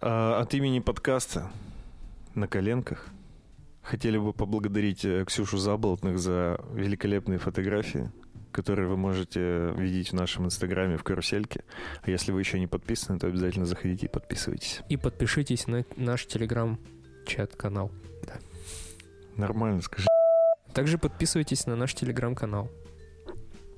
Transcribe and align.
А, 0.00 0.40
от 0.40 0.54
имени 0.54 0.78
подкаста 0.78 1.50
«На 2.34 2.46
коленках» 2.46 3.08
хотели 3.82 4.16
бы 4.16 4.32
поблагодарить 4.32 5.04
э, 5.04 5.24
Ксюшу 5.24 5.58
Заболотных 5.58 6.18
за 6.20 6.60
великолепные 6.72 7.38
фотографии, 7.38 8.12
которые 8.52 8.88
вы 8.88 8.96
можете 8.96 9.72
видеть 9.76 10.10
в 10.10 10.12
нашем 10.12 10.44
инстаграме 10.44 10.98
в 10.98 11.02
карусельке. 11.02 11.64
А 12.02 12.10
если 12.10 12.30
вы 12.30 12.40
еще 12.40 12.60
не 12.60 12.68
подписаны, 12.68 13.18
то 13.18 13.26
обязательно 13.26 13.66
заходите 13.66 14.06
и 14.06 14.08
подписывайтесь. 14.08 14.82
И 14.88 14.96
подпишитесь 14.96 15.66
на 15.66 15.84
наш 15.96 16.26
телеграм-чат-канал. 16.26 17.90
Нормально, 19.36 19.80
скажи. 19.82 20.06
Также 20.74 20.98
подписывайтесь 20.98 21.66
на 21.66 21.74
наш 21.74 21.94
телеграм-канал. 21.94 22.70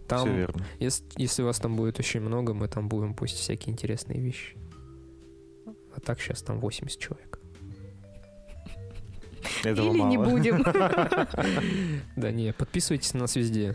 Там, 0.07 0.27
Все 0.27 0.37
верно. 0.37 0.66
если, 0.80 1.05
если 1.16 1.43
вас 1.43 1.59
там 1.61 1.77
будет 1.77 1.98
очень 1.98 2.21
много, 2.21 2.52
мы 2.52 2.68
там 2.68 2.89
будем 2.89 3.14
пусть 3.14 3.37
всякие 3.37 3.73
интересные 3.73 4.21
вещи. 4.21 4.57
А 5.95 6.00
так 6.00 6.20
сейчас 6.20 6.43
там 6.43 6.61
80 6.61 6.98
человек. 6.98 7.38
Этого 9.65 9.91
Или 9.91 9.98
мало. 9.98 10.10
не 10.10 10.19
будем. 10.19 10.65
Да 12.16 12.30
не, 12.30 12.52
подписывайтесь 12.52 13.15
на 13.15 13.20
нас 13.20 13.37
везде. 13.37 13.74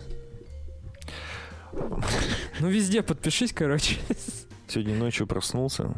Ну 1.74 2.70
везде 2.70 3.02
подпишись, 3.02 3.54
короче. 3.54 3.98
Сегодня 4.68 4.96
ночью 4.96 5.28
проснулся, 5.28 5.94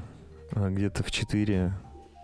а, 0.52 0.70
где-то 0.70 1.04
в 1.04 1.12
4 1.12 1.74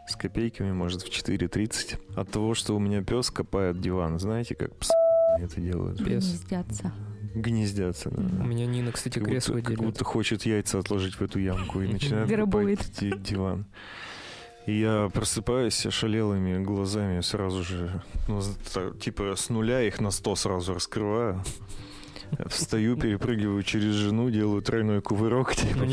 с 0.07 0.15
копейками, 0.15 0.71
может, 0.71 1.01
в 1.03 1.09
4.30. 1.09 1.99
От 2.15 2.29
того, 2.31 2.53
что 2.55 2.75
у 2.75 2.79
меня 2.79 3.01
пес 3.03 3.29
копает 3.31 3.79
диван. 3.79 4.19
Знаете, 4.19 4.55
как 4.55 4.75
псы 4.75 4.91
это 5.39 5.61
делают? 5.61 5.99
Пес. 5.99 6.25
Гнездятся. 6.25 6.91
Гнездятся, 7.33 8.09
да. 8.11 8.21
У 8.43 8.47
меня 8.47 8.65
Нина, 8.65 8.91
кстати, 8.91 9.19
Как 9.19 9.27
кресло 9.27 9.53
будто, 9.53 9.65
как 9.65 9.75
делит. 9.77 9.91
будто 9.91 10.03
хочет 10.05 10.45
яйца 10.45 10.79
отложить 10.79 11.15
в 11.15 11.21
эту 11.21 11.39
ямку 11.39 11.81
и 11.81 11.87
начинает 11.91 12.29
копать 12.29 12.91
ди- 12.99 13.13
диван. 13.17 13.65
И 14.65 14.79
я 14.79 15.09
просыпаюсь 15.13 15.85
ошалелыми 15.85 16.63
глазами 16.63 17.19
сразу 17.21 17.63
же, 17.63 18.01
ну, 18.29 18.41
типа 18.99 19.35
с 19.35 19.49
нуля 19.49 19.81
их 19.81 19.99
на 19.99 20.09
100 20.11 20.35
сразу 20.35 20.73
раскрываю. 20.73 21.43
Встаю, 22.47 22.95
перепрыгиваю 22.95 23.61
через 23.63 23.93
жену, 23.93 24.29
делаю 24.29 24.61
тройной 24.61 25.01
кувырок, 25.01 25.53
типа 25.55 25.83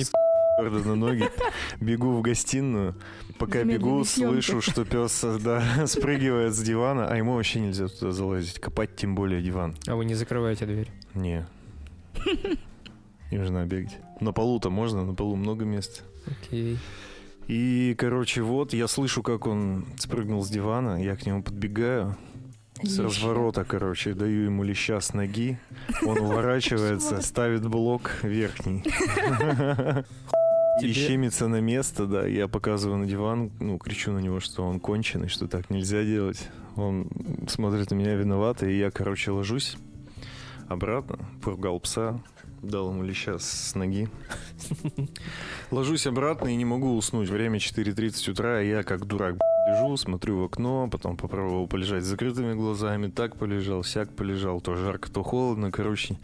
С- 0.69 0.85
на 0.85 0.95
ноги, 0.97 1.29
бегу 1.81 2.13
в 2.13 2.23
гастинную. 2.23 2.95
Пока 3.39 3.65
бегу, 3.65 4.05
слышу, 4.05 4.61
что 4.61 4.85
пес 4.85 5.25
да, 5.43 5.63
спрыгивает 5.87 6.55
с 6.55 6.61
дивана, 6.63 7.09
а 7.09 7.17
ему 7.17 7.35
вообще 7.35 7.61
нельзя 7.61 7.89
туда 7.89 8.13
залазить, 8.13 8.59
копать 8.61 8.97
тем 8.97 9.15
более 9.15 9.41
диван. 9.41 9.77
А 9.87 9.97
вы 9.97 10.05
не 10.05 10.15
закрываете 10.15 10.67
дверь. 10.67 10.91
Не. 11.15 11.47
Им 13.31 13.45
же 13.45 13.53
надо 13.53 13.67
бегать. 13.67 13.97
На 14.21 14.33
полу-то 14.33 14.71
можно, 14.71 15.05
на 15.05 15.15
полу 15.15 15.37
много 15.37 15.65
места. 15.65 16.03
Окей. 16.27 16.79
И, 17.47 17.95
короче, 17.99 18.43
вот 18.43 18.75
я 18.75 18.87
слышу, 18.87 19.23
как 19.23 19.47
он 19.47 19.87
спрыгнул 19.99 20.45
с 20.45 20.51
дивана, 20.51 21.03
я 21.03 21.17
к 21.17 21.25
нему 21.27 21.43
подбегаю, 21.43 22.17
с 22.83 22.91
Леща. 22.93 23.03
разворота, 23.05 23.65
короче, 23.65 24.15
даю 24.15 24.45
ему 24.45 24.63
леща 24.63 25.01
с 25.01 25.15
ноги, 25.15 25.59
он 26.05 26.19
уворачивается, 26.21 27.21
ставит 27.23 27.67
блок 27.67 28.13
верхний. 28.23 28.85
Тебе- 30.81 30.93
щемится 30.93 31.49
на 31.49 31.61
место, 31.61 32.07
да, 32.07 32.27
я 32.27 32.47
показываю 32.49 32.99
на 32.99 33.07
диван, 33.07 33.51
ну, 33.61 33.79
кричу 33.79 34.13
на 34.13 34.19
него, 34.19 34.41
что 34.41 34.63
он 34.65 34.79
конченый, 34.81 35.29
что 35.29 35.49
так 35.49 35.71
нельзя 35.71 36.05
делать. 36.05 36.49
Он 36.77 37.09
смотрит 37.49 37.91
на 37.91 37.95
меня 37.97 38.15
виновато, 38.15 38.67
и 38.69 38.79
я, 38.79 38.91
короче, 38.91 39.31
ложусь 39.33 39.77
обратно, 40.69 41.19
поругал 41.43 41.81
пса, 41.81 42.23
дал 42.63 42.91
ему 42.91 43.03
леща 43.03 43.39
с 43.39 43.75
ноги. 43.75 44.09
Ложусь 45.71 46.07
обратно 46.07 46.49
и 46.49 46.57
не 46.57 46.65
могу 46.65 46.97
уснуть. 46.97 47.29
Время 47.29 47.59
4.30 47.59 48.31
утра, 48.31 48.63
и 48.63 48.69
я 48.69 48.83
как 48.83 49.07
дурак 49.07 49.37
лежу, 49.71 49.97
смотрю 49.97 50.41
в 50.41 50.45
окно, 50.45 50.89
потом 50.91 51.17
попробовал 51.17 51.67
полежать 51.67 52.05
с 52.05 52.07
закрытыми 52.07 52.55
глазами, 52.55 53.09
так 53.09 53.37
полежал, 53.37 53.85
сяк 53.85 54.15
полежал, 54.15 54.61
то 54.61 54.75
жарко, 54.77 55.11
то 55.11 55.23
холодно, 55.23 55.71
короче, 55.71 56.19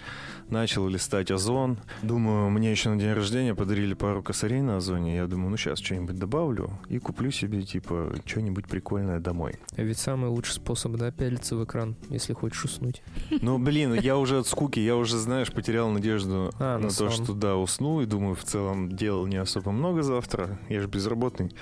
начал 0.49 0.89
листать 0.89 1.31
озон. 1.31 1.79
Думаю, 2.03 2.51
мне 2.51 2.71
еще 2.71 2.91
на 2.91 2.99
день 2.99 3.13
рождения 3.13 3.55
подарили 3.55 3.95
пару 3.95 4.23
косарей 4.23 4.61
на 4.61 4.77
озоне, 4.77 5.17
я 5.17 5.27
думаю, 5.27 5.51
ну 5.51 5.57
сейчас 5.57 5.79
что-нибудь 5.79 6.17
добавлю 6.17 6.71
и 6.89 6.99
куплю 6.99 7.31
себе, 7.31 7.63
типа, 7.63 8.15
что-нибудь 8.25 8.67
прикольное 8.67 9.21
домой. 9.21 9.55
А 9.77 9.83
ведь 9.83 9.99
самый 9.99 10.31
лучший 10.31 10.55
способ, 10.55 10.93
да, 10.93 11.11
пялиться 11.11 11.57
в 11.57 11.65
экран, 11.65 11.97
если 12.11 12.33
хочешь 12.33 12.65
уснуть. 12.65 13.03
Ну, 13.43 13.59
блин, 13.59 13.95
я 13.95 14.17
уже 14.17 14.39
от 14.39 14.47
скуки, 14.47 14.81
я 14.81 14.97
уже, 14.97 15.19
знаешь, 15.19 15.53
потерял 15.53 15.91
надежду 15.91 16.53
А, 16.59 16.79
на 16.79 16.87
на 16.87 16.91
то, 16.91 17.11
что 17.11 17.33
да, 17.33 17.57
усну, 17.57 18.01
и 18.01 18.07
думаю, 18.07 18.35
в 18.35 18.45
целом 18.45 18.91
дел 18.91 19.27
не 19.27 19.37
особо 19.37 19.73
много 19.73 20.03
завтра. 20.03 20.59
Я 20.69 20.81
же 20.81 20.89
безработный. 20.89 21.53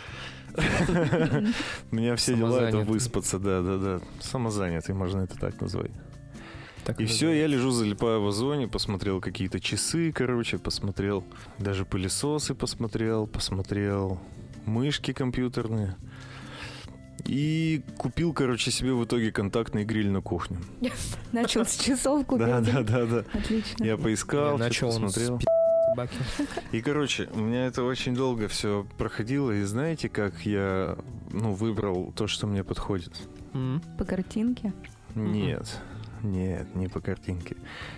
У 1.90 1.96
меня 1.96 2.16
все 2.16 2.34
дела 2.34 2.68
это 2.68 2.78
выспаться, 2.78 3.38
да, 3.38 3.62
да, 3.62 3.76
да. 3.76 4.00
Самозанятый, 4.20 4.94
можно 4.94 5.20
это 5.20 5.38
так 5.38 5.60
назвать. 5.60 5.90
Так 6.84 7.00
И 7.00 7.06
все, 7.06 7.32
я 7.32 7.46
лежу, 7.46 7.70
залипаю 7.70 8.22
в 8.22 8.28
озоне, 8.28 8.68
посмотрел 8.68 9.20
какие-то 9.20 9.58
часы, 9.58 10.12
короче, 10.12 10.58
посмотрел 10.58 11.24
даже 11.58 11.86
пылесосы 11.86 12.54
посмотрел, 12.54 13.26
посмотрел 13.26 14.20
мышки 14.66 15.12
компьютерные. 15.12 15.96
И 17.24 17.82
купил, 17.96 18.34
короче, 18.34 18.70
себе 18.70 18.92
в 18.92 19.02
итоге 19.04 19.32
контактный 19.32 19.84
гриль 19.84 20.10
на 20.10 20.20
кухню. 20.20 20.58
Начал 21.32 21.64
с 21.64 21.76
часов 21.76 22.26
купил. 22.26 22.46
Да, 22.46 22.60
да, 22.60 22.82
да, 22.82 23.06
да. 23.06 23.24
Отлично. 23.32 23.82
Я 23.82 23.96
поискал, 23.96 24.52
Я 24.52 24.58
начал 24.58 24.90
он 24.90 25.08
с 25.08 25.38
собаки. 25.94 26.16
И, 26.72 26.80
короче, 26.80 27.28
у 27.32 27.40
меня 27.40 27.66
это 27.66 27.82
очень 27.82 28.14
долго 28.14 28.48
все 28.48 28.86
проходило. 28.98 29.50
И 29.52 29.62
знаете, 29.62 30.08
как 30.08 30.44
я 30.44 30.96
ну, 31.30 31.52
выбрал 31.52 32.12
то, 32.14 32.26
что 32.26 32.46
мне 32.46 32.64
подходит? 32.64 33.12
По 33.98 34.04
картинке. 34.04 34.72
Нет. 35.14 35.80
Нет, 36.22 36.74
не 36.74 36.88
по 36.88 37.00
картинке. 37.00 37.56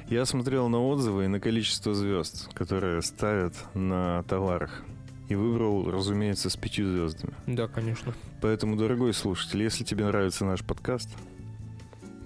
Я 0.08 0.24
смотрел 0.24 0.68
на 0.68 0.84
отзывы 0.84 1.26
и 1.26 1.28
на 1.28 1.38
количество 1.38 1.94
звезд, 1.94 2.52
которые 2.54 3.00
ставят 3.02 3.54
на 3.74 4.24
товарах. 4.24 4.82
И 5.28 5.34
выбрал, 5.34 5.90
разумеется, 5.90 6.50
с 6.50 6.56
пятью 6.56 6.88
звездами. 6.92 7.34
Да, 7.46 7.66
конечно. 7.66 8.14
Поэтому, 8.40 8.76
дорогой 8.76 9.12
слушатель, 9.12 9.62
если 9.62 9.82
тебе 9.82 10.04
нравится 10.04 10.44
наш 10.44 10.64
подкаст, 10.64 11.08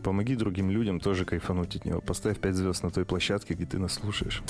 помоги 0.02 0.36
другим 0.36 0.70
людям 0.70 1.00
тоже 1.00 1.24
кайфануть 1.24 1.76
от 1.76 1.84
него. 1.84 2.00
Поставь 2.00 2.38
пять 2.38 2.56
звезд 2.56 2.82
на 2.82 2.90
той 2.90 3.04
площадке, 3.04 3.54
где 3.54 3.66
ты 3.66 3.78
нас 3.78 3.94
слушаешь. 3.94 4.42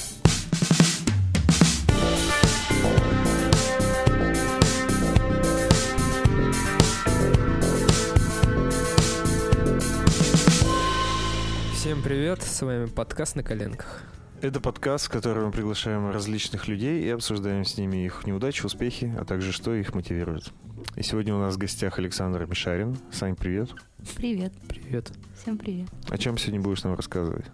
Всем 11.90 12.02
привет, 12.02 12.40
с 12.40 12.62
вами 12.62 12.86
подкаст 12.86 13.34
на 13.34 13.42
коленках. 13.42 14.04
Это 14.40 14.60
подкаст, 14.60 15.06
в 15.06 15.10
котором 15.10 15.46
мы 15.46 15.50
приглашаем 15.50 16.08
различных 16.12 16.68
людей 16.68 17.02
и 17.02 17.08
обсуждаем 17.08 17.64
с 17.64 17.76
ними 17.76 18.04
их 18.04 18.24
неудачи, 18.28 18.64
успехи, 18.64 19.12
а 19.18 19.24
также 19.24 19.50
что 19.50 19.74
их 19.74 19.92
мотивирует. 19.92 20.52
И 20.94 21.02
сегодня 21.02 21.34
у 21.34 21.40
нас 21.40 21.56
в 21.56 21.58
гостях 21.58 21.98
Александр 21.98 22.46
Мишарин. 22.46 22.96
Сань, 23.10 23.34
привет. 23.34 23.70
Привет. 24.14 24.52
Привет. 24.68 25.10
Всем 25.42 25.58
привет. 25.58 25.88
О 26.08 26.16
чем 26.16 26.38
сегодня 26.38 26.60
будешь 26.60 26.84
нам 26.84 26.94
рассказывать? 26.94 27.46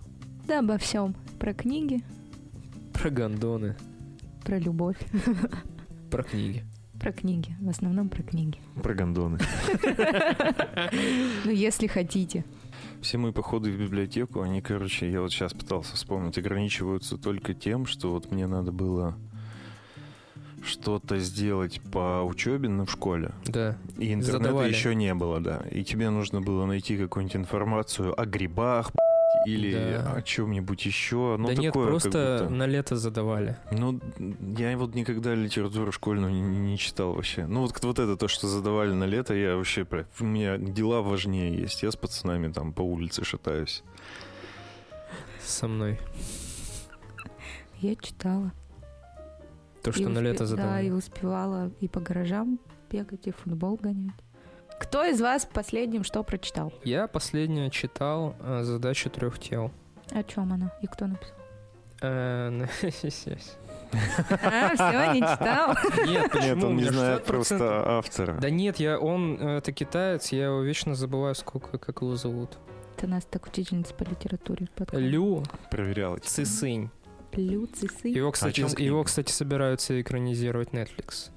Да, 0.47 0.59
обо 0.59 0.77
всем. 0.77 1.17
Про 1.41 1.55
книги, 1.55 2.05
Про 2.93 3.09
гондоны, 3.09 3.75
про 4.45 4.59
любовь. 4.59 4.99
про 6.11 6.23
книги. 6.23 6.63
Про 7.01 7.13
книги. 7.13 7.57
В 7.61 7.71
основном 7.71 8.11
про 8.11 8.23
книги. 8.23 8.59
Про 8.83 8.95
гондоны. 8.95 9.39
Ну, 11.45 11.53
если 11.53 11.87
хотите. 11.87 12.45
Все 13.03 13.19
мои 13.19 13.33
походы 13.33 13.71
в 13.71 13.79
библиотеку, 13.79 14.41
они, 14.41 14.61
короче, 14.61 15.11
я 15.11 15.21
вот 15.21 15.33
сейчас 15.33 15.53
пытался 15.53 15.95
вспомнить, 15.95 16.39
ограничиваются 16.39 17.17
только 17.17 17.55
тем, 17.55 17.87
что 17.87 18.13
вот 18.13 18.31
мне 18.31 18.47
надо 18.47 18.73
было 18.73 19.17
что-то 20.65 21.19
сделать 21.19 21.81
по 21.93 22.23
учебе 22.25 22.69
в 22.69 22.91
школе. 22.91 23.33
Да. 23.45 23.77
И 23.99 24.13
интернета 24.13 24.45
Задавали. 24.45 24.69
еще 24.69 24.95
не 24.95 25.15
было, 25.15 25.41
да. 25.41 25.63
И 25.71 25.85
тебе 25.85 26.11
нужно 26.11 26.41
было 26.41 26.67
найти 26.67 26.97
какую-нибудь 26.97 27.37
информацию 27.37 28.19
о 28.21 28.27
грибах 28.27 28.91
или 29.45 29.73
Да. 29.73 30.13
о 30.15 30.23
чем-нибудь 30.23 30.87
еще. 30.87 31.37
Ну, 31.39 31.49
да 31.49 31.55
нет, 31.55 31.73
такое, 31.73 31.85
как 31.85 31.91
просто 31.91 32.49
на 32.51 32.67
лето 32.67 32.97
задавали. 32.97 33.57
Ну, 33.71 34.01
я 34.59 34.77
вот 34.79 34.95
никогда 34.95 35.35
литературу 35.35 35.93
школьную 35.93 36.33
не, 36.33 36.41
не 36.73 36.79
читал 36.79 37.13
вообще. 37.13 37.47
Ну, 37.47 37.61
вот, 37.63 37.85
вот 37.85 37.99
это 37.99 38.17
то, 38.17 38.29
что 38.29 38.49
задавали 38.49 38.93
на 38.93 39.05
лето, 39.05 39.35
я 39.35 39.57
вообще... 39.57 39.85
прям- 39.85 40.07
У 40.21 40.25
меня 40.25 40.57
дела 40.59 41.03
важнее 41.03 41.55
есть. 41.61 41.83
Я 41.83 41.91
с 41.91 41.97
пацанами 41.97 42.53
там 42.53 42.73
по 42.73 42.83
улице 42.83 43.25
шатаюсь. 43.25 43.83
Со 45.41 45.69
мной. 45.69 46.01
Я 47.81 47.95
читала. 47.97 48.53
То, 49.83 49.93
что 49.93 50.03
И 50.03 50.07
на 50.07 50.19
успе- 50.19 50.23
лето 50.23 50.39
Да, 50.39 50.45
и 50.45 50.49
задавали. 50.49 50.91
успевала 50.91 51.71
и 51.81 51.87
по 51.89 52.01
гаражам 52.01 52.59
бегать, 52.91 53.27
и 53.27 53.31
в 53.31 53.37
футбол 53.37 53.77
гонять. 53.77 54.15
Кто 54.79 55.05
из 55.05 55.21
вас 55.21 55.47
последним 55.47 56.05
что 56.05 56.23
прочитал? 56.23 56.73
Я 56.85 57.07
последнее 57.07 57.71
читал 57.71 58.37
э, 58.41 58.63
задачу 58.63 59.11
трех 59.11 59.39
тел. 59.39 59.71
О 60.11 60.23
чем 60.23 60.53
она? 60.53 60.73
И 60.83 60.87
кто 60.87 61.07
написал? 61.07 61.35
Э, 62.03 62.51
ну, 62.51 62.67
А, 64.43 64.75
все, 64.75 65.13
не 65.13 65.21
читал. 65.21 65.75
Нет, 66.07 66.35
Нет, 66.35 66.63
он 66.63 66.77
не 66.77 66.85
знает 66.85 67.23
60%. 67.23 67.25
просто 67.25 67.99
автора. 67.99 68.39
Да 68.41 68.51
нет, 68.51 68.79
я, 68.79 68.99
он, 68.99 69.41
это 69.41 69.73
китаец, 69.73 70.33
я 70.33 70.47
его 70.47 70.61
вечно 70.63 70.95
забываю, 70.95 71.35
сколько, 71.35 71.79
как 71.79 72.03
его 72.03 72.17
зовут. 72.17 72.59
Это 72.97 73.07
нас 73.07 73.25
так 73.25 73.47
учительница 73.47 73.95
по 73.95 74.03
литературе 74.03 74.69
подкаст. 74.75 75.01
Лю 75.01 75.43
Проверял 75.71 76.17
эти. 76.17 76.27
Цисынь. 76.27 76.91
Лю 77.33 77.67
Цисый. 77.67 78.13
Его, 78.13 78.33
кстати, 78.33 78.63
книга? 78.63 78.83
его, 78.83 79.05
кстати, 79.05 79.31
собираются 79.31 80.01
экранизировать 80.01 80.71
Netflix. 80.71 81.31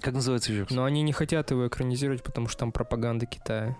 Как 0.00 0.14
называется 0.14 0.52
раз? 0.58 0.70
Но 0.70 0.84
они 0.84 1.02
не 1.02 1.12
хотят 1.12 1.50
его 1.50 1.66
экранизировать, 1.66 2.22
потому 2.22 2.48
что 2.48 2.60
там 2.60 2.72
пропаганда 2.72 3.26
Китая. 3.26 3.76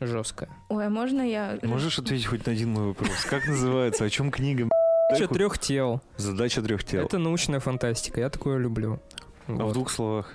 Жесткая. 0.00 0.50
Ой, 0.68 0.86
а 0.86 0.90
можно 0.90 1.22
я... 1.22 1.58
Можешь 1.62 1.98
ответить 1.98 2.26
хоть 2.26 2.44
на 2.46 2.52
один 2.52 2.70
мой 2.72 2.86
вопрос? 2.88 3.24
Как 3.28 3.46
называется? 3.46 4.04
О 4.04 4.10
чем 4.10 4.30
книга? 4.30 4.68
Задача 5.12 5.32
трех 5.32 5.58
тел. 5.58 6.00
Задача 6.16 6.62
трех 6.62 6.82
тел. 6.84 7.04
Это 7.04 7.18
научная 7.18 7.60
фантастика. 7.60 8.20
Я 8.20 8.30
такое 8.30 8.58
люблю. 8.58 9.00
А 9.46 9.52
в 9.66 9.72
двух 9.72 9.90
словах. 9.90 10.32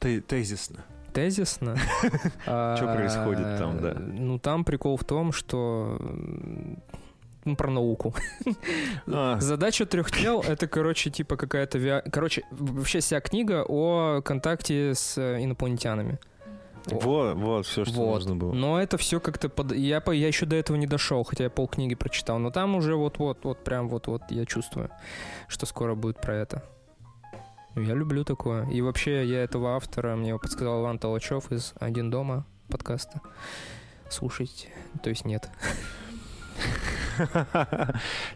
Те- 0.00 0.20
Тезисно. 0.20 0.84
Тезисно. 1.12 1.76
Чё 2.44 2.92
происходит 2.94 3.58
там, 3.58 3.80
да? 3.80 3.94
Ну, 3.94 4.38
там 4.40 4.64
прикол 4.64 4.96
в 4.96 5.04
том, 5.04 5.30
что 5.32 5.96
ну, 7.44 7.56
про 7.56 7.70
науку. 7.70 8.14
А, 9.06 9.38
Задача 9.40 9.86
трех 9.86 10.10
тел— 10.10 10.42
это, 10.46 10.66
короче, 10.66 11.10
типа 11.10 11.36
какая-то... 11.36 11.78
виа- 11.78 12.08
Короче, 12.10 12.42
вообще 12.50 13.00
вся 13.00 13.20
книга 13.20 13.64
о 13.66 14.20
контакте 14.22 14.94
с 14.94 15.18
инопланетянами. 15.18 16.18
вот, 16.86 17.34
вот, 17.36 17.66
все, 17.66 17.84
что 17.84 17.94
Вот. 17.94 18.14
нужно 18.14 18.36
было. 18.36 18.52
Но 18.52 18.80
это 18.80 18.96
все 18.98 19.20
как-то 19.20 19.48
под... 19.48 19.72
Я, 19.72 20.00
по... 20.00 20.10
я 20.10 20.26
еще 20.26 20.46
до 20.46 20.56
этого 20.56 20.76
не 20.76 20.86
дошел, 20.86 21.22
хотя 21.24 21.44
я 21.44 21.50
полкниги 21.50 21.94
прочитал. 21.94 22.38
Но 22.38 22.50
там 22.50 22.74
уже 22.76 22.94
вот-вот, 22.96 23.38
вот 23.44 23.64
прям 23.64 23.88
вот-вот 23.88 24.22
я 24.30 24.44
чувствую, 24.46 24.90
что 25.48 25.66
скоро 25.66 25.94
будет 25.94 26.20
про 26.20 26.36
это. 26.36 26.62
Я 27.76 27.94
люблю 27.94 28.22
такое. 28.24 28.68
И 28.70 28.80
вообще 28.82 29.24
я 29.26 29.42
этого 29.42 29.74
автора, 29.76 30.14
мне 30.14 30.28
его 30.28 30.38
подсказал 30.38 30.82
Иван 30.82 30.98
Толочев 30.98 31.50
из 31.50 31.74
«Один 31.80 32.08
дома» 32.10 32.46
подкаста. 32.68 33.20
Слушайте. 34.08 34.68
То 35.02 35.10
есть 35.10 35.24
нет. 35.24 35.48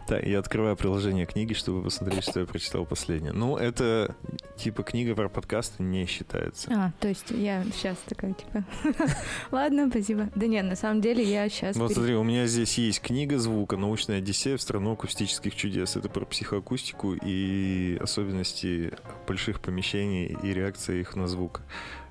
Так, 0.07 0.25
я 0.25 0.39
открываю 0.39 0.75
приложение 0.75 1.25
книги, 1.25 1.53
чтобы 1.53 1.83
посмотреть, 1.83 2.23
что 2.23 2.39
я 2.39 2.45
прочитал 2.45 2.85
последнее. 2.85 3.33
Ну, 3.33 3.57
это 3.57 4.15
типа 4.57 4.83
книга 4.83 5.15
про 5.15 5.29
подкасты 5.29 5.83
не 5.83 6.05
считается. 6.05 6.71
А, 6.73 6.91
то 6.99 7.07
есть 7.07 7.31
я 7.31 7.63
сейчас 7.73 7.97
такая, 8.05 8.33
типа... 8.33 8.63
Ладно, 9.51 9.89
спасибо. 9.89 10.29
Да 10.35 10.47
нет, 10.47 10.65
на 10.65 10.75
самом 10.75 11.01
деле 11.01 11.23
я 11.23 11.49
сейчас... 11.49 11.75
Вот 11.75 11.93
смотри, 11.93 12.15
у 12.15 12.23
меня 12.23 12.47
здесь 12.47 12.77
есть 12.77 13.01
книга 13.01 13.37
звука 13.37 13.77
«Научная 13.77 14.19
Одиссея 14.19 14.57
в 14.57 14.61
страну 14.61 14.93
акустических 14.93 15.55
чудес». 15.55 15.95
Это 15.95 16.09
про 16.09 16.25
психоакустику 16.25 17.13
и 17.13 17.97
особенности 18.01 18.93
больших 19.27 19.59
помещений 19.59 20.37
и 20.41 20.53
реакции 20.53 21.01
их 21.01 21.15
на 21.15 21.27
звук. 21.27 21.61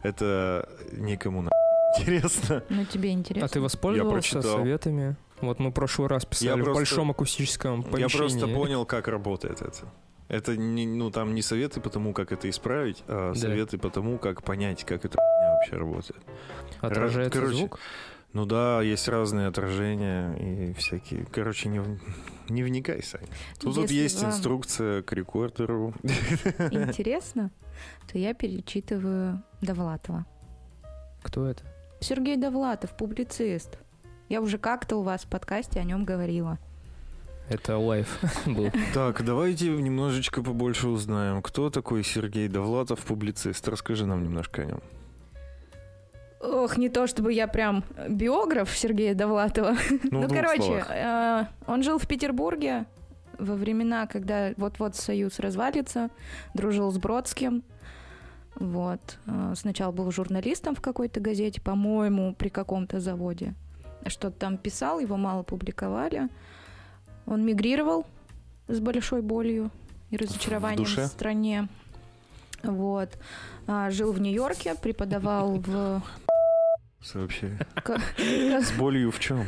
Это 0.02 0.68
никому 0.92 1.42
на 1.42 1.50
интересно. 1.98 2.62
Ну, 2.68 2.84
тебе 2.84 3.12
интересно. 3.12 3.46
А 3.46 3.48
ты 3.48 3.60
воспользовался 3.60 4.42
советами? 4.42 5.16
Вот 5.40 5.58
мы 5.60 5.70
в 5.70 5.72
прошлый 5.72 6.08
раз 6.08 6.24
писали 6.24 6.60
в 6.60 6.64
просто- 6.64 6.74
большом 6.74 7.10
акустическом 7.10 7.80
Я 7.80 7.86
помещении. 7.90 8.18
просто 8.18 8.48
понял, 8.48 8.84
как 8.86 9.08
работает 9.08 9.62
это. 9.62 9.92
Это 10.28 10.56
не, 10.56 10.86
ну, 10.86 11.10
там 11.10 11.34
не 11.34 11.40
советы 11.42 11.80
по 11.80 11.88
тому, 11.90 12.12
как 12.12 12.32
это 12.32 12.50
исправить, 12.50 13.02
а 13.08 13.32
Да. 13.32 13.38
советы 13.38 13.78
по 13.78 13.88
тому, 13.88 14.18
как 14.18 14.42
понять, 14.42 14.84
как 14.84 15.04
это 15.04 15.16
вообще 15.18 15.76
работает. 15.76 16.20
Отражается 16.80 17.38
Короче, 17.40 17.56
звук? 17.56 17.78
Ну 18.34 18.44
да, 18.44 18.82
есть 18.82 19.08
разные 19.08 19.46
отражения 19.46 20.34
и 20.36 20.72
всякие. 20.74 21.24
Короче, 21.32 21.70
не, 21.70 21.80
не 22.50 22.62
вникай, 22.62 23.02
Саня. 23.02 23.26
Тут, 23.58 23.74
тут 23.76 23.90
есть 23.90 24.20
вам 24.22 24.30
инструкция 24.32 25.00
к 25.02 25.12
рекордеру. 25.14 25.94
интересно, 26.70 27.50
то 28.12 28.18
я 28.18 28.34
перечитываю 28.34 29.42
Довлатова. 29.62 30.26
Кто 31.22 31.46
это? 31.46 31.62
Сергей 32.00 32.36
Довлатов, 32.36 32.94
публицист. 32.96 33.78
Я 34.28 34.40
уже 34.40 34.58
как-то 34.58 34.96
у 34.96 35.02
вас 35.02 35.22
в 35.22 35.28
подкасте 35.28 35.80
о 35.80 35.84
нем 35.84 36.04
говорила. 36.04 36.58
Это 37.48 37.78
лайф 37.78 38.18
был. 38.46 38.70
Так, 38.92 39.24
давайте 39.24 39.68
немножечко 39.70 40.42
побольше 40.42 40.88
узнаем. 40.88 41.40
Кто 41.42 41.70
такой 41.70 42.04
Сергей 42.04 42.48
Довлатов, 42.48 43.00
публицист? 43.00 43.66
Расскажи 43.68 44.04
нам 44.06 44.22
немножко 44.22 44.62
о 44.62 44.64
нем. 44.66 44.80
Ох, 46.40 46.76
не 46.76 46.88
то 46.88 47.06
чтобы 47.06 47.32
я 47.32 47.48
прям 47.48 47.82
биограф 48.08 48.70
Сергея 48.76 49.14
Довлатова. 49.14 49.76
Ну, 50.10 50.22
Ну, 50.22 50.28
короче, 50.28 50.84
э, 50.88 51.44
он 51.66 51.82
жил 51.82 51.98
в 51.98 52.06
Петербурге 52.06 52.84
во 53.38 53.54
времена, 53.54 54.06
когда 54.06 54.52
вот-вот 54.56 54.94
Союз 54.94 55.38
развалится, 55.40 56.10
дружил 56.54 56.90
с 56.92 56.98
Бродским. 56.98 57.64
Вот. 58.54 59.18
Э, 59.26 59.54
Сначала 59.56 59.90
был 59.90 60.10
журналистом 60.12 60.76
в 60.76 60.80
какой-то 60.80 61.18
газете, 61.18 61.60
по-моему, 61.60 62.34
при 62.34 62.50
каком-то 62.50 63.00
заводе. 63.00 63.54
Что-то 64.08 64.36
там 64.38 64.58
писал, 64.58 64.98
его 65.00 65.16
мало 65.16 65.42
публиковали. 65.42 66.28
Он 67.26 67.44
мигрировал 67.44 68.06
с 68.68 68.80
большой 68.80 69.22
болью 69.22 69.70
и 70.10 70.16
разочарованием 70.16 70.84
в, 70.84 70.88
душе? 70.88 71.06
стране. 71.06 71.68
Вот. 72.62 73.18
А, 73.66 73.90
Жил 73.90 74.12
в 74.12 74.20
Нью-Йорке, 74.20 74.74
преподавал 74.74 75.56
в, 75.56 76.02
Вообще. 77.14 77.56
К- 77.76 77.98
С 78.18 78.72
болью 78.72 79.10
в 79.12 79.20
чем? 79.20 79.44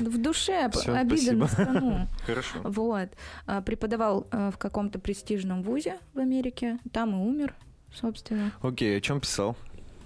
в 0.00 0.18
душе, 0.20 0.70
Всё, 0.70 0.94
обида 0.94 1.16
спасибо. 1.16 1.36
на 1.42 1.48
страну. 1.48 2.08
Хорошо. 2.24 2.58
Вот. 2.64 3.08
А, 3.46 3.60
Преподавал 3.60 4.26
э, 4.32 4.50
в 4.52 4.56
каком-то 4.58 4.98
престижном 4.98 5.62
вузе 5.62 5.98
в 6.14 6.18
Америке. 6.18 6.78
Там 6.92 7.10
и 7.14 7.16
умер, 7.28 7.54
собственно. 7.92 8.50
Окей, 8.62 8.96
о 8.96 9.00
чем 9.02 9.20
писал? 9.20 9.56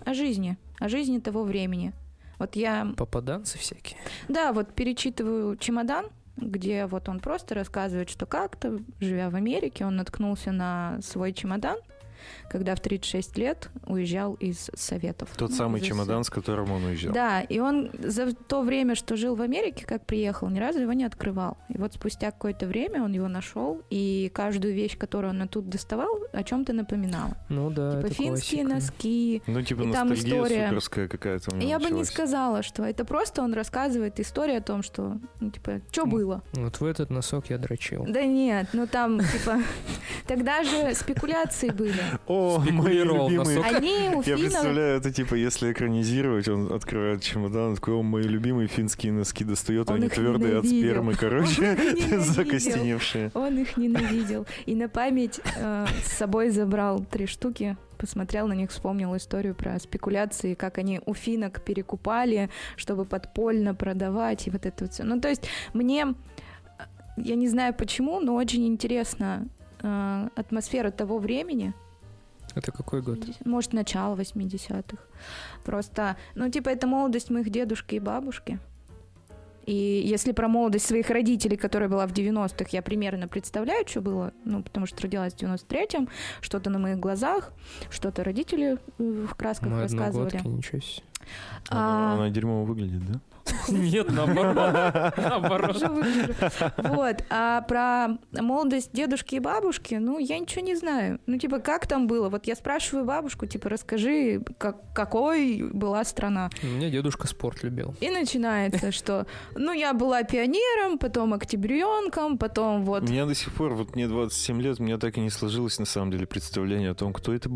О 0.05 0.15
жизни. 0.15 0.57
О 0.81 0.89
жизни 0.89 1.21
того 1.21 1.45
времени. 1.45 1.93
Вот 2.41 2.57
я, 2.57 2.93
Попаданцы 2.97 3.59
всякие. 3.59 3.99
да, 4.29 4.53
вот 4.55 4.73
перечитываю 4.73 5.57
«Чемодан», 5.57 6.07
где 6.39 6.87
вот 6.87 7.09
он 7.11 7.21
просто 7.21 7.55
рассказывает, 7.55 8.09
что 8.09 8.25
как-то, 8.25 8.79
живя 8.99 9.29
в 9.29 9.35
Америке, 9.37 9.85
он 9.85 9.97
наткнулся 9.97 10.51
на 10.51 10.99
свой 11.03 11.35
чемодан, 11.35 11.77
когда 12.51 12.75
в 12.75 12.81
36 12.81 13.37
лет 13.39 13.71
уезжал 13.87 14.35
из 14.35 14.71
Советов. 14.75 15.29
Тот 15.37 15.51
Ну, 15.51 15.57
самый 15.57 15.81
из 15.81 15.87
чемодан, 15.87 16.25
с 16.25 16.31
которым 16.31 16.71
он 16.73 16.85
уезжал. 16.85 17.13
Да, 17.13 17.41
и 17.41 17.59
он 17.59 17.91
за 17.99 18.33
то 18.35 18.63
время, 18.63 18.95
что 18.95 19.17
жил 19.17 19.35
в 19.37 19.43
Америке, 19.43 19.85
как 19.87 20.07
приехал, 20.07 20.49
ни 20.49 20.59
разу 20.59 20.81
его 20.81 20.93
не 20.93 21.05
открывал. 21.05 21.59
И 21.69 21.79
вот 21.79 21.95
спустя 21.95 22.31
какое-то 22.31 22.67
время 22.67 23.03
он 23.03 23.13
его 23.13 23.29
нашел, 23.29 23.83
и 23.91 24.31
каждую 24.35 24.75
вещь, 24.75 24.97
которую 24.99 25.31
он 25.33 25.43
оттуда 25.43 25.71
доставал, 25.71 26.19
о 26.33 26.43
чем-то 26.43 26.73
напоминала. 26.73 27.37
Ну 27.49 27.71
да, 27.71 27.97
типа 27.97 28.07
это 28.07 28.15
финские 28.15 28.65
классика. 28.65 28.75
носки. 28.75 29.43
Ну, 29.47 29.63
типа 29.63 29.83
И 29.83 29.93
там 29.93 30.15
история. 30.15 30.69
суперская 30.69 31.09
какая-то 31.09 31.53
у 31.53 31.57
него 31.57 31.69
Я 31.69 31.79
бы 31.79 31.85
не 31.87 31.91
началась. 31.91 32.09
сказала, 32.09 32.63
что 32.63 32.85
это 32.85 33.05
просто 33.05 33.43
он 33.43 33.53
рассказывает 33.55 34.21
историю 34.21 34.59
о 34.59 34.61
том, 34.63 34.83
что, 34.83 35.19
ну, 35.41 35.51
типа, 35.51 35.81
что 35.91 36.07
было. 36.07 36.43
Вот 36.53 36.81
в 36.81 36.85
этот 36.85 37.11
носок 37.11 37.51
я 37.51 37.59
дрочил. 37.59 38.05
Да 38.09 38.25
нет, 38.25 38.69
ну 38.73 38.87
там, 38.87 39.21
типа, 39.21 39.59
тогда 40.27 40.63
же 40.65 40.95
спекуляции 40.95 41.71
были. 41.71 41.95
О, 42.27 42.59
мои 42.59 42.99
любимые. 42.99 43.61
Они 43.63 44.11
у 44.15 44.23
Я 44.23 44.37
представляю, 44.37 44.99
это 44.99 45.13
типа, 45.13 45.35
если 45.35 45.73
экранизировать, 45.73 46.49
он 46.49 46.73
открывает 46.73 47.23
чемодан, 47.23 47.77
такой, 47.77 47.95
о, 47.95 48.03
мои 48.03 48.25
любимые 48.25 48.69
финские 48.69 49.13
носки 49.13 49.45
достает, 49.45 49.91
Он 49.91 49.97
они 49.97 50.09
твердые 50.09 50.59
от 50.59 50.67
спермы, 50.67 51.15
короче, 51.15 51.77
закостеневшие. 52.19 53.31
Он 53.35 53.59
их 53.59 53.77
ненавидел. 53.77 54.47
И 54.67 54.75
на 54.75 54.89
память 54.89 55.41
э, 55.57 55.87
с 56.05 56.13
собой 56.13 56.51
забрал 56.51 57.01
три 57.01 57.27
штуки, 57.27 57.77
посмотрел 57.99 58.49
на 58.49 58.55
них, 58.55 58.71
вспомнил 58.71 59.17
историю 59.17 59.55
про 59.55 59.79
спекуляции, 59.79 60.55
как 60.55 60.79
они 60.79 61.01
у 61.05 61.15
финок 61.15 61.63
перекупали, 61.63 62.51
чтобы 62.77 63.05
подпольно 63.05 63.75
продавать, 63.75 64.47
и 64.47 64.51
вот 64.51 64.67
это 64.67 64.85
вот 64.85 64.93
все. 64.93 65.05
Ну, 65.05 65.21
то 65.21 65.29
есть 65.29 65.47
мне, 65.75 66.07
э, 66.07 66.83
я 67.17 67.35
не 67.35 67.49
знаю 67.49 67.75
почему, 67.75 68.21
но 68.21 68.35
очень 68.35 68.67
интересна 68.67 69.47
э, 69.83 70.29
атмосфера 70.35 70.91
того 70.91 71.19
времени, 71.19 71.75
Это 72.55 72.73
какой 72.73 73.03
год? 73.03 73.19
может, 73.45 73.73
начало 73.73 74.17
80-х. 74.17 75.03
Просто, 75.65 76.17
ну, 76.35 76.51
типа, 76.51 76.69
это 76.71 76.87
молодость 76.87 77.31
моих 77.31 77.51
дедушки 77.51 77.95
и 77.97 78.01
бабушки. 78.01 78.59
И 79.67 80.03
если 80.05 80.33
про 80.33 80.49
молодость 80.49 80.87
своих 80.87 81.11
родителей, 81.11 81.57
которая 81.57 81.89
была 81.89 82.07
в 82.07 82.13
90-х, 82.13 82.71
я 82.73 82.83
примерно 82.83 83.29
представляю, 83.29 83.87
что 83.87 84.01
было, 84.01 84.33
ну, 84.45 84.63
потому 84.63 84.87
что 84.87 85.03
родилась 85.03 85.35
в 85.35 85.37
93-м, 85.37 86.09
что-то 86.41 86.71
на 86.71 86.79
моих 86.79 86.99
глазах, 86.99 87.53
что-то 87.91 88.25
родители 88.25 88.79
э, 88.99 89.27
в 89.29 89.35
красках 89.35 89.69
Мы 89.69 89.83
рассказывали. 89.83 90.27
одногодки, 90.37 90.49
ничего 90.49 90.81
себе. 90.81 91.05
А, 91.69 92.15
Она 92.15 92.31
дерьмово 92.31 92.65
выглядит, 92.67 93.07
да? 93.07 93.21
Нет, 93.69 94.11
наоборот. 94.11 94.55
Наоборот. 95.17 95.77
Вот. 96.77 97.25
А 97.31 97.63
про 97.63 98.19
молодость 98.33 98.91
дедушки 98.93 99.37
и 99.37 99.39
бабушки, 99.39 99.95
ну, 99.95 100.19
я 100.19 100.39
ничего 100.39 100.65
не 100.65 100.77
знаю. 100.77 101.21
Ну, 101.27 101.39
типа, 101.39 101.59
как 101.59 101.87
там 101.87 102.07
было? 102.07 102.29
Вот 102.29 102.47
я 102.47 102.55
спрашиваю 102.55 103.05
бабушку, 103.05 103.47
типа, 103.47 103.69
расскажи, 103.69 104.43
как, 104.59 104.93
какой 104.93 105.63
была 105.73 106.05
страна. 106.05 106.51
У 106.63 106.67
меня 106.67 106.91
дедушка 106.91 107.27
спорт 107.27 107.63
любил. 107.63 107.95
И 108.01 108.11
начинается, 108.11 108.93
что, 108.93 109.27
ну, 109.55 109.73
я 109.73 109.95
была 109.95 110.23
пионером, 110.23 110.99
потом 110.99 111.35
октябренком, 111.35 112.39
потом 112.39 112.83
У 112.83 112.85
вот... 112.85 113.09
меня 113.09 113.27
до 113.27 113.35
сих 113.35 113.53
пор, 113.53 113.75
вот 113.75 113.95
мне 113.95 114.09
27 114.09 114.61
лет, 114.61 114.81
у 114.81 114.83
меня 114.83 114.99
так 114.99 115.17
и 115.17 115.21
не 115.21 115.31
сложилось, 115.31 115.79
на 115.79 115.87
самом 115.87 116.11
деле, 116.11 116.27
представление 116.27 116.91
о 116.91 116.95
том, 116.95 117.13
кто 117.13 117.33
это 117.33 117.51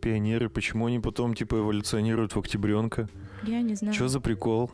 пионеры, 0.00 0.48
почему 0.48 0.86
они 0.86 0.98
потом, 0.98 1.34
типа, 1.34 1.56
эволюционируют 1.56 2.34
в 2.34 2.38
октябренка. 2.38 3.08
Я 3.44 3.62
не 3.62 3.74
знаю. 3.74 3.94
Что 3.94 4.08
за 4.08 4.20
прикол? 4.20 4.70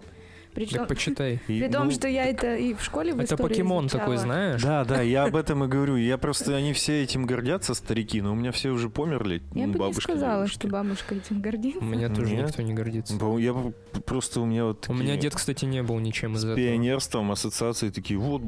Причем, 0.55 0.79
Так 0.79 0.89
почитай. 0.89 1.41
И, 1.49 1.61
при 1.61 1.69
том, 1.69 1.87
ну, 1.87 1.91
что 1.91 2.07
я 2.09 2.25
это 2.27 2.55
и 2.57 2.75
в 2.75 2.83
школе 2.83 3.13
в 3.13 3.21
Это 3.21 3.37
покемон 3.37 3.87
изучала. 3.87 4.01
такой, 4.05 4.17
знаешь? 4.19 4.63
Да, 4.63 4.85
да, 4.85 5.03
я 5.03 5.25
об 5.25 5.37
этом 5.37 5.65
и 5.65 5.67
говорю. 5.67 5.97
Я 5.97 6.17
просто, 6.25 6.55
они 6.55 6.73
все 6.73 7.03
этим 7.03 7.27
гордятся, 7.27 7.75
старики, 7.75 8.21
но 8.23 8.33
у 8.33 8.35
меня 8.35 8.53
все 8.53 8.71
уже 8.71 8.89
померли. 8.89 9.43
Я 9.55 9.67
бы 9.67 9.79
не 9.79 9.93
сказала, 9.95 10.47
что 10.47 10.69
бабушка 10.69 11.15
этим 11.17 11.41
гордится. 11.41 11.81
У 11.81 11.85
меня 11.85 12.09
тоже 12.09 12.35
Нет. 12.37 12.47
никто 12.49 12.63
не 12.63 12.73
гордится. 12.75 13.15
Я 13.39 13.55
просто 14.07 14.41
у 14.41 14.47
меня 14.47 14.67
вот 14.67 14.87
У 14.89 14.95
меня 14.95 15.17
дед, 15.17 15.35
кстати, 15.35 15.65
не 15.65 15.83
был 15.83 15.99
ничем 15.99 16.35
из 16.35 16.41
с 16.41 16.45
этого. 16.45 16.57
пионерством 16.57 17.33
ассоциации 17.33 17.91
такие, 17.91 18.19
вот, 18.19 18.43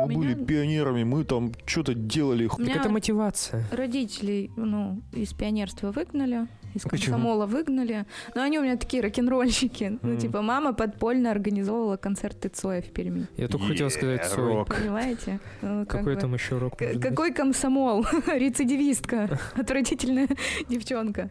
мы 0.00 0.08
Меня- 0.08 0.18
были 0.18 0.34
пионерами, 0.44 1.04
мы 1.04 1.24
там 1.24 1.52
что-то 1.66 1.94
делали. 1.94 2.48
Так 2.48 2.60
это 2.76 2.88
мотивация. 2.88 3.64
родителей, 3.70 4.50
ну, 4.56 5.00
из 5.12 5.32
пионерства 5.32 5.92
выгнали, 5.92 6.46
из 6.74 6.82
Почему? 6.82 7.14
комсомола 7.16 7.46
выгнали. 7.46 8.06
Но 8.34 8.42
они 8.42 8.58
у 8.58 8.62
меня 8.62 8.76
такие 8.76 9.02
рок-н-ролльщики. 9.02 9.98
Ну, 10.02 10.10
Мгм. 10.12 10.18
типа, 10.18 10.42
мама 10.42 10.72
подпольно 10.72 11.30
организовывала 11.30 11.96
концерты 11.96 12.48
Цоя 12.48 12.82
в 12.82 12.90
Перми. 12.92 13.26
Я 13.36 13.48
только 13.48 13.66
хотел 13.66 13.90
сказать 13.90 14.24
Цой. 14.26 14.44
рок. 14.54 14.74
Понимаете? 14.74 15.40
Ну, 15.60 15.86
как 15.86 16.00
Какой 16.00 16.14
бы. 16.14 16.20
там 16.20 16.34
еще 16.34 16.58
рок 16.58 16.76
К- 16.78 16.80
может 16.82 16.96
быть? 17.00 17.08
Какой 17.08 17.32
комсомол? 17.34 18.04
Рецидивистка. 18.26 19.38
Отвратительная 19.54 20.28
девчонка. 20.68 21.30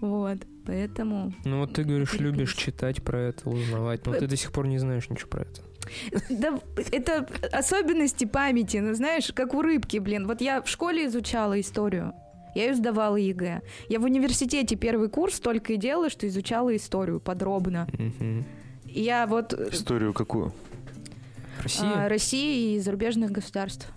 Вот. 0.00 0.38
Поэтому... 0.66 1.32
Ну 1.44 1.60
вот 1.60 1.72
ты 1.74 1.82
говоришь, 1.82 2.12
Перепись. 2.12 2.26
любишь 2.26 2.54
читать 2.54 3.02
про 3.02 3.18
это, 3.18 3.48
узнавать, 3.50 4.06
но 4.06 4.12
ты 4.12 4.26
до 4.28 4.36
сих 4.36 4.52
пор 4.52 4.66
не 4.68 4.78
знаешь 4.78 5.10
ничего 5.10 5.28
про 5.28 5.42
это. 5.42 5.60
Да, 6.30 6.60
это 6.92 7.26
особенности 7.52 8.24
памяти, 8.24 8.76
ну, 8.76 8.94
знаешь, 8.94 9.32
как 9.34 9.54
у 9.54 9.62
рыбки, 9.62 9.98
блин. 9.98 10.28
Вот 10.28 10.40
я 10.40 10.62
в 10.62 10.68
школе 10.68 11.06
изучала 11.06 11.58
историю. 11.60 12.12
Я 12.54 12.66
ее 12.66 12.74
сдавала 12.74 13.16
ЕГЭ. 13.16 13.62
Я 13.88 13.98
в 14.00 14.04
университете 14.04 14.76
первый 14.76 15.08
курс 15.08 15.40
только 15.40 15.72
и 15.74 15.76
делала, 15.76 16.10
что 16.10 16.26
изучала 16.26 16.74
историю 16.76 17.20
подробно. 17.20 17.88
И 18.86 19.00
я 19.00 19.26
вот 19.26 19.54
э, 19.54 19.68
Историю 19.72 20.12
какую? 20.12 20.52
а, 21.58 21.62
Россия? 21.62 22.08
России 22.08 22.74
и 22.74 22.80
зарубежных 22.80 23.30
государств. 23.30 23.88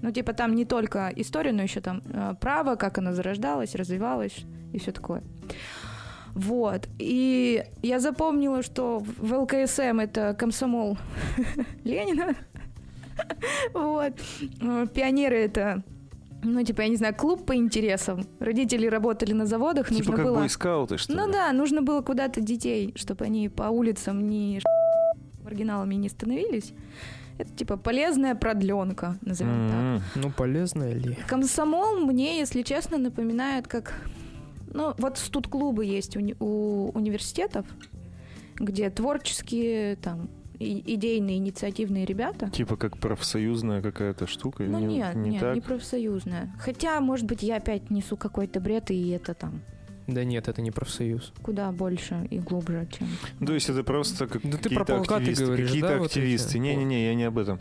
Ну, 0.00 0.12
типа, 0.12 0.32
там 0.32 0.54
не 0.54 0.64
только 0.64 1.12
история, 1.16 1.52
но 1.52 1.62
еще 1.62 1.80
там 1.80 2.02
э, 2.06 2.34
право, 2.40 2.76
как 2.76 2.98
оно 2.98 3.12
зарождалось, 3.14 3.74
развивалось 3.74 4.44
и 4.72 4.78
все 4.78 4.92
такое. 4.92 5.22
Вот. 6.34 6.88
И 6.98 7.64
я 7.82 7.98
запомнила, 7.98 8.62
что 8.62 9.00
ВЛКСМ 9.00 9.98
это 9.98 10.36
комсомол 10.38 10.96
Ленина. 11.84 12.34
Вот. 13.74 14.12
Э, 14.60 14.86
Пионеры 14.94 15.38
это 15.38 15.82
ну, 16.42 16.62
типа, 16.64 16.82
я 16.82 16.88
не 16.88 16.96
знаю, 16.96 17.14
клуб 17.14 17.44
по 17.44 17.54
интересам. 17.56 18.24
Родители 18.40 18.86
работали 18.86 19.32
на 19.32 19.46
заводах, 19.46 19.88
Типа 19.88 19.98
нужно 19.98 20.16
как 20.16 20.24
было... 20.26 20.38
бойскауты, 20.38 20.96
что 20.98 21.12
Ну 21.14 21.26
ли? 21.26 21.32
да, 21.32 21.52
нужно 21.52 21.82
было 21.82 22.00
куда-то 22.02 22.40
детей, 22.40 22.92
чтобы 22.96 23.24
они 23.24 23.48
по 23.48 23.64
улицам 23.64 24.28
не 24.28 24.60
маргиналами 25.42 25.94
не 25.96 26.08
становились. 26.08 26.72
Это 27.38 27.50
типа 27.52 27.76
полезная 27.76 28.34
продленка, 28.34 29.16
назовем 29.22 29.68
так. 29.68 29.76
М-м. 29.76 30.02
Ну, 30.16 30.30
полезно 30.30 30.92
ли? 30.92 31.16
Комсомол 31.28 31.98
мне, 32.00 32.38
если 32.38 32.62
честно, 32.62 32.98
напоминает 32.98 33.66
как... 33.68 33.94
Ну, 34.74 34.92
вот 34.98 35.18
студ-клубы 35.18 35.84
есть 35.86 36.16
у, 36.16 36.20
уни- 36.20 36.36
у 36.40 36.90
университетов, 36.90 37.64
где 38.56 38.90
творческие, 38.90 39.96
там, 39.96 40.28
идейные, 40.58 41.38
инициативные 41.38 42.04
ребята. 42.04 42.50
Типа 42.50 42.76
как 42.76 42.98
профсоюзная 42.98 43.82
какая-то 43.82 44.26
штука? 44.26 44.64
Ну 44.64 44.78
не, 44.80 44.98
нет, 44.98 45.14
не 45.14 45.30
нет, 45.30 45.40
так? 45.40 45.54
не 45.54 45.60
профсоюзная. 45.60 46.52
Хотя, 46.58 47.00
может 47.00 47.26
быть, 47.26 47.42
я 47.42 47.56
опять 47.56 47.90
несу 47.90 48.16
какой-то 48.16 48.60
бред, 48.60 48.90
и 48.90 49.10
это 49.10 49.34
там 49.34 49.62
Да 50.08 50.24
нет, 50.24 50.48
это 50.48 50.62
не 50.62 50.70
профсоюз. 50.70 51.32
куда 51.42 51.70
больше 51.70 52.26
и 52.30 52.38
глубже, 52.38 52.88
чем... 52.90 53.06
Ну, 53.40 53.46
То 53.46 53.52
есть 53.54 53.68
это 53.68 53.84
просто 53.84 54.26
как 54.26 54.40
Да 54.42 54.56
ты 54.56 54.70
про 54.70 54.84
какие-то 54.86 55.16
активисты. 55.16 55.44
говоришь, 55.44 55.66
какие-то 55.68 55.88
да, 55.88 55.98
вот 55.98 56.06
активисты. 56.06 56.48
эти? 56.48 56.56
Не-не-не, 56.58 57.06
я 57.08 57.14
не 57.14 57.24
об 57.24 57.36
этом. 57.38 57.60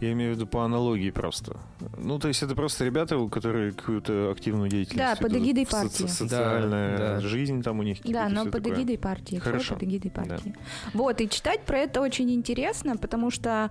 Я 0.00 0.10
имею 0.12 0.32
в 0.32 0.34
виду 0.36 0.46
по 0.48 0.64
аналогии 0.64 1.10
просто. 1.10 1.56
Ну, 1.96 2.18
то 2.18 2.26
есть 2.28 2.42
это 2.42 2.56
просто 2.56 2.84
ребята, 2.84 3.16
у 3.16 3.28
которых 3.28 3.76
какую-то 3.76 4.32
активную 4.32 4.68
деятельность. 4.68 4.98
Да, 5.20 5.24
под 5.24 5.36
эгидой 5.36 5.66
партии. 5.66 6.06
Социальная 6.06 6.98
Да, 6.98 7.14
да. 7.14 7.20
жизнь 7.20 7.62
там 7.62 7.78
у 7.78 7.82
них. 7.84 7.98
Да, 7.98 8.24
какие-то 8.24 8.28
но 8.28 8.44
под 8.50 8.52
такое. 8.64 8.74
эгидой 8.74 8.98
партии. 8.98 9.36
Хорошо. 9.36 9.74
под 9.74 9.84
эгидой 9.84 10.10
Да. 10.12 10.22
партии. 10.22 10.54
Вот, 10.94 11.20
и 11.20 11.28
читать 11.28 11.60
про 11.60 11.78
это 11.78 12.00
очень 12.00 12.28
интересно, 12.32 12.96
потому 12.96 13.30
что 13.30 13.70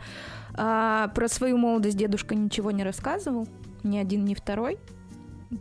а, 0.56 1.10
про 1.10 1.28
свою 1.28 1.58
молодость 1.58 1.98
дедушка 1.98 2.36
ничего 2.36 2.72
не 2.72 2.84
рассказывал. 2.86 3.48
Ни 3.84 3.98
один, 3.98 4.24
ни 4.24 4.34
второй. 4.34 4.78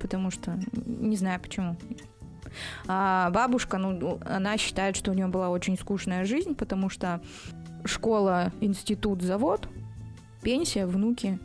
Потому 0.01 0.31
что 0.31 0.59
не 0.87 1.17
знаю 1.17 1.41
почему. 1.41 1.77
А 2.87 3.31
бабушка, 3.31 3.79
ну, 3.79 4.21
она 4.25 4.57
считает, 4.57 4.97
что 4.97 5.11
у 5.11 5.15
нее 5.15 5.27
была 5.27 5.51
очень 5.51 5.79
скучная 5.79 6.25
жизнь, 6.25 6.55
потому 6.55 6.89
что 6.89 7.21
школа, 7.85 8.53
институт, 8.61 9.23
завод, 9.23 9.69
пенсия, 10.43 10.87
внуки. 10.87 11.39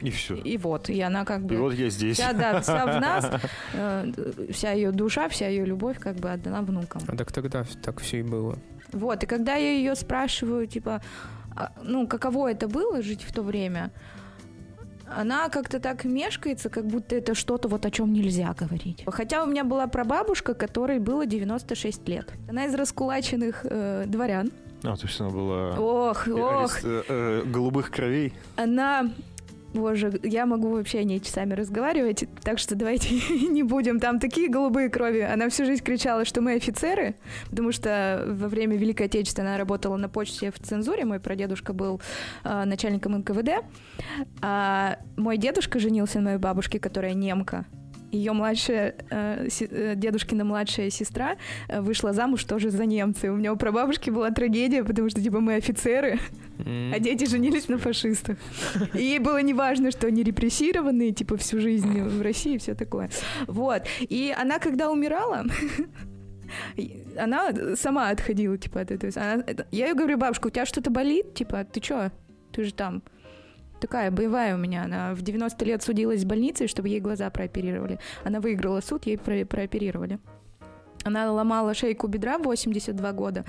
И 0.00 0.10
все. 0.10 0.36
И 0.36 0.58
вот, 0.58 0.90
и 0.90 1.00
она 1.00 1.24
как 1.24 1.44
бы... 1.46 1.54
И 1.54 1.58
вот 1.58 1.74
я 1.74 1.88
здесь. 1.88 2.18
Вся, 2.18 2.32
да, 2.32 2.60
вся 2.60 2.84
в 2.84 3.00
нас, 3.00 3.30
э, 3.72 4.12
вся 4.52 4.72
ее 4.72 4.92
душа, 4.92 5.28
вся 5.28 5.48
ее 5.48 5.64
любовь 5.64 5.98
как 5.98 6.16
бы 6.16 6.30
отдана 6.30 6.62
внукам. 6.62 7.02
А 7.08 7.16
так 7.16 7.32
тогда 7.32 7.64
так 7.82 8.00
все 8.00 8.20
и 8.20 8.22
было. 8.22 8.58
Вот, 8.92 9.22
и 9.24 9.26
когда 9.26 9.54
я 9.54 9.72
ее 9.72 9.94
спрашиваю, 9.94 10.66
типа, 10.66 11.00
а, 11.56 11.72
ну, 11.82 12.06
каково 12.06 12.52
это 12.52 12.68
было 12.68 13.02
жить 13.02 13.22
в 13.22 13.32
то 13.32 13.42
время, 13.42 13.90
она 15.08 15.48
как-то 15.48 15.80
так 15.80 16.04
мешкается, 16.04 16.68
как 16.68 16.86
будто 16.86 17.16
это 17.16 17.34
что-то 17.34 17.68
вот 17.68 17.86
о 17.86 17.90
чем 17.90 18.12
нельзя 18.12 18.54
говорить. 18.54 19.04
Хотя 19.06 19.42
у 19.42 19.46
меня 19.46 19.64
была 19.64 19.86
прабабушка, 19.86 20.54
которой 20.54 20.98
было 20.98 21.26
96 21.26 22.08
лет. 22.08 22.32
Она 22.48 22.66
из 22.66 22.74
раскулаченных 22.74 23.60
э, 23.64 24.04
дворян. 24.06 24.50
А, 24.82 24.96
то 24.96 25.06
есть 25.06 25.20
она 25.20 25.30
была 25.30 25.78
Ох, 25.78 26.28
ох, 26.28 26.84
э, 26.84 27.02
э, 27.08 27.42
голубых 27.46 27.90
кровей. 27.90 28.32
она... 28.56 29.10
Боже, 29.76 30.18
я 30.22 30.46
могу 30.46 30.70
вообще 30.70 31.00
о 31.00 31.04
ней 31.04 31.20
часами 31.20 31.52
разговаривать, 31.52 32.24
так 32.42 32.58
что 32.58 32.74
давайте 32.74 33.14
не 33.50 33.62
будем. 33.62 34.00
Там 34.00 34.18
такие 34.18 34.48
голубые 34.48 34.88
крови. 34.88 35.20
Она 35.20 35.50
всю 35.50 35.66
жизнь 35.66 35.84
кричала, 35.84 36.24
что 36.24 36.40
мы 36.40 36.54
офицеры, 36.54 37.16
потому 37.50 37.72
что 37.72 38.24
во 38.26 38.48
время 38.48 38.76
Великой 38.76 39.06
Отечественной 39.06 39.50
она 39.50 39.58
работала 39.58 39.98
на 39.98 40.08
почте 40.08 40.50
в 40.50 40.58
цензуре. 40.58 41.04
Мой 41.04 41.20
прадедушка 41.20 41.74
был 41.74 42.00
э, 42.42 42.64
начальником 42.64 43.18
НКВД. 43.18 43.64
А 44.40 44.98
мой 45.18 45.36
дедушка 45.36 45.78
женился 45.78 46.20
на 46.20 46.24
моей 46.24 46.38
бабушке, 46.38 46.80
которая 46.80 47.12
немка. 47.12 47.66
Ее 48.16 48.32
младшая, 48.32 48.94
э, 49.10 49.48
э, 49.60 49.94
дедушкина 49.96 50.44
младшая 50.44 50.90
сестра 50.90 51.36
э, 51.68 51.80
вышла 51.80 52.12
замуж 52.12 52.44
тоже 52.44 52.70
за 52.70 52.86
немца. 52.86 53.26
И 53.26 53.30
у 53.30 53.36
меня 53.36 53.52
у 53.52 53.56
прабабушки 53.56 54.10
была 54.10 54.30
трагедия, 54.30 54.82
потому 54.84 55.10
что, 55.10 55.20
типа, 55.22 55.40
мы 55.40 55.54
офицеры, 55.56 56.18
М. 56.64 56.92
а 56.94 56.98
дети 56.98 57.26
женились 57.26 57.68
на 57.68 57.78
фашистах. 57.78 58.38
И 58.94 59.02
ей 59.02 59.18
было 59.18 59.42
неважно, 59.42 59.90
что 59.90 60.06
они 60.06 60.22
репрессированные, 60.22 61.12
типа, 61.12 61.36
всю 61.36 61.60
жизнь 61.60 62.00
в 62.02 62.22
России 62.22 62.54
и 62.54 62.58
все 62.58 62.74
такое. 62.74 63.10
Вот. 63.46 63.82
И 64.00 64.34
она, 64.36 64.58
когда 64.58 64.90
умирала, 64.90 65.44
она 67.18 67.50
сама 67.76 68.10
отходила, 68.10 68.56
типа, 68.58 68.80
от 68.80 68.90
этого. 68.90 69.12
Она- 69.16 69.44
я 69.70 69.86
ей 69.88 69.94
говорю, 69.94 70.18
бабушка, 70.18 70.46
у 70.46 70.50
тебя 70.50 70.66
что-то 70.66 70.90
болит? 70.90 71.34
Типа, 71.34 71.64
ты 71.64 71.80
чё? 71.80 72.10
Ты 72.52 72.64
же 72.64 72.72
там 72.72 73.02
такая 73.80 74.10
боевая 74.10 74.54
у 74.54 74.58
меня. 74.58 74.84
Она 74.84 75.14
в 75.14 75.22
90 75.22 75.64
лет 75.64 75.82
судилась 75.82 76.22
с 76.22 76.24
больницей, 76.24 76.66
чтобы 76.68 76.88
ей 76.88 77.00
глаза 77.00 77.28
прооперировали. 77.30 77.98
Она 78.24 78.40
выиграла 78.40 78.80
суд, 78.80 79.06
ей 79.06 79.18
про- 79.18 79.44
прооперировали. 79.44 80.18
Она 81.04 81.30
ломала 81.32 81.72
шейку 81.74 82.08
бедра 82.08 82.38
в 82.38 82.42
82 82.42 83.12
года. 83.12 83.44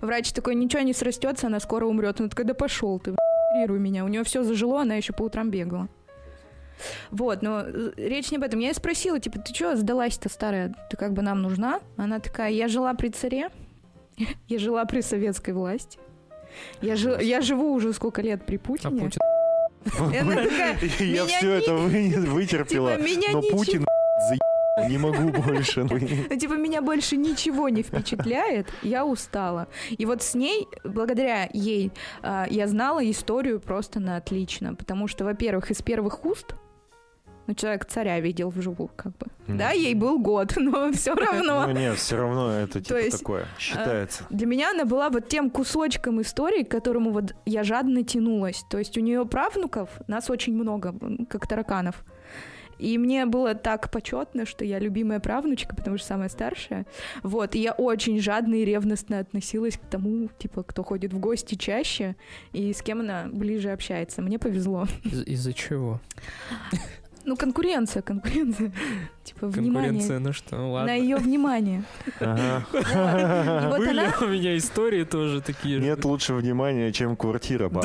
Врач 0.00 0.32
такой, 0.32 0.54
ничего 0.54 0.82
не 0.82 0.94
срастется, 0.94 1.48
она 1.48 1.60
скоро 1.60 1.84
умрет. 1.86 2.20
Она 2.20 2.28
такая, 2.30 2.46
да 2.46 2.54
пошел 2.54 2.98
ты, 2.98 3.14
оперируй 3.50 3.78
меня. 3.78 4.04
У 4.04 4.08
нее 4.08 4.24
все 4.24 4.42
зажило, 4.42 4.80
она 4.82 4.94
еще 4.94 5.12
по 5.12 5.22
утрам 5.24 5.50
бегала. 5.50 5.88
Вот, 7.10 7.42
но 7.42 7.60
э, 7.64 7.90
речь 7.96 8.30
не 8.30 8.38
об 8.38 8.42
этом. 8.44 8.60
Я 8.60 8.68
ей 8.68 8.74
спросила, 8.74 9.20
типа, 9.20 9.38
ты 9.38 9.54
что, 9.54 9.76
сдалась-то 9.76 10.28
старая? 10.28 10.74
Ты 10.90 10.96
как 10.96 11.12
бы 11.12 11.22
нам 11.22 11.42
нужна? 11.42 11.80
Она 11.96 12.18
такая, 12.18 12.50
я 12.50 12.66
жила 12.66 12.92
при 12.94 13.10
царе, 13.10 13.50
я 14.48 14.58
жила 14.58 14.84
при 14.86 15.00
советской 15.02 15.52
власти. 15.52 15.98
Я, 16.82 16.96
жи- 16.96 17.18
я 17.22 17.40
живу 17.40 17.72
уже 17.72 17.92
сколько 17.92 18.20
лет 18.20 18.44
при 18.44 18.56
А 18.56 18.58
Путине. 18.58 19.00
Путин 19.00 19.00
она 19.00 19.10
такая, 19.10 19.21
Я 20.98 21.26
все 21.26 21.52
это 21.52 21.74
вы- 21.74 22.14
вытерпела. 22.26 22.96
типа, 22.96 23.32
Но 23.32 23.42
Путин 23.42 23.84
не 24.88 24.98
могу 24.98 25.30
больше. 25.30 25.84
Ну, 25.84 25.98
типа, 26.36 26.54
меня 26.54 26.82
больше 26.82 27.16
ничего 27.16 27.68
не 27.68 27.82
впечатляет, 27.82 28.68
я 28.82 29.04
устала. 29.04 29.68
И 29.90 30.06
вот 30.06 30.22
с 30.22 30.34
ней, 30.34 30.66
благодаря 30.84 31.48
ей, 31.52 31.92
а, 32.22 32.46
я 32.48 32.66
знала 32.66 33.08
историю 33.08 33.60
просто 33.60 34.00
на 34.00 34.16
отлично. 34.16 34.74
Потому 34.74 35.08
что, 35.08 35.24
во-первых, 35.24 35.70
из 35.70 35.82
первых 35.82 36.24
уст 36.24 36.54
ну, 37.46 37.54
человек 37.54 37.84
царя 37.86 38.20
видел 38.20 38.50
вживую, 38.50 38.90
как 38.94 39.16
бы. 39.18 39.26
Мгм. 39.46 39.58
Да, 39.58 39.70
ей 39.72 39.94
был 39.94 40.18
год, 40.20 40.54
но 40.56 40.92
все 40.92 41.14
равно. 41.14 41.66
Ну 41.66 41.72
нет, 41.72 41.96
все 41.96 42.16
равно 42.16 42.52
это 42.52 42.80
типа 42.80 42.98
есть, 42.98 43.18
такое 43.18 43.46
считается. 43.58 44.24
Для 44.30 44.46
меня 44.46 44.70
она 44.70 44.84
была 44.84 45.10
вот 45.10 45.28
тем 45.28 45.50
кусочком 45.50 46.20
истории, 46.20 46.62
к 46.62 46.70
которому 46.70 47.10
вот 47.10 47.34
я 47.46 47.64
жадно 47.64 48.04
тянулась. 48.04 48.64
То 48.70 48.78
есть 48.78 48.96
у 48.96 49.00
нее 49.00 49.26
правнуков, 49.26 49.88
нас 50.06 50.30
очень 50.30 50.54
много, 50.54 50.94
как 51.28 51.46
тараканов. 51.46 52.04
И 52.78 52.98
мне 52.98 53.26
было 53.26 53.54
так 53.54 53.92
почетно, 53.92 54.44
что 54.44 54.64
я 54.64 54.80
любимая 54.80 55.20
правнучка, 55.20 55.76
потому 55.76 55.98
что 55.98 56.06
самая 56.08 56.28
старшая. 56.28 56.84
Вот, 57.22 57.54
и 57.54 57.60
я 57.60 57.72
очень 57.72 58.20
жадно 58.20 58.54
и 58.56 58.64
ревностно 58.64 59.20
относилась 59.20 59.76
к 59.76 59.86
тому, 59.88 60.28
типа, 60.38 60.64
кто 60.64 60.82
ходит 60.82 61.12
в 61.12 61.18
гости 61.20 61.54
чаще 61.54 62.16
и 62.52 62.72
с 62.72 62.82
кем 62.82 62.98
она 63.00 63.28
ближе 63.30 63.70
общается. 63.70 64.20
Мне 64.20 64.38
повезло. 64.40 64.88
Из- 65.04 65.22
Из-за 65.26 65.52
чего? 65.52 66.00
Ну, 67.24 67.36
конкуренция, 67.36 68.02
конкуренция. 68.02 68.72
Типа, 69.24 69.46
внимание. 69.46 69.90
Конкуренция, 69.90 70.18
ну 70.18 70.32
что, 70.32 70.56
ну 70.56 70.62
На 70.66 70.72
ладно. 70.72 70.90
ее 70.90 71.16
внимание. 71.16 71.84
Были 72.20 74.24
у 74.24 74.28
меня 74.28 74.56
истории 74.56 75.04
тоже 75.04 75.40
такие 75.40 75.78
же. 75.78 75.84
Нет 75.84 76.04
лучше 76.04 76.34
внимания, 76.34 76.92
чем 76.92 77.16
квартира. 77.16 77.68
ба. 77.68 77.80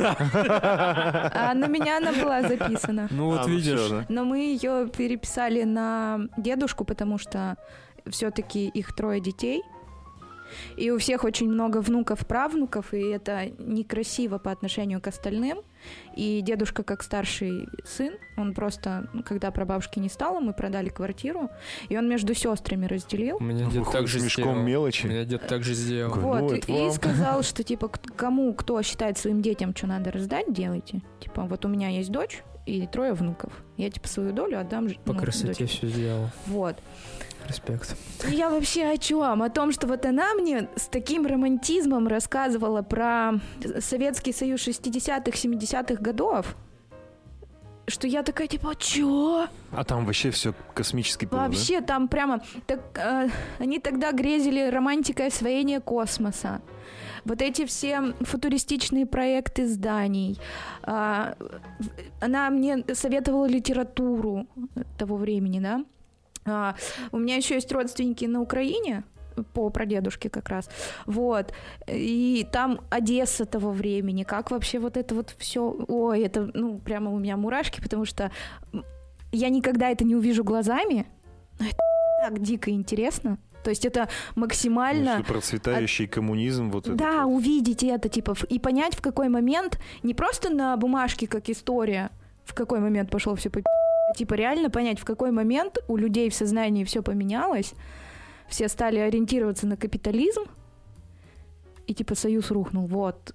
а 1.34 1.53
на 1.53 1.67
меня 1.67 1.98
она 1.98 2.12
была 2.13 2.41
записана. 2.41 3.08
Ну 3.12 3.32
А, 3.32 3.38
вот 3.38 3.48
ну 3.48 3.56
видишь. 3.56 4.06
Но 4.10 4.25
мы 4.25 4.39
ее 4.39 4.89
переписали 4.96 5.63
на 5.63 6.20
дедушку, 6.38 6.86
потому 6.86 7.17
что 7.17 7.58
все-таки 8.10 8.67
их 8.67 8.96
трое 8.96 9.22
детей. 9.22 9.63
И 10.75 10.89
у 10.92 10.98
всех 10.98 11.24
очень 11.24 11.50
много 11.50 11.82
внуков, 11.82 12.25
правнуков, 12.25 12.94
и 12.94 13.01
это 13.10 13.48
некрасиво 13.60 14.38
по 14.38 14.51
отношению 14.51 15.01
к 15.01 15.08
остальным. 15.08 15.60
И 16.16 16.42
дедушка, 16.42 16.84
как 16.84 17.04
старший 17.04 17.68
сын, 17.86 18.13
он 18.36 18.54
просто, 18.54 19.10
ну, 19.13 19.24
когда 19.24 19.51
прабабушки 19.51 20.00
не 20.00 20.10
стало, 20.10 20.39
мы 20.39 20.54
продали 20.54 20.89
квартиру, 20.89 21.50
и 21.88 21.98
он 21.98 22.10
между 22.10 22.34
сестрами 22.34 22.86
разделил. 22.88 23.38
У 23.39 23.44
меня 23.44 23.66
дед 23.66 23.74
Выходит 23.75 23.92
так 23.92 24.08
же 24.08 24.20
с 24.20 24.24
мешком 24.24 24.44
сделал. 24.44 24.60
У 24.60 24.63
мелочи. 24.63 25.06
меня 25.06 25.24
дед 25.24 25.48
так 25.48 25.63
же 25.63 25.74
сделал. 25.74 26.13
Вот, 26.16 26.42
Ну, 26.42 26.56
и, 26.56 26.72
вам. 26.82 26.92
сказал, 26.92 27.44
что 27.44 27.63
типа 27.63 27.89
кому 28.16 28.54
кто 28.54 28.82
считает 28.82 29.18
своим 29.18 29.42
детям, 29.42 29.74
что 29.75 29.88
надо 29.88 30.12
раздать, 30.12 30.51
делайте. 30.51 31.01
Типа, 31.20 31.44
вот 31.44 31.63
у 31.66 31.68
меня 31.70 31.89
есть 31.89 32.12
дочь 32.12 32.44
и 32.66 32.86
трое 32.88 33.13
внуков. 33.13 33.54
Я 33.77 33.89
типа 33.89 34.08
свою 34.10 34.34
долю 34.34 34.60
отдам 34.60 34.89
ж- 34.89 34.98
По 35.06 35.13
ну, 35.13 35.20
красоте 35.20 35.48
дочери. 35.50 35.68
все 35.68 35.88
сделал. 35.88 36.30
Вот. 36.48 36.75
Респект. 37.48 37.96
И 38.30 38.36
я 38.36 38.50
вообще 38.50 38.86
о 38.86 38.98
чем? 38.98 39.42
О 39.42 39.50
том, 39.50 39.72
что 39.72 39.88
вот 39.88 40.06
она 40.06 40.34
мне 40.34 40.68
с 40.75 40.88
таким 40.88 41.25
романтизмом 41.25 42.08
рассказывала 42.08 42.82
про 42.82 43.34
Советский 43.80 44.34
Союз 44.34 44.68
60-х, 44.68 45.32
70-х 45.32 46.01
годов, 46.01 46.56
что 47.89 48.06
я 48.06 48.22
такая, 48.24 48.48
типа, 48.48 48.74
чё? 48.77 49.48
А 49.72 49.84
там 49.86 50.06
вообще 50.06 50.30
все 50.32 50.54
космически 50.74 51.25
было, 51.25 51.39
да? 51.42 51.48
Вообще 51.48 51.80
там 51.80 52.10
прямо... 52.10 52.42
Так, 52.66 52.80
э, 52.98 53.30
они 53.60 53.80
тогда 53.80 54.12
грезили 54.12 54.70
романтикой 54.70 55.27
освоения 55.27 55.80
космоса. 55.80 56.62
Вот 57.24 57.42
эти 57.42 57.66
все 57.66 58.13
футуристичные 58.22 59.06
проекты 59.06 59.68
зданий. 59.68 60.38
В- 60.86 61.36
она 62.20 62.50
мне 62.50 62.84
советовала 62.94 63.46
литературу 63.48 64.48
того 64.98 65.16
времени, 65.16 65.60
да. 65.62 65.86
А, 66.48 66.75
у 67.12 67.20
меня 67.20 67.36
еще 67.36 67.56
есть 67.56 67.72
родственники 67.72 68.25
на 68.25 68.42
Украине, 68.42 69.04
по 69.54 69.70
прадедушке 69.70 70.30
как 70.30 70.50
раз. 70.50 70.70
Вот. 71.06 71.54
И 71.88 72.48
там 72.51 72.82
Одесса 72.89 73.46
того 73.46 73.72
времени. 73.72 74.24
Как 74.24 74.51
вообще 74.51 74.80
вот 74.80 74.98
это 74.98 75.13
вот 75.16 75.36
все... 75.38 75.75
Ой, 75.88 76.22
это, 76.22 76.50
ну, 76.54 76.80
прямо 76.80 77.12
у 77.12 77.20
меня 77.20 77.38
мурашки, 77.38 77.82
потому 77.82 78.06
что 78.06 78.32
я 79.32 79.50
никогда 79.50 79.89
это 79.89 80.06
не 80.06 80.16
увижу 80.16 80.44
глазами, 80.44 81.06
но 81.60 81.68
это 81.68 81.77
так 82.22 82.42
дико 82.42 82.72
интересно. 82.72 83.38
То 83.63 83.70
есть 83.70 83.86
это 83.86 84.08
максимально... 84.36 85.18
Ну, 85.18 85.24
процветающий 85.24 86.08
коммунизм, 86.08 86.72
вот. 86.72 86.96
Да, 86.96 87.25
вот. 87.25 87.38
увидеть 87.38 87.84
это, 87.84 88.08
типа, 88.08 88.36
и 88.50 88.60
понять, 88.60 88.96
в 88.96 89.01
какой 89.01 89.30
момент, 89.30 89.80
не 90.04 90.13
просто 90.13 90.50
на 90.50 90.77
бумажке, 90.77 91.27
как 91.27 91.50
история, 91.50 92.10
в 92.46 92.54
какой 92.54 92.80
момент 92.80 93.12
пошло 93.12 93.36
все 93.36 93.50
по 93.50 93.62
типа 94.16 94.34
реально 94.36 94.70
понять, 94.70 95.00
в 95.00 95.06
какой 95.06 95.32
момент 95.32 95.78
у 95.88 95.98
людей 95.98 96.30
в 96.30 96.36
сознании 96.36 96.84
все 96.84 97.02
поменялось, 97.02 97.74
все 98.48 98.68
стали 98.68 99.00
ориентироваться 99.00 99.68
на 99.68 99.78
капитализм, 99.78 100.44
и 101.88 101.94
типа 101.94 102.16
союз 102.16 102.52
рухнул, 102.52 102.86
вот. 102.88 103.34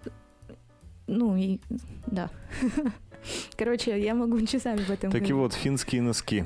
Ну 1.06 1.36
и 1.36 1.60
да. 2.06 2.30
Короче, 3.56 4.00
я 4.00 4.14
могу 4.14 4.40
часами 4.46 4.78
в 4.78 4.90
этом 4.90 5.10
Так 5.10 5.22
и 5.22 5.26
говорить. 5.26 5.32
вот, 5.32 5.52
финские 5.54 6.02
носки. 6.02 6.44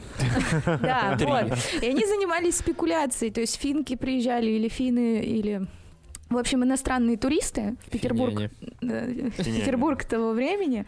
Да, 0.67 1.17
вот. 1.21 1.59
И 1.83 1.87
они 1.87 2.05
занимались 2.05 2.57
спекуляцией. 2.59 3.33
То 3.33 3.41
есть 3.41 3.57
финки 3.57 3.97
приезжали 3.97 4.51
или 4.51 4.69
финны, 4.69 5.21
или... 5.21 5.67
В 6.29 6.37
общем, 6.39 6.65
иностранные 6.65 7.17
туристы 7.17 7.77
в 7.87 7.91
Петербург, 7.91 8.35
в. 8.81 9.31
Петербург 9.31 10.05
того 10.05 10.33
времени. 10.33 10.85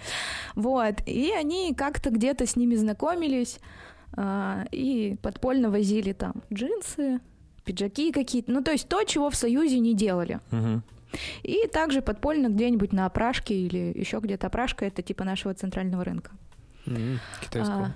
Вот. 0.57 0.96
И 1.07 1.33
они 1.33 1.74
как-то 1.74 2.11
где-то 2.11 2.44
с 2.46 2.57
ними 2.57 2.74
знакомились 2.74 3.61
а, 4.16 4.64
и 4.72 5.16
подпольно 5.22 5.70
возили 5.70 6.12
там 6.12 6.42
джинсы, 6.53 7.20
пиджаки 7.64 8.11
какие-то. 8.11 8.51
Ну, 8.51 8.62
то 8.62 8.72
есть 8.72 8.88
то, 8.88 9.05
чего 9.05 9.31
в 9.31 9.37
Союзе 9.37 9.79
не 9.79 9.94
делали. 9.94 10.40
Мгм. 10.51 10.83
И 11.42 11.68
также 11.72 12.03
подпольно 12.03 12.48
где-нибудь 12.48 12.92
на 12.92 13.07
опрашке 13.07 13.55
или 13.55 13.92
еще 13.96 14.18
где-то 14.18 14.48
опрашка, 14.48 14.85
это 14.87 15.03
типа 15.03 15.24
нашего 15.24 15.55
центрального 15.55 16.05
рынка. 16.05 16.33
М, 16.87 17.20
Китайского. 17.40 17.94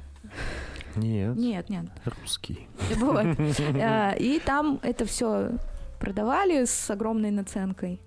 Нет, 0.97 1.37
А, 1.37 1.41
нет, 1.41 1.69
нет. 1.71 1.87
русский. 2.21 2.69
Вот. 2.97 3.25
А, 3.81 4.13
И 4.13 4.39
там 4.39 4.79
это 4.83 5.05
все 5.07 5.51
продавали 6.03 6.65
с 6.65 6.91
огромной 6.91 7.31
наценкой, 7.31 8.01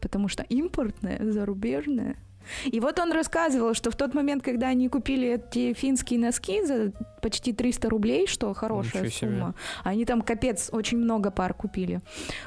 потому 0.00 0.28
что 0.28 0.44
импортное, 0.44 1.18
зарубежное. 1.32 2.16
И 2.64 2.78
вот 2.78 3.00
он 3.00 3.10
рассказывал, 3.12 3.74
что 3.74 3.90
в 3.90 3.96
тот 3.96 4.14
момент, 4.14 4.44
когда 4.44 4.68
они 4.68 4.88
купили 4.88 5.34
эти 5.34 5.72
финские 5.72 6.20
носки 6.20 6.64
за 6.64 6.92
почти 7.20 7.52
300 7.52 7.88
рублей, 7.88 8.28
что 8.28 8.54
хорошая 8.54 9.02
Ничего 9.02 9.10
себе. 9.10 9.30
сумма, 9.30 9.54
они 9.82 10.04
там 10.04 10.22
капец 10.22 10.70
очень 10.72 10.98
много 10.98 11.32
пар 11.32 11.52
купили. 11.52 12.02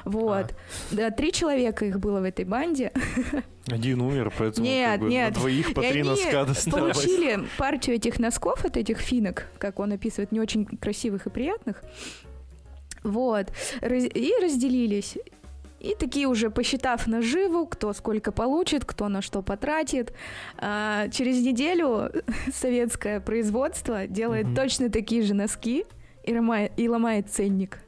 Вот. 0.06 0.54
Да, 0.90 1.10
три 1.10 1.32
человека 1.32 1.84
их 1.84 2.00
было 2.00 2.20
в 2.20 2.24
этой 2.24 2.46
банде. 2.46 2.90
Один 3.66 4.00
умер, 4.00 4.32
поэтому 4.38 4.66
Нет, 4.66 4.92
как 4.92 5.00
бы 5.00 5.08
нет. 5.10 5.34
на 5.34 5.40
двоих 5.40 5.74
по 5.74 5.80
И 5.80 5.90
три 5.90 6.00
они 6.00 6.08
носка 6.08 6.44
досталось. 6.46 6.96
получили 6.96 7.40
партию 7.58 7.96
этих 7.96 8.18
носков 8.18 8.64
от 8.64 8.78
этих 8.78 8.98
финок, 9.00 9.48
как 9.58 9.78
он 9.80 9.92
описывает, 9.92 10.32
не 10.32 10.40
очень 10.40 10.64
красивых 10.64 11.26
и 11.26 11.30
приятных. 11.30 11.82
Вот. 13.04 13.52
И 13.82 14.32
разделились. 14.42 15.16
И 15.78 15.94
такие 15.98 16.26
уже 16.26 16.48
посчитав 16.50 17.06
наживу, 17.06 17.66
кто 17.66 17.92
сколько 17.92 18.32
получит, 18.32 18.86
кто 18.86 19.08
на 19.08 19.20
что 19.20 19.42
потратит, 19.42 20.14
а, 20.56 21.08
через 21.08 21.42
неделю 21.44 22.10
советское 22.54 23.20
производство 23.20 24.06
делает 24.06 24.46
Мгм. 24.46 24.54
точно 24.54 24.88
такие 24.90 25.22
же 25.22 25.34
носки 25.34 25.84
и 26.24 26.34
ломает, 26.34 26.72
и 26.78 26.88
ломает 26.88 27.30
ценник. 27.30 27.78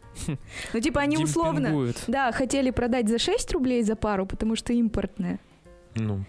Ну, 0.73 0.81
типа, 0.81 1.01
они 1.01 1.17
условно, 1.19 1.93
да, 2.07 2.33
хотели 2.33 2.71
продать 2.71 3.09
за 3.09 3.19
6 3.19 3.53
рублей 3.53 3.83
за 3.83 3.97
пару, 3.97 4.27
потому 4.27 4.57
что 4.57 4.73
импортная. 4.73 5.39
Ну, 5.95 6.25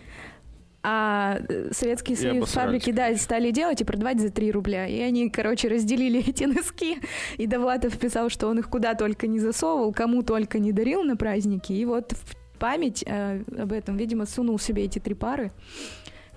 А 0.90 1.40
э, 1.50 1.72
Советский 1.74 2.14
И 2.14 2.16
Союз 2.16 2.38
обосрались, 2.38 2.82
фабрики, 2.84 2.92
да, 2.94 3.14
стали 3.18 3.52
делать 3.52 3.82
и 3.82 3.84
продавать 3.84 4.22
за 4.22 4.30
3 4.30 4.52
рубля. 4.54 4.88
И 4.88 5.02
они, 5.02 5.30
короче, 5.30 5.68
разделили 5.68 6.20
эти 6.30 6.46
носки. 6.46 7.00
И 7.36 7.46
Довлатов 7.46 7.98
писал, 7.98 8.30
что 8.30 8.48
он 8.48 8.60
их 8.60 8.70
куда 8.70 8.94
только 8.94 9.28
не 9.28 9.40
засовывал, 9.42 9.92
кому 9.92 10.24
только 10.24 10.60
не 10.60 10.72
дарил 10.72 11.04
на 11.04 11.18
праздники. 11.18 11.74
И 11.74 11.84
вот 11.84 12.14
в 12.14 12.58
память 12.58 13.04
э, 13.06 13.44
об 13.60 13.74
этом, 13.74 13.98
видимо, 13.98 14.26
сунул 14.26 14.58
себе 14.60 14.86
эти 14.86 15.00
три 15.00 15.14
пары. 15.14 15.52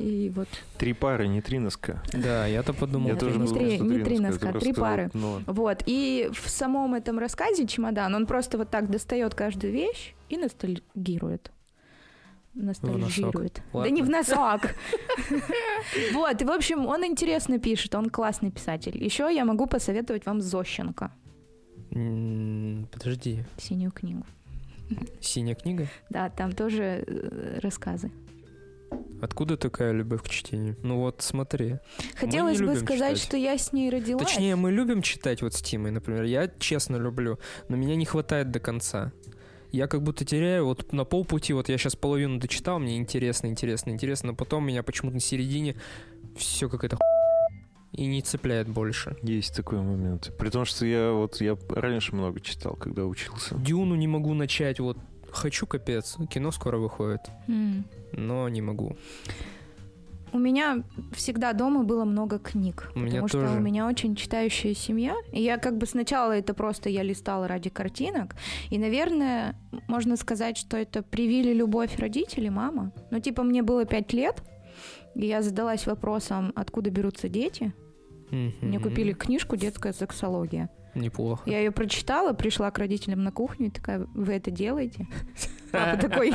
И 0.00 0.32
вот, 0.34 0.48
три 0.78 0.94
пары, 0.94 1.28
не 1.28 1.42
три 1.42 1.60
носка. 1.60 2.02
Да, 2.12 2.46
я-то 2.46 2.72
подумал. 2.72 3.10
Я 3.10 3.14
тоже 3.16 3.38
не 3.38 3.46
думал, 3.46 3.60
три- 3.60 3.78
не 3.78 4.02
три 4.02 4.18
носка, 4.18 4.46
носка, 4.46 4.58
три 4.58 4.72
пары. 4.72 5.10
ну, 5.14 5.32
ладно. 5.32 5.52
вот. 5.52 5.82
И 5.86 6.28
в 6.32 6.48
самом 6.48 6.94
этом 6.94 7.20
рассказе 7.20 7.68
чемодан, 7.68 8.16
он 8.16 8.26
просто 8.26 8.58
вот 8.58 8.68
так 8.68 8.90
достает 8.90 9.36
каждую 9.36 9.72
вещь 9.72 10.14
и 10.28 10.36
ностальгирует. 10.36 11.52
Ностальгирует. 12.54 13.62
Да 13.72 13.88
не 13.90 14.02
в 14.02 14.10
носок. 14.10 14.74
Вот, 16.12 16.42
и 16.42 16.44
в 16.44 16.50
общем, 16.50 16.86
он 16.86 17.04
интересно 17.04 17.58
пишет, 17.58 17.94
он 17.94 18.10
классный 18.10 18.50
писатель. 18.50 19.02
Еще 19.02 19.28
я 19.32 19.44
могу 19.44 19.66
посоветовать 19.66 20.26
вам 20.26 20.40
Зощенко, 20.40 21.12
Подожди. 21.90 23.44
синюю 23.58 23.90
книгу. 23.92 24.24
Синяя 25.20 25.54
книга? 25.54 25.86
Да, 26.10 26.30
там 26.30 26.52
тоже 26.52 27.04
э, 27.06 27.58
рассказы. 27.60 28.10
Откуда 29.22 29.56
такая 29.56 29.92
любовь 29.92 30.22
к 30.22 30.28
чтению? 30.28 30.76
Ну 30.82 30.98
вот, 30.98 31.22
смотри. 31.22 31.76
Хотелось 32.16 32.60
бы 32.60 32.74
сказать, 32.76 33.16
читать. 33.16 33.18
что 33.18 33.36
я 33.36 33.56
с 33.56 33.72
ней 33.72 33.90
родилась. 33.90 34.26
Точнее, 34.26 34.56
мы 34.56 34.72
любим 34.72 35.02
читать 35.02 35.42
вот 35.42 35.54
с 35.54 35.62
Тимой, 35.62 35.90
например. 35.90 36.24
Я 36.24 36.48
честно 36.58 36.96
люблю, 36.96 37.38
но 37.68 37.76
меня 37.76 37.96
не 37.96 38.06
хватает 38.06 38.50
до 38.50 38.60
конца. 38.60 39.12
Я 39.72 39.86
как 39.86 40.02
будто 40.02 40.24
теряю 40.24 40.64
вот 40.66 40.92
на 40.92 41.04
полпути, 41.04 41.52
вот 41.52 41.68
я 41.68 41.78
сейчас 41.78 41.94
половину 41.96 42.38
дочитал, 42.38 42.78
мне 42.78 42.96
интересно, 42.96 43.46
интересно, 43.46 43.90
интересно, 43.90 44.30
но 44.32 44.36
потом 44.36 44.66
меня 44.66 44.82
почему-то 44.82 45.14
на 45.14 45.20
середине 45.20 45.76
все 46.36 46.68
какая-то 46.68 46.98
и 47.92 48.06
не 48.06 48.22
цепляет 48.22 48.68
больше. 48.68 49.16
Есть 49.22 49.54
такой 49.54 49.80
момент. 49.80 50.32
При 50.38 50.48
том, 50.48 50.64
что 50.64 50.86
я 50.86 51.12
вот 51.12 51.40
я 51.40 51.56
раньше 51.68 52.14
много 52.14 52.40
читал, 52.40 52.74
когда 52.74 53.04
учился. 53.04 53.54
Дюну 53.56 53.94
не 53.96 54.06
могу 54.08 54.32
начать, 54.34 54.80
вот 54.80 54.96
хочу 55.30 55.66
капец, 55.66 56.16
кино 56.30 56.50
скоро 56.50 56.78
выходит, 56.78 57.20
М. 57.48 57.84
но 58.12 58.48
не 58.48 58.62
могу. 58.62 58.96
У 60.32 60.38
меня 60.38 60.82
всегда 61.12 61.52
дома 61.52 61.82
было 61.84 62.04
много 62.04 62.38
книг. 62.38 62.90
У 62.94 63.00
потому 63.00 63.28
что 63.28 63.40
тоже. 63.40 63.56
у 63.56 63.60
меня 63.60 63.86
очень 63.86 64.14
читающая 64.14 64.74
семья. 64.74 65.14
И 65.32 65.42
я 65.42 65.58
как 65.58 65.76
бы 65.76 65.86
сначала 65.86 66.32
это 66.32 66.54
просто 66.54 66.88
я 66.88 67.02
листала 67.02 67.48
ради 67.48 67.70
картинок. 67.70 68.34
И, 68.70 68.78
наверное, 68.78 69.56
можно 69.88 70.16
сказать, 70.16 70.56
что 70.56 70.76
это 70.76 71.02
привили 71.02 71.52
любовь 71.52 71.98
родителей, 71.98 72.50
мама. 72.50 72.92
Ну, 73.10 73.20
типа, 73.20 73.42
мне 73.42 73.62
было 73.62 73.84
пять 73.84 74.12
лет, 74.12 74.42
и 75.14 75.26
я 75.26 75.42
задалась 75.42 75.86
вопросом, 75.86 76.52
откуда 76.54 76.90
берутся 76.90 77.28
дети. 77.28 77.72
Мне 78.30 78.78
Мгм. 78.78 78.82
купили 78.82 79.12
книжку 79.12 79.56
«Детская 79.56 79.92
сексология». 79.92 80.70
Неплохо. 80.94 81.48
Я 81.48 81.58
ее 81.58 81.70
прочитала, 81.70 82.32
пришла 82.32 82.70
к 82.70 82.78
родителям 82.78 83.22
на 83.22 83.30
кухню 83.32 83.66
и 83.68 83.70
такая, 83.70 84.06
вы 84.14 84.32
это 84.34 84.50
делаете? 84.50 85.06
Папа 85.72 85.96
такой, 86.00 86.32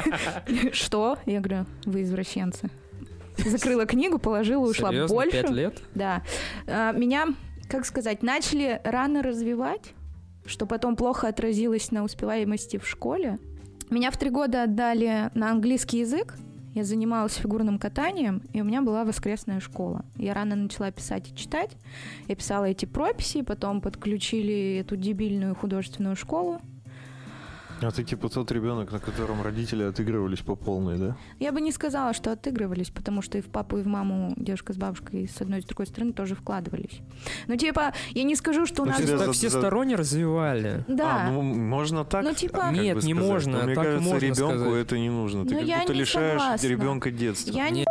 что? 0.71 1.17
Я 1.25 1.39
говорю, 1.41 1.65
вы 1.85 2.03
извращенцы. 2.03 2.69
Закрыла 3.45 3.85
книгу, 3.85 4.19
положила, 4.19 4.65
ушла. 4.67 4.89
Серьезно? 4.89 5.15
Больше, 5.15 5.41
Пять 5.41 5.51
лет? 5.51 5.81
да. 5.93 6.23
А, 6.67 6.91
Меня, 6.91 7.27
как 7.69 7.85
сказать, 7.85 8.23
начали 8.23 8.81
рано 8.83 9.21
развивать, 9.23 9.93
что 10.45 10.65
потом 10.65 10.95
плохо 10.95 11.27
отразилось 11.27 11.91
на 11.91 12.03
успеваемости 12.03 12.77
в 12.77 12.87
школе. 12.87 13.39
Меня 13.89 14.11
в 14.11 14.17
три 14.17 14.29
года 14.29 14.63
отдали 14.63 15.29
на 15.33 15.51
английский 15.51 15.99
язык. 15.99 16.35
Я 16.73 16.83
занималась 16.83 17.35
фигурным 17.35 17.79
катанием, 17.79 18.41
и 18.51 18.59
у 18.59 18.65
меня 18.65 18.81
была 18.81 19.05
воскресная 19.05 19.61
школа. 19.61 20.03
Я 20.17 20.33
рано 20.33 20.55
начала 20.57 20.91
писать 20.91 21.31
и 21.31 21.35
читать. 21.35 21.71
Я 22.27 22.35
писала 22.35 22.65
эти 22.65 22.85
прописи, 22.85 23.43
потом 23.43 23.79
подключили 23.79 24.79
эту 24.81 24.97
дебильную 24.97 25.55
художественную 25.55 26.17
школу. 26.17 26.59
А 27.81 27.91
ты 27.91 28.03
типа 28.03 28.29
тот 28.29 28.51
ребенок, 28.51 28.91
на 28.91 28.99
котором 28.99 29.41
родители 29.41 29.83
отыгрывались 29.83 30.39
по 30.39 30.55
полной, 30.55 30.97
да? 30.97 31.17
Я 31.39 31.51
бы 31.51 31.59
не 31.61 31.71
сказала, 31.71 32.13
что 32.13 32.31
отыгрывались, 32.31 32.89
потому 32.89 33.21
что 33.21 33.37
и 33.37 33.41
в 33.41 33.47
папу, 33.47 33.77
и 33.77 33.81
в 33.81 33.87
маму 33.87 34.33
дедушка 34.37 34.73
с 34.73 34.77
бабушкой 34.77 35.27
с 35.27 35.41
одной 35.41 35.59
и 35.59 35.61
с 35.61 35.65
другой 35.65 35.85
стороны 35.87 36.13
тоже 36.13 36.35
вкладывались. 36.35 36.99
Ну, 37.47 37.55
типа, 37.57 37.93
я 38.11 38.23
не 38.23 38.35
скажу, 38.35 38.65
что 38.65 38.83
у 38.83 38.85
Ну, 38.85 38.91
нас... 38.91 39.01
тебя 39.01 39.17
Так 39.17 39.27
за- 39.27 39.33
все 39.33 39.49
за- 39.49 39.59
сторонне 39.59 39.95
развивали. 39.95 40.85
Да. 40.87 41.27
А, 41.27 41.31
ну 41.31 41.41
можно 41.41 42.05
так? 42.05 42.23
Ну, 42.23 42.33
типа- 42.33 42.59
как 42.59 42.71
Нет, 42.73 42.97
бы 42.97 43.03
не 43.03 43.13
можно, 43.13 43.59
Но 43.59 43.65
мне 43.65 43.75
так 43.75 43.83
кажется, 43.83 44.09
можно 44.09 44.25
ребенку 44.25 44.59
сказать. 44.63 44.81
это 44.85 44.97
не 44.97 45.09
нужно. 45.09 45.45
Ты 45.45 45.53
Ну, 45.53 45.59
как 45.59 45.67
я 45.69 45.79
будто 45.79 45.93
не 45.93 45.99
лишаешь 45.99 46.41
согласна. 46.41 46.67
ребенка 46.67 47.11
детства. 47.11 47.51
Я 47.51 47.69
не 47.69 47.79
Нет. 47.79 47.87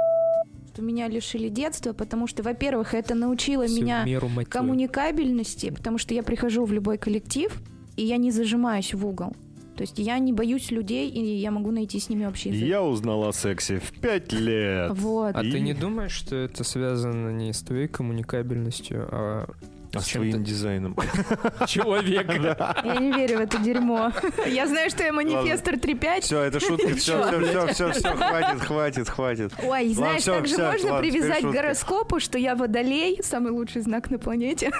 что 0.72 0.82
меня 0.82 1.08
лишили 1.08 1.48
детства, 1.48 1.92
потому 1.92 2.26
что, 2.26 2.42
во-первых, 2.42 2.94
это 2.94 3.14
научило 3.14 3.66
Всё 3.66 3.76
в 3.76 3.78
меня 3.80 4.02
меру 4.04 4.28
коммуникабельности, 4.48 5.70
потому 5.70 5.98
что 5.98 6.14
я 6.14 6.22
прихожу 6.22 6.64
в 6.64 6.72
любой 6.72 6.98
коллектив, 6.98 7.52
и 7.96 8.04
я 8.04 8.16
не 8.16 8.30
зажимаюсь 8.30 8.92
в 8.94 9.06
угол. 9.06 9.34
То 9.76 9.80
есть 9.82 9.98
я 9.98 10.18
не 10.18 10.32
боюсь 10.32 10.70
людей, 10.70 11.08
и 11.10 11.20
я 11.36 11.50
могу 11.50 11.70
найти 11.72 11.98
с 11.98 12.08
ними 12.08 12.26
общий 12.26 12.50
язык. 12.50 12.68
Я 12.68 12.82
узнал 12.82 13.26
о 13.28 13.32
сексе 13.32 13.80
в 13.80 13.90
пять 14.00 14.32
лет. 14.32 14.92
Вот. 14.94 15.34
А 15.34 15.42
И- 15.42 15.50
ты 15.50 15.60
не 15.60 15.74
думаешь, 15.74 16.12
что 16.12 16.36
это 16.36 16.62
связано 16.62 17.30
не 17.30 17.52
с 17.52 17.60
твоей 17.62 17.88
коммуникабельностью, 17.88 19.08
а 19.10 19.48
А 19.94 20.00
с 20.00 20.06
своим 20.06 20.42
дизайном. 20.44 20.96
человека? 21.66 22.76
Я 22.84 22.96
не 22.96 23.12
верю 23.12 23.38
в 23.38 23.40
это 23.40 23.58
дерьмо. 23.58 24.12
Я 24.46 24.66
знаю, 24.66 24.90
что 24.90 25.04
я 25.04 25.12
манифестор 25.12 25.74
3.5. 25.74 26.20
Все, 26.20 26.40
это 26.40 26.60
шутка. 26.60 26.94
Все, 26.94 27.22
все, 27.22 27.40
все, 27.40 27.66
все, 27.68 27.92
все, 27.92 28.14
хватит, 28.14 28.60
хватит, 28.60 29.08
хватит. 29.08 29.52
Ой, 29.62 29.94
знаешь, 29.94 30.24
так 30.24 30.46
же 30.46 30.58
можно 30.58 30.98
привязать 30.98 31.42
к 31.42 31.50
гороскопу, 31.50 32.20
что 32.20 32.38
я 32.38 32.54
водолей, 32.54 33.20
самый 33.22 33.52
лучший 33.52 33.82
знак 33.82 34.10
на 34.10 34.18
планете. 34.18 34.70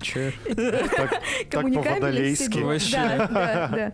Че? 0.00 0.32
Так 1.50 1.62
по-водолейски. 1.62 2.58
Вообще. 2.58 2.96
Да, 2.96 3.26
да, 3.26 3.68
да. 3.68 3.92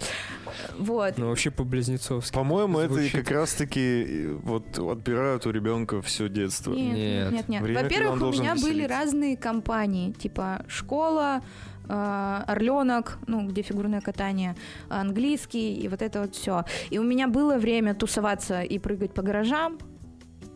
Вот. 0.79 1.19
Ну 1.19 1.29
вообще 1.29 1.51
по-близнецовски. 1.51 2.35
По-моему, 2.35 2.79
это 2.79 3.01
и 3.01 3.09
как 3.09 3.31
раз-таки 3.31 4.05
э, 4.09 4.39
вот 4.43 4.79
отбирают 4.79 5.47
у 5.47 5.51
ребенка 5.51 6.03
все 6.03 6.29
детство. 6.29 6.73
Нет, 6.73 7.33
Нет. 7.33 7.33
нет, 7.33 7.49
нет. 7.49 7.83
Во-первых, 7.83 8.23
у 8.23 8.33
меня 8.33 8.55
были 8.55 8.83
веселиться. 8.83 8.89
разные 8.89 9.37
компании, 9.37 10.13
типа 10.13 10.65
школа, 10.69 11.43
э, 11.89 12.43
Орленок, 12.47 13.19
ну, 13.27 13.47
где 13.47 13.63
фигурное 13.63 14.01
катание, 14.01 14.57
английский 14.89 15.75
и 15.75 15.89
вот 15.89 16.03
это 16.03 16.23
вот 16.23 16.35
все. 16.35 16.65
И 16.91 16.99
у 16.99 17.03
меня 17.03 17.29
было 17.29 17.57
время 17.57 17.95
тусоваться 17.95 18.63
и 18.63 18.79
прыгать 18.79 19.15
по 19.15 19.23
гаражам, 19.23 19.79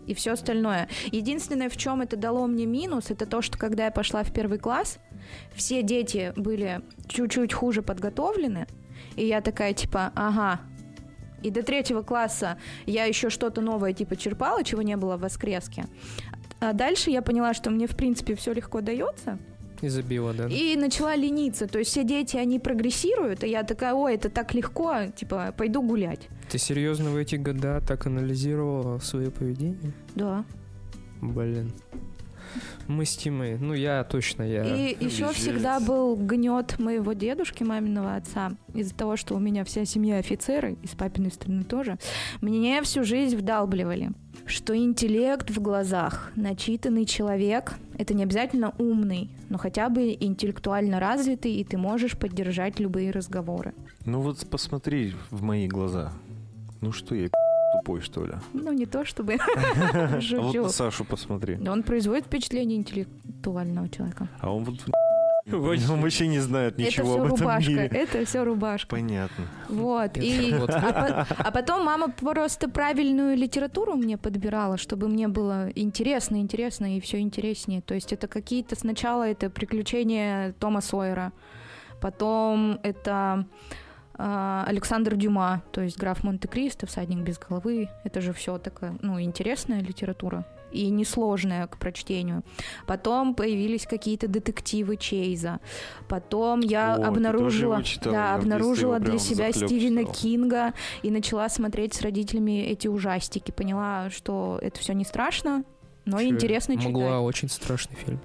и 0.07 0.15
все 0.15 0.33
остальное. 0.33 0.89
Единственное, 1.13 1.69
в 1.69 1.77
чем 1.77 2.01
это 2.01 2.17
дало 2.17 2.47
мне 2.47 2.67
минус, 2.67 3.11
это 3.11 3.27
то, 3.27 3.43
что 3.43 3.57
когда 3.57 3.85
я 3.85 3.91
пошла 3.93 4.25
в 4.25 4.33
первый 4.33 4.59
класс, 4.59 4.99
все 5.55 5.83
дети 5.83 6.33
были 6.37 6.81
чуть-чуть 7.07 7.53
хуже 7.53 7.83
подготовлены, 7.83 8.67
и 9.21 9.27
я 9.27 9.41
такая 9.41 9.73
типа, 9.75 10.13
ага. 10.15 10.61
И 11.43 11.51
до 11.51 11.63
третьего 11.63 12.03
класса 12.03 12.59
я 12.87 13.05
еще 13.05 13.31
что-то 13.31 13.61
новое 13.61 13.93
типа 13.93 14.17
черпала, 14.17 14.63
чего 14.65 14.83
не 14.83 14.97
было 14.97 15.17
в 15.17 15.21
воскреске. 15.21 15.85
А 16.61 16.73
дальше 16.73 17.11
я 17.11 17.23
поняла, 17.23 17.55
что 17.55 17.71
мне 17.71 17.87
в 17.87 17.97
принципе 17.97 18.35
все 18.35 18.53
легко 18.53 18.81
дается, 18.83 19.39
И 19.81 19.89
забила, 19.89 20.35
да? 20.35 20.47
и 20.49 20.77
начала 20.77 21.17
лениться. 21.17 21.67
То 21.67 21.79
есть 21.79 21.91
все 21.91 22.05
дети, 22.05 22.37
они 22.37 22.59
прогрессируют, 22.59 23.45
и 23.45 23.49
я 23.49 23.63
такая, 23.63 23.95
ой, 23.95 24.15
это 24.15 24.29
так 24.29 24.53
легко, 24.55 25.07
типа, 25.17 25.55
пойду 25.57 25.81
гулять. 25.83 26.29
Ты 26.51 26.59
серьезно 26.59 27.11
в 27.11 27.17
эти 27.17 27.37
года 27.37 27.81
так 27.87 28.07
анализировала 28.07 28.99
свое 28.99 29.31
поведение? 29.31 29.93
Да. 30.15 30.45
Блин. 31.23 31.73
Мы 32.87 33.05
с 33.05 33.17
Тимой, 33.17 33.57
ну 33.59 33.75
я 33.75 34.05
точно, 34.05 34.43
я... 34.43 34.65
И 34.65 34.97
еще 35.05 35.27
везде. 35.27 35.35
всегда 35.35 35.81
был 35.81 36.17
гнет 36.17 36.79
моего 36.79 37.13
дедушки, 37.13 37.63
маминого 37.63 38.17
отца, 38.17 38.53
из-за 38.75 38.95
того, 38.95 39.17
что 39.17 39.35
у 39.35 39.39
меня 39.39 39.65
вся 39.65 39.85
семья 39.85 40.19
офицеры, 40.19 40.77
и 40.83 40.87
с 40.87 40.91
папиной 40.91 41.31
стороны 41.31 41.65
тоже. 41.65 41.99
Мне 42.41 42.83
всю 42.83 43.05
жизнь 43.05 43.37
вдалбливали, 43.37 44.11
что 44.47 44.77
интеллект 44.77 45.51
в 45.51 45.61
глазах, 45.61 46.33
начитанный 46.37 47.05
человек, 47.05 47.75
это 47.99 48.15
не 48.15 48.23
обязательно 48.23 48.75
умный, 48.79 49.31
но 49.49 49.59
хотя 49.59 49.89
бы 49.89 50.17
интеллектуально 50.19 51.01
развитый, 51.01 51.55
и 51.55 51.65
ты 51.65 51.77
можешь 51.77 52.17
поддержать 52.17 52.81
любые 52.81 53.11
разговоры. 53.11 53.75
Ну 54.05 54.21
вот 54.21 54.47
посмотри 54.51 55.15
в 55.31 55.43
мои 55.43 55.69
глаза. 55.69 56.13
Ну 56.81 56.93
что 56.93 57.15
я 57.15 57.29
тупой, 57.81 58.01
что 58.01 58.25
ли? 58.25 58.35
Ну, 58.53 58.73
не 58.73 58.87
то 58.87 59.05
чтобы 59.05 59.37
А 59.49 60.21
вот 60.33 60.55
на 60.55 60.69
Сашу 60.69 61.05
посмотри. 61.05 61.57
Но 61.57 61.73
Он 61.73 61.83
производит 61.83 62.27
впечатление 62.27 62.79
интеллектуального 62.79 63.89
человека. 63.89 64.29
А 64.41 64.53
он 64.55 64.65
вот 64.65 64.77
Вообще. 65.47 65.91
он 65.93 66.01
вообще 66.03 66.29
не 66.29 66.39
знает 66.39 66.75
Это 66.75 66.83
ничего 66.83 67.13
все 67.13 67.21
об 67.21 67.27
этом 67.27 67.39
рубашка, 67.41 67.71
мире. 67.71 67.87
это 67.87 68.25
все 68.25 68.45
рубашка. 68.45 68.89
Понятно. 68.91 69.45
Вот. 69.69 70.17
Это 70.17 70.21
И, 70.21 70.53
вот. 70.55 70.71
а, 70.71 71.27
а 71.37 71.51
потом 71.51 71.85
мама 71.85 72.09
просто 72.11 72.69
правильную 72.69 73.37
литературу 73.37 73.95
мне 73.95 74.17
подбирала, 74.17 74.77
чтобы 74.77 75.09
мне 75.09 75.27
было 75.29 75.71
интересно, 75.75 76.37
интересно 76.37 76.97
и 76.97 77.01
все 77.01 77.19
интереснее. 77.21 77.81
То 77.81 77.95
есть 77.95 78.13
это 78.13 78.29
какие-то 78.29 78.77
сначала 78.77 79.25
это 79.29 79.51
приключения 79.51 80.53
Тома 80.61 80.83
Сойера, 80.83 81.33
потом 82.01 82.79
это 82.83 83.45
Александр 84.67 85.17
Дюма, 85.17 85.63
то 85.73 85.81
есть 85.81 85.99
граф 85.99 86.23
Монте-Кристо, 86.25 86.87
всадник 86.87 87.19
без 87.21 87.39
головы. 87.39 87.89
Это 88.05 88.21
же 88.21 88.33
все 88.33 88.59
такая, 88.59 88.97
ну, 89.03 89.21
интересная 89.21 89.81
литература 89.81 90.45
и 90.73 90.89
несложная 90.91 91.67
к 91.67 91.79
прочтению. 91.79 92.43
Потом 92.87 93.35
появились 93.35 93.87
какие-то 93.87 94.29
детективы 94.29 94.97
Чейза. 94.97 95.59
Потом 96.09 96.61
я 96.61 96.95
О, 96.95 97.09
обнаружила, 97.09 97.83
читала? 97.83 98.15
да, 98.15 98.29
Я 98.29 98.35
обнаружила 98.37 99.01
для 99.01 99.19
себя 99.19 99.51
Стивена 99.53 100.03
читал. 100.03 100.15
Кинга 100.15 100.75
и 101.03 101.11
начала 101.11 101.49
смотреть 101.49 101.95
с 101.95 102.03
родителями 102.03 102.63
эти 102.63 102.87
ужастики. 102.87 103.51
Поняла, 103.51 104.11
что 104.11 104.59
это 104.63 104.79
все 104.79 104.93
не 104.93 105.05
страшно, 105.05 105.65
но 106.05 106.19
Чё, 106.21 106.29
интересно 106.29 106.77
читать. 106.77 106.93
Могла 106.93 107.21
очень 107.21 107.49
страшный 107.49 107.97
фильм. 107.97 108.21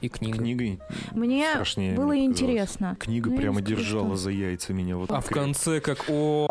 И 0.00 0.08
книга. 0.08 0.38
Книгой 0.38 0.80
Мне 1.12 1.50
страшнее. 1.50 1.94
было 1.94 2.12
мне 2.12 2.24
интересно. 2.24 2.96
Книга 2.98 3.28
Ну, 3.28 3.34
я 3.36 3.40
прямо 3.42 3.58
скажу, 3.60 3.76
держала 3.76 4.06
что- 4.08 4.16
за 4.16 4.30
яйца 4.30 4.72
меня. 4.72 4.96
Вот 4.96 5.10
А 5.10 5.20
в 5.20 5.26
конце 5.26 5.80
как 5.80 6.04
о... 6.08 6.46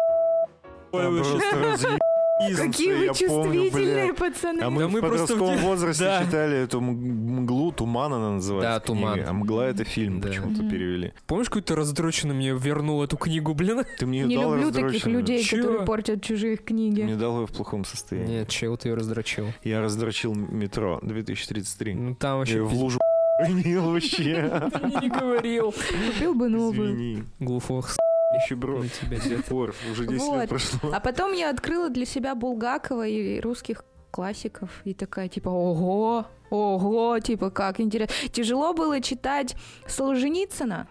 Какие 2.55 2.93
вы 2.93 3.03
я 3.03 3.13
помню, 3.13 3.13
чувствительные 3.13 4.13
пацаны. 4.13 4.61
А 4.61 4.69
мы 4.69 4.83
Да 4.83 4.87
в 4.87 4.91
мы 4.91 4.99
просто 5.01 5.17
в 5.17 5.27
подростковом 5.27 5.57
де- 5.57 5.61
возрасте 5.63 6.03
Да. 6.05 6.23
читали 6.25 6.57
эту 6.59 6.79
мглу, 6.79 7.73
туман 7.73 8.13
она 8.13 8.31
называется. 8.35 8.69
Да, 8.75 8.79
«Туман». 8.79 9.13
книга. 9.15 9.29
А 9.29 9.33
мгла 9.33 9.65
это 9.67 9.83
фильм 9.83 10.21
Да. 10.21 10.29
почему-то 10.29 10.61
Мгм. 10.61 10.69
перевели. 10.71 11.13
Помнишь, 11.27 11.49
какой-то 11.49 11.75
раздроченный 11.75 12.33
мне 12.33 12.51
вернул 12.53 13.03
эту 13.03 13.17
книгу, 13.17 13.53
блин? 13.53 13.83
Ты 13.97 14.05
мне 14.05 14.19
ее 14.21 14.27
Не 14.27 14.35
дал 14.37 14.55
люблю 14.55 14.71
таких 14.71 15.05
людей, 15.05 15.43
Чё? 15.43 15.57
которые 15.57 15.85
портят 15.85 16.23
чужие 16.23 16.55
книги. 16.55 17.01
Мне 17.01 17.17
дал 17.17 17.41
ее 17.41 17.45
в 17.47 17.51
плохом 17.51 17.83
состоянии. 17.83 18.37
Нет, 18.37 18.47
чел, 18.47 18.77
ты 18.77 18.87
ее 18.87 18.95
раздрочил. 18.95 19.47
Я 19.65 19.81
раздрочил 19.81 20.33
метро 20.33 20.99
2033. 21.03 21.93
Ну 21.93 22.15
там 22.15 22.31
Я 22.31 22.37
вообще... 22.37 22.53
её 22.53 22.65
в 22.65 22.69
пиздец. 22.69 22.81
лужу 22.83 22.99
принял 23.45 23.91
вообще. 23.91 24.69
Ты 24.73 24.85
мне 24.87 24.97
не 25.01 25.09
говорил. 25.09 25.71
Купил 25.71 26.33
бы 26.35 26.49
новую. 26.49 26.89
Извини. 26.93 27.23
Глуфох, 27.39 27.95
Еще 28.43 28.55
бро. 28.55 28.79
на 28.83 28.89
тебя 28.89 29.17
До 29.17 29.23
сих 29.23 29.45
пор. 29.45 29.75
Уже 29.91 30.05
10 30.05 30.21
Вот. 30.21 30.41
лет 30.41 30.49
прошло. 30.49 30.91
А 30.93 30.99
потом 30.99 31.33
я 31.33 31.49
открыла 31.49 31.89
для 31.89 32.05
себя 32.05 32.35
Булгакова 32.35 33.07
и 33.07 33.39
русских 33.39 33.83
классиков. 34.11 34.69
И 34.85 34.93
такая, 34.93 35.27
типа, 35.27 35.49
ого, 35.49 36.25
ого, 36.49 37.19
типа, 37.19 37.49
как 37.51 37.79
интересно. 37.79 38.15
Тяжело 38.31 38.73
было 38.73 39.01
читать 39.01 39.55
Солженицына. 39.87 40.87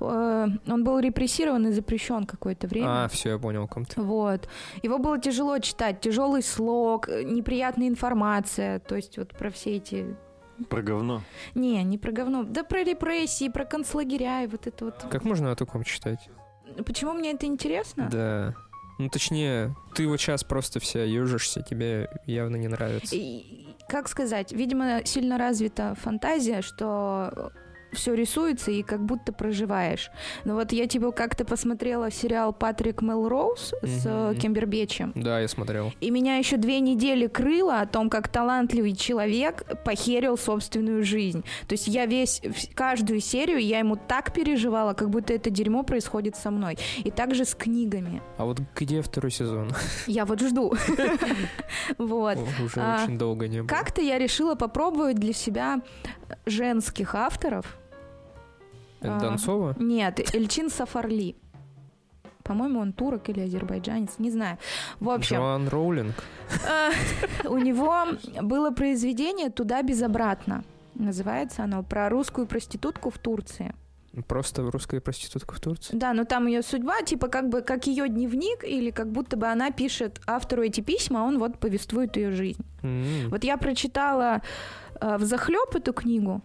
Э, 0.00 0.46
Он 0.68 0.84
был 0.84 0.98
репрессирован 0.98 1.66
и 1.68 1.72
запрещен 1.72 2.26
какое-то 2.26 2.66
время. 2.68 3.04
А, 3.04 3.08
все, 3.08 3.30
я 3.30 3.38
понял, 3.38 3.66
ком 3.66 3.86
ты. 3.86 4.00
Вот. 4.02 4.48
Его 4.82 4.98
было 4.98 5.18
тяжело 5.18 5.58
читать. 5.60 6.00
Тяжелый 6.00 6.42
слог, 6.42 7.08
э, 7.08 7.22
неприятная 7.22 7.88
информация. 7.88 8.80
То 8.80 8.96
есть 8.96 9.16
вот 9.18 9.30
про 9.30 9.50
все 9.50 9.76
эти... 9.76 10.14
Про 10.68 10.82
говно. 10.82 11.22
Не, 11.54 11.82
не 11.84 11.98
про 11.98 12.12
говно. 12.12 12.44
Да 12.44 12.64
про 12.64 12.82
репрессии, 12.82 13.48
про 13.48 13.64
концлагеря 13.64 14.44
и 14.44 14.46
вот 14.46 14.66
это 14.66 14.86
вот. 14.86 15.06
Как 15.10 15.24
можно 15.24 15.52
о 15.52 15.56
таком 15.56 15.84
читать? 15.84 16.28
Почему 16.84 17.12
мне 17.12 17.32
это 17.32 17.46
интересно? 17.46 18.08
Да. 18.10 18.54
Ну, 18.98 19.08
точнее, 19.08 19.74
ты 19.94 20.06
вот 20.06 20.20
сейчас 20.20 20.44
просто 20.44 20.78
вся 20.78 21.02
ежишься, 21.02 21.62
тебе 21.62 22.08
явно 22.26 22.56
не 22.56 22.68
нравится. 22.68 23.16
И, 23.16 23.74
как 23.88 24.08
сказать, 24.08 24.52
видимо, 24.52 25.04
сильно 25.04 25.38
развита 25.38 25.94
фантазия, 26.00 26.62
что 26.62 27.52
все 27.92 28.14
рисуется 28.14 28.70
и 28.70 28.82
как 28.82 29.04
будто 29.04 29.32
проживаешь. 29.32 30.10
Но 30.44 30.54
вот 30.54 30.72
я 30.72 30.86
типа 30.86 31.12
как-то 31.12 31.44
посмотрела 31.44 32.10
сериал 32.10 32.52
Патрик 32.52 33.02
Мелроуз 33.02 33.74
с 33.82 34.06
э, 34.06 34.30
Мгм. 34.30 34.38
Кембербечем. 34.40 35.12
Да, 35.14 35.40
я 35.40 35.48
смотрел. 35.48 35.92
И 36.00 36.10
меня 36.10 36.36
еще 36.36 36.56
две 36.56 36.80
недели 36.80 37.26
крыло 37.26 37.72
о 37.80 37.86
том, 37.86 38.08
как 38.10 38.28
талантливый 38.28 38.94
человек 38.94 39.64
похерил 39.84 40.36
собственную 40.38 41.04
жизнь. 41.04 41.44
То 41.68 41.74
есть 41.74 41.88
я 41.88 42.06
весь, 42.06 42.40
каждую 42.74 43.20
серию 43.20 43.58
я 43.58 43.78
ему 43.78 43.96
так 43.96 44.32
переживала, 44.32 44.92
как 44.94 45.10
будто 45.10 45.32
это 45.34 45.50
дерьмо 45.50 45.82
происходит 45.82 46.36
со 46.36 46.50
мной. 46.50 46.78
И 47.04 47.10
также 47.10 47.44
с 47.44 47.54
книгами. 47.54 48.22
А 48.38 48.44
вот 48.44 48.60
где 48.74 49.02
второй 49.02 49.30
сезон? 49.30 49.70
Я 50.06 50.24
вот 50.24 50.40
жду. 50.40 50.74
Вот. 51.98 52.38
Уже 52.62 52.80
А, 52.80 53.02
очень 53.04 53.18
долго 53.18 53.48
не 53.48 53.58
было. 53.60 53.66
Как-то 53.68 54.00
я 54.02 54.18
решила 54.18 54.54
попробовать 54.54 55.16
для 55.16 55.32
себя 55.32 55.80
женских 56.46 57.14
авторов. 57.14 57.78
Это 59.02 59.16
а, 59.16 59.20
Донцова? 59.20 59.76
Нет, 59.78 60.34
Эльчин 60.34 60.70
Сафарли. 60.70 61.36
По-моему, 62.44 62.80
он 62.80 62.92
турок 62.92 63.28
или 63.28 63.40
азербайджанец, 63.40 64.18
не 64.18 64.30
знаю. 64.30 64.58
В 65.00 65.10
общем, 65.10 65.36
Джоан 65.36 65.68
Роулинг? 65.68 66.14
э, 66.66 67.48
у 67.48 67.58
него 67.58 68.06
было 68.42 68.70
произведение 68.70 69.50
«Туда 69.50 69.82
без 69.82 70.02
обратно». 70.02 70.64
Называется 70.94 71.64
оно 71.64 71.82
про 71.82 72.08
русскую 72.08 72.46
проститутку 72.46 73.10
в 73.10 73.18
Турции. 73.18 73.74
Просто 74.28 74.62
русская 74.70 75.00
проститутка 75.00 75.54
в 75.54 75.60
Турции? 75.60 75.96
Да, 75.96 76.12
но 76.12 76.24
там 76.24 76.46
ее 76.46 76.62
судьба, 76.62 77.00
типа 77.00 77.28
как 77.28 77.48
бы 77.48 77.62
как 77.62 77.86
ее 77.86 78.08
дневник, 78.08 78.62
или 78.62 78.90
как 78.90 79.10
будто 79.10 79.38
бы 79.38 79.46
она 79.46 79.70
пишет 79.70 80.20
автору 80.26 80.62
эти 80.62 80.82
письма, 80.82 81.22
а 81.22 81.24
он 81.24 81.38
вот 81.38 81.58
повествует 81.58 82.16
ее 82.16 82.32
жизнь. 82.32 82.62
М. 82.82 83.30
Вот 83.30 83.42
я 83.42 83.56
прочитала 83.56 84.42
э, 85.00 85.16
в 85.16 85.22
захлеб 85.22 85.74
эту 85.74 85.94
книгу, 85.94 86.42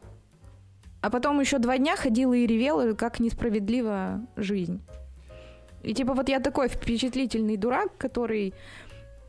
а 1.07 1.09
потом 1.09 1.39
еще 1.39 1.57
два 1.57 1.77
дня 1.77 1.95
ходила 1.95 2.33
и 2.33 2.45
ревела, 2.45 2.93
как 2.93 3.21
несправедлива 3.21 4.19
жизнь. 4.35 4.81
И 5.81 5.93
типа 5.93 6.13
вот 6.13 6.27
я 6.27 6.41
такой 6.41 6.67
впечатлительный 6.67 7.55
дурак, 7.55 7.97
который 7.97 8.53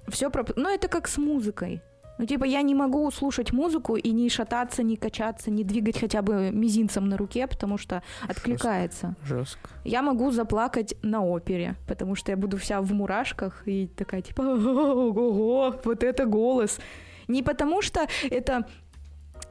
все 0.08 0.28
про... 0.28 0.44
Ну 0.56 0.68
это 0.68 0.88
как 0.88 1.06
с 1.06 1.18
музыкой. 1.18 1.80
Ну 2.18 2.26
типа 2.26 2.42
я 2.42 2.62
не 2.62 2.74
могу 2.74 3.08
слушать 3.12 3.52
музыку 3.52 3.94
и 3.94 4.10
не 4.10 4.28
шататься, 4.28 4.82
не 4.82 4.96
качаться, 4.96 5.52
не 5.52 5.62
двигать 5.62 6.00
хотя 6.00 6.20
бы 6.20 6.50
мизинцем 6.50 7.08
на 7.08 7.16
руке, 7.16 7.46
потому 7.46 7.78
что 7.78 8.02
откликается. 8.28 9.14
Жестко. 9.22 9.70
Я 9.84 10.02
могу 10.02 10.32
заплакать 10.32 10.96
на 11.02 11.24
опере, 11.24 11.76
потому 11.86 12.16
что 12.16 12.32
я 12.32 12.36
буду 12.36 12.56
вся 12.56 12.80
в 12.80 12.92
мурашках 12.92 13.62
и 13.66 13.86
такая 13.86 14.22
типа 14.22 14.42
ого, 14.42 15.76
вот 15.84 16.02
это 16.02 16.26
голос. 16.26 16.80
Не 17.28 17.44
потому 17.44 17.82
что 17.82 18.08
это 18.30 18.66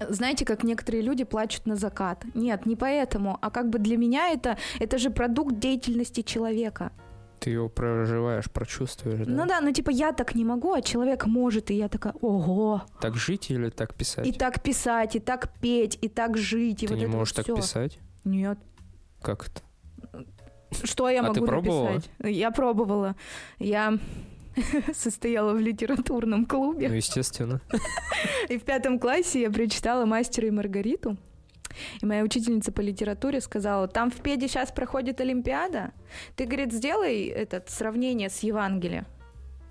знаете, 0.09 0.45
как 0.45 0.63
некоторые 0.63 1.01
люди 1.03 1.23
плачут 1.23 1.65
на 1.65 1.75
закат. 1.75 2.23
Нет, 2.33 2.65
не 2.65 2.75
поэтому, 2.75 3.37
а 3.41 3.49
как 3.49 3.69
бы 3.69 3.79
для 3.79 3.97
меня 3.97 4.29
это, 4.29 4.57
это 4.79 4.97
же 4.97 5.09
продукт 5.09 5.59
деятельности 5.59 6.21
человека. 6.21 6.91
Ты 7.39 7.51
его 7.51 7.69
проживаешь, 7.69 8.49
прочувствуешь, 8.49 9.25
да? 9.27 9.31
Ну 9.31 9.45
да, 9.45 9.61
ну 9.61 9.71
типа 9.71 9.91
я 9.91 10.11
так 10.11 10.33
не 10.35 10.43
могу, 10.43 10.73
а 10.73 10.81
человек 10.81 11.27
может, 11.27 11.69
и 11.69 11.75
я 11.75 11.87
такая, 11.87 12.13
ого. 12.21 12.81
Так 12.99 13.15
жить 13.15 13.51
или 13.51 13.69
так 13.69 13.93
писать? 13.93 14.25
И 14.25 14.31
так 14.31 14.61
писать, 14.63 15.15
и 15.15 15.19
так 15.19 15.49
петь, 15.61 15.99
и 16.01 16.07
так 16.07 16.37
жить, 16.37 16.83
и 16.83 16.87
Ты 16.87 16.93
вот 16.93 16.99
не 16.99 17.05
это 17.05 17.15
можешь 17.15 17.33
вот 17.35 17.45
так 17.45 17.45
всё. 17.45 17.55
писать? 17.55 17.99
Нет. 18.23 18.57
Как 19.21 19.47
это? 19.47 19.61
Что 20.83 21.09
я 21.09 21.21
А 21.21 21.33
ты 21.33 21.39
могу 21.39 21.45
пробовала? 21.45 21.89
написать? 21.89 22.11
Я 22.23 22.51
пробовала. 22.51 23.15
Я 23.59 23.97
состояла 24.93 25.53
в 25.53 25.59
литературном 25.59 26.41
Ну, 26.41 26.47
клубе. 26.47 26.87
естественно. 26.87 27.61
И 28.49 28.57
в 28.57 28.63
пятом 28.63 28.99
классе 28.99 29.41
я 29.41 29.51
прочитала 29.51 30.05
«Мастера 30.05 30.47
и 30.47 30.51
Маргариту». 30.51 31.17
И 32.01 32.05
моя 32.05 32.23
учительница 32.23 32.71
по 32.71 32.81
литературе 32.81 33.39
сказала, 33.39 33.87
там 33.87 34.09
в 34.09 34.15
Педе 34.15 34.47
сейчас 34.47 34.71
проходит 34.71 35.21
Олимпиада, 35.21 35.91
ты, 36.35 36.45
говорит, 36.45 36.73
сделай 36.73 37.25
это 37.25 37.63
сравнение 37.67 38.29
с 38.29 38.39
Евангелием. 38.39 39.05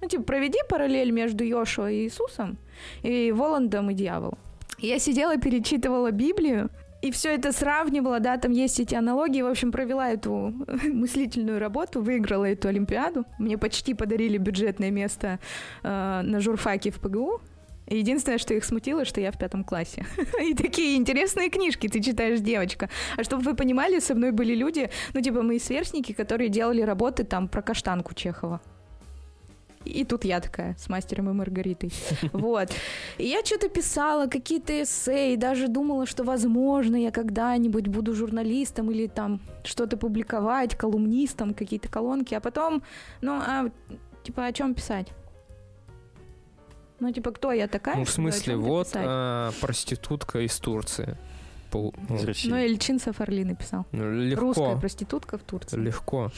Ну, 0.01 0.09
типа, 0.09 0.23
проведи 0.23 0.59
параллель 0.69 1.11
между 1.11 1.43
Йошуа 1.43 1.91
и 1.91 2.05
Иисусом 2.05 2.59
и 3.03 3.33
Воландом 3.33 3.91
и 3.91 3.95
дьяволом. 3.95 4.39
Я 4.79 4.99
сидела, 4.99 5.37
перечитывала 5.39 6.11
Библию, 6.13 6.69
и 7.07 7.11
все 7.13 7.35
это 7.35 7.53
сравнивала, 7.53 8.21
да, 8.21 8.37
там 8.37 8.53
есть 8.53 8.81
эти 8.81 8.95
аналогии. 8.95 9.43
В 9.43 9.47
общем, 9.47 9.71
провела 9.71 10.11
эту 10.11 10.31
мыслительную 10.85 11.61
работу, 11.61 12.03
выиграла 12.03 12.47
эту 12.47 12.69
Олимпиаду. 12.69 13.25
Мне 13.39 13.59
почти 13.59 13.95
подарили 13.95 14.39
бюджетное 14.39 14.91
место 14.91 15.39
э, 15.83 16.21
на 16.23 16.41
журфаке 16.41 16.91
в 16.91 17.01
ПГУ. 17.01 17.41
Единственное, 17.89 18.39
что 18.39 18.55
их 18.55 18.65
смутило, 18.65 19.05
что 19.05 19.21
я 19.21 19.31
в 19.31 19.39
пятом 19.39 19.63
классе. 19.63 20.05
И 20.43 20.55
такие 20.55 20.97
интересные 20.97 21.49
книжки 21.51 21.89
ты 21.89 22.03
читаешь, 22.03 22.41
девочка. 22.41 22.91
А 23.17 23.23
чтобы 23.23 23.43
вы 23.45 23.55
понимали, 23.55 24.01
со 24.01 24.15
мной 24.15 24.33
были 24.33 24.55
люди, 24.55 24.91
ну, 25.15 25.21
типа 25.21 25.43
мои 25.43 25.61
сверстники, 25.61 26.13
которые 26.13 26.49
делали 26.49 26.83
работы 26.83 27.23
там 27.23 27.47
про 27.47 27.63
каштанку 27.63 28.15
Чехова. 28.15 28.61
И 29.87 30.05
тут 30.05 30.25
я 30.25 30.41
такая 30.41 30.77
с 30.79 30.89
мастером 30.89 31.31
и 31.31 31.33
Маргаритой. 31.33 31.93
Вот. 32.33 32.69
И 33.19 33.25
я 33.27 33.45
что-то 33.45 33.69
писала, 33.69 34.27
какие-то 34.27 34.83
эссе, 34.83 35.37
даже 35.37 35.69
думала, 35.69 36.07
что, 36.07 36.25
возможно, 36.25 36.97
я 36.97 37.11
когда-нибудь 37.11 37.87
буду 37.89 38.15
журналистом 38.15 38.91
или 38.91 39.07
там 39.07 39.41
что-то 39.65 39.97
публиковать, 39.97 40.77
колумнистом, 40.77 41.55
какие-то 41.55 41.89
колонки. 41.89 42.35
А 42.35 42.41
потом, 42.41 42.83
ну, 43.21 43.33
а, 43.33 43.71
типа, 44.23 44.47
о 44.47 44.53
чем 44.53 44.75
писать? 44.75 45.09
Ну, 47.01 47.13
типа, 47.13 47.31
кто 47.31 47.53
я 47.53 47.69
такая? 47.69 47.97
Ну, 47.97 48.05
в 48.05 48.11
смысле, 48.11 48.57
вот 48.57 48.89
а, 48.95 49.53
проститутка 49.61 50.41
из 50.41 50.59
Турции. 50.59 51.17
Пол- 51.71 51.95
ну. 52.09 52.19
Ну, 52.45 52.57
Эльчин 52.57 52.99
Сафарли 52.99 53.43
написал. 53.45 53.87
ну, 53.93 54.11
легко. 54.13 54.47
Русская 54.47 54.77
проститутка 54.77 55.37
в 55.37 55.43
Турции. 55.43 55.77
Легко. 55.77 56.31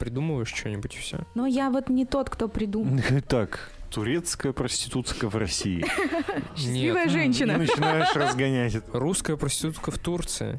Придумываешь 0.00 0.48
что-нибудь 0.48 0.96
и 0.96 0.98
все. 0.98 1.18
Но 1.34 1.44
я 1.44 1.68
вот 1.68 1.90
не 1.90 2.06
тот, 2.06 2.30
кто 2.30 2.48
придумал. 2.48 2.98
Так, 3.28 3.70
турецкая 3.90 4.54
проститутка 4.54 5.28
в 5.28 5.36
России. 5.36 5.84
Счастливая 6.56 7.08
женщина. 7.10 7.56
начинаешь 7.58 8.16
разгонять 8.16 8.74
это. 8.74 8.98
Русская 8.98 9.36
проститутка 9.36 9.90
в 9.90 9.98
Турции. 9.98 10.58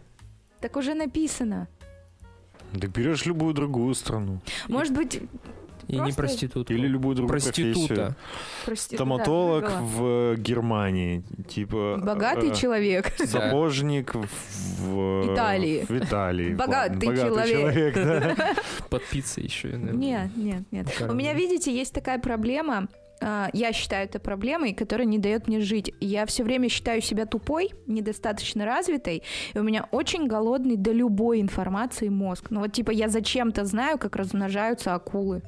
Так 0.61 0.77
уже 0.77 0.93
написано. 0.93 1.67
Да 2.71 2.87
берешь 2.87 3.25
любую 3.25 3.55
другую 3.55 3.95
страну. 3.95 4.41
Может 4.67 4.93
быть, 4.93 5.19
И 5.91 5.99
не 5.99 6.11
проститутка. 6.13 6.73
Или 6.73 6.87
любую 6.87 7.15
другую 7.15 7.39
профессию. 7.39 7.73
Проститута. 7.73 8.15
прости- 8.65 8.95
Стоматолог 8.95 9.63
да, 9.65 9.79
в 9.81 10.35
Германии. 10.37 11.23
Типа... 11.47 11.99
Богатый 12.01 12.51
э, 12.51 12.55
человек. 12.55 13.11
Сапожник 13.17 14.15
в, 14.15 14.25
в- 14.79 15.33
Италии. 15.33 15.85
В 15.87 15.91
Италии. 15.91 16.53
Богатый 16.55 17.07
ладно, 17.07 17.47
человек. 17.47 17.95
да. 17.95 18.35
Под 18.89 19.03
пиццей 19.05 19.43
еще. 19.43 19.69
Нет, 19.73 20.29
нет, 20.35 20.63
нет. 20.71 20.87
У 21.09 21.13
меня, 21.13 21.33
видите, 21.33 21.73
есть 21.75 21.93
такая 21.93 22.19
проблема. 22.19 22.87
а, 23.21 23.49
Я 23.53 23.73
считаю 23.73 24.05
это 24.05 24.19
проблемой, 24.19 24.73
которая 24.73 25.05
не 25.07 25.17
дает 25.19 25.47
мне 25.47 25.59
жить. 25.61 25.93
Я 25.99 26.25
все 26.25 26.43
время 26.43 26.69
считаю 26.69 27.01
себя 27.01 27.25
тупой, 27.25 27.71
недостаточно 27.87 28.65
развитой, 28.65 29.23
и 29.53 29.59
у 29.59 29.63
меня 29.63 29.87
очень 29.91 30.27
голодный 30.27 30.75
до 30.77 30.91
любой 30.91 31.41
информации 31.41 32.09
мозг. 32.09 32.47
Ну 32.49 32.61
вот 32.61 32.71
типа 32.73 32.91
я 32.91 33.09
зачем-то 33.09 33.65
знаю, 33.65 33.97
как 33.97 34.15
размножаются 34.15 34.93
акулы. 34.95 35.41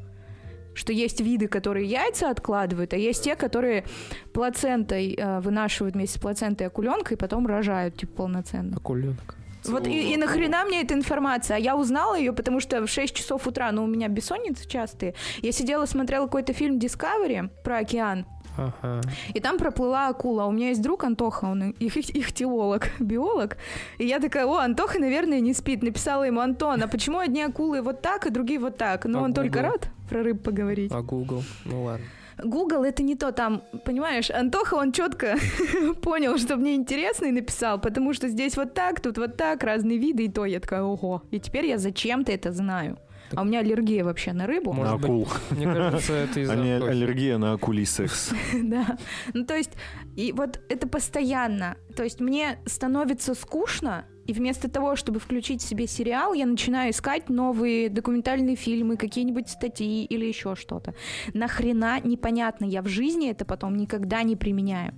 Что 0.74 0.92
есть 0.94 1.22
виды, 1.22 1.48
которые 1.48 1.88
яйца 1.88 2.30
откладывают, 2.30 2.94
а 2.94 2.98
есть 2.98 3.24
те, 3.24 3.36
которые 3.36 3.86
плацентой 4.34 5.16
э, 5.18 5.40
вынашивают 5.40 5.96
вместе 5.96 6.18
с 6.18 6.22
плацентой 6.22 6.68
акуленка 6.68 7.14
и 7.14 7.18
потом 7.18 7.48
рожают, 7.48 7.98
типа, 7.98 8.24
полноценно. 8.24 8.78
Акуленок. 8.78 9.36
Вот 9.66 9.88
и, 9.88 10.14
и 10.14 10.18
нахрена 10.18 10.66
мне 10.66 10.82
эта 10.82 10.94
информация? 10.94 11.58
А 11.58 11.60
я 11.60 11.78
узнала 11.78 12.18
ее, 12.18 12.34
потому 12.34 12.60
что 12.60 12.86
в 12.86 12.90
6 12.90 13.16
часов 13.16 13.48
утра, 13.48 13.72
ну, 13.72 13.84
у 13.84 13.88
меня 13.88 14.08
бессонницы 14.08 14.68
частые. 14.68 15.14
Я 15.42 15.52
сидела, 15.52 15.86
смотрела 15.86 16.26
какой-то 16.26 16.54
фильм 16.54 16.78
Discovery 16.78 17.50
про 17.64 17.78
океан. 17.78 18.26
Ага. 18.58 19.02
И 19.34 19.40
там 19.40 19.58
проплыла 19.58 20.10
акула. 20.10 20.46
У 20.46 20.52
меня 20.52 20.70
есть 20.70 20.82
друг 20.82 21.04
Антоха, 21.04 21.46
он 21.46 21.72
их, 21.72 21.98
их, 21.98 22.16
ихтиолог, 22.16 22.90
биолог. 23.00 23.58
И 23.98 24.06
я 24.06 24.20
такая, 24.20 24.46
о, 24.46 24.58
Антоха, 24.58 25.00
наверное, 25.00 25.40
не 25.40 25.54
спит. 25.54 25.84
Написала 25.84 26.24
ему, 26.24 26.40
Антон, 26.40 26.82
а 26.84 26.88
почему 26.88 27.20
одни 27.20 27.42
акулы 27.42 27.82
вот 27.82 28.02
так, 28.02 28.26
а 28.26 28.30
другие 28.30 28.60
вот 28.60 28.78
так? 28.78 29.06
Ну, 29.06 29.20
А 29.20 29.22
он 29.24 29.34
только 29.34 29.60
Google? 29.60 29.72
рад 29.72 29.90
про 30.10 30.24
рыб 30.24 30.44
поговорить. 30.44 30.92
А 30.94 31.02
Google? 31.02 31.44
Ну 31.66 31.84
ладно. 31.84 32.06
Google 32.44 32.84
это 32.84 33.04
не 33.04 33.16
то, 33.16 33.32
там, 33.32 33.62
понимаешь, 33.86 34.32
Антоха, 34.32 34.74
он 34.74 34.92
четко 34.92 35.38
понял, 36.02 36.38
что 36.38 36.56
мне 36.56 36.74
интересно 36.76 37.26
и 37.28 37.32
написал, 37.32 37.80
потому 37.80 38.14
что 38.14 38.28
здесь 38.28 38.58
вот 38.58 38.74
так, 38.74 39.02
тут 39.02 39.18
вот 39.20 39.38
так, 39.38 39.64
разные 39.64 40.00
виды, 40.00 40.26
и 40.26 40.30
то 40.30 40.44
я 40.46 40.60
такая, 40.60 40.82
ого. 40.82 41.22
И 41.30 41.40
теперь 41.40 41.68
я 41.68 41.78
зачем-то 41.78 42.32
это 42.32 42.52
знаю. 42.52 42.98
А 43.36 43.42
у 43.42 43.46
меня 43.46 43.60
аллергия 43.60 44.04
вообще 44.04 44.34
на 44.34 44.48
рыбу. 44.48 44.74
Может 44.74 44.92
на 44.94 44.98
быть, 44.98 45.06
акул. 45.06 45.28
Мне 45.52 45.66
кажется, 45.66 46.14
это 46.14 46.40
из-за 46.40 46.54
А 46.54 46.58
аллергия 46.58 47.38
на 47.38 47.54
акулий 47.54 47.86
секс. 47.86 48.32
Да. 48.64 48.98
Ну, 49.34 49.46
то 49.46 49.56
есть, 49.56 49.72
и 50.16 50.32
вот 50.32 50.60
это 50.70 50.88
постоянно. 50.88 51.76
То 51.96 52.04
есть 52.04 52.20
мне 52.20 52.60
становится 52.66 53.36
скучно, 53.36 54.06
и 54.26 54.34
вместо 54.34 54.70
того, 54.70 54.96
чтобы 54.96 55.20
включить 55.20 55.62
себе 55.62 55.86
сериал, 55.88 56.34
я 56.34 56.46
начинаю 56.46 56.92
искать 56.92 57.30
новые 57.30 57.90
документальные 57.90 58.56
фильмы, 58.56 58.96
какие-нибудь 58.96 59.50
статьи 59.50 60.06
или 60.06 60.26
еще 60.26 60.56
что-то. 60.56 60.94
Нахрена 61.34 62.00
непонятно, 62.04 62.66
я 62.66 62.82
в 62.82 62.88
жизни 62.88 63.30
это 63.30 63.44
потом 63.46 63.76
никогда 63.76 64.24
не 64.24 64.36
применяю. 64.36 64.94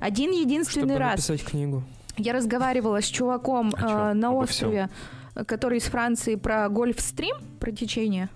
Один 0.00 0.30
единственный 0.30 0.94
Чтобы 0.94 0.98
раз 0.98 1.28
написать 1.28 1.44
книгу. 1.44 1.82
я 2.16 2.32
разговаривала 2.32 3.00
с 3.00 3.06
чуваком 3.06 3.72
А 3.76 4.12
э, 4.12 4.14
на 4.14 4.28
обо 4.28 4.36
острове, 4.36 4.88
э, 4.90 5.15
который 5.44 5.78
из 5.78 5.84
Франции 5.84 6.36
про 6.36 6.68
гольф-стрим, 6.68 7.36
про 7.60 7.72
течение. 7.72 8.28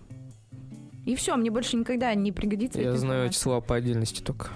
И 1.07 1.15
все, 1.17 1.35
мне 1.37 1.51
больше 1.51 1.77
никогда 1.77 2.15
не 2.15 2.31
пригодится. 2.31 2.81
Я 2.81 2.95
знаю 2.95 3.15
информация. 3.15 3.41
слова 3.41 3.61
по 3.61 3.75
отдельности 3.75 4.23
только. 4.23 4.51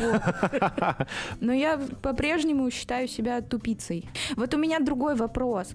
Но 1.40 1.52
я 1.52 1.80
по-прежнему 2.02 2.70
считаю 2.70 3.08
себя 3.08 3.40
тупицей. 3.42 4.08
Вот 4.36 4.54
у 4.54 4.58
меня 4.58 4.78
другой 4.78 5.16
вопрос. 5.16 5.74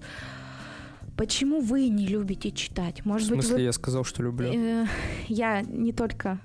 Почему 1.16 1.60
вы 1.60 1.88
не 1.88 2.06
любите 2.06 2.50
читать? 2.50 3.02
В 3.02 3.06
Может 3.06 3.28
быть, 3.30 3.40
смысле, 3.40 3.56
вы... 3.56 3.62
я 3.62 3.72
сказал, 3.72 4.04
что 4.04 4.22
люблю. 4.22 4.50
Э, 4.52 4.86
Я 5.28 5.60
не 5.62 5.92
только 5.92 6.40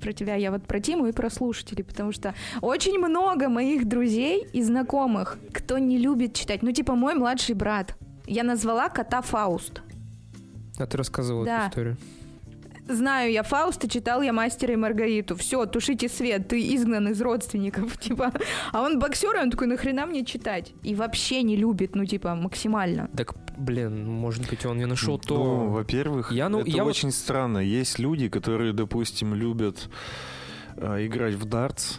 про 0.00 0.12
тебя, 0.14 0.34
я 0.34 0.50
вот 0.50 0.62
про 0.66 0.80
Тиму 0.80 1.06
и 1.08 1.12
про 1.12 1.28
слушателей, 1.30 1.84
потому 1.84 2.10
что 2.12 2.34
очень 2.62 2.98
много 2.98 3.48
моих 3.50 3.86
друзей 3.86 4.46
и 4.52 4.62
знакомых, 4.62 5.38
кто 5.52 5.76
не 5.78 5.98
любит 5.98 6.32
читать. 6.34 6.62
Ну, 6.62 6.72
типа 6.72 6.94
мой 6.94 7.14
младший 7.14 7.54
брат. 7.54 7.94
Я 8.26 8.44
назвала 8.44 8.88
кота 8.88 9.20
Фауст. 9.20 9.82
А 10.78 10.86
ты 10.86 10.96
рассказывал 10.96 11.44
Да. 11.44 11.60
эту 11.66 11.70
историю. 11.70 11.96
Знаю 12.88 13.30
я 13.32 13.42
Фауста, 13.42 13.88
читал 13.88 14.22
я 14.22 14.32
Мастера 14.32 14.72
и 14.72 14.76
Маргариту. 14.76 15.36
Все, 15.36 15.66
тушите 15.66 16.08
свет, 16.08 16.48
ты 16.48 16.60
изгнан 16.74 17.08
из 17.08 17.20
родственников, 17.20 17.98
типа. 18.00 18.32
А 18.72 18.82
он 18.82 18.98
боксер, 18.98 19.36
и 19.36 19.40
он 19.40 19.50
такой, 19.50 19.66
нахрена 19.66 20.06
мне 20.06 20.24
читать? 20.24 20.72
И 20.82 20.94
вообще 20.94 21.42
не 21.42 21.56
любит, 21.56 21.94
ну, 21.94 22.04
типа, 22.06 22.34
максимально. 22.34 23.10
Так, 23.16 23.34
блин, 23.58 24.06
может 24.08 24.48
быть, 24.48 24.64
он 24.64 24.78
не 24.78 24.86
нашел 24.86 25.14
Ну, 25.14 25.18
то... 25.18 25.68
во-первых, 25.68 26.32
Я, 26.32 26.48
ну, 26.48 26.60
это 26.60 26.70
я 26.70 26.84
вот- 26.84 26.90
очень 26.90 27.12
странно. 27.12 27.58
Есть 27.58 27.98
люди, 27.98 28.28
которые, 28.28 28.72
допустим, 28.72 29.34
любят 29.34 29.88
а, 30.76 31.04
играть 31.04 31.34
в 31.34 31.44
дартс, 31.44 31.98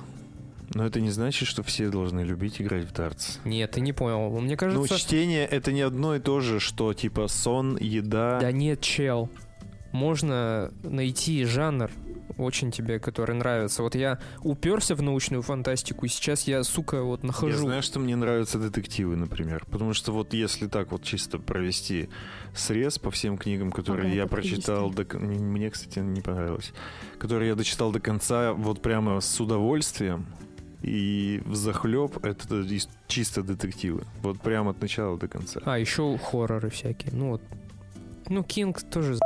но 0.73 0.85
это 0.85 1.01
не 1.01 1.09
значит, 1.11 1.47
что 1.47 1.63
все 1.63 1.89
должны 1.89 2.21
любить 2.21 2.61
играть 2.61 2.85
в 2.85 2.91
дартс. 2.93 3.37
Нет, 3.45 3.71
ты 3.71 3.81
не 3.81 3.93
понял. 3.93 4.29
Мне 4.39 4.51
Ну, 4.53 4.57
кажется... 4.57 4.97
чтение— 4.99 5.45
это 5.51 5.71
не 5.71 5.81
одно 5.81 6.15
и 6.15 6.19
то 6.19 6.39
же, 6.39 6.59
что, 6.59 6.93
типа, 6.93 7.27
сон, 7.27 7.77
еда. 7.79 8.39
Да 8.39 8.51
нет, 8.51 8.81
чел. 8.81 9.29
Можно 9.91 10.71
найти 10.83 11.43
жанр, 11.45 11.91
очень 12.37 12.71
тебе, 12.71 12.99
который 12.99 13.35
нравится. 13.35 13.83
Вот 13.83 13.95
я 13.95 14.19
уперся 14.43 14.95
в 14.95 15.01
научную 15.01 15.41
фантастику, 15.41 16.05
и 16.05 16.09
сейчас 16.09 16.47
я, 16.47 16.63
сука, 16.63 17.03
вот 17.03 17.21
Я 17.21 17.27
нахожу. 17.27 17.57
знаю, 17.57 17.81
что 17.81 17.99
мне 17.99 18.15
нравятся 18.15 18.59
детективы, 18.59 19.15
например. 19.15 19.65
Потому 19.69 19.93
что 19.93 20.11
вот 20.11 20.33
если 20.33 20.67
так 20.67 20.91
вот 20.91 21.03
чисто 21.03 21.39
провести 21.39 22.09
срез 22.55 22.97
по 22.99 23.11
всем 23.11 23.37
книгам, 23.37 23.71
которые 23.71 24.07
Ага, 24.07 24.15
я 24.15 24.27
прочитал, 24.27 24.89
до 24.89 25.05
мне, 25.17 25.69
кстати, 25.69 25.99
не 25.99 26.21
понравилось, 26.21 26.71
которые 27.17 27.49
я 27.49 27.55
дочитал 27.55 27.91
до 27.91 27.99
конца 27.99 28.53
вот 28.53 28.81
прямо 28.81 29.19
с 29.19 29.39
удовольствием, 29.41 30.25
и 30.81 31.41
в 31.45 31.55
захлеб 31.55 32.23
это 32.23 32.65
чисто 33.07 33.43
детективы. 33.43 34.03
Вот 34.21 34.39
прямо 34.39 34.71
от 34.71 34.81
начала 34.81 35.17
до 35.17 35.27
конца. 35.27 35.59
А, 35.65 35.77
еще 35.77 36.17
хорроры 36.17 36.69
всякие. 36.69 37.11
Ну 37.13 37.31
вот. 37.31 37.41
Ну, 38.29 38.43
Кинг 38.43 38.81
тоже... 38.83 39.17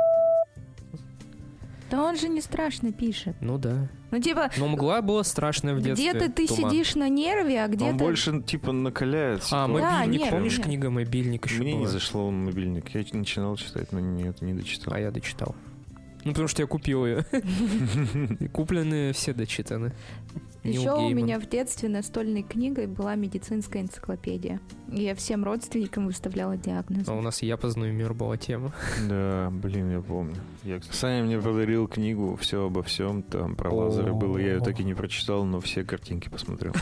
Да 1.90 2.02
он 2.02 2.16
же 2.16 2.28
не 2.28 2.40
страшно 2.40 2.92
пишет. 2.92 3.36
Ну 3.40 3.58
да. 3.58 3.88
Ну, 4.10 4.18
типа, 4.20 4.50
Но 4.56 4.68
мгла 4.68 5.02
была 5.02 5.22
страшная 5.24 5.74
в 5.74 5.82
детстве. 5.82 6.10
где-то 6.10 6.32
ты 6.32 6.46
Туман. 6.46 6.70
сидишь 6.70 6.94
на 6.94 7.08
нерве, 7.08 7.60
а 7.62 7.66
Он 7.66 7.70
где-то... 7.72 7.94
больше, 7.94 8.42
типа, 8.42 8.72
накаляет. 8.72 9.42
А. 9.50 9.66
Да, 9.66 9.68
мобильник, 9.98 10.20
нет, 10.20 10.30
помнишь, 10.30 10.56
нет. 10.58 10.66
книга 10.66 10.90
«Мобильник» 10.90 11.46
еще 11.46 11.60
Мне 11.60 11.72
не 11.72 11.78
была? 11.80 11.88
зашло 11.88 12.30
мобильник. 12.30 12.88
Я 12.94 13.04
начинал 13.12 13.56
читать, 13.56 13.92
но 13.92 14.00
нет, 14.00 14.40
не 14.40 14.54
дочитал. 14.54 14.94
А 14.94 15.00
я 15.00 15.10
дочитал. 15.10 15.54
Ну, 16.24 16.30
потому 16.30 16.48
что 16.48 16.62
я 16.62 16.66
купил 16.66 17.04
ее. 17.06 17.26
И 18.40 18.48
купленные 18.48 19.12
все 19.12 19.34
дочитаны. 19.34 19.92
Нил 20.64 20.80
Еще 20.80 20.92
у 20.94 21.10
меня 21.10 21.38
в 21.38 21.46
детстве 21.46 21.90
настольной 21.90 22.42
книгой 22.42 22.86
была 22.86 23.14
медицинская 23.16 23.82
энциклопедия. 23.82 24.60
Я 24.88 25.14
всем 25.14 25.44
родственникам 25.44 26.06
выставляла 26.06 26.56
диагноз. 26.56 27.06
А 27.06 27.12
у 27.12 27.20
нас 27.20 27.42
«Я 27.42 27.58
познаю 27.58 27.92
мир» 27.92 28.14
была 28.14 28.38
тема. 28.38 28.72
Да, 29.06 29.50
блин, 29.52 29.90
я 29.90 30.00
помню. 30.00 30.36
Я... 30.62 30.80
Саня 30.90 31.22
мне 31.22 31.38
подарил 31.38 31.86
книгу 31.86 32.36
«Все 32.40 32.64
обо 32.64 32.82
всем», 32.82 33.22
там 33.22 33.56
про 33.56 33.70
лазеры 33.70 34.14
было. 34.14 34.38
Я 34.38 34.54
ее 34.54 34.60
так 34.60 34.80
и 34.80 34.84
не 34.84 34.94
прочитал, 34.94 35.44
но 35.44 35.60
все 35.60 35.84
картинки 35.84 36.30
посмотрел. 36.30 36.72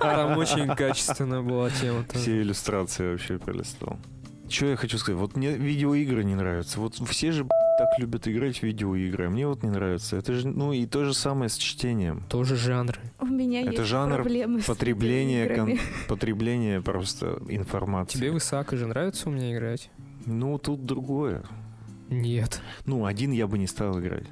Там 0.00 0.36
очень 0.36 0.66
качественная 0.74 1.42
была 1.42 1.70
тема. 1.70 2.04
Все 2.12 2.42
иллюстрации 2.42 3.12
вообще 3.12 3.38
пролистал. 3.38 3.98
Что 4.48 4.66
я 4.66 4.76
хочу 4.76 4.98
сказать? 4.98 5.20
Вот 5.20 5.36
мне 5.36 5.52
видеоигры 5.52 6.24
не 6.24 6.34
нравятся. 6.34 6.80
Вот 6.80 6.94
все 6.94 7.30
же 7.30 7.46
так 7.78 7.98
любят 7.98 8.26
играть 8.28 8.58
в 8.58 8.62
видеоигры, 8.64 9.26
а 9.26 9.30
мне 9.30 9.46
вот 9.46 9.62
не 9.62 9.70
нравится. 9.70 10.16
Это 10.16 10.32
же, 10.34 10.48
ну 10.48 10.72
и 10.72 10.84
то 10.86 11.04
же 11.04 11.14
самое 11.14 11.48
с 11.48 11.56
чтением. 11.56 12.24
Тоже 12.28 12.56
жанры. 12.56 13.00
У 13.20 13.26
меня 13.26 13.62
Это 13.62 13.70
есть 13.70 13.84
жанр 13.84 14.16
проблемы 14.16 14.60
с 14.60 14.64
Потребление, 14.64 15.48
кон- 15.54 15.78
потребление 16.08 16.80
просто 16.82 17.40
информации. 17.48 18.18
Тебе 18.18 18.32
в 18.32 18.38
Исаака 18.38 18.76
же 18.76 18.86
нравится 18.86 19.28
у 19.28 19.32
меня 19.32 19.52
играть? 19.54 19.90
Ну, 20.26 20.58
тут 20.58 20.84
другое. 20.84 21.44
Нет. 22.10 22.60
Ну, 22.84 23.04
один 23.06 23.30
я 23.32 23.46
бы 23.46 23.58
не 23.58 23.66
стал 23.66 23.98
играть. 24.00 24.26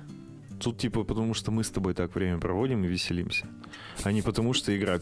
Тут 0.58 0.78
типа 0.78 1.04
потому, 1.04 1.34
что 1.34 1.50
мы 1.50 1.62
с 1.64 1.70
тобой 1.70 1.94
так 1.94 2.14
время 2.14 2.38
проводим 2.38 2.84
и 2.84 2.88
веселимся. 2.88 3.46
А 4.02 4.12
не 4.12 4.22
потому, 4.22 4.52
что 4.54 4.76
игра 4.76 4.98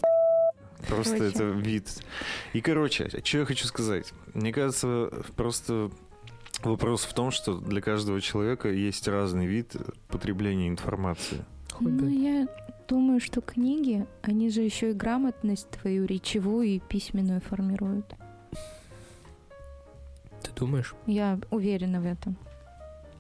Просто 0.89 1.17
Короче. 1.17 1.35
это 1.35 1.45
вид. 1.45 1.89
И, 2.53 2.61
короче, 2.61 3.09
что 3.25 3.39
я 3.39 3.45
хочу 3.47 3.67
сказать. 3.67 4.13
Мне 4.35 4.53
кажется, 4.53 5.09
просто 5.35 5.91
вопрос 6.67 7.05
в 7.05 7.13
том, 7.15 7.31
что 7.31 7.59
для 7.59 7.81
каждого 7.81 8.21
человека 8.21 8.69
есть 8.71 9.09
разный 9.09 9.47
вид 9.47 9.77
потребления 10.09 10.69
информации. 10.69 11.45
Ну, 11.81 12.09
я 12.09 12.47
думаю, 12.89 13.21
что 13.21 13.41
книги, 13.41 14.07
они 14.23 14.51
же 14.51 14.61
еще 14.63 14.91
и 14.91 14.95
грамотность 14.95 15.69
твою 15.71 16.07
речевую 16.07 16.67
и 16.69 16.79
письменную 16.79 17.41
формируют. 17.41 18.15
Ты 20.43 20.51
думаешь? 20.57 20.95
Я 21.07 21.39
уверена 21.51 22.01
в 22.01 22.07
этом. 22.07 22.37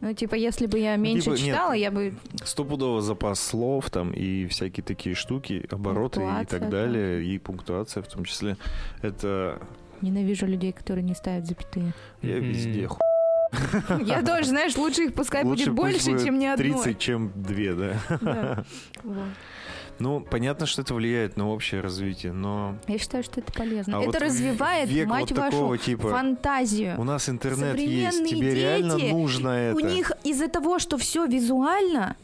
Ну, 0.00 0.12
типа, 0.12 0.34
если 0.34 0.66
бы 0.66 0.78
я 0.78 0.96
меньше 0.96 1.24
типа, 1.24 1.34
нет. 1.34 1.40
читала, 1.40 1.72
я 1.72 1.90
бы... 1.90 2.14
Стопудово 2.44 3.00
запас 3.00 3.40
слов 3.40 3.88
там 3.90 4.12
и 4.12 4.46
всякие 4.46 4.84
такие 4.84 5.14
штуки, 5.14 5.66
обороты 5.70 6.20
и 6.42 6.44
так 6.44 6.68
далее, 6.68 7.24
и 7.24 7.38
пунктуация 7.38 8.02
в 8.02 8.08
том 8.08 8.24
числе. 8.24 8.56
Это 9.00 9.62
Ненавижу 10.02 10.46
людей, 10.46 10.72
которые 10.72 11.02
не 11.04 11.14
ставят 11.14 11.46
запятые. 11.46 11.94
я 12.20 12.36
Мгм. 12.36 12.44
везде 12.44 12.86
ху... 12.86 12.98
Я 14.04 14.22
тоже, 14.22 14.48
знаешь, 14.48 14.76
лучше 14.76 15.04
их 15.04 15.14
пускай 15.14 15.44
Лучше 15.44 15.70
будет 15.70 15.74
больше, 15.74 16.24
чем 16.24 16.38
не 16.38 16.46
одной. 16.46 16.72
30, 16.72 16.98
чем 16.98 17.32
две, 17.34 17.74
да. 17.74 17.96
Да. 18.20 18.64
Вот. 19.02 19.26
Ну, 19.98 20.20
понятно, 20.20 20.66
что 20.66 20.82
это 20.82 20.94
влияет 20.94 21.36
на 21.36 21.48
общее 21.48 21.80
развитие, 21.80 22.32
но 22.32 22.76
Я 22.88 22.98
считаю, 22.98 23.22
что 23.22 23.40
это 23.40 23.52
полезно. 23.52 23.98
А 23.98 24.00
это 24.00 24.06
вот 24.06 24.20
развивает, 24.20 24.88
век 24.88 25.08
мать 25.08 25.30
вот 25.30 25.38
вашу, 25.38 25.50
такого 25.52 25.78
типа 25.78 26.08
фантазию. 26.08 27.00
У 27.00 27.04
нас 27.04 27.28
интернет 27.28 27.78
есть, 27.78 28.28
тебе 28.28 28.54
реально 28.54 28.96
дети, 28.96 29.12
нужно 29.12 29.48
это. 29.48 29.76
У 29.76 29.80
них 29.80 30.10
из-за 30.24 30.48
того, 30.48 30.78
что 30.78 30.98
все 30.98 31.26
визуально, 31.26 32.16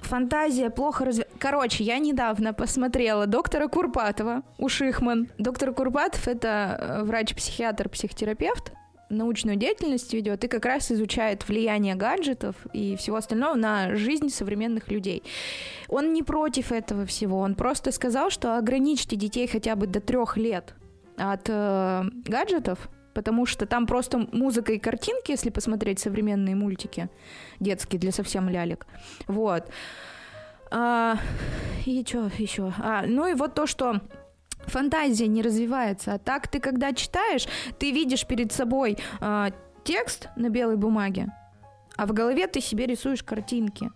фантазия 0.00 0.70
плохо 0.70 1.04
разве... 1.04 1.26
Короче, 1.38 1.84
я 1.84 1.98
недавно 1.98 2.52
посмотрела 2.52 3.26
доктора 3.26 3.68
Курпатова 3.68 4.42
у 4.58 4.68
Шихман. 4.68 5.28
Доктор 5.38 5.72
Курпатов— 5.72 6.26
это 6.28 6.76
э, 6.80 7.04
врач-психиатр, 7.04 7.88
психотерапевт, 7.88 8.72
научную 9.12 9.56
деятельность 9.56 10.12
ведет 10.12 10.44
и 10.44 10.48
как 10.48 10.64
раз 10.64 10.90
изучает 10.90 11.46
влияние 11.48 11.94
гаджетов 11.94 12.56
и 12.72 12.96
всего 12.96 13.16
остального 13.16 13.54
на 13.54 13.94
жизнь 13.94 14.28
современных 14.28 14.90
людей. 14.90 15.22
Он 15.88 16.12
не 16.12 16.22
против 16.22 16.72
этого 16.72 17.06
всего, 17.06 17.38
он 17.38 17.54
просто 17.54 17.92
сказал, 17.92 18.30
что 18.30 18.56
ограничьте 18.56 19.16
детей 19.16 19.46
хотя 19.46 19.76
бы 19.76 19.86
до 19.86 20.00
трех 20.00 20.36
лет 20.36 20.74
от 21.16 21.48
э, 21.48 22.04
гаджетов, 22.24 22.88
потому 23.14 23.46
что 23.46 23.66
там 23.66 23.86
просто 23.86 24.26
музыка 24.32 24.72
и 24.72 24.78
картинки, 24.78 25.30
если 25.30 25.50
посмотреть 25.50 25.98
современные 25.98 26.56
мультики 26.56 27.08
детские 27.60 28.00
для 28.00 28.12
совсем 28.12 28.48
лялек. 28.48 28.86
Вот. 29.26 29.68
А, 30.70 31.18
и 31.84 32.02
что 32.06 32.30
еще? 32.38 32.72
А, 32.78 33.04
ну 33.06 33.26
и 33.26 33.34
вот 33.34 33.54
то, 33.54 33.66
что 33.66 34.00
фантазия 34.66 35.26
не 35.26 35.42
развивается. 35.42 36.14
А 36.14 36.18
так 36.18 36.48
ты, 36.48 36.60
когда 36.60 36.92
читаешь, 36.92 37.46
ты 37.78 37.90
видишь 37.92 38.26
перед 38.26 38.52
собой 38.52 38.98
а, 39.20 39.50
текст 39.84 40.28
на 40.36 40.48
белой 40.48 40.76
бумаге, 40.76 41.26
а 41.96 42.06
в 42.06 42.12
голове 42.12 42.46
ты 42.46 42.60
себе 42.60 42.86
рисуешь 42.86 43.22
картинки. 43.22 43.90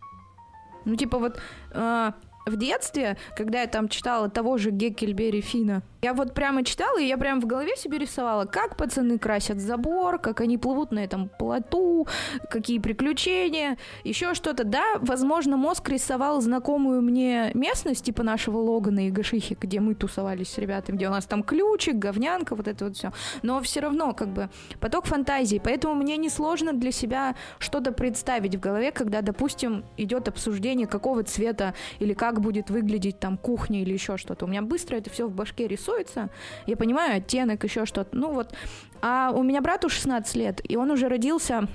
Ну, 0.85 0.97
типа 0.97 1.19
вот 1.19 1.41
а, 1.73 2.14
в 2.47 2.57
детстве, 2.57 3.16
когда 3.36 3.62
я 3.62 3.66
там 3.66 3.88
читала 3.88 4.30
того 4.30 4.57
же 4.57 4.70
Геккельбери 4.70 5.40
Фина, 5.40 5.82
я 6.03 6.14
вот 6.14 6.34
прямо 6.34 6.64
читала, 6.64 7.01
и 7.01 7.07
я 7.07 7.18
прям 7.18 7.40
в 7.40 7.47
голове 7.47 7.76
себе 7.76 7.99
рисовала, 7.99 8.44
как 8.44 8.76
пацаны 8.76 9.18
красят 9.18 9.59
забор, 9.59 10.20
как 10.20 10.40
они 10.40 10.57
плывут 10.57 10.92
на 10.92 11.01
этом 11.01 11.28
плоту, 11.28 12.07
какие 12.49 12.78
приключения, 12.78 13.76
еще 14.05 14.34
что-то. 14.34 14.62
Да, 14.62 14.99
возможно, 15.01 15.57
мозг 15.57 15.88
рисовал 15.88 16.40
знакомую 16.40 17.03
мне 17.03 17.51
местность, 17.55 18.05
типа 18.05 18.22
нашего 18.22 18.59
Логана 18.59 19.09
и 19.09 19.11
Гашихи, 19.11 19.57
где 19.61 19.80
мы 19.80 19.97
тусовались 19.97 20.51
с 20.51 20.59
ребятами, 20.59 20.97
где 20.97 21.09
у 21.09 21.11
нас 21.11 21.26
там 21.26 21.42
ключик, 21.42 21.97
говнянка, 21.97 22.55
вот 22.55 22.68
это 22.68 22.84
вот 22.84 22.97
все. 22.97 23.12
Но 23.42 23.61
все 23.61 23.80
равно, 23.80 24.14
как 24.14 24.28
бы, 24.28 24.49
поток 24.78 25.07
фантазии. 25.07 25.61
Поэтому 25.62 25.94
мне 25.94 26.16
несложно 26.16 26.72
для 26.72 26.92
себя 26.92 27.34
что-то 27.59 27.90
представить 27.90 28.55
в 28.55 28.61
голове, 28.61 28.92
когда, 28.92 29.22
допустим, 29.22 29.84
идет 29.97 30.28
обсуждение, 30.28 30.86
какого 30.86 31.24
цвета 31.24 31.74
или 31.99 32.14
как 32.14 32.36
будет 32.41 32.70
выглядеть 32.70 33.18
там 33.18 33.37
кухня 33.37 33.82
или 33.82 33.93
еще 33.93 34.16
что-то. 34.16 34.45
У 34.45 34.49
меня 34.49 34.62
быстро 34.62 34.97
это 34.97 35.11
все 35.11 35.26
в 35.26 35.32
башке 35.32 35.66
рисуется, 35.68 36.30
я 36.66 36.76
понимаю 36.76 37.18
оттенок, 37.18 37.64
еще 37.64 37.87
что-то. 37.87 38.16
Ну 38.16 38.32
вот. 38.32 38.55
А 39.03 39.30
у 39.34 39.43
меня 39.43 39.61
брату 39.61 39.89
16 39.89 40.34
лет, 40.37 40.61
и 40.64 40.76
он 40.76 40.91
уже 40.91 41.09
родился, 41.09 41.68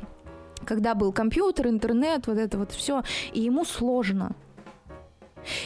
когда 0.65 0.95
был 0.95 1.13
компьютер, 1.13 1.67
интернет, 1.67 2.27
вот 2.27 2.37
это 2.37 2.57
вот 2.57 2.71
все, 2.71 3.03
и 3.33 3.41
ему 3.41 3.65
сложно. 3.65 4.35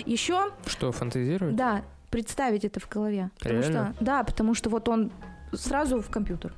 Еще... 0.06 0.52
Что, 0.66 0.92
фантазирует? 0.92 1.56
Да, 1.56 1.84
представить 2.10 2.66
это 2.66 2.80
в 2.80 2.90
голове. 2.90 3.30
Потому 3.40 3.62
Реально? 3.62 3.94
что, 3.94 4.04
да, 4.04 4.24
потому 4.24 4.54
что 4.54 4.70
вот 4.70 4.88
он 4.88 5.12
сразу 5.54 6.02
в 6.02 6.10
компьютер. 6.10 6.54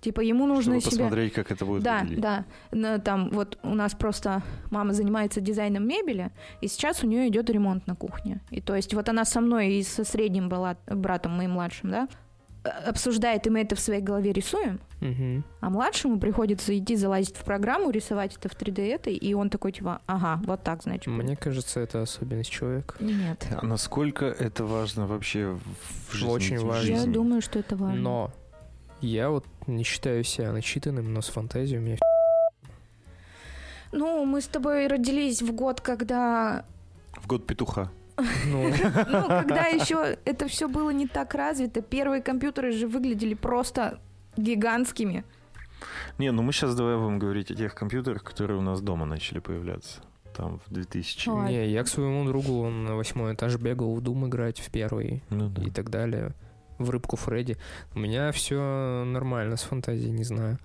Типа 0.00 0.20
ему 0.20 0.46
нужно 0.46 0.78
Чтобы 0.80 0.92
себе... 0.94 1.04
посмотреть, 1.04 1.32
как 1.32 1.50
это 1.50 1.64
будет 1.66 1.82
Да, 1.82 2.00
выглядеть. 2.00 2.20
да. 2.22 2.44
На- 2.70 2.98
Там 3.00 3.30
вот 3.30 3.58
у 3.64 3.74
нас 3.74 3.94
просто 3.94 4.42
мама 4.70 4.92
занимается 4.92 5.40
дизайном 5.40 5.88
мебели, 5.88 6.30
и 6.60 6.68
сейчас 6.68 7.02
у 7.02 7.06
нее 7.08 7.26
идет 7.28 7.50
ремонт 7.50 7.86
на 7.88 7.96
кухне. 7.96 8.40
И 8.50 8.60
то 8.60 8.76
есть 8.76 8.94
вот 8.94 9.08
она 9.08 9.24
со 9.24 9.40
мной 9.40 9.72
и 9.74 9.82
со 9.82 10.04
средним 10.04 10.48
была, 10.48 10.76
братом 10.86 11.32
моим 11.36 11.52
младшим, 11.52 11.90
да, 11.90 12.08
э, 12.64 12.68
обсуждает, 12.68 13.46
и 13.48 13.50
мы 13.50 13.60
это 13.62 13.74
в 13.74 13.80
своей 13.80 14.00
голове 14.00 14.32
рисуем, 14.32 14.78
Мгм. 15.00 15.44
а 15.60 15.70
младшему 15.70 16.20
приходится 16.20 16.76
идти 16.78 16.94
залазить 16.96 17.36
в 17.36 17.42
программу, 17.44 17.90
рисовать 17.90 18.36
это 18.36 18.48
в 18.48 18.52
3D 18.56 18.80
этой, 18.94 19.14
и 19.14 19.34
он 19.34 19.50
такой 19.50 19.72
типа, 19.72 20.00
ага, 20.06 20.40
вот 20.44 20.62
так, 20.62 20.82
значит. 20.84 21.08
Мне 21.08 21.34
кажется, 21.36 21.80
это 21.80 22.02
особенность 22.02 22.50
человека. 22.50 22.94
Нет. 23.00 23.48
А 23.50 23.66
насколько 23.66 24.26
это 24.26 24.64
важно 24.64 25.06
вообще 25.08 25.58
в 26.08 26.12
жизни? 26.14 26.28
Очень 26.30 26.58
важно. 26.64 26.88
Я 26.88 27.04
думаю, 27.06 27.40
что 27.42 27.58
это 27.58 27.74
важно. 27.76 28.00
Но 28.00 28.30
я 29.00 29.30
вот 29.30 29.44
не 29.66 29.84
считаю 29.84 30.24
себя 30.24 30.52
начитанным, 30.52 31.12
но 31.12 31.20
с 31.20 31.28
фантазией 31.28 31.78
у 31.78 31.82
меня 31.82 31.96
Ну, 33.92 34.24
мы 34.24 34.40
с 34.40 34.46
тобой 34.46 34.86
родились 34.86 35.40
в 35.42 35.52
год, 35.52 35.80
когда 35.80 36.64
В 37.12 37.26
год 37.26 37.46
петуха. 37.46 37.90
ну, 38.46 38.68
Ну, 39.08 39.28
когда 39.28 39.66
еще 39.66 40.18
это 40.24 40.48
все 40.48 40.68
было 40.68 40.90
не 40.90 41.06
так 41.06 41.34
развито, 41.34 41.80
первые 41.80 42.22
компьютеры 42.22 42.72
же 42.72 42.86
выглядели 42.86 43.34
просто 43.34 43.98
гигантскими. 44.36 45.24
Не, 46.18 46.32
ну 46.32 46.42
мы 46.42 46.52
сейчас 46.52 46.74
давай 46.74 46.96
будем 46.96 47.18
говорить 47.18 47.50
о 47.50 47.54
тех 47.54 47.74
компьютерах, 47.74 48.24
которые 48.24 48.58
у 48.58 48.62
нас 48.62 48.80
дома 48.80 49.06
начали 49.06 49.38
появляться. 49.38 50.00
Там 50.36 50.60
в 50.66 50.72
2000. 50.72 51.28
Ой. 51.30 51.48
не, 51.48 51.68
я 51.68 51.82
к 51.82 51.88
своему 51.88 52.24
другу 52.26 52.62
он 52.62 52.84
на 52.84 52.96
восьмой 52.96 53.34
этаж 53.34 53.56
бегал 53.56 53.94
в 53.94 54.00
Дум 54.00 54.26
играть 54.28 54.60
в 54.60 54.70
первый 54.70 55.22
Ну 55.30 55.48
да. 55.48 55.62
и 55.62 55.70
так 55.70 55.90
далее. 55.90 56.34
В 56.78 56.90
рыбку 56.90 57.16
Фредди. 57.16 57.56
У 57.94 57.98
меня 57.98 58.32
все 58.32 59.04
нормально 59.04 59.56
с 59.56 59.62
фантазией, 59.62 60.12
не 60.12 60.24
знаю. 60.24 60.58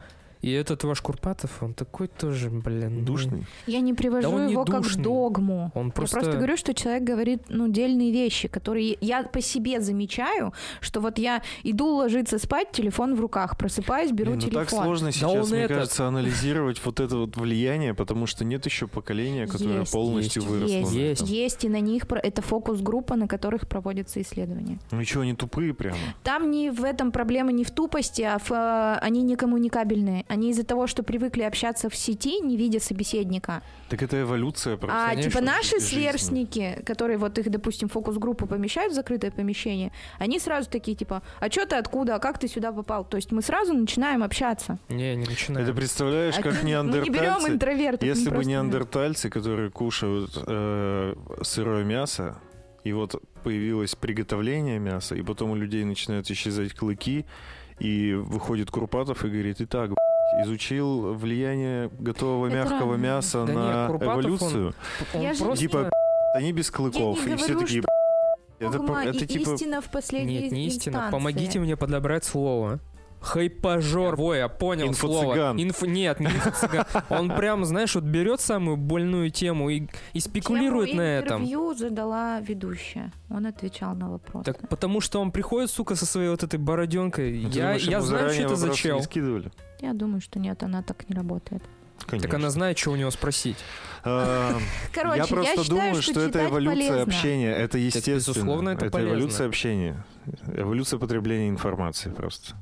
И 0.44 0.52
этот 0.52 0.84
ваш 0.84 1.00
Курпатов, 1.00 1.64
он 1.64 1.74
такой 1.74 2.10
тоже, 2.10 2.50
блин. 2.50 3.00
ну, 3.00 3.06
Душный. 3.06 3.46
Я 3.66 3.80
не 3.80 3.94
привожу 3.94 4.30
Да 4.30 4.36
он 4.36 4.46
не 4.48 4.52
его 4.52 4.66
как 4.66 4.84
догму. 4.98 5.72
Он 5.74 5.90
просто... 5.90 6.18
Я 6.18 6.22
просто 6.22 6.38
говорю, 6.38 6.58
что 6.58 6.74
человек 6.74 7.04
говорит, 7.04 7.44
ну, 7.48 7.70
дельные 7.70 8.12
вещи, 8.12 8.50
которые 8.50 8.98
я 9.00 9.24
по 9.24 9.40
себе 9.40 9.80
замечаю, 9.80 10.54
что 10.82 11.00
вот 11.00 11.18
я 11.18 11.42
иду 11.64 11.96
ложиться 11.96 12.40
спать, 12.40 12.72
телефон 12.74 13.16
в 13.16 13.22
руках, 13.22 13.58
просыпаюсь, 13.58 14.12
беру 14.12 14.32
Не, 14.32 14.36
ну 14.36 14.42
телефон. 14.42 14.66
так 14.66 14.70
сложно 14.70 15.12
сейчас, 15.14 15.32
он 15.32 15.50
мне 15.50 15.62
этот- 15.64 15.78
кажется, 15.78 16.08
анализировать 16.08 16.82
вот 16.84 17.00
это 17.00 17.16
вот 17.16 17.38
влияние, 17.38 17.94
потому 17.94 18.26
что 18.28 18.44
нет 18.44 18.66
еще 18.66 18.88
поколения, 18.88 19.48
которое 19.48 19.80
Есть, 19.80 19.94
полностью 19.94 20.42
есть, 20.42 20.52
выросло. 20.52 20.76
Есть, 20.76 20.92
Есть. 20.92 21.22
есть, 21.22 21.64
и 21.64 21.70
на 21.70 21.80
них 21.80 22.04
это 22.22 22.42
фокус-группа, 22.42 23.16
на 23.16 23.30
которых 23.30 23.66
проводятся 23.66 24.22
исследования. 24.22 24.78
Ну 24.92 25.00
и 25.00 25.06
что, 25.06 25.22
они 25.22 25.36
тупые 25.36 25.74
прямо? 25.74 25.98
Там 26.24 26.52
не 26.52 26.70
в 26.70 26.84
этом 26.84 27.14
проблема 27.14 27.54
не 27.54 27.64
в 27.64 27.72
тупости, 27.72 28.24
а 28.24 28.40
в, 28.40 28.52
э, 28.52 29.00
они 29.02 29.22
не 29.22 29.38
коммуникабельные. 29.38 30.26
Они 30.34 30.50
из-за 30.50 30.64
того, 30.64 30.88
что 30.88 31.04
привыкли 31.04 31.44
общаться 31.44 31.90
в 31.90 31.96
сети, 31.96 32.40
не 32.42 32.58
видя 32.58 32.80
собеседника. 32.80 33.62
Так 33.90 34.02
это 34.02 34.20
эволюция 34.22 34.78
просто. 34.78 35.10
А 35.10 35.16
типа 35.16 35.42
наши 35.42 35.80
жизни. 35.80 36.00
сверстники, 36.00 36.82
которые 36.88 37.20
вот 37.20 37.38
их, 37.38 37.52
допустим, 37.52 37.88
фокус-группу 37.88 38.48
помещают 38.48 38.94
в 38.94 38.96
закрытое 38.96 39.30
помещение, 39.30 39.92
они 40.18 40.40
сразу 40.40 40.68
такие 40.72 40.98
типа, 40.98 41.22
а 41.40 41.52
что 41.52 41.68
ты 41.68 41.76
откуда, 41.76 42.16
а 42.16 42.20
как 42.20 42.40
ты 42.40 42.48
сюда 42.48 42.72
попал? 42.72 43.06
То 43.06 43.18
есть 43.18 43.32
мы 43.32 43.44
сразу 43.44 43.74
начинаем 43.74 44.24
общаться. 44.24 44.80
Не, 44.90 45.16
не 45.16 45.26
начинаю. 45.28 45.68
Это 45.68 45.76
представляешь, 45.76 46.36
А 46.40 46.42
как 46.42 46.54
мы 46.64 46.70
не 46.70 46.74
берем 46.74 46.90
неандертальцы. 46.90 47.50
интровертов. 47.50 48.10
Если 48.10 48.30
мы 48.32 48.38
бы 48.38 48.46
неандертальцы, 48.46 49.30
которые 49.30 49.70
кушают 49.70 50.32
э, 50.48 51.16
сырое 51.44 51.84
мясо, 51.84 52.40
и 52.84 52.92
вот 52.92 53.22
появилось 53.44 53.94
приготовление 53.94 54.80
мяса, 54.80 55.14
и 55.14 55.22
потом 55.22 55.52
у 55.52 55.56
людей 55.56 55.84
начинают 55.84 56.32
исчезать 56.32 56.74
клыки, 56.74 57.26
и 57.80 58.14
выходит 58.14 58.72
Курпатов 58.72 59.26
и 59.26 59.28
говорит, 59.28 59.58
итак, 59.60 59.90
б***ь, 59.92 59.98
изучил 60.42 61.14
влияние 61.14 61.90
готового 62.00 62.48
Это 62.48 62.56
мягкого 62.56 62.80
правда. 62.80 62.98
мяса 62.98 63.46
Да 63.46 63.54
на 63.54 63.66
нет, 63.66 63.88
Курпатов, 63.92 64.16
он- 64.16 64.22
эволюцию. 64.22 64.74
Он 65.14 65.22
Я 65.22 65.34
же- 65.34 65.44
просто... 65.44 65.60
Типа, 65.60 65.90
они 66.36 66.52
без 66.54 66.72
клыков. 66.72 67.20
Я 67.20 67.26
не 67.26 67.34
и 67.34 67.38
все 67.38 67.48
говорю, 67.54 67.60
такие, 67.66 67.82
что 67.82 67.88
«Б***ь, 68.60 69.08
это, 69.08 69.10
это 69.10 69.24
и 69.24 69.28
типа... 69.28 69.50
истина 69.52 69.82
в 69.82 69.90
последней 69.90 70.40
Нет, 70.42 70.52
не 70.52 70.68
истина. 70.68 70.94
инстанции. 70.96 71.12
Помогите 71.12 71.60
мне 71.60 71.76
подобрать 71.76 72.24
слово. 72.24 72.80
Хайпажор. 73.24 74.16
Ой, 74.20 74.38
я 74.40 74.48
понял 74.50 74.88
Инфо-цыган. 74.90 74.96
слово. 75.24 75.54
Инф... 75.62 75.82
Нет, 75.84 76.20
не 76.20 76.28
инфо-цыган. 76.28 76.86
Он 77.10 77.30
прям, 77.36 77.66
знаешь, 77.66 77.96
вот 77.96 78.04
берет 78.04 78.42
самую 78.42 78.78
больную 78.78 79.32
тему 79.32 79.70
и, 79.70 79.88
и 80.14 80.20
спекулирует 80.20 80.90
Тему 80.90 81.02
на 81.02 81.06
этом. 81.20 81.42
интервью 81.42 81.74
задала 81.74 82.40
ведущая. 82.42 83.12
Он 83.30 83.46
отвечал 83.46 83.96
на 83.96 84.12
вопрос. 84.12 84.46
Так 84.46 84.68
потому 84.70 85.02
что 85.02 85.20
он 85.22 85.32
приходит, 85.32 85.72
сука, 85.72 85.96
со 85.96 86.06
своей 86.06 86.30
вот 86.30 86.44
этой 86.44 86.60
бороденкой. 86.60 87.32
Ты 87.32 87.38
Я, 87.58 87.64
думаешь, 87.64 87.84
я 87.88 88.02
знаю, 88.02 88.30
что 88.32 88.44
это 88.44 88.56
за 88.56 88.74
чел. 88.76 88.98
не 88.98 89.04
скидывали? 89.04 89.52
Я 89.80 89.94
думаю, 89.94 90.22
что 90.22 90.40
нет, 90.40 90.62
она 90.64 90.82
так 90.84 91.08
не 91.10 91.16
работает. 91.16 91.64
Конечно. 92.06 92.28
Так 92.28 92.38
она 92.40 92.50
знает, 92.50 92.78
что 92.78 92.92
у 92.92 92.96
него 92.98 93.12
спросить. 93.12 93.56
А, 94.04 94.58
Короче, 94.94 95.18
я 95.20 95.26
просто 95.28 95.64
считаю, 95.64 95.70
думаю, 95.70 96.02
что, 96.02 96.12
это 96.20 96.28
читать 96.30 96.50
эволюция 96.50 96.90
полезно. 96.90 97.02
общения, 97.04 97.52
это 97.54 97.78
естественно. 97.78 98.16
безусловно, 98.16 98.70
это 98.72 98.90
полезно. 98.90 99.10
эволюция 99.14 99.48
общения, 99.48 100.06
эволюция 100.54 101.00
потребления 101.00 101.50
информации 101.50 102.10
просто. 102.10 102.56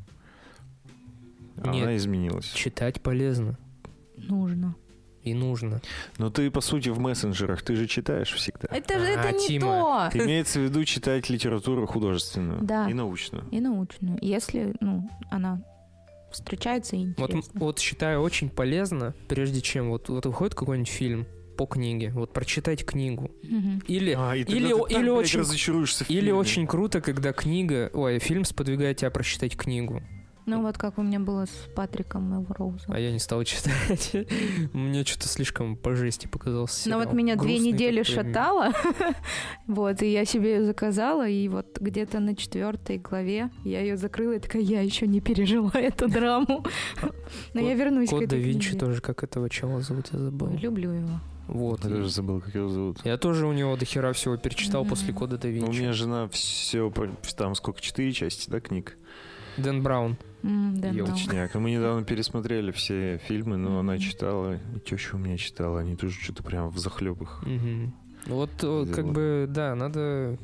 Она 1.64 1.74
Нет. 1.74 1.98
изменилась. 1.98 2.52
Читать 2.54 3.02
полезно 3.02 3.58
Нужно. 4.18 4.76
и 5.24 5.34
нужно. 5.34 5.82
Но 6.18 6.30
ты, 6.30 6.50
по 6.52 6.62
сути, 6.62 6.90
в 6.90 7.00
мессенджерах, 7.00 7.62
ты 7.62 7.76
же 7.76 7.88
читаешь 7.88 8.32
всегда. 8.34 8.68
Это 8.72 9.00
же 9.00 9.06
это 9.06 9.30
А, 9.30 9.32
не 9.32 9.48
Тима. 9.48 10.10
то. 10.12 10.18
Имеется 10.18 10.60
в 10.60 10.64
виду 10.64 10.84
читать 10.86 11.30
литературу 11.30 11.86
художественную 11.88 12.62
Да. 12.64 12.90
и 12.90 12.94
научную. 12.94 13.46
И 13.52 13.60
научную. 13.60 14.18
Если, 14.22 14.74
ну, 14.80 15.10
она 15.30 15.64
встречается 16.32 16.96
и 16.96 17.08
Вот, 17.18 17.30
интересно. 17.32 17.60
вот 17.60 17.80
считаю 17.80 18.22
очень 18.22 18.50
полезно, 18.50 19.14
прежде 19.28 19.62
чем 19.62 19.90
вот, 19.90 20.08
вот 20.10 20.26
выходит 20.26 20.56
какой-нибудь 20.56 20.90
фильм 20.90 21.26
по 21.58 21.66
книге, 21.66 22.12
вот 22.16 22.32
прочитать 22.34 22.86
книгу. 22.86 23.30
Мгм. 23.44 23.84
Или, 23.88 24.16
А, 24.18 24.34
или, 24.36 24.46
ты 24.46 24.74
о- 24.74 24.84
так, 24.88 24.92
или 24.92 25.00
блядь, 25.02 25.10
очень 25.12 25.40
разочаруешься 25.42 26.06
в 26.06 26.10
Или 26.10 26.20
фильме. 26.22 26.34
очень 26.36 26.66
круто, 26.66 27.02
когда 27.02 27.34
книга, 27.34 27.92
ой, 27.94 28.18
фильм 28.20 28.46
сподвигает 28.46 28.98
тебя 28.98 29.12
прочитать 29.12 29.56
книгу. 29.58 30.02
Ну 30.52 30.64
вот 30.64 30.78
как 30.78 30.98
у 30.98 31.02
меня 31.02 31.22
было 31.22 31.46
с 31.46 31.70
Патриком 31.76 32.30
Мелроузом. 32.30 32.92
А 32.94 33.00
я 33.00 33.14
не 33.14 33.20
стал 33.20 33.42
читать. 33.46 34.14
Мне 34.74 35.06
что-то 35.06 35.30
слишком 35.30 35.78
по 35.78 35.96
жести 35.96 36.28
показался 36.28 36.90
Ну 36.90 36.98
вот 36.98 37.14
меня 37.14 37.38
две 37.38 37.58
недели 37.58 38.04
шатало, 38.04 38.74
вот, 39.68 40.02
и 40.02 40.12
я 40.12 40.26
себе 40.26 40.56
ее 40.56 40.66
заказала, 40.66 41.26
и 41.26 41.48
вот 41.48 41.78
где-то 41.80 42.20
на 42.20 42.36
четвертой 42.36 42.98
главе 42.98 43.50
я 43.64 43.80
ее 43.80 43.96
закрыла, 43.96 44.34
и 44.34 44.40
такая, 44.40 44.62
я 44.62 44.82
еще 44.82 45.08
не 45.08 45.22
пережила 45.22 45.72
эту 45.74 46.10
драму. 46.10 46.66
Но 47.54 47.62
я 47.62 47.74
вернусь 47.74 48.10
к 48.10 48.12
Код 48.12 48.20
да 48.20 48.26
этой 48.26 48.40
Винчи 48.42 48.78
тоже, 48.78 49.00
как 49.00 49.24
этого 49.24 49.50
чела 49.50 49.80
зовут, 49.80 50.08
я 50.12 50.20
забыл. 50.20 50.50
Люблю 50.58 50.92
его. 50.92 51.22
Вот. 51.48 51.86
Я 51.86 51.92
даже 51.92 52.10
забыл, 52.10 52.42
как 52.42 52.54
его 52.56 52.68
зовут. 52.68 52.98
Я 53.06 53.18
тоже 53.18 53.48
у 53.48 53.54
него 53.54 53.78
до 53.78 53.86
хера 53.86 54.12
всего 54.12 54.36
перечитал 54.36 54.82
Мгм. 54.82 54.90
после 54.90 55.14
Кода 55.14 55.38
да 55.38 55.48
Ну, 55.48 55.54
У 55.54 55.68
Винчи. 55.68 55.80
меня 55.80 55.94
жена 55.94 56.28
все, 56.28 56.92
там 57.38 57.56
сколько, 57.56 57.80
четыре 57.80 58.12
части, 58.12 58.50
да, 58.50 58.60
книг? 58.60 58.98
Дэн 59.56 59.82
Браун. 59.82 60.18
М, 60.44 60.80
да. 60.82 60.92
Точняк. 61.06 61.54
Мы 61.56 61.72
недавно 61.72 62.04
пересмотрели 62.04 62.72
все 62.72 63.20
фильмы, 63.28 63.58
но 63.58 63.80
она 63.80 63.94
Мгм. 63.94 64.02
читала, 64.02 64.56
и 64.56 64.80
теща 64.80 65.16
у 65.16 65.20
меня 65.20 65.38
читала, 65.38 65.80
они 65.82 65.96
тоже 65.96 66.20
что-то 66.20 66.42
прям 66.44 66.70
в 66.70 66.78
захлебах. 66.80 67.44
Мгм. 67.46 67.94
Вот 68.26 68.50
э, 68.64 68.86
как 68.94 69.12
бы, 69.12 69.46
да, 69.50 69.76
надо... 69.76 70.38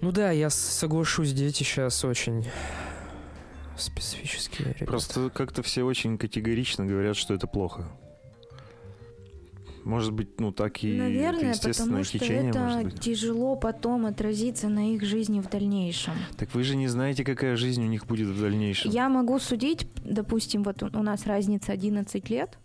Ну 0.00 0.12
да, 0.12 0.30
я 0.30 0.48
соглашусь, 0.50 1.32
дети 1.32 1.62
сейчас 1.62 2.04
очень 2.04 2.46
специфические. 3.76 4.68
ребята. 4.68 4.84
Просто 4.86 5.30
как-то 5.30 5.62
все 5.62 5.82
очень 5.84 6.18
категорично 6.18 6.84
говорят, 6.86 7.16
что 7.16 7.34
это 7.34 7.46
плохо. 7.46 7.86
Может 9.88 10.12
быть, 10.12 10.38
ну 10.38 10.52
так 10.52 10.84
и 10.84 10.98
Наверное, 10.98 11.54
потому 11.54 12.04
что 12.04 12.18
течение, 12.18 12.50
это 12.50 12.90
тяжело 12.90 13.56
потом 13.56 14.04
отразиться 14.04 14.68
на 14.68 14.92
их 14.94 15.02
жизни 15.02 15.40
в 15.40 15.48
дальнейшем. 15.48 16.12
Так 16.36 16.54
вы 16.54 16.62
же 16.62 16.76
не 16.76 16.88
знаете, 16.88 17.24
какая 17.24 17.56
жизнь 17.56 17.82
у 17.82 17.86
них 17.86 18.06
будет 18.06 18.28
в 18.28 18.38
дальнейшем. 18.38 18.90
Я 18.90 19.08
могу 19.08 19.38
судить, 19.38 19.88
допустим, 20.04 20.62
вот 20.62 20.82
у 20.82 21.02
нас 21.02 21.26
разница 21.26 21.72
11 21.72 22.28
лет, 22.28 22.58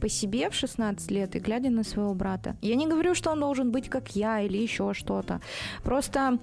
по 0.00 0.08
себе 0.08 0.48
в 0.48 0.54
16 0.54 1.10
лет 1.10 1.36
и 1.36 1.40
глядя 1.40 1.68
на 1.68 1.84
своего 1.84 2.14
брата. 2.14 2.56
Я 2.62 2.74
не 2.76 2.86
говорю, 2.86 3.14
что 3.14 3.32
он 3.32 3.40
должен 3.40 3.70
быть 3.70 3.90
как 3.90 4.16
я 4.16 4.40
или 4.40 4.56
еще 4.56 4.94
что-то. 4.94 5.42
Просто 5.84 6.38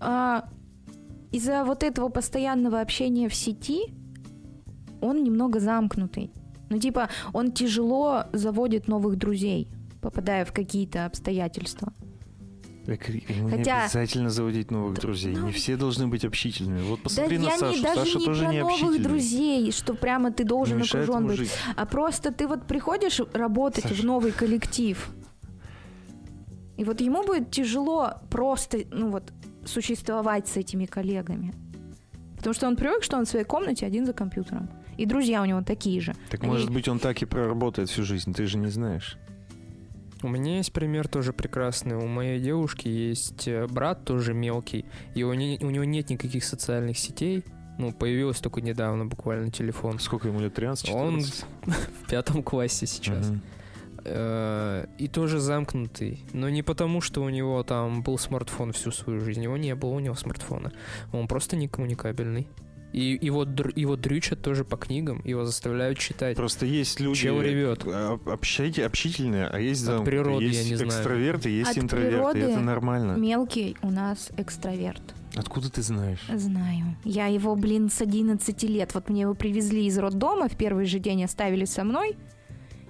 а, 0.00 0.48
из-за 1.30 1.64
вот 1.64 1.82
этого 1.82 2.08
постоянного 2.08 2.80
общения 2.80 3.28
в 3.28 3.34
сети 3.34 3.92
он 5.02 5.22
немного 5.22 5.60
замкнутый. 5.60 6.30
Ну, 6.72 6.78
типа, 6.78 7.10
он 7.34 7.52
тяжело 7.52 8.24
заводит 8.32 8.88
новых 8.88 9.16
друзей, 9.16 9.68
попадая 10.00 10.46
в 10.46 10.52
какие-то 10.52 11.04
обстоятельства. 11.04 11.92
Так, 12.86 13.08
ему 13.10 13.48
не 13.50 13.58
Хотя- 13.58 13.84
обязательно 13.84 14.30
заводить 14.30 14.70
новых 14.70 14.98
друзей. 14.98 15.36
ну- 15.36 15.46
Не 15.48 15.52
все 15.52 15.76
должны 15.76 16.08
быть 16.08 16.24
общительными. 16.24 16.80
Вот 16.80 17.02
посмотри 17.02 17.36
да 17.36 17.44
на 17.44 17.48
я 17.50 17.58
Сашу. 17.58 17.76
не, 17.76 17.82
даже 17.82 18.00
Саша 18.00 18.18
не 18.18 18.24
тоже 18.24 18.44
про 18.44 18.52
не 18.52 18.60
новых 18.60 19.02
друзей, 19.02 19.70
что 19.70 19.94
прямо 19.94 20.32
ты 20.32 20.44
должен 20.44 20.78
Не 20.78 20.84
окружен 20.84 21.26
быть. 21.26 21.36
жить. 21.36 21.50
А 21.76 21.84
просто 21.84 22.32
ты 22.32 22.48
вот 22.48 22.66
приходишь 22.66 23.20
работать 23.34 23.84
Саша. 23.84 23.94
в 24.02 24.04
новый 24.04 24.32
коллектив. 24.32 25.10
И 26.78 26.84
вот 26.84 27.00
ему 27.02 27.22
будет 27.24 27.50
тяжело 27.50 28.14
просто, 28.30 28.78
ну 28.90 29.10
вот, 29.10 29.30
существовать 29.66 30.48
с 30.48 30.56
этими 30.56 30.86
коллегами. 30.86 31.52
Потому 32.38 32.54
что 32.54 32.66
он 32.66 32.76
привык, 32.76 33.04
что 33.04 33.18
он 33.18 33.26
в 33.26 33.28
своей 33.28 33.44
комнате 33.44 33.86
один 33.86 34.06
за 34.06 34.12
компьютером. 34.14 34.68
И 34.96 35.06
друзья 35.06 35.42
у 35.42 35.44
него 35.44 35.62
такие 35.62 36.00
же. 36.00 36.14
Так 36.30 36.42
Они- 36.42 36.52
может 36.52 36.70
быть 36.70 36.88
он 36.88 36.98
так 36.98 37.22
и 37.22 37.24
проработает 37.26 37.88
всю 37.88 38.04
жизнь, 38.04 38.32
ты 38.34 38.46
же 38.46 38.58
не 38.58 38.68
знаешь. 38.68 39.16
У 40.22 40.28
меня 40.28 40.58
есть 40.58 40.72
пример 40.72 41.08
тоже 41.08 41.32
прекрасный. 41.32 41.96
У 41.96 42.06
моей 42.06 42.38
девушки 42.40 42.86
есть 42.88 43.48
э, 43.48 43.66
брат 43.66 44.04
тоже 44.04 44.34
мелкий, 44.34 44.84
и 45.16 45.24
у, 45.24 45.32
не- 45.34 45.58
у 45.62 45.70
него 45.70 45.84
нет 45.84 46.10
никаких 46.10 46.44
социальных 46.44 46.96
сетей. 46.98 47.42
Ну, 47.78 47.90
появилось 47.92 48.38
только 48.38 48.60
недавно 48.60 49.06
буквально 49.06 49.50
телефон. 49.50 49.98
Сколько 49.98 50.28
ему 50.28 50.40
лет? 50.40 50.54
13 50.54 50.90
Он 50.90 51.20
14? 51.20 51.44
в 52.04 52.08
пятом 52.08 52.42
классе 52.44 52.86
сейчас. 52.86 53.32
Э, 54.04 54.86
И 54.98 55.08
тоже 55.08 55.38
замкнутый. 55.40 56.24
Но 56.32 56.48
не 56.48 56.62
потому, 56.62 57.00
что 57.00 57.22
у 57.22 57.28
него 57.28 57.62
там 57.62 58.02
был 58.02 58.18
смартфон 58.18 58.72
всю 58.72 58.90
свою 58.92 59.20
жизнь. 59.20 59.40
У 59.40 59.44
него 59.44 59.56
не 59.56 59.74
было 59.74 59.90
у 59.90 60.00
него 60.00 60.14
смартфона. 60.14 60.72
Он 61.12 61.26
просто 61.26 61.56
не 61.56 61.66
коммуникабельный. 61.68 62.46
И 62.92 63.18
его, 63.22 63.44
его 63.74 63.96
дрючат 63.96 64.42
тоже 64.42 64.64
по 64.64 64.76
книгам, 64.76 65.22
его 65.24 65.44
заставляют 65.46 65.98
читать. 65.98 66.36
Просто 66.36 66.66
есть 66.66 67.00
люди 67.00 67.20
Чел 67.20 67.40
ревет. 67.40 67.84
а, 67.86 68.18
общайте- 68.26 68.84
общительные, 68.84 69.46
а 69.46 69.58
есть 69.58 69.86
От 69.88 70.04
природы, 70.04 70.44
есть 70.44 70.64
я 70.64 70.70
не 70.70 70.76
знаю. 70.76 70.90
экстраверты, 70.90 71.48
есть 71.48 71.70
От 71.70 71.78
интроверты. 71.84 72.16
природы 72.16 72.38
Это 72.40 72.60
нормально. 72.60 73.12
Мелкий 73.12 73.76
у 73.82 73.90
нас 73.90 74.30
экстраверт. 74.36 75.02
Откуда 75.34 75.70
ты 75.70 75.80
знаешь? 75.80 76.20
Знаю. 76.34 76.94
Я 77.04 77.26
его, 77.28 77.56
блин, 77.56 77.88
с 77.88 78.02
11 78.02 78.62
лет. 78.68 78.92
Вот 78.92 79.08
мне 79.08 79.22
его 79.22 79.32
привезли 79.34 79.86
из 79.86 79.96
роддома, 79.96 80.48
в 80.50 80.56
первый 80.58 80.84
же 80.84 80.98
день 80.98 81.24
оставили 81.24 81.64
со 81.64 81.84
мной. 81.84 82.16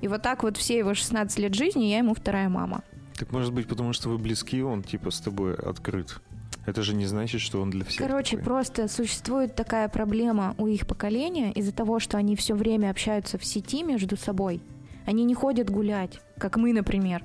И 0.00 0.08
вот 0.08 0.22
так 0.22 0.42
вот 0.42 0.56
все 0.56 0.78
его 0.78 0.94
16 0.94 1.38
лет 1.38 1.54
жизни 1.54 1.84
я 1.84 1.98
ему 1.98 2.14
вторая 2.14 2.48
мама. 2.48 2.82
Так 3.16 3.30
может 3.30 3.52
быть, 3.52 3.68
потому 3.68 3.92
что 3.92 4.08
вы 4.08 4.18
близки, 4.18 4.60
он 4.62 4.82
типа 4.82 5.12
с 5.12 5.20
тобой 5.20 5.54
открыт. 5.54 6.20
Это 6.64 6.82
же 6.82 6.94
не 6.94 7.06
значит, 7.06 7.40
что 7.40 7.60
он 7.60 7.70
для 7.70 7.84
всех. 7.84 8.06
Короче, 8.06 8.36
такой. 8.36 8.44
просто 8.44 8.88
существует 8.88 9.56
такая 9.56 9.88
проблема 9.88 10.54
у 10.58 10.66
их 10.68 10.86
поколения 10.86 11.52
из-за 11.52 11.72
того, 11.72 11.98
что 11.98 12.18
они 12.18 12.36
все 12.36 12.54
время 12.54 12.90
общаются 12.90 13.36
в 13.38 13.44
сети 13.44 13.82
между 13.82 14.16
собой. 14.16 14.60
Они 15.04 15.24
не 15.24 15.34
ходят 15.34 15.70
гулять, 15.70 16.20
как 16.38 16.56
мы, 16.56 16.72
например. 16.72 17.24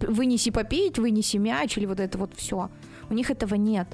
Вынеси 0.00 0.50
попить, 0.50 0.98
вынеси 0.98 1.36
мяч 1.36 1.76
или 1.76 1.86
вот 1.86 2.00
это 2.00 2.16
вот 2.16 2.32
все. 2.34 2.70
У 3.10 3.14
них 3.14 3.30
этого 3.30 3.54
нет. 3.54 3.88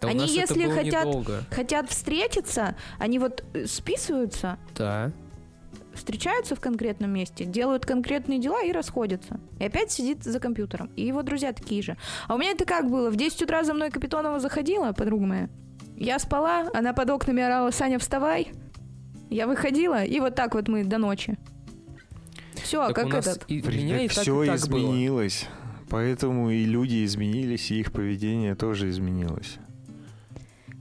Да 0.00 0.08
Они, 0.08 0.26
если 0.26 0.66
хотят- 0.70 1.04
недолго. 1.04 1.44
Хотят 1.50 1.90
встретиться, 1.90 2.74
они 2.98 3.18
вот 3.18 3.44
э, 3.52 3.66
списываются, 3.66 4.58
Да. 4.74 5.12
Встречаются 5.94 6.54
в 6.54 6.60
конкретном 6.60 7.10
месте, 7.12 7.44
делают 7.44 7.84
конкретные 7.86 8.38
дела 8.38 8.62
и 8.62 8.72
расходятся. 8.72 9.40
И 9.58 9.64
опять 9.64 9.90
сидит 9.90 10.22
за 10.24 10.38
компьютером. 10.40 10.90
И 10.96 11.06
его 11.06 11.22
друзья 11.22 11.52
такие 11.52 11.82
же. 11.82 11.96
А 12.28 12.34
у 12.34 12.38
меня 12.38 12.52
это 12.52 12.64
как 12.64 12.90
было? 12.90 13.10
В 13.10 13.16
10 13.16 13.42
утра 13.42 13.64
за 13.64 13.74
мной 13.74 13.90
Капитонова 13.90 14.38
заходила, 14.40 14.92
подруга 14.92 15.26
моя. 15.26 15.48
Я 15.96 16.18
спала, 16.18 16.70
она 16.72 16.92
под 16.92 17.10
окнами 17.10 17.42
орала, 17.42 17.70
Саня, 17.70 17.98
вставай. 17.98 18.52
Я 19.28 19.46
выходила, 19.46 20.02
и 20.04 20.18
вот 20.20 20.34
так 20.34 20.54
вот 20.54 20.68
мы 20.68 20.84
до 20.84 20.98
ночи. 20.98 21.38
Все, 22.54 22.86
Так 22.88 22.96
как 22.96 23.06
у 23.06 23.08
нас 23.10 23.26
этот. 23.26 23.44
и- 23.50 23.60
меня 23.62 24.00
и 24.02 24.08
так, 24.08 24.18
все 24.18 24.42
и 24.42 24.46
так 24.46 24.60
было. 24.68 24.78
изменилось. 24.78 25.46
Поэтому 25.88 26.50
и 26.50 26.64
люди 26.64 27.04
изменились, 27.04 27.70
и 27.70 27.80
их 27.80 27.92
поведение 27.92 28.54
тоже 28.54 28.90
изменилось. 28.90 29.58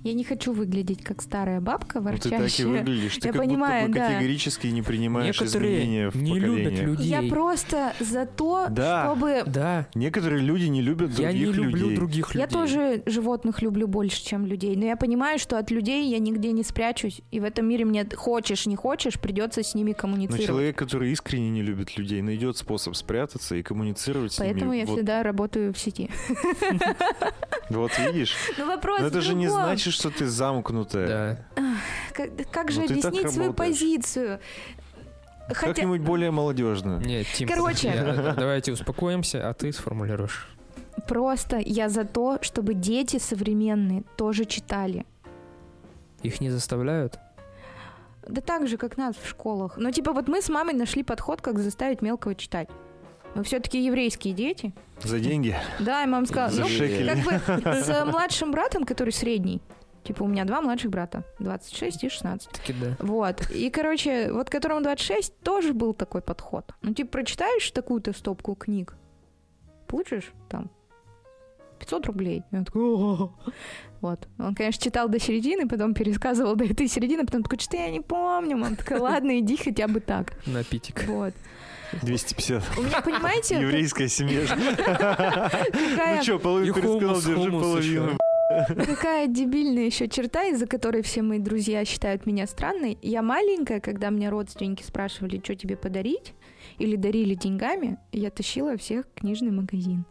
Я 0.04 0.14
не 0.14 0.24
хочу 0.24 0.54
выглядеть 0.54 1.04
как 1.04 1.22
старая 1.22 1.60
бабка, 1.60 2.00
Ну, 2.00 2.12
ты 2.18 2.30
так 2.30 2.32
и 2.32 2.42
ворчащая. 2.42 2.68
выглядишь. 2.68 3.18
Ты 3.18 3.28
Я 3.28 3.34
как 3.34 3.42
понимаю, 3.42 3.88
будто 3.88 4.00
бы 4.00 4.06
да. 4.06 4.14
категорически 4.14 4.68
не 4.68 4.82
принимаешь 4.82 5.42
изменения 5.42 6.06
Некоторые 6.06 6.10
в 6.10 6.16
не 6.24 6.40
любят 6.40 6.80
людей. 6.80 7.08
Я 7.10 7.22
просто 7.24 7.94
за 8.00 8.26
то, 8.26 8.68
Да. 8.70 9.06
чтобы... 9.06 9.44
Да. 9.46 9.88
Некоторые 9.96 10.42
люди 10.42 10.66
не 10.66 10.82
любят 10.82 11.10
Я 11.20 11.28
других 11.32 11.48
не 11.48 11.54
люблю 11.54 11.82
людей. 11.84 11.96
других 11.98 12.34
людей. 12.34 12.40
Я 12.42 12.48
тоже 12.48 13.04
животных 13.08 13.62
люблю 13.62 13.88
больше, 13.88 14.24
чем 14.24 14.46
людей, 14.46 14.76
но 14.78 14.86
я 14.86 14.96
понимаю, 14.96 15.38
что 15.38 15.58
от 15.60 15.70
людей 15.70 16.10
я 16.10 16.20
нигде 16.20 16.54
не 16.54 16.64
спрячусь, 16.64 17.22
и 17.32 17.40
в 17.42 17.44
этом 17.44 17.68
мире 17.68 17.84
мне 17.84 18.08
хочешь, 18.16 18.68
не 18.68 18.78
хочешь, 18.78 19.20
придется 19.20 19.64
с 19.64 19.76
ними 19.76 19.90
Но 19.92 19.96
коммуницировать. 19.98 20.46
человек, 20.48 20.78
который 20.78 21.12
искренне 21.12 21.50
не 21.50 21.62
любит 21.62 21.98
людей, 21.98 22.22
найдет 22.22 22.56
способ 22.56 22.96
спрятаться 22.96 23.56
и 23.56 23.64
коммуницировать 23.64 24.32
с 24.32 24.38
Поэтому 24.38 24.72
ними. 24.72 24.82
я 24.82 24.86
Вот, 24.86 24.96
всегда 24.96 25.24
работаю 25.24 25.74
в 25.74 25.78
сети. 25.78 26.10
вот 27.70 27.92
видишь? 28.00 28.36
Но 28.58 28.66
вопрос 28.66 29.02
Но 29.02 29.08
это 29.08 29.22
же 29.22 29.34
не 29.36 29.48
другом. 29.48 29.66
Значит, 29.90 30.00
что 30.00 30.10
ты 30.10 30.28
замкнутая. 30.28 31.46
Да. 31.56 31.64
Как, 32.14 32.30
как 32.52 32.72
же 32.72 32.82
Ну, 32.82 32.88
ты 32.88 32.96
так 33.02 33.06
объяснить 33.06 33.34
свою 33.34 33.54
позицию? 33.54 34.40
Хотя... 35.48 35.74
Как-нибудь 35.74 36.02
более 36.02 36.32
молодежно. 36.32 37.00
Нет, 37.00 37.26
Тим, 37.34 37.48
Короче. 37.48 37.88
я- 37.88 38.34
давайте 38.38 38.72
успокоимся, 38.72 39.50
а 39.50 39.54
ты 39.54 39.72
сформулируешь. 39.74 40.48
Просто 41.08 41.58
я 41.58 41.90
за 41.90 42.04
то, 42.06 42.38
чтобы 42.42 42.74
дети 42.74 43.18
современные 43.18 44.04
тоже 44.16 44.46
читали. 44.46 45.06
Их 46.22 46.42
не 46.42 46.50
заставляют? 46.50 47.18
Да 48.28 48.42
так 48.42 48.68
же, 48.68 48.78
как 48.78 48.98
нас 48.98 49.16
в 49.16 49.28
школах. 49.28 49.78
Но 49.78 49.92
типа 49.92 50.14
вот 50.14 50.28
мы 50.28 50.42
с 50.42 50.50
мамой 50.50 50.74
нашли 50.76 51.04
подход, 51.04 51.42
как 51.42 51.58
заставить 51.60 52.02
мелкого 52.02 52.36
читать. 52.36 52.70
Мы 53.36 53.44
все-таки 53.44 53.84
еврейские 53.84 54.34
дети. 54.34 54.74
За 55.04 55.20
деньги. 55.20 55.56
Да, 55.80 56.04
и 56.04 56.08
мама 56.08 56.26
сказала, 56.26 56.52
За 56.52 56.62
ну, 56.62 56.68
шекели. 56.68 57.08
как 57.10 57.64
бы 57.64 57.74
с 57.84 58.06
младшим 58.06 58.52
братом, 58.52 58.84
который 58.86 59.12
средний. 59.14 59.62
Типа 60.04 60.24
у 60.24 60.28
меня 60.28 60.46
два 60.46 60.62
младших 60.62 60.90
брата, 60.90 61.24
26 61.40 62.04
и 62.04 62.10
16. 62.10 62.50
Таки 62.50 62.74
да. 62.74 62.96
Вот. 63.00 63.50
И, 63.52 63.70
короче, 63.70 64.32
вот 64.32 64.50
которому 64.50 64.82
26, 64.82 65.40
тоже 65.42 65.74
был 65.74 65.94
такой 65.94 66.22
подход. 66.22 66.74
Ну, 66.82 66.94
типа, 66.94 67.12
прочитаешь 67.12 67.70
такую-то 67.72 68.14
стопку 68.14 68.56
книг, 68.56 68.96
получишь 69.88 70.32
там 70.50 70.70
500 71.80 72.06
рублей. 72.08 72.44
И 72.52 72.56
он 72.56 72.66
такой, 72.66 72.82
«О-о-о». 72.82 73.34
Вот. 74.02 74.28
Он, 74.38 74.56
конечно, 74.56 74.82
читал 74.82 75.10
до 75.10 75.20
середины, 75.20 75.68
потом 75.68 75.94
пересказывал 75.94 76.56
до 76.56 76.66
этой 76.66 76.88
середины, 76.88 77.26
потом 77.26 77.44
такой, 77.44 77.60
что 77.60 77.78
я 77.78 77.90
не 77.90 78.00
помню. 78.02 78.58
Мама 78.58 78.76
такая, 78.76 79.00
ладно, 79.00 79.40
иди 79.40 79.58
хотя 79.58 79.88
бы 79.88 80.00
так. 80.00 80.34
На 80.46 80.64
питик. 80.64 81.04
Вот. 81.08 81.34
250. 82.02 82.64
У 82.78 82.84
меня, 82.84 83.02
понимаете, 83.02 83.60
Еврейская 83.60 84.08
семья. 84.08 84.42
Ну 86.16 86.24
что, 86.24 86.40
половину 86.40 86.74
пересказал, 86.74 87.22
держи 87.22 87.52
половину. 87.52 88.18
Какая 88.50 89.28
дебильная 89.28 89.86
еще 89.86 90.08
черта, 90.08 90.46
из-за 90.46 90.66
которой 90.66 91.04
все 91.04 91.22
мои 91.22 91.38
друзья 91.38 91.86
считают 91.86 92.26
меня 92.26 92.48
странной. 92.48 92.98
Я 93.04 93.22
маленькая, 93.22 93.80
когда 93.80 94.10
меня 94.10 94.32
родственники 94.32 94.82
спрашивали, 94.82 95.40
что 95.44 95.56
тебе 95.56 95.78
подарить, 95.78 96.34
или 96.80 96.96
дарили 96.96 97.36
деньгами, 97.36 98.00
я 98.12 98.32
тащила 98.32 98.76
всех 98.76 99.06
в 99.06 99.14
книжный 99.14 99.52
магазин. 99.52 100.04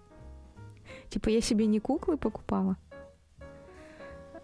Типа 1.09 1.30
я 1.30 1.41
себе 1.41 1.66
не 1.66 1.80
куклы 1.80 2.16
покупала, 2.16 2.76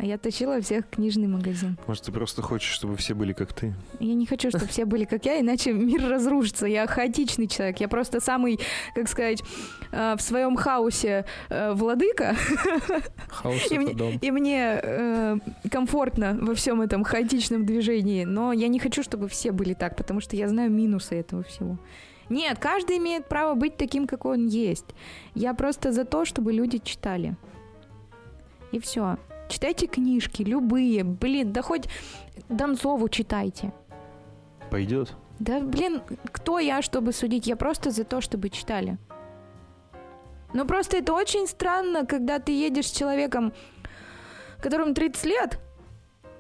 а 0.05 0.07
я 0.07 0.19
тащила 0.19 0.61
всех 0.61 0.85
в 0.85 0.91
книжный 0.91 1.29
магазин. 1.29 1.79
Может, 1.87 2.05
ты 2.05 2.13
просто 2.13 2.43
хочешь, 2.43 2.71
чтобы 2.71 2.95
все 2.99 3.15
были 3.15 3.33
как 3.33 3.55
ты? 3.55 3.73
Я 4.01 4.13
не 4.13 4.27
хочу, 4.27 4.51
чтобы 4.51 4.67
все 4.67 4.85
были 4.85 5.07
как 5.07 5.25
я, 5.25 5.41
иначе 5.41 5.73
мир 5.73 6.07
разрушится. 6.07 6.67
Я 6.67 6.87
хаотичный 6.87 7.47
человек. 7.47 7.81
Я 7.81 7.89
просто 7.89 8.21
самый, 8.21 8.61
как 8.95 9.09
сказать, 9.09 9.43
э, 9.93 10.15
в 10.19 10.21
своем 10.21 10.57
хаосе 10.57 11.25
э, 11.49 11.73
владыка. 11.73 12.37
Хаос 13.29 13.63
И 13.63 13.65
это 13.65 13.75
мне, 13.77 13.95
дом. 13.95 14.19
и 14.21 14.31
мне 14.31 14.79
э, 14.83 15.39
комфортно 15.71 16.37
во 16.39 16.55
всем 16.55 16.83
этом 16.83 17.03
хаотичном 17.03 17.65
движении. 17.65 18.25
Но 18.25 18.53
я 18.53 18.69
не 18.69 18.79
хочу, 18.79 19.03
чтобы 19.03 19.29
все 19.29 19.53
были 19.53 19.73
так, 19.73 19.97
потому 19.97 20.21
что 20.21 20.37
я 20.37 20.49
знаю 20.49 20.71
минусы 20.71 21.15
этого 21.15 21.45
всего. 21.45 21.79
Нет, 22.29 22.59
каждый 22.59 22.99
имеет 22.99 23.27
право 23.27 23.55
быть 23.55 23.79
таким, 23.79 24.07
какой 24.07 24.37
он 24.37 24.49
есть. 24.49 24.95
Я 25.35 25.55
просто 25.55 25.93
за 25.93 26.05
то, 26.05 26.27
чтобы 26.27 26.53
люди 26.53 26.77
читали. 26.77 27.37
И 28.71 28.79
все. 28.79 29.17
Читайте 29.49 29.87
книжки, 29.87 30.43
любые. 30.43 31.05
Блин, 31.05 31.53
да 31.53 31.63
хоть 31.63 31.89
Донцову 32.49 33.09
читайте. 33.09 33.73
Пойдет? 34.71 35.15
Да, 35.39 35.61
блин, 35.61 36.03
кто 36.33 36.59
я, 36.59 36.83
чтобы 36.83 37.13
судить? 37.13 37.47
Я 37.47 37.57
просто 37.57 37.91
за 37.91 38.05
то, 38.05 38.21
чтобы 38.21 38.51
читали. 38.51 38.99
Но 40.53 40.65
просто 40.65 40.97
это 40.99 41.13
очень 41.13 41.47
странно, 41.47 42.07
когда 42.07 42.39
ты 42.39 42.53
едешь 42.53 42.89
с 42.89 42.93
человеком, 42.93 43.53
которому 44.61 44.95
30 44.95 45.25
лет, 45.25 45.59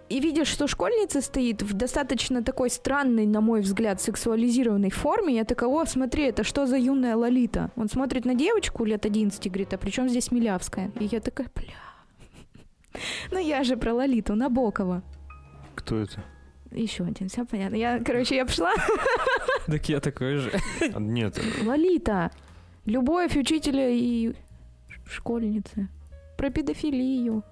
и 0.09 0.21
видишь, 0.21 0.49
что 0.49 0.67
школьница 0.67 1.21
стоит 1.21 1.63
в 1.63 1.73
достаточно 1.73 2.43
такой 2.43 2.71
странной, 2.71 3.27
на 3.27 3.41
мой 3.41 3.63
взгляд, 3.63 4.01
сексуализированной 4.01 4.91
форме. 4.91 5.35
Я 5.35 5.45
такая, 5.45 5.69
о, 5.69 5.85
смотри, 5.87 6.25
это 6.25 6.45
что 6.45 6.67
за 6.67 6.77
юная 6.77 7.17
Лолита? 7.17 7.71
Он 7.75 7.89
смотрит 7.89 8.25
на 8.25 8.35
девочку 8.35 8.85
лет 8.85 9.07
11 9.07 9.45
и 9.45 9.49
говорит, 9.49 9.73
а 9.73 9.79
при 9.79 9.91
чем 9.91 10.09
здесь 10.09 10.31
Милявская? 10.31 10.93
И 11.01 11.05
я 11.07 11.21
такая, 11.21 11.49
бля. 11.55 11.75
Ну 13.31 13.39
я 13.39 13.65
же 13.65 13.77
про 13.77 13.93
Лолиту, 13.95 14.35
Набокова. 14.35 15.03
Кто 15.75 15.97
это? 15.99 16.23
Еще 16.71 17.05
один, 17.05 17.29
все 17.29 17.45
понятно. 17.45 17.77
Я, 17.77 17.99
короче, 18.01 18.37
я 18.37 18.45
пошла. 18.47 18.73
Так 19.67 19.89
я 19.89 20.01
такой 20.01 20.37
же. 20.37 20.53
А, 20.93 21.01
Нет, 21.01 21.41
Лолита. 21.65 22.31
Любовь 22.85 23.35
учителя 23.37 23.89
и 23.89 24.35
школьницы. 25.07 25.89
Про 26.37 26.51
педофилию. 26.51 27.43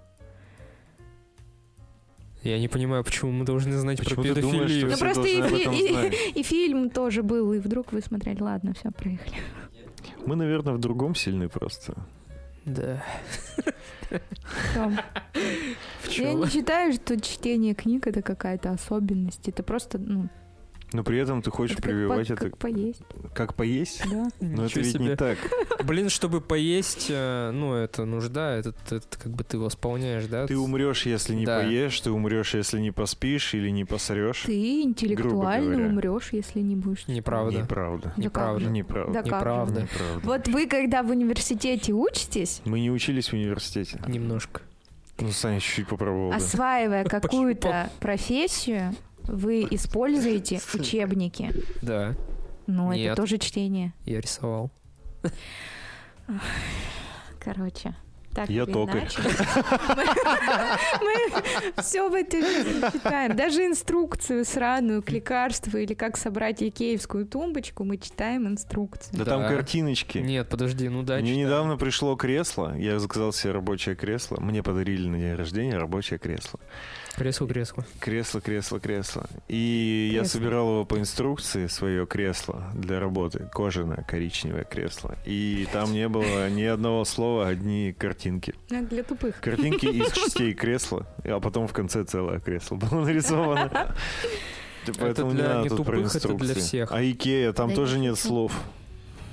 Я 2.42 2.58
не 2.58 2.68
понимаю, 2.68 3.04
почему 3.04 3.30
мы 3.30 3.44
должны 3.44 3.72
знать 3.78 3.98
Почему 3.98 4.22
про 4.24 4.34
ты 4.34 4.40
думаешь, 4.40 4.70
педофилию. 4.70 4.90
Ну 4.90 4.98
просто 4.98 5.22
и, 5.28 5.42
фи- 5.42 6.34
и- 6.34 6.40
и 6.40 6.42
фильм 6.42 6.90
тоже 6.90 7.22
был, 7.22 7.52
и 7.52 7.60
вдруг 7.60 7.92
вы 7.92 8.02
смотрели. 8.02 8.42
Ладно, 8.42 8.74
все, 8.74 8.90
проехали. 8.90 9.36
мы, 10.26 10.34
наверное, 10.36 10.74
в 10.74 10.78
другом 10.78 11.14
сильны 11.14 11.48
просто. 11.48 11.94
Да. 12.64 13.02
Я 16.10 16.34
не 16.34 16.46
считаю, 16.48 16.92
что 16.92 17.20
чтение 17.20 17.74
книг 17.74 18.06
это 18.06 18.22
какая-то 18.22 18.70
особенность. 18.70 19.48
Это 19.48 19.62
просто, 19.62 19.98
ну, 19.98 20.28
Но 20.92 21.02
при 21.04 21.18
этом 21.18 21.40
ты 21.42 21.50
хочешь 21.50 21.74
это 21.76 21.82
как, 21.82 21.90
прививать 21.92 22.28
по- 22.28 22.32
это 22.34 22.44
как 22.44 22.58
поесть, 22.58 23.02
как 23.34 23.54
поесть? 23.54 24.02
да. 24.10 24.28
Но 24.40 24.64
это 24.66 24.80
Ничего 24.80 24.80
ведь 24.84 24.94
не 25.00 25.06
себе. 25.06 25.16
так. 25.16 25.38
Блин, 25.84 26.08
чтобы 26.10 26.40
поесть, 26.40 27.06
э, 27.08 27.50
ну, 27.52 27.74
это 27.74 28.04
нужда, 28.04 28.56
это, 28.56 28.74
это 28.90 29.18
как 29.18 29.32
бы 29.32 29.42
ты 29.44 29.58
восполняешь, 29.58 30.26
да? 30.26 30.46
Ты 30.46 30.56
умрешь, 30.58 31.06
если 31.06 31.34
не 31.34 31.46
Да. 31.46 31.60
поешь, 31.60 31.98
ты 32.00 32.10
умрешь, 32.10 32.54
если 32.54 32.78
не 32.80 32.90
поспишь 32.90 33.54
или 33.54 33.70
не 33.70 33.84
посрешь. 33.84 34.42
Ты 34.46 34.82
интеллектуально 34.82 35.86
умрешь, 35.88 36.28
если 36.32 36.60
не 36.60 36.76
будешь. 36.76 37.06
Неправда. 37.08 37.58
Неправда. 37.58 38.12
Да 38.16 38.28
как 38.30 38.60
Неправда. 38.60 38.66
Неправда. 38.70 39.12
Да 39.12 39.22
как? 39.22 39.26
Неправда. 39.26 39.82
Неправда. 39.82 40.20
Вот 40.26 40.48
вы, 40.48 40.66
когда 40.66 41.02
в 41.02 41.10
университете 41.10 41.92
учитесь, 41.92 42.60
Мы 42.64 42.80
не 42.80 42.90
учились 42.90 43.28
в 43.28 43.32
университете. 43.34 44.00
Немножко. 44.06 44.60
Ну, 45.18 45.30
Саня 45.30 45.60
чуть-чуть 45.60 45.88
попробовал. 45.88 46.30
да. 46.30 46.36
осваивая 46.36 47.04
какую-то 47.08 47.90
профессию, 48.00 48.94
вы 49.26 49.66
используете 49.70 50.60
учебники. 50.74 51.52
Да, 51.80 52.14
Ну, 52.66 52.92
это 52.92 53.14
тоже 53.16 53.38
чтение. 53.38 53.92
я 54.04 54.20
рисовал. 54.20 54.70
Короче. 57.40 57.94
Так 58.34 58.48
Я 58.48 58.64
токарь. 58.64 59.08
Мы 61.02 61.82
все 61.82 62.08
в 62.08 62.14
этой 62.14 62.40
жизни 62.40 62.80
читаем. 62.90 63.36
Даже 63.36 63.66
инструкцию 63.66 64.46
сраную 64.46 65.02
к 65.02 65.10
лекарству 65.10 65.76
или 65.76 65.92
как 65.92 66.16
собрать 66.16 66.62
икеевскую 66.62 67.26
тумбочку, 67.26 67.84
мы 67.84 67.98
читаем 67.98 68.48
инструкцию. 68.48 69.18
Да 69.18 69.26
там 69.26 69.42
картиночки. 69.42 70.16
Нет, 70.18 70.48
подожди, 70.48 70.88
ну 70.88 71.02
да. 71.02 71.18
Мне 71.18 71.36
недавно 71.36 71.76
пришло 71.76 72.16
кресло, 72.16 72.74
я 72.78 72.98
заказал 72.98 73.34
себе 73.34 73.52
рабочее 73.52 73.96
кресло. 73.96 74.40
Мне 74.40 74.62
подарили 74.62 75.06
на 75.08 75.18
день 75.18 75.34
рождения 75.34 75.76
рабочее 75.76 76.18
кресло. 76.18 76.58
Кресло, 77.16 77.46
кресло. 77.46 77.84
Кресло, 78.00 78.40
кресло, 78.40 78.80
кресло. 78.80 79.26
И 79.48 80.10
я 80.12 80.20
Кресло. 80.20 80.38
собирал 80.38 80.68
его 80.68 80.84
по 80.86 80.98
инструкции, 80.98 81.66
свое 81.66 82.06
кресло 82.06 82.64
для 82.74 83.00
работы. 83.00 83.48
Кожаное, 83.52 84.04
коричневое 84.08 84.64
кресло. 84.64 85.16
И 85.26 85.68
там 85.72 85.92
не 85.92 86.08
было 86.08 86.48
ни 86.48 86.62
одного 86.62 87.04
слова, 87.04 87.48
одни 87.48 87.92
картинки. 87.92 88.54
А, 88.70 88.80
Для 88.82 89.02
тупых. 89.02 89.40
Картинки 89.40 89.86
из 89.86 90.10
частей 90.12 90.54
кресла, 90.54 91.06
а 91.24 91.38
потом 91.38 91.68
в 91.68 91.72
конце 91.72 92.04
целое 92.04 92.40
кресло 92.40 92.76
было 92.76 93.04
нарисовано. 93.04 93.94
Поэтому 94.98 95.30
не 95.32 95.36
для 95.36 95.48
надо 95.48 95.62
не 95.64 95.68
тут 95.68 95.84
про 95.86 95.96
тупых, 95.98 96.16
это 96.16 96.28
для 96.28 96.34
инструкции. 96.36 96.60
всех. 96.60 96.92
А 96.92 97.02
Икея, 97.02 97.52
там 97.52 97.68
Да 97.70 97.76
тоже 97.76 97.98
не 97.98 98.06
нет 98.08 98.18
слов. 98.18 98.52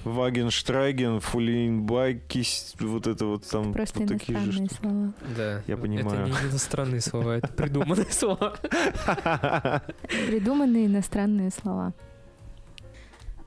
Вагенштрайген, 0.04 1.20
Фулейнбайкис, 1.20 2.76
вот 2.80 3.08
это 3.08 3.26
вот 3.26 3.46
там 3.46 3.74
Просто 3.74 4.00
вот 4.00 4.10
такие 4.10 4.40
же 4.40 4.68
слова. 4.68 5.14
Да. 5.36 5.62
Я 5.68 5.78
понимаю. 5.78 6.28
Это 6.28 6.44
не 6.44 6.50
иностранные 6.50 7.02
слова, 7.02 7.38
это 7.38 7.48
придуманные 7.50 8.12
слова. 8.12 8.56
Придуманные 10.28 10.86
иностранные 10.88 11.52
слова. 11.52 11.94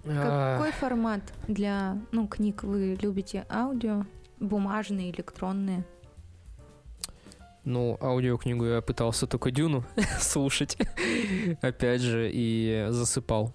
А, 0.05 0.57
Какой 0.57 0.73
формат 0.73 1.23
для 1.49 1.97
ну, 2.11 2.27
книг 2.27 2.65
вы 2.65 2.99
любите? 3.01 3.47
Аудио, 3.49 4.05
бумажные, 4.41 5.11
электронные? 5.11 5.85
Ну, 7.65 7.97
аудиокнигу 8.01 8.65
я 8.65 8.81
пытался 8.81 9.29
только 9.29 9.53
Дюну 9.53 9.85
слушать, 10.21 10.77
опять 11.61 12.01
же, 12.01 12.29
и 12.33 12.89
засыпал 12.91 13.53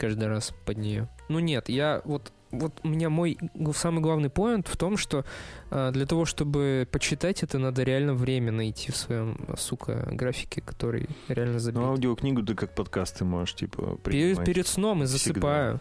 каждый 0.00 0.28
раз 0.28 0.54
под 0.64 0.78
нее. 0.78 1.08
Ну 1.28 1.38
нет, 1.40 1.68
я 1.68 2.00
вот 2.04 2.32
вот 2.52 2.80
у 2.82 2.88
меня 2.88 3.10
мой 3.10 3.38
самый 3.74 4.00
главный 4.00 4.28
поинт 4.28 4.66
в 4.66 4.76
том, 4.76 4.96
что 4.96 5.24
а, 5.70 5.92
для 5.92 6.04
того, 6.04 6.24
чтобы 6.24 6.88
почитать 6.90 7.44
это, 7.44 7.58
надо 7.58 7.84
реально 7.84 8.14
время 8.14 8.50
найти 8.50 8.90
в 8.90 8.96
своем, 8.96 9.36
сука, 9.56 10.08
графике, 10.10 10.60
который 10.60 11.08
реально 11.28 11.60
забит. 11.60 11.80
Ну, 11.80 11.86
аудиокнигу 11.86 12.42
ты 12.42 12.56
как 12.56 12.74
подкаст 12.74 13.18
ты 13.18 13.24
можешь, 13.24 13.54
типа, 13.54 13.98
перед, 14.04 14.44
перед 14.44 14.66
сном 14.66 15.04
и 15.04 15.06
засыпаю. 15.06 15.80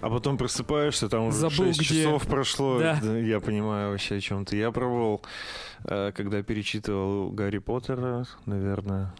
А 0.00 0.10
потом 0.10 0.36
просыпаешься, 0.36 1.08
там 1.08 1.28
уже 1.28 1.38
Забыл, 1.38 1.72
6 1.72 1.78
где. 1.78 2.02
часов 2.02 2.26
прошло. 2.26 2.78
Да. 2.78 2.98
Я 3.18 3.40
понимаю 3.40 3.92
вообще 3.92 4.16
о 4.16 4.20
чем 4.20 4.44
ты. 4.44 4.56
Я 4.56 4.70
пробовал, 4.70 5.22
э, 5.84 6.12
когда 6.14 6.42
перечитывал 6.42 7.30
Гарри 7.30 7.58
Поттера, 7.58 8.26
наверное, 8.44 9.14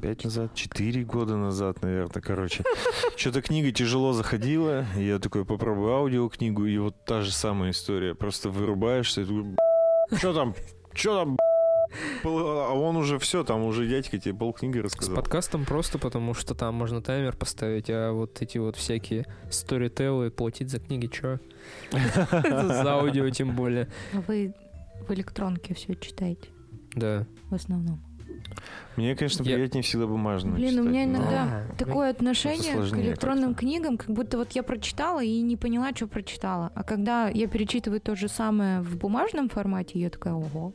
пять 0.00 0.24
назад, 0.24 0.54
четыре 0.54 1.02
года 1.04 1.36
назад, 1.36 1.82
наверное, 1.82 2.22
короче. 2.22 2.64
Что-то 3.16 3.42
книга 3.42 3.70
тяжело 3.72 4.12
заходила, 4.12 4.84
и 4.96 5.04
я 5.06 5.18
такой 5.18 5.44
попробую 5.44 5.92
аудиокнигу, 5.92 6.66
и 6.66 6.78
вот 6.78 7.04
та 7.04 7.22
же 7.22 7.32
самая 7.32 7.70
история. 7.70 8.14
Просто 8.14 8.48
вырубаешься, 8.50 9.22
и 9.22 9.24
такой, 9.24 9.56
что 10.16 10.32
там, 10.34 10.54
что 10.94 11.18
там, 11.20 11.36
а 12.24 12.72
он 12.74 12.96
уже 12.96 13.18
все, 13.18 13.44
там 13.44 13.64
уже 13.64 13.86
дядька 13.86 14.18
тебе 14.18 14.34
полкниги 14.34 14.78
С 14.78 14.82
рассказал. 14.84 15.16
подкастом 15.16 15.64
просто 15.64 15.98
потому, 15.98 16.34
что 16.34 16.54
там 16.54 16.74
можно 16.74 17.02
таймер 17.02 17.36
поставить, 17.36 17.90
а 17.90 18.12
вот 18.12 18.40
эти 18.42 18.58
вот 18.58 18.76
всякие 18.76 19.26
сторителлы 19.50 20.30
платить 20.30 20.70
за 20.70 20.78
книги, 20.80 21.06
чё? 21.06 21.38
За 21.92 22.94
аудио 22.94 23.28
тем 23.30 23.54
более. 23.54 23.88
А 24.14 24.20
вы 24.26 24.54
в 25.06 25.12
электронке 25.12 25.74
все 25.74 25.94
читаете 25.94 26.48
Да. 26.94 27.26
в 27.50 27.54
основном? 27.54 28.02
Мне, 28.96 29.14
конечно, 29.16 29.42
Я- 29.42 29.54
приятнее 29.56 29.82
всегда 29.82 30.06
бумажно 30.06 30.52
Блин, 30.52 30.68
у 30.68 30.70
читать, 30.70 30.86
меня 30.86 31.06
но- 31.06 31.12
иногда 31.18 31.42
А, 31.70 31.74
такое 31.76 32.10
отношение 32.10 32.74
к 32.90 32.94
электронным 32.96 33.50
как-то. 33.50 33.60
книгам, 33.60 33.96
как 33.96 34.10
будто 34.10 34.38
вот 34.38 34.52
я 34.52 34.62
прочитала 34.62 35.22
и 35.22 35.40
не 35.40 35.56
поняла, 35.56 35.90
что 35.94 36.06
прочитала. 36.06 36.70
А 36.74 36.82
когда 36.84 37.28
я 37.28 37.46
перечитываю 37.48 38.00
то 38.00 38.14
же 38.16 38.28
самое 38.28 38.80
в 38.82 38.96
бумажном 38.96 39.48
формате, 39.48 39.98
я 39.98 40.10
такая, 40.10 40.34
ого. 40.34 40.72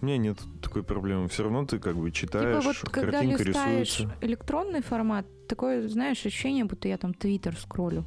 У 0.00 0.06
меня 0.06 0.16
нет 0.16 0.38
такой 0.62 0.82
проблемы. 0.82 1.28
Все 1.28 1.42
равно 1.42 1.66
ты 1.66 1.78
как 1.78 1.96
бы 1.96 2.10
читаешь, 2.10 2.62
типа 2.62 2.72
вот 2.82 2.90
когда 2.90 3.12
картинка 3.18 3.42
листаешь 3.44 3.98
рисуется. 4.00 4.16
электронный 4.22 4.82
формат, 4.82 5.26
такое, 5.46 5.86
знаешь, 5.88 6.24
ощущение, 6.24 6.64
будто 6.64 6.88
я 6.88 6.96
там 6.96 7.12
твиттер 7.12 7.54
скроллю. 7.56 8.04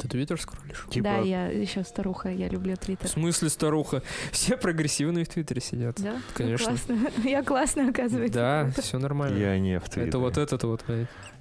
Ты 0.00 0.08
твиттер 0.08 0.40
скроллишь? 0.40 0.86
Типа, 0.90 1.04
Да, 1.04 1.18
я 1.18 1.46
еще 1.48 1.84
старуха, 1.84 2.30
я 2.30 2.48
люблю 2.48 2.74
В 2.74 2.78
Твиттер. 2.78 3.08
смысле, 3.08 3.48
старуха? 3.50 4.02
Все 4.32 4.56
прогрессивные 4.56 5.24
в 5.24 5.28
Твиттере 5.28 5.60
сидят. 5.60 6.00
Да? 6.00 6.12
Ну, 6.14 6.18
Конечно. 6.34 6.66
классно. 6.66 6.98
Я 7.28 7.42
классно, 7.42 7.88
оказывается. 7.90 8.38
Да, 8.74 8.82
все 8.82 8.98
нормально. 8.98 9.36
я 9.38 9.58
не 9.58 9.78
в 9.78 9.84
Твиттере. 9.84 10.08
Это 10.08 10.18
вот 10.18 10.38
этот 10.38 10.62
вот. 10.64 10.84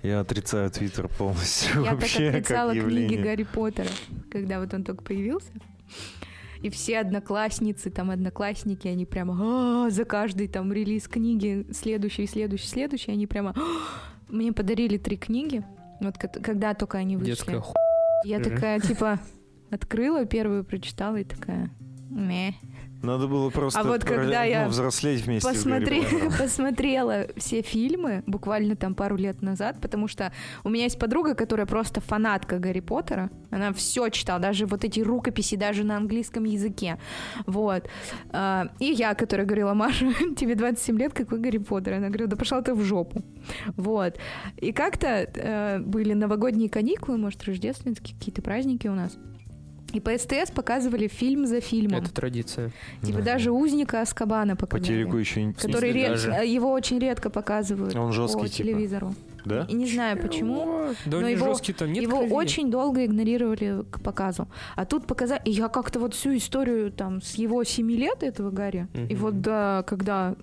Я 0.04 0.20
отрицаю 0.22 0.70
Твиттер 0.72 1.08
полностью 1.08 1.84
Я 1.84 1.92
так 1.92 2.00
вообще 2.02 2.30
отрицала 2.30 2.74
как 2.74 2.86
книги. 2.86 3.16
Гарри 3.16 3.44
Поттера, 3.44 3.88
когда 4.32 4.60
вот 4.60 4.74
он 4.74 4.84
только 4.84 5.04
появился. 5.04 5.52
И 6.62 6.70
все 6.70 7.00
одноклассницы, 7.00 7.90
там 7.90 8.12
одноклассники, 8.12 8.88
они 8.90 9.06
прямо 9.06 9.86
«А, 9.86 9.90
за 9.90 10.04
каждый 10.04 10.50
там 10.50 10.74
релиз 10.74 11.08
книги, 11.08 11.66
следующий, 11.72 12.28
следующий, 12.28 12.68
следующий, 12.68 13.12
они 13.12 13.28
прямо 13.28 13.54
«А». 13.56 13.62
мне 14.28 14.52
подарили 14.52 14.98
три 14.98 15.16
книги, 15.16 15.64
вот 16.02 16.18
ко- 16.18 16.28
когда 16.28 16.74
только 16.74 16.98
они 16.98 17.16
вышли. 17.16 17.32
Детская 17.32 17.62
ху... 17.62 17.74
Я 18.24 18.40
такая 18.40 18.80
типа 18.80 19.20
открыла 19.70 20.26
первую, 20.26 20.64
прочитала 20.64 21.18
и 21.18 21.24
такая 21.24 21.70
Мeh. 22.10 22.54
Надо 23.02 23.28
было 23.28 23.50
просто 23.50 23.80
А 23.80 23.84
вот 23.84 24.02
про- 24.02 24.16
когда 24.16 24.42
ну, 24.44 24.50
я 24.50 24.68
взрослеть 24.68 25.22
вместе 25.22 25.48
Посмотри, 25.48 26.04
посмотрела 26.38 27.28
все 27.38 27.62
фильмы 27.62 28.24
буквально 28.28 28.76
там 28.76 28.94
пару 28.94 29.16
лет 29.16 29.42
назад, 29.42 29.78
потому 29.82 30.08
что 30.08 30.34
у 30.64 30.70
меня 30.70 30.84
есть 30.84 31.00
подруга, 31.00 31.34
которая 31.34 31.66
просто 31.66 32.02
фанатка 32.02 32.60
Гарри 32.60 32.82
Поттера. 32.82 33.30
Она 33.52 33.72
все 33.74 34.10
читала, 34.10 34.40
даже 34.40 34.66
вот 34.66 34.84
эти 34.84 35.00
рукописи, 35.00 35.56
даже 35.56 35.84
на 35.84 35.96
английском 35.96 36.44
языке. 36.44 37.00
Вот. 37.46 37.88
А, 38.32 38.70
И 38.80 38.86
я, 38.86 39.16
которая 39.16 39.46
говорила, 39.46 39.74
Маша, 39.74 40.06
тебе 40.36 40.56
27 40.56 40.98
лет, 41.00 41.14
какой 41.14 41.40
Гарри 41.40 41.58
Поттер? 41.60 41.94
Она 41.94 42.08
говорила, 42.08 42.30
да 42.30 42.36
пошла 42.36 42.62
ты 42.62 42.74
в 42.74 42.82
жопу. 42.84 43.24
Вот. 43.78 44.18
И 44.58 44.74
как-то 44.74 45.08
э, 45.08 45.80
были 45.80 46.14
новогодние 46.14 46.70
каникулы, 46.70 47.18
может, 47.18 47.44
рождественские 47.46 48.18
какие-то 48.18 48.42
праздники 48.42 48.88
у 48.88 48.94
нас. 48.94 49.18
И 49.94 50.00
по 50.00 50.18
СТС 50.18 50.52
показывали 50.54 51.08
фильм 51.08 51.46
за 51.48 51.62
фильмом. 51.62 52.02
Это 52.02 52.14
традиция. 52.14 52.72
Типа 53.02 53.20
Да. 53.20 53.26
даже 53.26 53.52
узника 53.52 54.02
Аскабана 54.02 54.56
По 54.56 54.66
показали. 54.66 54.88
телеку 55.00 55.18
еще 55.18 55.44
не... 55.44 55.54
Который 55.54 55.92
ред- 55.92 56.10
даже? 56.10 56.32
э, 56.32 56.48
его 56.48 56.72
очень 56.72 57.00
редко 57.00 57.30
показывают 57.30 57.96
Он 57.96 58.12
жесткий, 58.14 58.42
по 58.42 58.48
типа. 58.48 58.58
телевизору. 58.70 59.16
Да? 59.46 59.66
И 59.70 59.74
не 59.74 59.88
знаю 59.88 60.22
почему. 60.22 60.90
Да 61.06 61.20
Но 61.22 61.28
не 61.28 61.34
его- 61.34 61.48
жесткий 61.48 61.74
там 61.74 61.92
нет 61.94 62.04
его 62.04 62.18
крови. 62.18 62.32
очень 62.34 62.70
долго 62.70 63.06
игнорировали 63.06 63.84
к 63.90 64.02
показу. 64.02 64.48
А 64.76 64.86
тут 64.86 65.08
показали... 65.08 65.42
И 65.46 65.52
я 65.52 65.70
как-то 65.70 66.00
вот 66.00 66.14
всю 66.14 66.36
историю 66.36 66.92
там 66.92 67.22
с 67.22 67.36
его 67.36 67.64
семи 67.64 67.96
лет 67.96 68.22
этого 68.22 68.52
Гарри, 68.52 68.88
и 68.94 69.14
Мгм. 69.14 69.16
вот 69.16 69.42
да, 69.42 69.84
когда 69.88 70.36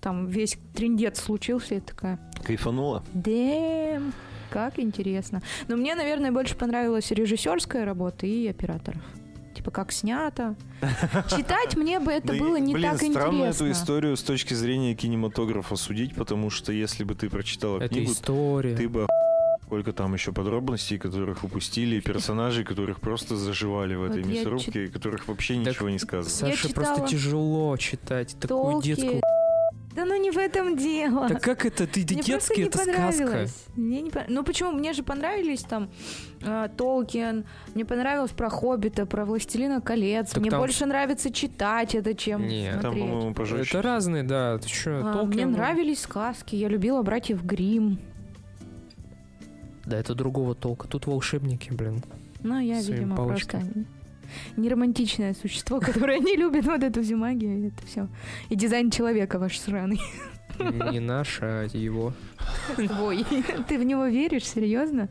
там 0.00 0.26
весь 0.26 0.58
трендец 0.74 1.20
случился, 1.20 1.74
я 1.76 1.80
такая, 1.80 2.18
Кайфанула? 2.44 3.02
дэм, 3.14 4.12
как 4.54 4.78
интересно. 4.78 5.42
Но 5.66 5.76
мне, 5.76 5.96
наверное, 5.96 6.30
больше 6.30 6.54
понравилась 6.54 7.10
режиссерская 7.10 7.84
работа 7.84 8.24
и 8.24 8.46
оператор. 8.46 8.96
Типа 9.52 9.72
как 9.72 9.90
снято. 9.90 10.54
Читать 11.28 11.76
мне 11.76 11.98
бы 11.98 12.12
это 12.12 12.34
и, 12.34 12.38
было 12.38 12.56
не 12.56 12.72
блин, 12.72 12.90
так 12.90 13.02
странно 13.02 13.46
интересно. 13.46 13.64
эту 13.64 13.70
историю 13.72 14.16
с 14.16 14.22
точки 14.22 14.54
зрения 14.54 14.94
кинематографа 14.94 15.74
судить, 15.74 16.14
потому 16.14 16.50
что 16.50 16.72
если 16.72 17.02
бы 17.02 17.16
ты 17.16 17.28
прочитала 17.30 17.80
книгу, 17.88 18.12
ты 18.14 18.88
бы 18.88 19.02
охуел, 19.02 19.08
сколько 19.62 19.92
там 19.92 20.14
еще 20.14 20.32
подробностей, 20.32 20.98
которых 20.98 21.42
упустили, 21.42 21.98
персонажей, 21.98 22.64
которых 22.64 23.00
просто 23.00 23.36
заживали 23.36 23.96
в 23.96 24.04
этой 24.04 24.22
Вот 24.22 24.32
мясорубке, 24.32 24.86
которых 24.86 25.26
вообще 25.26 25.56
Так 25.56 25.66
ничего 25.66 25.90
не 25.90 25.98
сказано. 25.98 26.30
Саше 26.30 26.68
Я 26.68 26.74
просто 26.74 27.06
тяжело 27.08 27.76
читать 27.76 28.36
такую 28.38 28.72
Толки. 28.74 28.86
детскую... 28.86 29.20
Да 29.94 30.04
ну 30.04 30.20
не 30.20 30.30
в 30.32 30.36
этом 30.38 30.76
дело. 30.76 31.28
Да 31.28 31.36
как 31.36 31.64
это? 31.64 31.86
Ты 31.86 32.00
Мне 32.00 32.22
детский, 32.22 32.62
не 32.62 32.66
это 32.68 32.78
сказка. 32.78 32.92
понравилось. 32.92 33.64
Мне 33.76 34.02
не 34.02 34.10
пон- 34.10 34.24
Ну 34.28 34.42
почему? 34.42 34.72
Мне 34.72 34.92
же 34.92 35.02
понравились 35.04 35.62
там 35.62 35.88
э, 36.42 36.68
Толкин, 36.76 37.44
мне 37.74 37.84
понравилось 37.84 38.32
про 38.32 38.48
Хоббита, 38.50 39.06
про 39.06 39.24
Властелина 39.24 39.80
колец. 39.80 40.30
Так 40.30 40.40
мне 40.40 40.50
там- 40.50 40.58
больше 40.60 40.86
нравится 40.86 41.30
читать 41.32 41.94
это, 41.94 42.14
чем 42.14 42.46
Нет. 42.46 42.72
Там, 42.80 42.92
смотреть. 42.92 43.04
по-моему, 43.10 43.34
пожестче. 43.34 43.78
Это 43.78 43.82
разные, 43.82 44.22
да. 44.24 44.58
Ты 44.58 44.68
что, 44.68 45.00
А, 45.08 45.12
Толкин, 45.12 45.28
мне 45.34 45.46
ну, 45.46 45.52
нравились 45.52 46.00
сказки. 46.00 46.56
Я 46.56 46.68
любила 46.68 47.02
братьев 47.02 47.44
Грим. 47.44 47.98
Да, 49.86 49.98
это 49.98 50.14
другого 50.14 50.54
толка. 50.54 50.88
Тут 50.88 51.06
волшебники, 51.06 51.70
блин. 51.72 52.02
Но 52.42 52.58
я, 52.58 52.80
видимо, 52.80 53.16
палочками. 53.16 53.62
просто 53.62 53.84
неромантичное 54.56 55.34
существо, 55.34 55.80
которое 55.92 56.18
не 56.20 56.36
любит 56.36 56.66
вот 56.66 56.82
эту 56.82 57.02
всю 57.02 57.16
магию. 57.16 57.58
и 57.64 57.66
Это 57.68 57.86
все. 57.86 58.08
И 58.48 58.56
дизайн 58.56 58.90
человека 58.90 59.38
ваш 59.38 59.58
сраный. 59.58 60.00
Не 60.58 61.00
наш, 61.00 61.38
а 61.42 61.64
его. 61.72 62.12
Твой. 62.76 63.24
Ты 63.68 63.78
в 63.78 63.84
него 63.84 64.06
веришь? 64.06 64.44
Серьезно? 64.44 65.08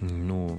Ну, 0.00 0.58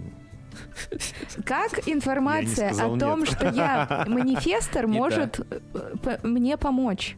Как 1.46 1.88
информация 1.88 2.70
сказал 2.74 2.96
о 2.96 3.00
том, 3.00 3.20
нет. 3.20 3.30
что 3.30 3.50
я 3.50 4.06
манифестор, 4.08 4.88
может 4.88 5.40
э, 5.40 5.60
п- 6.02 6.20
мне 6.24 6.56
помочь? 6.58 7.18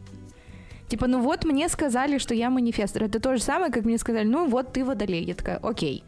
Типа, 0.88 1.06
ну 1.06 1.20
вот 1.20 1.44
мне 1.44 1.68
сказали, 1.68 2.18
что 2.18 2.34
я 2.34 2.50
манифестор. 2.50 3.04
Это 3.04 3.20
то 3.20 3.36
же 3.36 3.42
самое, 3.42 3.72
как 3.72 3.84
мне 3.84 3.98
сказали, 3.98 4.26
ну 4.26 4.48
вот 4.48 4.72
ты 4.72 4.84
водолей. 4.84 5.24
Я 5.24 5.34
такая, 5.34 5.58
окей. 5.58 6.02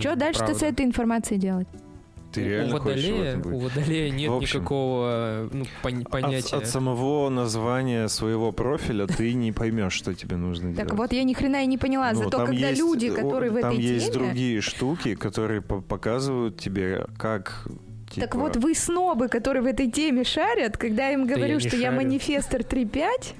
Что 0.00 0.16
дальше-то 0.16 0.54
с 0.54 0.62
этой 0.62 0.84
информацией 0.86 1.38
делать? 1.40 1.68
Ты 2.34 2.42
У- 2.42 2.44
реально 2.48 2.74
у 2.76 2.78
водолея, 2.78 3.24
этом 3.24 3.42
быть? 3.42 3.52
у 3.52 3.58
водолея 3.58 4.10
нет 4.10 4.30
В 4.30 4.34
общем, 4.34 4.58
никакого 4.60 5.48
ну, 5.52 5.64
пон- 5.82 6.02
От, 6.02 6.10
понятия. 6.10 6.56
от 6.56 6.66
самого 6.66 7.28
названия 7.30 8.08
своего 8.08 8.52
профиля 8.52 9.06
ты 9.06 9.32
не 9.34 9.52
поймешь, 9.52 9.92
что 9.92 10.14
тебе 10.14 10.36
нужно 10.36 10.72
делать. 10.72 10.88
Так 10.88 10.98
вот, 10.98 11.12
я 11.12 11.22
ни 11.24 11.32
хрена 11.34 11.62
и 11.62 11.66
не 11.66 11.78
поняла. 11.78 12.10
Ну, 12.12 12.18
Зато 12.24 12.30
там 12.38 12.46
когда 12.46 12.68
есть- 12.68 12.80
люди, 12.80 13.06
о, 13.06 13.14
которые 13.14 13.50
в 13.52 13.60
Там 13.60 13.72
этой 13.74 13.82
есть 13.84 14.12
теме... 14.12 14.26
другие 14.26 14.60
штуки, 14.60 15.14
которые 15.14 15.62
по- 15.62 15.80
показывают 15.80 16.58
тебе, 16.58 17.06
как... 17.18 17.66
Так 18.14 18.30
типа, 18.32 18.38
вот, 18.38 18.56
вы 18.56 18.74
снобы, 18.74 19.28
которые 19.28 19.62
в 19.62 19.66
этой 19.66 19.90
теме 19.90 20.22
шарят, 20.24 20.76
когда 20.76 21.08
я 21.08 21.14
им 21.14 21.26
Да 21.26 21.34
говорю, 21.34 21.48
я 21.48 21.54
не 21.54 21.60
что 21.68 21.76
я 21.76 21.90
шарю. 21.90 21.96
манифестор 21.96 22.60
3.5, 22.60 23.34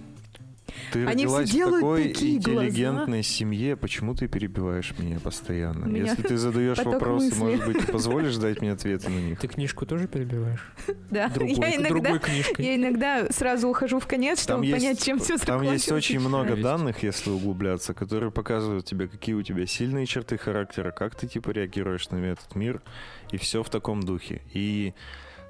Ты 0.93 1.07
они 1.07 1.27
все 1.27 1.37
родилась 1.37 1.51
в 1.51 1.53
делают 1.53 1.81
такой 1.81 2.05
такие 2.05 2.41
глаза. 2.41 2.67
интеллигентной 2.67 3.23
семье, 3.23 3.77
почему 3.77 4.15
ты 4.15 4.29
перебиваешь 4.29 4.95
меня 4.99 5.21
постоянно? 5.21 5.87
Меня 5.87 6.11
Если 6.11 6.23
ты 6.23 6.37
задаешь 6.37 6.79
вопросы, 6.79 7.27
мыслей. 7.27 7.39
может 7.39 7.67
быть, 7.67 7.79
ты 7.87 7.93
позволишь 7.93 8.37
дать 8.37 8.61
мне 8.61 8.73
ответы 8.75 9.09
на 9.09 9.19
них? 9.19 9.41
Ты 9.41 9.49
книжку 9.49 9.87
тоже 9.87 10.09
перебиваешь? 10.09 10.73
да, 11.11 11.29
Другой, 11.29 11.55
я 11.55 11.77
иногда 11.77 11.89
другой 11.89 12.19
книжкой. 12.19 12.65
Я 12.65 12.77
иногда 12.77 13.27
сразу 13.31 13.69
ухожу 13.69 14.01
в 14.01 14.07
конец, 14.07 14.43
чтобы 14.43 14.71
понять, 14.71 15.03
чем 15.03 15.19
все 15.19 15.39
там 15.39 15.63
есть 15.63 15.91
очень 15.91 16.21
много 16.21 16.57
данных, 16.57 17.03
если 17.03 17.31
углубляться, 17.31 17.95
которые 17.95 18.31
показывают 18.31 18.85
тебе, 18.87 19.09
какие 19.09 19.35
у 19.35 19.43
тебя 19.43 19.67
сильные 19.67 20.07
черты 20.07 20.39
характера, 20.39 20.91
как 20.91 21.15
ты 21.15 21.27
типа 21.27 21.51
реагируешь 21.51 22.09
на 22.11 22.17
этот 22.17 22.55
мир, 22.55 22.83
и 23.31 23.37
все 23.37 23.63
в 23.63 23.71
таком 23.71 24.03
духе. 24.03 24.43
И 24.53 24.95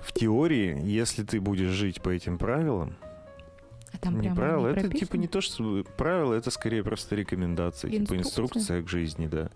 в 0.02 0.12
теории, 0.12 0.78
если 0.84 1.22
ты 1.22 1.40
будешь 1.40 1.70
жить 1.70 2.02
по 2.02 2.10
этим 2.10 2.38
правилам, 2.38 2.96
А 3.94 3.98
там 3.98 4.14
не 4.16 4.22
прямо 4.22 4.36
правила, 4.36 4.68
они 4.70 4.80
это 4.80 4.98
типа 4.98 5.16
не 5.16 5.28
то, 5.28 5.40
что 5.40 5.84
правила, 5.96 6.34
это 6.34 6.50
скорее 6.50 6.82
просто 6.82 7.14
рекомендации, 7.16 7.88
типа 7.88 8.16
Инструкция. 8.16 8.18
инструкция 8.18 8.82
к 8.82 8.88
жизни, 8.88 9.26
да. 9.26 9.50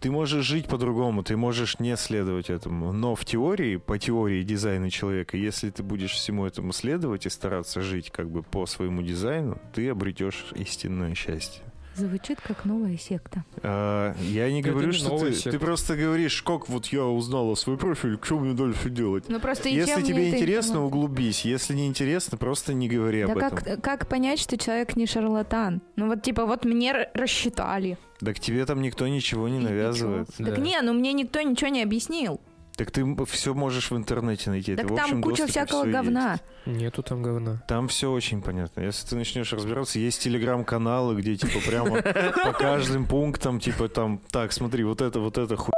Ты 0.00 0.10
можешь 0.10 0.44
жить 0.44 0.66
по-другому, 0.66 1.22
ты 1.22 1.36
можешь 1.36 1.78
не 1.78 1.96
следовать 1.96 2.50
этому. 2.50 2.92
Но 2.92 3.14
в 3.14 3.24
теории, 3.24 3.76
по 3.76 4.00
теории 4.00 4.42
дизайна 4.42 4.90
человека, 4.90 5.36
если 5.36 5.70
ты 5.70 5.84
будешь 5.84 6.10
всему 6.12 6.44
этому 6.44 6.72
следовать 6.72 7.26
и 7.26 7.30
стараться 7.30 7.82
жить 7.82 8.10
как 8.10 8.28
бы 8.28 8.42
по 8.42 8.66
своему 8.66 9.02
дизайну, 9.02 9.58
ты 9.72 9.88
обретешь 9.88 10.46
истинное 10.56 11.14
счастье. 11.14 11.62
Звучит 11.94 12.40
как 12.40 12.64
новая 12.64 12.96
секта. 12.96 13.44
А, 13.62 14.14
я 14.20 14.50
не 14.50 14.60
Это 14.60 14.70
говорю, 14.70 14.88
не 14.88 14.92
что 14.94 15.18
ты, 15.18 15.34
секта. 15.34 15.50
ты 15.52 15.58
просто 15.58 15.96
говоришь, 15.96 16.42
как 16.42 16.68
вот 16.68 16.86
я 16.86 17.04
узнала 17.04 17.54
свой 17.54 17.76
профиль, 17.76 18.18
что 18.22 18.38
мне 18.38 18.54
дальше 18.54 18.88
делать. 18.90 19.24
Ну 19.28 19.38
просто 19.40 19.68
Если 19.68 20.00
тебе 20.02 20.30
интересно, 20.30 20.72
информация? 20.72 20.80
углубись. 20.80 21.44
Если 21.44 21.74
не 21.74 21.86
интересно, 21.86 22.38
просто 22.38 22.72
не 22.72 22.88
говори 22.88 23.24
Да 23.24 23.32
об 23.32 23.38
этом. 23.38 23.50
как, 23.58 23.80
как 23.82 24.08
понять, 24.08 24.38
что 24.40 24.56
человек 24.56 24.96
не 24.96 25.06
шарлатан? 25.06 25.82
Ну 25.96 26.06
вот 26.08 26.22
типа 26.22 26.46
вот 26.46 26.64
мне 26.64 27.08
рассчитали. 27.14 27.98
Так 28.20 28.38
тебе 28.40 28.64
там 28.66 28.80
никто 28.80 29.06
ничего 29.08 29.48
не 29.48 29.58
навязывает. 29.58 30.28
ничего. 30.30 30.46
Так 30.46 30.56
Да. 30.56 30.60
не, 30.62 30.80
ну 30.80 30.92
мне 30.94 31.12
никто 31.12 31.40
ничего 31.42 31.68
не 31.68 31.82
объяснил. 31.82 32.40
Так 32.82 32.90
ты 32.90 33.06
все 33.26 33.54
можешь 33.54 33.92
в 33.92 33.96
интернете 33.96 34.50
найти. 34.50 34.74
Так 34.74 34.86
в 34.90 34.96
там 34.96 35.04
общем 35.04 35.22
куча 35.22 35.46
всякого 35.46 35.84
говна. 35.84 36.32
есть. 36.32 36.42
Нету 36.80 37.04
там 37.04 37.22
говна. 37.22 37.62
Там 37.68 37.86
все 37.86 38.10
очень 38.10 38.42
понятно. 38.42 38.80
Если 38.80 39.06
ты 39.06 39.14
начнешь 39.14 39.52
разбираться, 39.52 40.00
есть 40.00 40.20
телеграм-каналы, 40.20 41.14
где 41.14 41.36
типа 41.36 41.60
прямо 41.64 42.02
по 42.02 42.52
каждым 42.58 43.06
пунктам, 43.06 43.60
типа 43.60 43.88
там, 43.88 44.20
так, 44.32 44.52
смотри, 44.52 44.82
вот 44.82 45.00
это, 45.00 45.20
вот 45.20 45.38
это 45.38 45.56
ху... 45.56 45.70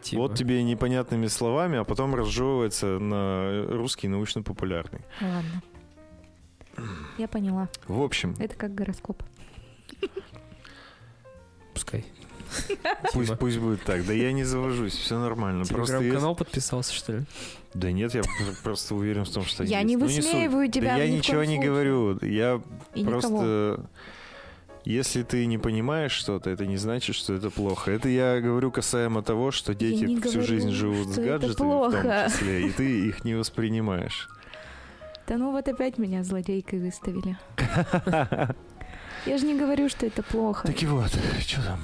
Типа. 0.00 0.22
Вот 0.22 0.34
тебе 0.34 0.62
непонятными 0.62 1.26
словами, 1.26 1.76
а 1.76 1.84
потом 1.84 2.14
разжевывается 2.14 2.98
на 2.98 3.66
русский 3.68 4.08
научно-популярный. 4.08 5.02
Ладно. 5.20 5.62
Я 7.18 7.28
поняла. 7.28 7.68
В 7.86 8.00
общем, 8.00 8.34
Это 8.38 8.54
как 8.54 8.74
гороскоп. 8.74 9.22
Пускай. 11.74 12.06
пусть, 13.12 13.38
пусть 13.38 13.58
будет 13.58 13.82
так. 13.84 14.04
Да 14.06 14.12
я 14.12 14.32
не 14.32 14.44
завожусь, 14.44 14.94
все 14.94 15.18
нормально. 15.18 15.64
Телеграм-канал 15.64 16.34
подписался, 16.34 16.92
что 16.94 17.12
ли? 17.12 17.22
Да 17.74 17.92
нет, 17.92 18.14
я 18.14 18.22
пр- 18.22 18.56
просто 18.62 18.94
уверен 18.94 19.24
в 19.24 19.30
том, 19.30 19.44
что 19.44 19.62
Я 19.64 19.80
есть. 19.80 19.88
не 19.88 19.96
Ну, 19.96 20.04
высмеиваю 20.06 20.70
тебя 20.70 20.96
Да 20.96 21.02
я 21.02 21.10
ничего 21.10 21.44
не 21.44 21.56
случае. 21.56 21.70
говорю. 21.70 22.18
Я 22.22 22.60
И 22.94 23.00
никого. 23.02 23.20
просто 23.20 23.86
Если 24.84 25.22
ты 25.24 25.44
не 25.46 25.58
понимаешь 25.58 26.12
что-то, 26.12 26.48
это 26.48 26.64
не 26.64 26.76
значит, 26.76 27.16
что 27.16 27.34
это 27.34 27.50
плохо. 27.50 27.90
Это 27.90 28.08
я 28.08 28.40
говорю 28.40 28.70
касаемо 28.70 29.22
того, 29.22 29.50
что 29.50 29.74
дети 29.74 30.04
всю 30.06 30.20
говорю, 30.20 30.42
жизнь 30.42 30.70
живут 30.70 31.08
с 31.08 31.16
гаджетами 31.18 31.52
в 31.52 31.56
том 32.02 32.30
числе, 32.30 32.68
и 32.68 32.70
ты 32.70 33.00
их 33.08 33.24
не 33.24 33.34
воспринимаешь. 33.34 34.28
Да 35.26 35.36
ну 35.38 35.50
вот 35.50 35.66
опять 35.66 35.98
меня 35.98 36.22
злодейкой 36.22 36.78
выставили. 36.78 37.36
Я 39.26 39.38
же 39.38 39.46
не 39.46 39.58
говорю, 39.58 39.88
что 39.88 40.06
это 40.06 40.22
плохо. 40.22 40.68
Так 40.68 40.80
и 40.82 40.86
вот, 40.86 41.10
что 41.40 41.62
там? 41.62 41.80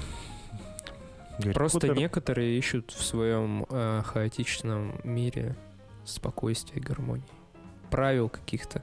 Гарри 1.45 1.53
Просто 1.55 1.81
Поттер. 1.81 1.97
некоторые 1.97 2.59
ищут 2.59 2.91
в 2.91 3.03
своем 3.03 3.67
э, 3.71 4.03
хаотичном 4.05 5.01
мире 5.05 5.57
спокойствие 6.05 6.81
и 6.81 6.85
гармонии. 6.85 7.25
Правил 7.91 8.29
каких-то. 8.29 8.83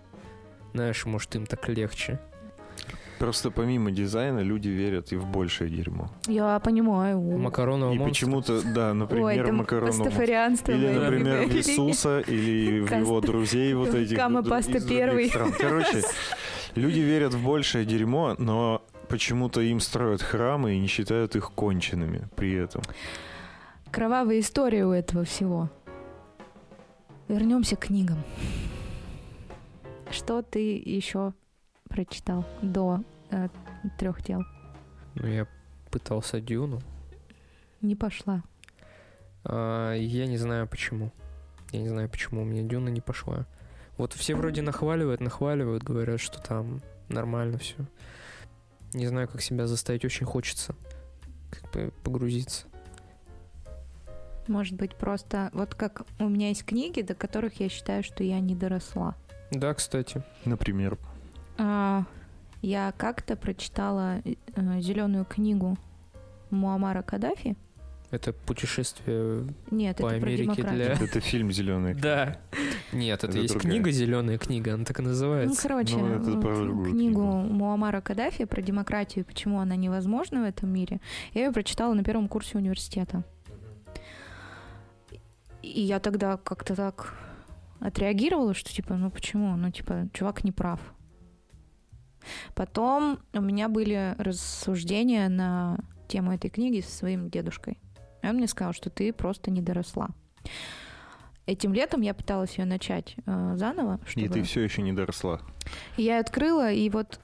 Знаешь, 0.74 1.06
может, 1.06 1.36
им 1.36 1.46
так 1.46 1.68
легче. 1.70 2.20
Просто 3.18 3.52
помимо 3.52 3.92
дизайна 3.92 4.40
люди 4.40 4.70
верят 4.70 5.12
и 5.12 5.18
в 5.18 5.26
большее 5.26 5.70
дерьмо. 5.70 6.10
Я 6.26 6.58
понимаю. 6.60 7.20
Макаронового 7.20 7.94
И 7.94 7.98
монстра. 7.98 8.10
почему-то, 8.28 8.62
да, 8.74 8.88
Ой, 8.92 8.94
например, 8.94 9.52
макарону. 9.52 9.88
пастафарианство. 9.92 10.72
Или, 10.72 10.88
например, 10.88 11.48
в 11.48 11.54
Иисуса, 11.54 12.22
или 12.22 12.80
в 12.80 12.92
его 12.98 13.20
друзей 13.20 13.74
вот 13.74 13.94
этих. 13.94 14.16
Кама 14.16 14.42
Паста 14.42 14.80
первый. 14.80 15.30
Короче, 15.30 16.04
люди 16.76 17.00
верят 17.00 17.34
в 17.34 17.44
большее 17.44 17.84
дерьмо, 17.84 18.36
но 18.38 18.82
почему-то 19.10 19.62
им 19.62 19.80
строят 19.80 20.22
храмы 20.22 20.76
и 20.76 20.80
не 20.80 20.88
считают 20.88 21.36
их 21.36 21.52
конченными 21.52 22.30
при 22.36 22.54
этом. 22.54 22.82
Кровавая 23.92 24.40
история 24.40 24.86
у 24.86 24.92
этого 24.92 25.26
всего. 25.26 25.70
Вернемся 27.28 27.76
к 27.76 27.88
книгам. 27.88 28.24
Что 30.12 30.42
ты 30.42 30.78
еще 30.78 31.34
прочитал 31.90 32.46
до 32.62 33.04
трех 33.98 34.24
тел? 34.24 34.44
Ну, 35.16 35.28
я 35.28 35.48
пытался 35.92 36.40
Дюну. 36.40 36.82
Не 37.82 37.96
пошла. 37.96 38.44
А, 39.44 39.94
я 39.94 40.28
не 40.28 40.38
знаю 40.38 40.68
почему. 40.68 41.12
Я 41.72 41.82
не 41.82 41.88
знаю, 41.88 42.10
почему 42.10 42.42
у 42.42 42.46
меня 42.46 42.64
Дюна 42.64 42.90
не 42.90 43.02
пошла. 43.02 43.46
Вот 43.98 44.14
все 44.14 44.36
вроде 44.36 44.62
нахваливают, 44.62 45.22
нахваливают, 45.22 45.84
говорят, 45.84 46.20
что 46.20 46.42
там 46.42 46.82
нормально 47.10 47.58
все. 47.58 47.76
Не 48.94 49.08
знаю, 49.08 49.28
как 49.28 49.42
себя 49.42 49.68
заставить, 49.68 50.06
очень 50.06 50.26
хочется 50.26 50.76
как 51.52 51.72
бы 51.72 51.92
погрузиться. 52.04 52.66
Может 54.48 54.76
быть, 54.76 54.96
просто 54.96 55.52
вот 55.54 55.76
как 55.76 56.08
у 56.18 56.28
меня 56.28 56.50
есть 56.50 56.66
книги, 56.66 57.02
до 57.02 57.14
которых 57.14 57.60
я 57.60 57.70
считаю, 57.70 58.04
что 58.04 58.24
я 58.24 58.40
не 58.40 58.56
доросла. 58.56 59.16
Да, 59.52 59.74
кстати. 59.74 60.24
Например, 60.46 60.98
А, 61.58 62.04
я 62.62 62.94
как-то 62.98 63.36
прочитала 63.36 64.22
зеленую 64.56 65.26
книгу 65.26 65.78
Муаммара 66.50 67.04
Каддафи. 67.04 67.56
Это 68.12 68.34
путешествие 68.34 69.46
Нет, 69.70 69.98
По 69.98 70.08
это 70.08 70.16
Америке 70.16 70.64
для- 70.64 70.94
это 70.94 71.20
фильм 71.20 71.52
зеленый. 71.52 71.94
Да. 71.94 72.40
Нет, 72.92 73.20
это, 73.24 73.28
Это 73.34 73.38
есть 73.38 73.54
другая. 73.54 73.72
книга 73.72 73.92
зеленая 73.92 74.38
книга, 74.40 74.74
она 74.74 74.84
так 74.84 75.00
и 75.00 75.04
Ну, 75.04 75.10
называется. 75.10 75.62
короче, 75.62 75.96
Ну, 75.96 76.42
про 76.42 76.56
другую 76.56 76.92
книгу 76.92 76.96
книгу. 76.96 77.22
Муаммара 77.22 78.02
Каддафи 78.02 78.46
про 78.46 78.64
демократию, 78.64 79.26
почему 79.26 79.60
она 79.60 79.76
невозможна 79.76 80.42
в 80.42 80.46
этом 80.46 80.70
мире, 80.74 81.02
я 81.36 81.46
ее 81.46 81.52
прочитала 81.52 81.94
на 81.94 82.04
первом 82.04 82.28
курсе 82.28 82.58
университета. 82.58 83.24
И 85.62 85.82
я 85.82 86.00
тогда 86.00 86.38
как-то 86.38 86.76
так 86.76 87.14
отреагировала, 87.80 88.54
что 88.54 88.74
типа, 88.74 88.96
ну 88.96 89.12
почему? 89.12 89.56
Ну 89.56 89.72
типа, 89.72 90.08
чувак 90.14 90.44
не 90.44 90.52
прав. 90.52 90.80
Потом 92.56 93.20
у 93.34 93.42
меня 93.42 93.70
были 93.70 94.16
рассуждения 94.18 95.30
на 95.30 95.78
тему 96.08 96.34
этой 96.34 96.50
книги 96.50 96.82
со 96.82 96.92
своим 96.92 97.30
дедушкой. 97.30 97.78
И 98.22 98.28
он 98.28 98.36
мне 98.36 98.48
сказал, 98.48 98.74
что 98.74 98.90
ты 98.90 99.14
просто 99.14 99.52
не 99.52 99.62
доросла. 99.62 100.10
Этим 101.46 101.74
летом 101.74 102.02
я 102.02 102.14
пыталась 102.14 102.58
ее 102.58 102.66
начать 102.66 103.16
э, 103.26 103.54
заново. 103.56 104.00
И 104.06 104.10
чтобы- 104.10 104.30
ты 104.30 104.44
все 104.44 104.62
еще 104.62 104.82
не 104.82 104.94
доросла. 104.94 105.42
я 105.98 106.20
открыла, 106.20 106.72
и 106.72 106.90
вот 106.90 107.20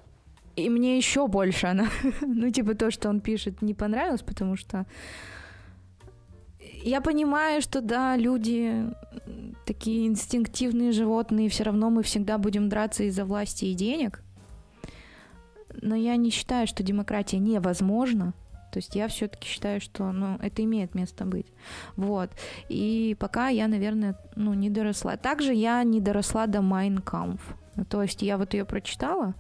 и 0.55 0.69
мне 0.69 0.97
еще 0.97 1.27
больше 1.27 1.67
она, 1.67 1.87
ну, 2.21 2.49
типа 2.49 2.75
то, 2.75 2.89
что 2.89 3.09
он 3.09 3.19
пишет, 3.19 3.61
не 3.61 3.73
понравилось, 3.73 4.21
потому 4.21 4.55
что 4.55 4.85
я 6.59 7.01
понимаю, 7.01 7.61
что 7.61 7.81
да, 7.81 8.15
люди 8.15 8.85
такие 9.65 10.07
инстинктивные 10.07 10.91
животные, 10.91 11.49
все 11.49 11.63
равно 11.63 11.89
мы 11.89 12.03
всегда 12.03 12.37
будем 12.37 12.69
драться 12.69 13.03
из-за 13.03 13.25
власти 13.25 13.65
и 13.65 13.73
денег. 13.73 14.21
Но 15.81 15.95
я 15.95 16.15
не 16.15 16.29
считаю, 16.29 16.67
что 16.67 16.83
демократия 16.83 17.37
невозможна. 17.37 18.33
То 18.75 18.79
есть 18.79 18.93
я 18.93 19.07
все-таки 19.07 19.47
считаю, 19.47 19.79
что 19.79 20.11
ну, 20.11 20.37
это 20.41 20.61
имеет 20.61 20.95
место 20.95 21.23
быть. 21.23 21.45
Вот. 21.95 22.29
И 22.67 23.15
пока 23.17 23.47
я, 23.47 23.69
наверное, 23.69 24.19
ну, 24.35 24.53
не 24.53 24.69
доросла. 24.69 25.15
Также 25.15 25.53
я 25.53 25.81
не 25.83 26.01
доросла 26.01 26.45
до. 26.45 26.59
Ну, 26.59 27.37
то 27.87 28.01
есть 28.01 28.21
я 28.21 28.37
вот 28.37 28.53
ее 28.53 28.65
прочитала, 28.65 29.33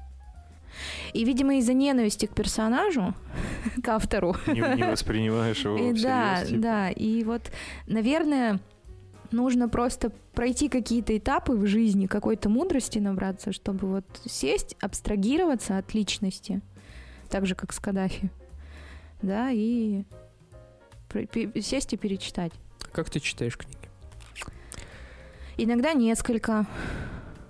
и, 1.11 1.25
видимо, 1.25 1.57
из-за 1.57 1.73
ненависти 1.73 2.27
к 2.27 2.33
персонажу, 2.33 3.13
к 3.83 3.89
автору, 3.89 4.37
Не, 4.47 4.75
не 4.77 4.83
воспринимаешь 4.85 5.65
его 5.65 5.75
и 5.75 5.91
да, 6.01 6.35
всерьез, 6.35 6.47
типа. 6.47 6.61
да, 6.61 6.89
и 6.91 7.23
вот, 7.25 7.51
наверное, 7.87 8.61
нужно 9.31 9.67
просто 9.67 10.13
пройти 10.33 10.69
какие-то 10.69 11.17
этапы 11.17 11.57
в 11.57 11.67
жизни, 11.67 12.07
какой-то 12.07 12.47
мудрости 12.47 12.99
набраться, 12.99 13.51
чтобы 13.51 13.89
вот 13.89 14.05
сесть, 14.25 14.77
абстрагироваться 14.79 15.77
от 15.77 15.93
личности, 15.93 16.61
так 17.29 17.45
же, 17.45 17.53
как 17.55 17.73
с 17.73 17.81
Каддафи, 17.81 18.31
да, 19.25 19.49
и 19.51 20.03
сесть 21.61 21.93
и 21.93 21.97
перечитать. 21.97 22.53
Как 22.91 23.09
ты 23.09 23.19
читаешь 23.19 23.57
книги? 23.57 23.77
Иногда 25.57 25.93
несколько. 25.93 26.65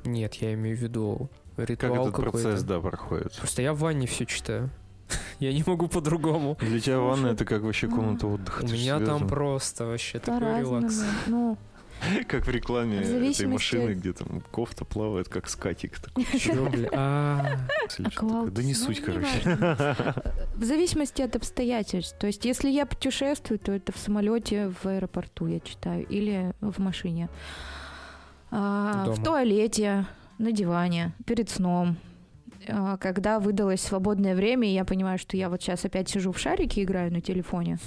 Нет, 0.04 0.36
я 0.36 0.54
имею 0.54 0.78
в 0.78 0.80
виду 0.80 1.30
Как 1.56 1.70
ритуал 1.70 2.08
этот 2.08 2.16
какой-то. 2.16 2.32
процесс, 2.32 2.64
да, 2.64 2.80
проходит? 2.80 3.36
Просто 3.38 3.62
я 3.62 3.74
в 3.74 3.80
ванне 3.80 4.08
все 4.08 4.26
читаю. 4.26 4.70
Я 5.40 5.54
не 5.54 5.64
могу 5.68 5.88
по-другому. 5.88 6.58
Для 6.62 6.80
тебя 6.80 7.00
ванна 7.00 7.28
это 7.28 7.46
как 7.46 7.62
вообще 7.62 7.88
комната 7.88 8.26
отдыха. 8.26 8.64
У 8.64 8.68
меня 8.68 9.00
там 9.00 9.28
просто 9.28 9.86
вообще 9.86 10.18
такой 10.20 10.60
релакс. 10.60 11.04
Ну, 11.28 11.58
Как 12.28 12.46
в 12.46 12.50
рекламе 12.50 13.00
этой 13.00 13.48
машины, 13.48 13.94
где 13.94 14.14
там 14.14 14.42
кофта 14.52 14.86
плавает, 14.86 15.30
как 15.30 15.50
скатик? 15.50 15.94
А. 16.94 17.58
Да 18.52 18.64
не 18.64 18.74
Ну, 18.74 18.80
суть, 18.80 19.02
короче. 19.02 19.28
В 20.56 20.64
зависимости 20.64 21.22
от 21.22 21.36
обстоятельств. 21.36 22.18
То 22.18 22.28
есть, 22.28 22.46
если 22.46 22.70
я 22.70 22.86
путешествую, 22.86 23.60
то 23.60 23.72
это 23.72 23.92
в 23.92 23.98
самолете, 23.98 24.72
в 24.82 24.86
аэропорту 24.88 25.48
я 25.48 25.60
читаю, 25.60 26.06
или 26.08 26.54
в 26.62 26.80
машине. 26.80 27.30
А, 28.52 29.06
в 29.10 29.24
туалете, 29.24 30.06
на 30.38 30.52
диване, 30.52 31.14
перед 31.26 31.50
сном. 31.50 31.98
А, 32.68 32.98
Когда 32.98 33.40
выдалось 33.40 33.82
свободное 33.82 34.36
время, 34.36 34.68
и 34.70 34.74
я 34.74 34.86
понимаю, 34.86 35.18
что 35.20 35.38
я 35.38 35.50
вот 35.50 35.62
сейчас 35.62 35.86
опять 35.86 36.10
сижу 36.10 36.32
в 36.32 36.40
шарике, 36.40 36.84
играю 36.84 37.12
на 37.12 37.22
телефоне. 37.22 37.80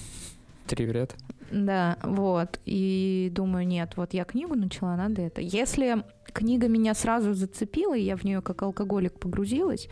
три 0.67 0.87
в 0.87 0.93
ряд. 0.93 1.15
Да, 1.51 1.97
вот. 2.03 2.61
И 2.65 3.31
думаю, 3.33 3.67
нет, 3.67 3.93
вот 3.97 4.15
я 4.15 4.25
книгу 4.25 4.55
начала, 4.55 4.97
надо 4.97 5.23
это. 5.23 5.41
Если 5.41 6.05
книга 6.33 6.69
меня 6.69 6.95
сразу 6.95 7.35
зацепила, 7.35 7.97
и 7.97 8.03
я 8.03 8.17
в 8.17 8.25
нее 8.25 8.43
как 8.43 8.63
алкоголик 8.63 9.19
погрузилась, 9.19 9.89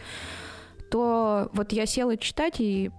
то 0.90 1.50
вот 1.52 1.72
я 1.72 1.86
села 1.86 2.16
читать, 2.16 2.60
и 2.60 2.90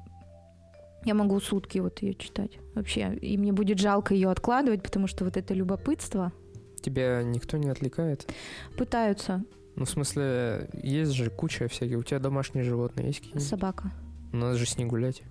я 1.06 1.14
могу 1.14 1.40
сутки 1.40 1.80
вот 1.80 2.02
ее 2.02 2.16
читать 2.16 2.60
вообще. 2.76 3.16
И 3.22 3.38
мне 3.38 3.54
будет 3.54 3.80
жалко 3.80 4.14
ее 4.14 4.30
откладывать, 4.30 4.84
потому 4.84 5.08
что 5.08 5.24
вот 5.26 5.38
это 5.38 5.54
любопытство 5.54 6.34
Тебя 6.82 7.24
никто 7.24 7.58
не 7.58 7.70
отвлекает? 7.70 8.32
пытаются 8.78 9.44
Ну, 9.76 9.86
в 9.86 9.90
смысле, 9.90 10.70
есть 10.74 11.12
же 11.12 11.30
куча 11.30 11.68
всяких. 11.68 12.00
У 12.00 12.04
тебя 12.04 12.20
домашние 12.20 12.64
животные 12.64 13.08
есть 13.08 13.20
какие-нибудь? 13.20 13.48
собака. 13.48 13.92
Надо 14.34 14.58
же 14.58 14.66
с 14.66 14.78
ней 14.78 14.86
гулять. 14.86 15.22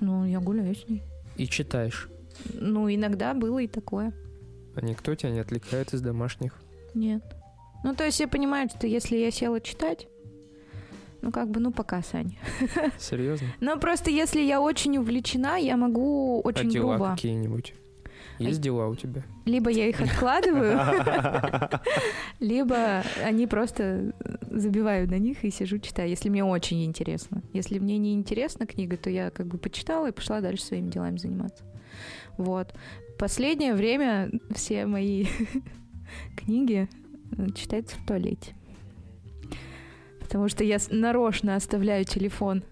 Ну, 0.00 0.24
я 0.26 0.38
гуляю 0.38 0.74
с 0.74 0.86
ней. 0.88 1.02
И 1.36 1.46
читаешь. 1.46 2.08
Ну, 2.54 2.92
иногда 2.92 3.34
было 3.34 3.60
и 3.60 3.66
такое. 3.66 4.12
А 4.74 4.80
никто 4.84 5.14
тебя 5.14 5.30
не 5.30 5.40
отвлекает 5.40 5.94
из 5.94 6.00
домашних. 6.00 6.54
Нет. 6.94 7.22
Ну, 7.84 7.94
то 7.94 8.04
есть 8.04 8.20
я 8.20 8.28
понимаю, 8.28 8.68
что 8.68 8.86
если 8.86 9.16
я 9.16 9.30
села 9.30 9.60
читать, 9.60 10.08
ну, 11.22 11.32
как 11.32 11.50
бы, 11.50 11.60
ну, 11.60 11.72
пока, 11.72 12.02
Сань. 12.02 12.36
Серьезно? 12.98 13.48
Ну, 13.60 13.78
просто 13.78 14.10
если 14.10 14.40
я 14.40 14.60
очень 14.60 14.96
увлечена, 14.98 15.56
я 15.56 15.76
могу 15.76 16.40
очень 16.42 16.68
а 16.68 16.70
дела 16.70 16.96
грубо. 16.96 17.10
какие-нибудь? 17.14 17.74
Есть 18.38 18.60
дела 18.60 18.88
у 18.88 18.94
тебя? 18.94 19.22
Либо 19.44 19.70
я 19.70 19.86
их 19.86 20.00
откладываю, 20.00 20.78
либо 22.40 23.02
они 23.24 23.46
просто 23.46 24.12
забиваю 24.50 25.08
на 25.08 25.18
них 25.18 25.44
и 25.44 25.50
сижу 25.50 25.78
читаю, 25.78 26.10
если 26.10 26.28
мне 26.28 26.44
очень 26.44 26.84
интересно. 26.84 27.42
Если 27.52 27.78
мне 27.78 27.96
не 27.98 28.14
интересна 28.14 28.66
книга, 28.66 28.96
то 28.96 29.08
я 29.08 29.30
как 29.30 29.46
бы 29.46 29.58
почитала 29.58 30.08
и 30.08 30.12
пошла 30.12 30.40
дальше 30.40 30.64
своими 30.64 30.90
делами 30.90 31.16
заниматься. 31.16 31.64
Вот. 32.36 32.74
Последнее 33.18 33.74
время 33.74 34.30
все 34.54 34.86
мои 34.86 35.26
книги 36.36 36.88
э, 37.36 37.46
читаются 37.54 37.96
в 37.96 38.06
туалете. 38.06 38.54
Потому 40.20 40.48
что 40.48 40.64
я 40.64 40.78
нарочно 40.90 41.56
оставляю 41.56 42.04
телефон 42.04 42.62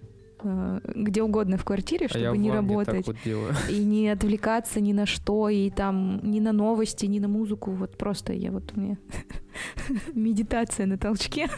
э, 0.42 0.80
где 0.94 1.22
угодно 1.22 1.56
в 1.56 1.64
квартире, 1.64 2.06
А 2.06 2.08
чтобы 2.08 2.30
в 2.32 2.36
не 2.36 2.50
работать. 2.50 3.06
вот 3.06 3.16
делаю. 3.24 3.54
И 3.70 3.78
не 3.84 4.08
отвлекаться 4.08 4.80
ни 4.80 4.92
на 4.92 5.06
что, 5.06 5.48
и 5.48 5.70
там 5.70 6.20
ни 6.22 6.40
на 6.40 6.52
новости, 6.52 7.06
ни 7.06 7.18
на 7.20 7.28
музыку. 7.28 7.70
Вот 7.70 7.96
просто 7.96 8.32
я 8.32 8.50
вот 8.50 8.72
у 8.76 8.80
меня 8.80 8.98
медитация 10.14 10.86
на 10.86 10.98
толчке. 10.98 11.48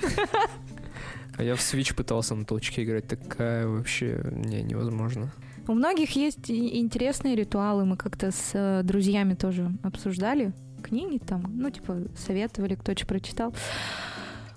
А 1.38 1.42
я 1.42 1.54
в 1.54 1.58
Switch 1.60 1.94
пытался 1.94 2.34
на 2.34 2.44
толчке 2.44 2.84
играть. 2.84 3.08
Такая 3.08 3.66
вообще... 3.66 4.22
Не, 4.32 4.62
невозможно. 4.62 5.32
У 5.68 5.74
многих 5.74 6.16
есть 6.16 6.50
интересные 6.50 7.34
ритуалы. 7.34 7.84
Мы 7.84 7.96
как-то 7.96 8.30
с 8.30 8.50
э, 8.54 8.82
друзьями 8.84 9.34
тоже 9.34 9.72
обсуждали 9.82 10.52
книги 10.82 11.18
там, 11.18 11.42
ну, 11.56 11.70
типа, 11.70 12.02
советовали, 12.16 12.76
кто 12.76 12.92
что 12.92 13.06
прочитал. 13.06 13.52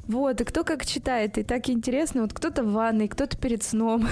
Вот, 0.07 0.41
и 0.41 0.43
кто 0.43 0.63
как 0.63 0.85
читает, 0.85 1.37
и 1.37 1.43
так 1.43 1.69
интересно. 1.69 2.21
Вот 2.21 2.33
кто-то 2.33 2.63
в 2.63 2.71
ванной, 2.71 3.07
кто-то 3.07 3.37
перед 3.37 3.61
сном, 3.61 4.07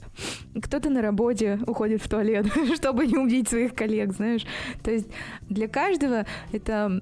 кто-то 0.62 0.90
на 0.90 1.02
работе 1.02 1.60
уходит 1.66 2.02
в 2.02 2.08
туалет, 2.08 2.46
чтобы 2.74 3.06
не 3.06 3.16
убить 3.16 3.48
своих 3.48 3.74
коллег, 3.74 4.12
знаешь. 4.12 4.44
То 4.82 4.90
есть 4.90 5.06
для 5.48 5.68
каждого 5.68 6.26
это, 6.50 7.00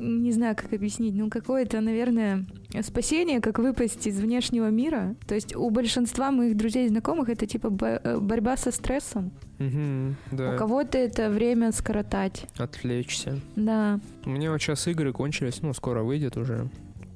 не 0.00 0.32
знаю, 0.32 0.56
как 0.56 0.72
объяснить, 0.72 1.14
ну, 1.14 1.28
какое-то, 1.30 1.80
наверное, 1.80 2.46
спасение, 2.82 3.40
как 3.40 3.58
выпасть 3.58 4.06
из 4.06 4.18
внешнего 4.20 4.68
мира. 4.70 5.14
То 5.28 5.34
есть 5.34 5.54
у 5.54 5.68
большинства 5.70 6.30
моих 6.30 6.56
друзей 6.56 6.86
и 6.86 6.88
знакомых 6.88 7.28
это 7.28 7.46
типа 7.46 7.70
бо- 7.70 8.00
э, 8.02 8.18
борьба 8.18 8.56
со 8.56 8.70
стрессом. 8.70 9.32
Мгм, 9.58 10.16
У 10.32 10.36
да, 10.36 10.56
кого-то 10.56 10.96
это 10.98 11.28
время 11.30 11.70
скоротать. 11.72 12.46
отвлечься. 12.56 13.38
Да. 13.56 14.00
У 14.24 14.30
меня 14.30 14.50
вот 14.50 14.60
сейчас 14.60 14.86
игры 14.88 15.12
кончились, 15.12 15.60
ну, 15.62 15.74
скоро 15.74 16.02
выйдет 16.02 16.36
уже 16.36 16.68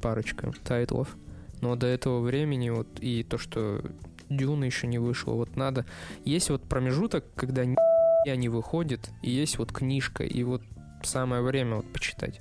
парочка 0.03 0.53
тайтлов. 0.65 1.17
Но 1.61 1.77
до 1.77 1.87
этого 1.87 2.21
времени 2.21 2.69
вот 2.71 2.89
и 3.01 3.23
то, 3.23 3.39
что 3.39 3.81
Дюна 4.29 4.65
еще 4.65 4.87
не 4.87 4.99
вышла, 4.99 5.33
вот 5.33 5.57
надо... 5.57 5.87
Есть 6.25 6.51
вот 6.51 6.63
промежуток, 6.63 7.25
когда 7.35 7.63
я 8.27 8.37
не 8.37 8.49
выходит, 8.49 9.11
и 9.23 9.31
есть 9.31 9.59
вот 9.59 9.73
книжка, 9.73 10.25
и 10.25 10.43
вот 10.43 10.63
самое 11.07 11.43
время 11.43 11.77
вот 11.77 11.93
почитать. 11.93 12.41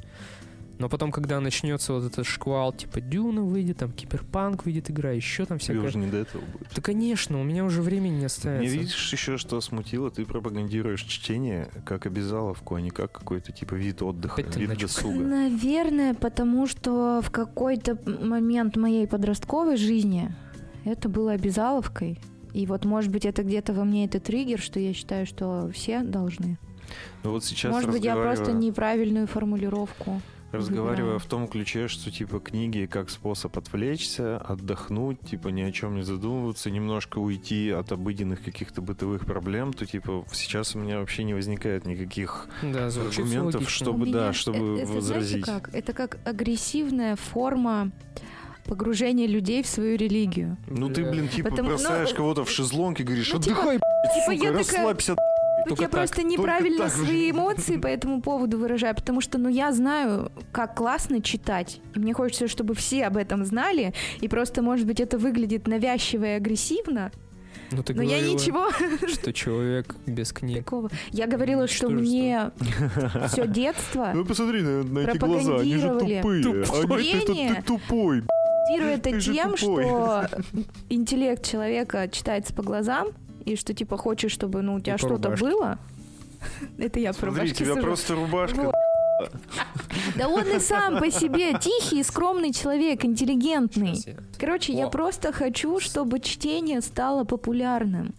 Но 0.79 0.89
потом, 0.89 1.11
когда 1.11 1.39
начнется 1.39 1.93
вот 1.93 2.03
этот 2.03 2.25
шквал, 2.25 2.73
типа 2.73 2.99
Дюна 2.99 3.43
выйдет, 3.43 3.77
там 3.77 3.91
Киберпанк 3.91 4.65
выйдет 4.65 4.89
игра, 4.89 5.11
еще 5.11 5.45
там 5.45 5.59
Тебе 5.59 5.75
всякое... 5.75 5.87
уже 5.89 5.97
не 5.99 6.07
до 6.07 6.17
этого 6.17 6.41
будет. 6.41 6.67
Да, 6.75 6.81
конечно, 6.81 7.39
у 7.39 7.43
меня 7.43 7.63
уже 7.63 7.81
времени 7.81 8.19
не 8.19 8.25
остается. 8.25 8.75
видишь 8.75 9.13
еще, 9.13 9.37
что 9.37 9.61
смутило? 9.61 10.09
Ты 10.09 10.25
пропагандируешь 10.25 11.03
чтение 11.03 11.69
как 11.85 12.07
обязаловку, 12.07 12.75
а 12.75 12.81
не 12.81 12.89
как 12.89 13.11
какой-то 13.11 13.51
типа 13.51 13.75
вид 13.75 14.01
отдыха, 14.01 14.41
Опять 14.41 14.57
вид 14.57 14.69
начал. 14.69 14.87
досуга. 14.87 15.13
Наверное, 15.23 16.15
потому 16.15 16.65
что 16.65 17.21
в 17.23 17.29
какой-то 17.29 17.97
момент 18.05 18.75
моей 18.75 19.07
подростковой 19.07 19.77
жизни 19.77 20.33
это 20.85 21.07
было 21.07 21.33
обязаловкой. 21.33 22.19
И 22.53 22.65
вот, 22.65 22.83
может 22.83 23.11
быть, 23.11 23.25
это 23.25 23.43
где-то 23.43 23.73
во 23.73 23.83
мне 23.83 24.05
это 24.05 24.19
триггер, 24.19 24.59
что 24.59 24.79
я 24.79 24.93
считаю, 24.93 25.25
что 25.27 25.69
все 25.73 26.01
должны. 26.01 26.57
Ну 27.23 27.31
вот 27.31 27.43
сейчас 27.45 27.71
может 27.71 27.89
быть, 27.91 28.03
я 28.03 28.15
просто 28.15 28.51
неправильную 28.51 29.27
формулировку. 29.27 30.21
Разговаривая 30.51 31.17
в 31.17 31.25
том 31.25 31.47
ключе, 31.47 31.87
что 31.87 32.11
типа 32.11 32.39
книги 32.39 32.85
как 32.85 33.09
способ 33.09 33.57
отвлечься, 33.57 34.37
отдохнуть, 34.37 35.19
типа 35.21 35.47
ни 35.47 35.61
о 35.63 35.71
чем 35.71 35.95
не 35.95 36.03
задумываться, 36.03 36.69
немножко 36.69 37.17
уйти 37.17 37.71
от 37.71 37.91
обыденных 37.91 38.43
каких-то 38.43 38.83
бытовых 38.83 39.25
проблем, 39.25 39.73
то 39.73 39.87
типа 39.87 40.25
сейчас 40.31 40.75
у 40.75 40.79
меня 40.79 40.99
вообще 40.99 41.23
не 41.23 41.33
возникает 41.33 41.87
никаких 41.87 42.47
Да, 42.61 42.85
аргументов, 42.85 43.55
логично. 43.61 43.69
чтобы- 43.69 44.05
меня 44.05 44.13
да, 44.13 44.33
чтобы 44.33 44.79
это, 44.79 44.91
возразить. 44.91 45.43
Знаете 45.45 45.63
как? 45.65 45.73
Это 45.73 45.93
как 45.93 46.19
агрессивная 46.23 47.15
форма 47.15 47.89
погружения 48.65 49.27
людей 49.27 49.63
в 49.63 49.67
свою 49.67 49.97
религию. 49.97 50.57
Ну 50.67 50.87
ты, 50.89 51.03
блин, 51.09 51.29
типа 51.29 51.49
Потому- 51.49 51.69
бросаешь 51.69 52.11
ну, 52.11 52.15
кого-то 52.15 52.45
в 52.45 52.49
шезлонг 52.51 52.99
и 52.99 53.03
говоришь, 53.03 53.33
ну, 53.33 53.39
типа- 53.39 53.55
отдыхай, 53.59 53.77
Типа 53.77 54.13
сука, 54.19 54.31
я 54.33 54.39
такая, 54.39 54.57
расслабься. 54.57 55.11
Ну, 55.13 55.17
Только 55.67 55.83
я 55.83 55.87
так, 55.89 55.99
просто 55.99 56.23
неправильно 56.23 56.83
так. 56.85 56.91
свои 56.93 57.31
эмоции 57.31 57.77
по 57.77 57.87
этому 57.87 58.21
поводу 58.21 58.57
выражаю, 58.57 58.95
потому 58.95 59.21
что, 59.21 59.37
ну, 59.37 59.49
я 59.49 59.71
знаю, 59.71 60.31
как 60.51 60.75
классно 60.75 61.21
читать, 61.21 61.79
и 61.95 61.99
мне 61.99 62.13
хочется, 62.13 62.47
чтобы 62.47 62.73
все 62.75 63.05
об 63.05 63.17
этом 63.17 63.45
знали, 63.45 63.93
и 64.21 64.27
просто, 64.27 64.61
может 64.61 64.85
быть, 64.85 64.99
это 64.99 65.17
выглядит 65.17 65.67
навязчиво 65.67 66.25
и 66.25 66.29
агрессивно, 66.29 67.11
Ну, 67.71 67.81
ты 67.83 67.93
но 67.95 68.01
я 68.03 68.17
говорила, 68.17 68.33
ничего 68.33 68.69
что 69.07 69.33
человек 69.33 69.95
без 70.05 70.31
книг. 70.33 70.57
такого. 70.63 70.89
Я 71.11 71.27
говорила, 71.27 71.67
что 71.67 71.87
Ничтожество. 71.89 73.19
мне 73.19 73.27
все 73.29 73.47
детство 73.47 74.11
Ну 74.13 74.25
посмотри 74.25 74.61
на, 74.61 74.83
на 74.83 74.99
эти 74.99 75.17
глаза, 75.17 75.57
они 75.57 75.75
же 75.77 75.87
Пропагандировали. 75.89 76.21
тупые. 76.21 76.43
Тупой. 76.43 76.99
Они, 76.99 77.11
ты, 77.11 77.25
ты- 77.25 77.55
ты 77.55 77.61
тупой. 77.63 78.23
Ты 78.67 78.81
это 78.81 79.19
же 79.19 79.33
тем, 79.33 79.57
что 79.57 80.25
интеллект 80.89 81.45
человека 81.45 82.07
читается 82.09 82.53
по 82.53 82.63
глазам, 82.63 83.09
и 83.45 83.55
что, 83.55 83.73
типа, 83.73 83.97
хочешь, 83.97 84.31
чтобы, 84.31 84.61
ну, 84.61 84.75
у 84.75 84.79
тебя 84.79 84.93
по 84.93 84.99
что-то 84.99 85.29
было. 85.31 85.77
Это 86.77 86.99
я 86.99 87.13
про 87.13 87.27
рубашки 87.27 87.53
тебя 87.53 87.73
сужу. 87.73 87.81
просто 87.81 88.15
рубашка. 88.15 88.61
Вот. 88.61 88.75
Да 90.17 90.27
он 90.27 90.47
и 90.47 90.59
сам 90.59 90.99
по 90.99 91.11
себе 91.11 91.57
тихий 91.59 91.99
и 91.99 92.03
скромный 92.03 92.51
человек, 92.51 93.05
интеллигентный. 93.05 93.95
Короче, 94.39 94.73
я 94.73 94.87
просто 94.87 95.31
хочу, 95.31 95.79
чтобы 95.79 96.19
чтение 96.19 96.81
стало 96.81 97.23
популярным. 97.23 98.13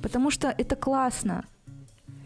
Потому 0.00 0.30
что 0.30 0.48
это 0.48 0.74
классно. 0.74 1.44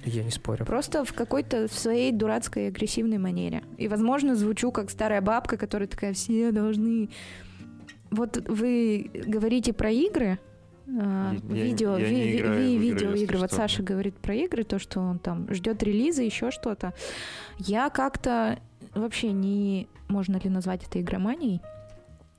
Я 0.04 0.22
не 0.22 0.30
спорю. 0.30 0.64
Просто 0.64 1.04
в 1.04 1.12
какой-то 1.12 1.66
в 1.68 1.74
своей 1.74 2.12
дурацкой 2.12 2.68
агрессивной 2.68 3.18
манере. 3.18 3.62
И, 3.76 3.88
возможно, 3.88 4.36
звучу 4.36 4.70
как 4.70 4.90
старая 4.90 5.20
бабка, 5.20 5.56
которая 5.56 5.88
такая, 5.88 6.14
все 6.14 6.52
должны... 6.52 7.08
Вот 8.10 8.36
вы 8.46 9.10
говорите 9.26 9.72
про 9.72 9.90
игры, 9.90 10.38
Я- 10.86 11.34
я- 11.50 11.64
видео, 11.64 11.98
я 11.98 12.08
ви- 12.08 12.14
ви- 12.14 12.36
играю 12.38 12.54
ви- 12.60 12.66
игры, 12.76 12.78
видеоигры. 12.78 13.12
если 13.16 13.36
Вот 13.36 13.50
что. 13.50 13.56
Саша 13.56 13.82
говорит 13.82 14.14
про 14.14 14.34
игры, 14.34 14.64
то, 14.64 14.78
что 14.78 15.00
он 15.00 15.18
там 15.18 15.52
ждет 15.52 15.82
релиза, 15.82 16.22
еще 16.22 16.50
что-то. 16.50 16.92
Я 17.58 17.90
как-то 17.90 18.58
вообще 18.94 19.32
не... 19.32 19.88
Можно 20.08 20.36
ли 20.38 20.48
назвать 20.50 20.84
это 20.84 21.00
игроманией? 21.00 21.60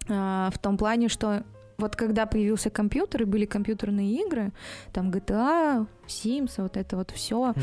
А, 0.10 0.50
в 0.54 0.58
том 0.60 0.78
плане, 0.78 1.10
что 1.10 1.44
вот 1.78 1.96
когда 1.96 2.26
появился 2.26 2.70
компьютер 2.70 3.24
и 3.24 3.26
были 3.26 3.46
компьютерные 3.46 4.26
игры, 4.26 4.52
там 4.94 5.12
GTA, 5.12 5.86
Sims, 6.08 6.54
вот 6.58 6.78
это 6.78 6.96
вот 6.98 7.12
все. 7.12 7.50
Мгм. 7.50 7.56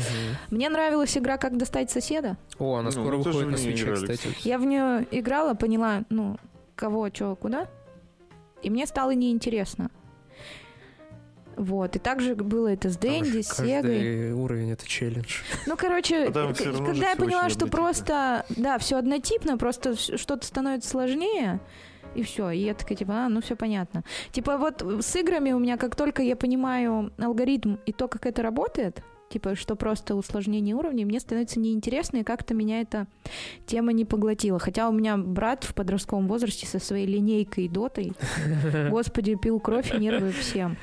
Мне 0.51 0.69
нравилась 0.69 1.17
игра 1.17 1.37
«Как 1.37 1.57
достать 1.57 1.89
соседа». 1.91 2.37
О, 2.59 2.75
она 2.75 2.83
Ну, 2.83 2.91
скоро 2.91 3.17
выходит 3.17 3.49
на 3.49 3.57
свече, 3.57 3.93
кстати. 3.93 4.29
Я 4.47 4.57
в 4.59 4.65
нее 4.65 5.05
играла, 5.11 5.55
поняла, 5.55 6.03
ну, 6.09 6.37
кого, 6.75 7.09
что, 7.11 7.35
куда. 7.35 7.67
И 8.61 8.69
мне 8.69 8.85
стало 8.85 9.13
неинтересно. 9.15 9.89
Вот, 11.57 11.95
и 11.95 11.99
также 11.99 12.35
было 12.35 12.67
это 12.67 12.89
с 12.89 12.97
Дэнди, 12.97 13.41
с 13.41 13.57
Сегой. 13.57 14.31
Уровень 14.31 14.71
это 14.71 14.87
челлендж. 14.87 15.41
Ну, 15.65 15.77
короче, 15.77 16.25
А 16.25 16.53
когда 16.53 17.09
я 17.11 17.15
поняла, 17.15 17.49
что 17.49 17.67
просто, 17.67 18.45
да, 18.49 18.77
все 18.77 18.97
однотипно, 18.97 19.57
просто 19.57 19.95
что-то 19.95 20.45
становится 20.45 20.89
сложнее, 20.89 21.59
и 22.13 22.23
все. 22.23 22.49
И 22.49 22.59
я 22.59 22.73
такая, 22.73 22.97
типа, 22.97 23.25
а, 23.25 23.29
ну 23.29 23.41
все 23.41 23.55
понятно. 23.55 24.03
Типа 24.31 24.57
вот 24.57 24.81
с 24.81 25.15
играми 25.15 25.51
у 25.51 25.59
меня, 25.59 25.77
как 25.77 25.95
только 25.95 26.21
я 26.21 26.35
понимаю 26.35 27.11
алгоритм 27.17 27.75
и 27.85 27.91
то, 27.91 28.07
как 28.07 28.25
это 28.25 28.41
работает, 28.41 29.03
типа, 29.29 29.55
что 29.55 29.75
просто 29.75 30.15
усложнение 30.15 30.75
уровней, 30.75 31.05
мне 31.05 31.19
становится 31.19 31.59
неинтересно, 31.59 32.17
и 32.17 32.23
как-то 32.23 32.53
меня 32.53 32.81
эта 32.81 33.07
тема 33.65 33.91
не 33.91 34.05
поглотила. 34.05 34.59
Хотя 34.59 34.87
у 34.87 34.93
меня 34.93 35.17
брат 35.17 35.63
в 35.63 35.73
подростковом 35.73 36.27
возрасте 36.27 36.65
со 36.65 36.79
своей 36.79 37.05
линейкой 37.05 37.65
и 37.65 37.69
дотой, 37.69 38.13
господи, 38.89 39.35
пил 39.35 39.59
кровь 39.59 39.93
и 39.93 39.97
нервы 39.97 40.31
всем. 40.31 40.77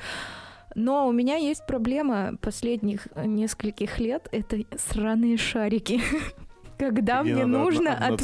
Но 0.75 1.07
у 1.07 1.11
меня 1.11 1.35
есть 1.35 1.65
проблема 1.67 2.35
последних 2.41 3.07
нескольких 3.15 3.99
лет, 3.99 4.27
это 4.31 4.57
сраные 4.77 5.37
шарики. 5.37 6.01
Когда 6.79 7.21
Где 7.21 7.35
мне 7.35 7.45
нужно 7.45 7.93
одно- 7.93 8.15
от- 8.15 8.21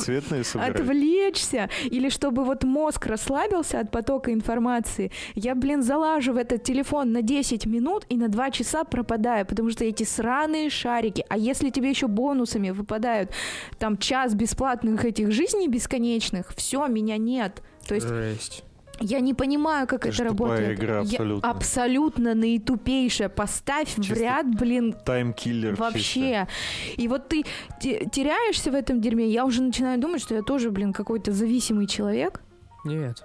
отвлечься, 0.56 1.70
или 1.86 2.10
чтобы 2.10 2.44
вот 2.44 2.64
мозг 2.64 3.06
расслабился 3.06 3.80
от 3.80 3.92
потока 3.92 4.34
информации, 4.34 5.12
я, 5.36 5.54
блин, 5.56 5.84
залажу 5.84 6.34
в 6.34 6.38
этот 6.38 6.64
телефон 6.64 7.12
на 7.12 7.22
10 7.22 7.68
минут 7.68 8.06
и 8.10 8.18
на 8.18 8.28
2 8.28 8.52
часа 8.52 8.84
пропадаю, 8.84 9.46
потому 9.46 9.70
что 9.70 9.86
эти 9.86 10.04
сраные 10.04 10.70
шарики, 10.72 11.24
а 11.30 11.38
если 11.38 11.70
тебе 11.70 11.92
еще 11.92 12.08
бонусами 12.08 12.72
выпадают 12.72 13.32
там 13.78 13.98
час 13.98 14.34
бесплатных 14.34 15.06
этих 15.06 15.32
жизней 15.32 15.68
бесконечных, 15.68 16.52
все, 16.56 16.88
меня 16.88 17.18
нет. 17.18 17.62
То 17.88 17.96
есть 17.96 18.08
Жесть. 18.08 18.64
Я 19.00 19.20
не 19.20 19.34
понимаю, 19.34 19.88
как 19.88 20.06
Это 20.06 20.14
это 20.16 20.24
работает. 20.26 20.80
игра, 20.80 20.96
Я 20.96 21.02
абсолютно. 21.02 21.50
абсолютно 21.50 22.36
наитупейшая. 22.36 23.30
Поставь 23.30 23.90
в 23.98 24.02
Чисто 24.04 24.20
ряд, 24.24 24.48
блин, 24.60 24.94
Таймкиллер 25.06 25.72
чисто. 25.72 25.84
Вообще. 25.84 26.48
И 26.98 27.08
вот 27.08 27.28
ты 27.30 27.44
те- 27.82 28.06
теряешься 28.12 28.72
в 28.72 28.76
этом 28.76 29.02
дерьме, 29.02 29.28
я 29.30 29.46
уже 29.46 29.62
начинаю 29.62 30.00
думать, 30.00 30.22
что 30.22 30.36
я 30.36 30.42
тоже, 30.42 30.70
блин, 30.72 30.94
какой-то 30.94 31.32
зависимый 31.32 31.88
человек. 31.88 32.42
Нет. 32.86 33.24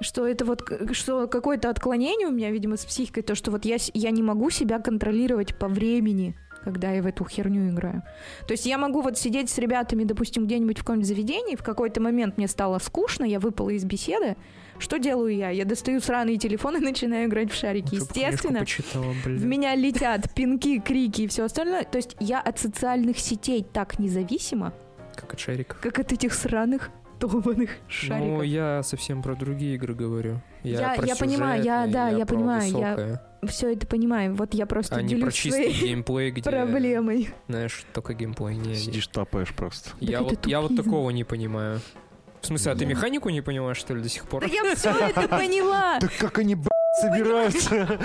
Что 0.00 0.26
это 0.26 0.44
вот, 0.46 0.62
что 0.92 1.26
какое-то 1.26 1.68
отклонение 1.68 2.28
у 2.28 2.32
меня, 2.32 2.50
видимо, 2.50 2.76
с 2.76 2.84
психикой, 2.86 3.22
то, 3.22 3.34
что 3.34 3.50
вот 3.50 3.64
я, 3.66 3.76
я 3.92 4.10
не 4.10 4.22
могу 4.22 4.48
себя 4.50 4.78
контролировать 4.78 5.54
по 5.58 5.68
времени, 5.68 6.34
когда 6.64 6.90
я 6.92 7.02
в 7.02 7.06
эту 7.06 7.24
херню 7.26 7.68
играю. 7.70 8.02
То 8.46 8.52
есть 8.52 8.64
я 8.66 8.78
могу 8.78 9.02
вот 9.02 9.18
сидеть 9.18 9.50
с 9.50 9.58
ребятами, 9.58 10.04
допустим, 10.04 10.46
где-нибудь 10.46 10.78
в 10.78 10.80
каком-нибудь 10.80 11.06
заведении, 11.08 11.54
в 11.56 11.62
какой-то 11.62 12.00
момент 12.00 12.38
мне 12.38 12.48
стало 12.48 12.78
скучно, 12.78 13.24
я 13.24 13.40
выпала 13.40 13.70
из 13.70 13.84
беседы, 13.84 14.36
Что 14.80 14.98
делаю 14.98 15.34
я? 15.36 15.50
Я 15.50 15.64
достаю 15.64 16.00
сраный 16.00 16.36
телефон 16.38 16.76
и 16.76 16.80
начинаю 16.84 17.28
играть 17.28 17.52
в 17.52 17.54
шарики. 17.54 17.96
Чтоб 17.96 18.08
книжку 18.08 18.18
Естественно, 18.18 18.58
почитала, 18.60 19.12
в 19.24 19.44
меня 19.44 19.74
летят 19.76 20.32
пинки, 20.34 20.80
крики 20.80 21.22
и 21.22 21.26
все 21.28 21.44
остальное. 21.44 21.84
То 21.84 21.98
есть 21.98 22.16
я 22.18 22.40
от 22.40 22.58
социальных 22.58 23.18
сетей 23.18 23.62
так 23.72 23.98
независима, 23.98 24.72
Как 25.14 25.32
от 25.34 25.38
шариков. 25.40 25.78
как 25.80 25.98
от 25.98 26.12
этих 26.12 26.32
сраных 26.34 26.90
долбанных 27.20 27.68
Ну, 27.70 27.90
шариков. 27.90 28.44
я 28.44 28.82
совсем 28.82 29.22
про 29.22 29.34
другие 29.36 29.74
игры 29.74 29.94
говорю. 29.94 30.40
Я, 30.62 30.92
Я- 30.92 30.94
про 30.94 31.06
я 31.06 31.16
понимаю, 31.16 31.62
я- 31.62 31.86
да, 31.86 32.08
я 32.08 32.24
про 32.24 32.34
понимаю, 32.34 32.62
я 32.62 32.78
высокое, 32.94 33.22
Все 33.46 33.72
это 33.74 33.86
понимаю. 33.86 34.34
Вот 34.34 34.54
я 34.54 34.64
просто 34.66 34.96
а 34.96 35.02
не 35.02 35.16
про 35.16 35.30
чистый 35.30 35.64
своей 35.72 35.80
геймплей, 35.88 36.30
где, 36.30 36.42
проблемой. 36.50 37.28
знаешь, 37.48 37.84
только 37.92 38.14
геймплей. 38.14 38.56
Не. 38.56 38.74
Сидишь, 38.74 39.06
тапаешь 39.08 39.52
просто. 39.54 39.90
Я, 40.00 40.18
Так 40.20 40.30
вот, 40.30 40.46
я 40.46 40.60
вот 40.62 40.74
такого 40.76 41.10
не 41.10 41.24
понимаю. 41.24 41.80
В 42.42 42.46
смысле, 42.46 42.72
а 42.72 42.74
ты 42.74 42.86
механику 42.86 43.28
не 43.30 43.42
понимаешь, 43.42 43.76
что 43.76 43.94
ли, 43.94 44.02
до 44.02 44.08
сих 44.08 44.24
пор? 44.26 44.40
Да 44.42 44.46
я 44.52 44.74
все 44.74 44.90
это 45.00 45.28
поняла. 45.28 45.98
Так 46.00 46.10
как 46.18 46.38
они, 46.38 46.56
собираются? 47.00 47.98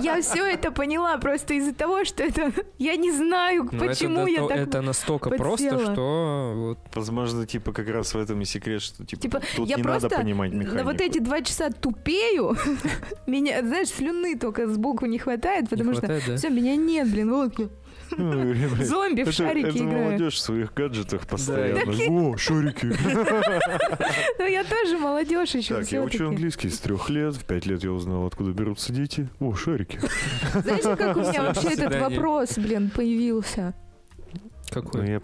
Я 0.00 0.20
все 0.22 0.44
это 0.44 0.70
поняла 0.70 1.18
просто 1.18 1.54
из-за 1.54 1.74
того, 1.74 2.04
что 2.04 2.22
это 2.22 2.52
я 2.78 2.96
не 2.96 3.12
знаю, 3.12 3.68
Ну, 3.70 3.78
это 3.78 3.86
почему 3.86 4.26
я 4.26 4.40
то- 4.40 4.48
так. 4.48 4.58
Это 4.58 4.80
настолько 4.80 5.30
просто, 5.30 5.78
что 5.78 6.52
вот 6.56 6.78
Возможно, 6.94 7.46
типа, 7.46 7.72
как 7.72 7.88
раз 7.88 8.14
в 8.14 8.18
этом 8.18 8.40
и 8.40 8.44
секрет, 8.44 8.82
что, 8.82 9.04
типа, 9.04 9.22
Типа, 9.22 9.42
тут 9.56 9.68
я 9.68 9.76
не 9.76 9.82
просто 9.82 10.08
надо 10.08 10.22
понимать 10.22 10.52
на 10.52 10.58
механику. 10.62 10.84
вот 10.84 11.00
эти 11.00 11.18
два 11.18 11.42
часа 11.42 11.70
тупею. 11.70 12.56
Меня, 13.26 13.60
знаешь, 13.62 13.88
слюны 13.88 14.38
только 14.38 14.66
сбоку 14.68 15.06
не 15.06 15.18
хватает, 15.18 15.68
потому 15.68 15.90
не 15.90 15.96
что 15.96 16.06
да? 16.06 16.36
все, 16.36 16.48
меня 16.50 16.76
нет, 16.76 17.10
блин, 17.10 17.30
вот 17.32 17.54
зомби 18.16 19.22
в 19.24 19.32
шарики 19.32 19.66
это 19.76 19.84
молодежь 19.84 20.34
в 20.34 20.38
своих 20.40 20.72
гаджетах 20.74 21.26
постоянно. 21.26 21.92
О, 22.08 22.36
шарики. 22.36 22.86
Ну 24.38 24.46
я 24.46 24.64
тоже 24.64 24.98
молодежь 24.98 25.54
еще. 25.54 25.76
Так, 25.76 25.92
я 25.92 26.02
учу 26.02 26.28
английский 26.28 26.68
с 26.70 26.78
трех 26.78 27.10
лет. 27.10 27.34
В 27.34 27.44
пять 27.44 27.66
лет 27.66 27.82
я 27.84 27.92
узнал, 27.92 28.26
откуда 28.26 28.52
берутся 28.52 28.92
дети. 28.92 29.28
О, 29.40 29.54
шарики. 29.54 29.98
Знаете, 30.54 30.96
как 30.96 31.16
у 31.16 31.20
меня 31.20 31.42
вообще 31.42 31.68
этот 31.70 32.00
вопрос, 32.00 32.56
блин, 32.58 32.90
появился? 32.94 33.74
Ну, 34.34 34.40
Какой? 34.70 35.08
я- 35.08 35.20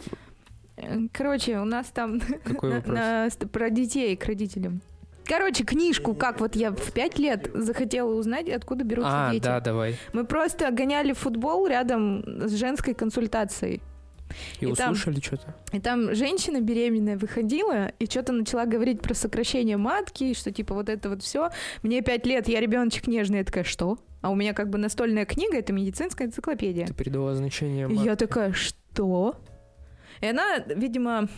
Э, 0.76 0.99
Короче, 1.12 1.59
у 1.61 1.64
нас 1.64 1.87
там 1.95 2.20
Какой 2.45 2.80
вопрос? 2.80 3.37
про 3.53 3.70
детей 3.70 4.16
к 4.16 4.24
родителям. 4.26 4.80
Короче, 5.27 5.64
книжку, 5.64 6.14
как 6.14 6.41
вот 6.41 6.55
я 6.57 6.70
в 6.70 6.93
пять 6.93 7.18
лет 7.18 7.51
захотела 7.55 8.12
узнать, 8.12 8.49
откуда 8.49 8.85
берутся 8.85 9.29
А, 9.29 9.33
дети. 9.33 9.43
да, 9.45 9.61
давай. 9.61 9.97
Мы 10.12 10.25
просто 10.25 10.70
гоняли 10.70 11.12
футбол 11.12 11.66
рядом 11.66 12.22
с 12.49 12.53
женской 12.55 12.95
консультацией. 12.95 13.81
И, 14.61 14.64
И 14.64 14.66
услышали 14.66 15.20
что-то? 15.20 15.55
И 15.72 15.81
там 15.81 16.14
женщина 16.14 16.61
беременная 16.61 17.16
выходила 17.16 17.89
и 17.99 18.07
что-то 18.07 18.33
начала 18.33 18.64
говорить 18.64 19.01
про 19.03 19.14
сокращение 19.14 19.77
матки, 19.77 20.35
что 20.35 20.51
типа 20.51 20.75
вот 20.75 20.89
это 20.89 21.09
вот 21.11 21.22
все. 21.22 21.51
Мне 21.83 22.01
пять 22.03 22.27
лет, 22.27 22.49
я 22.49 22.61
ребеночек 22.61 23.07
нежный, 23.07 23.39
я 23.39 23.45
такая, 23.45 23.64
что? 23.64 23.99
А 24.22 24.31
у 24.31 24.35
меня 24.35 24.55
как 24.55 24.70
бы 24.70 24.79
настольная 24.79 25.27
книга, 25.27 25.59
это 25.59 25.72
медицинская 25.72 26.27
энциклопедия. 26.27 26.87
Ты 26.87 26.95
передала 26.95 27.35
значение 27.35 27.87
И 27.87 27.93
мат- 27.93 28.07
я 28.07 28.16
такая, 28.16 28.53
что? 28.53 29.37
И 30.20 30.27
она, 30.27 30.59
видимо, 30.75 31.29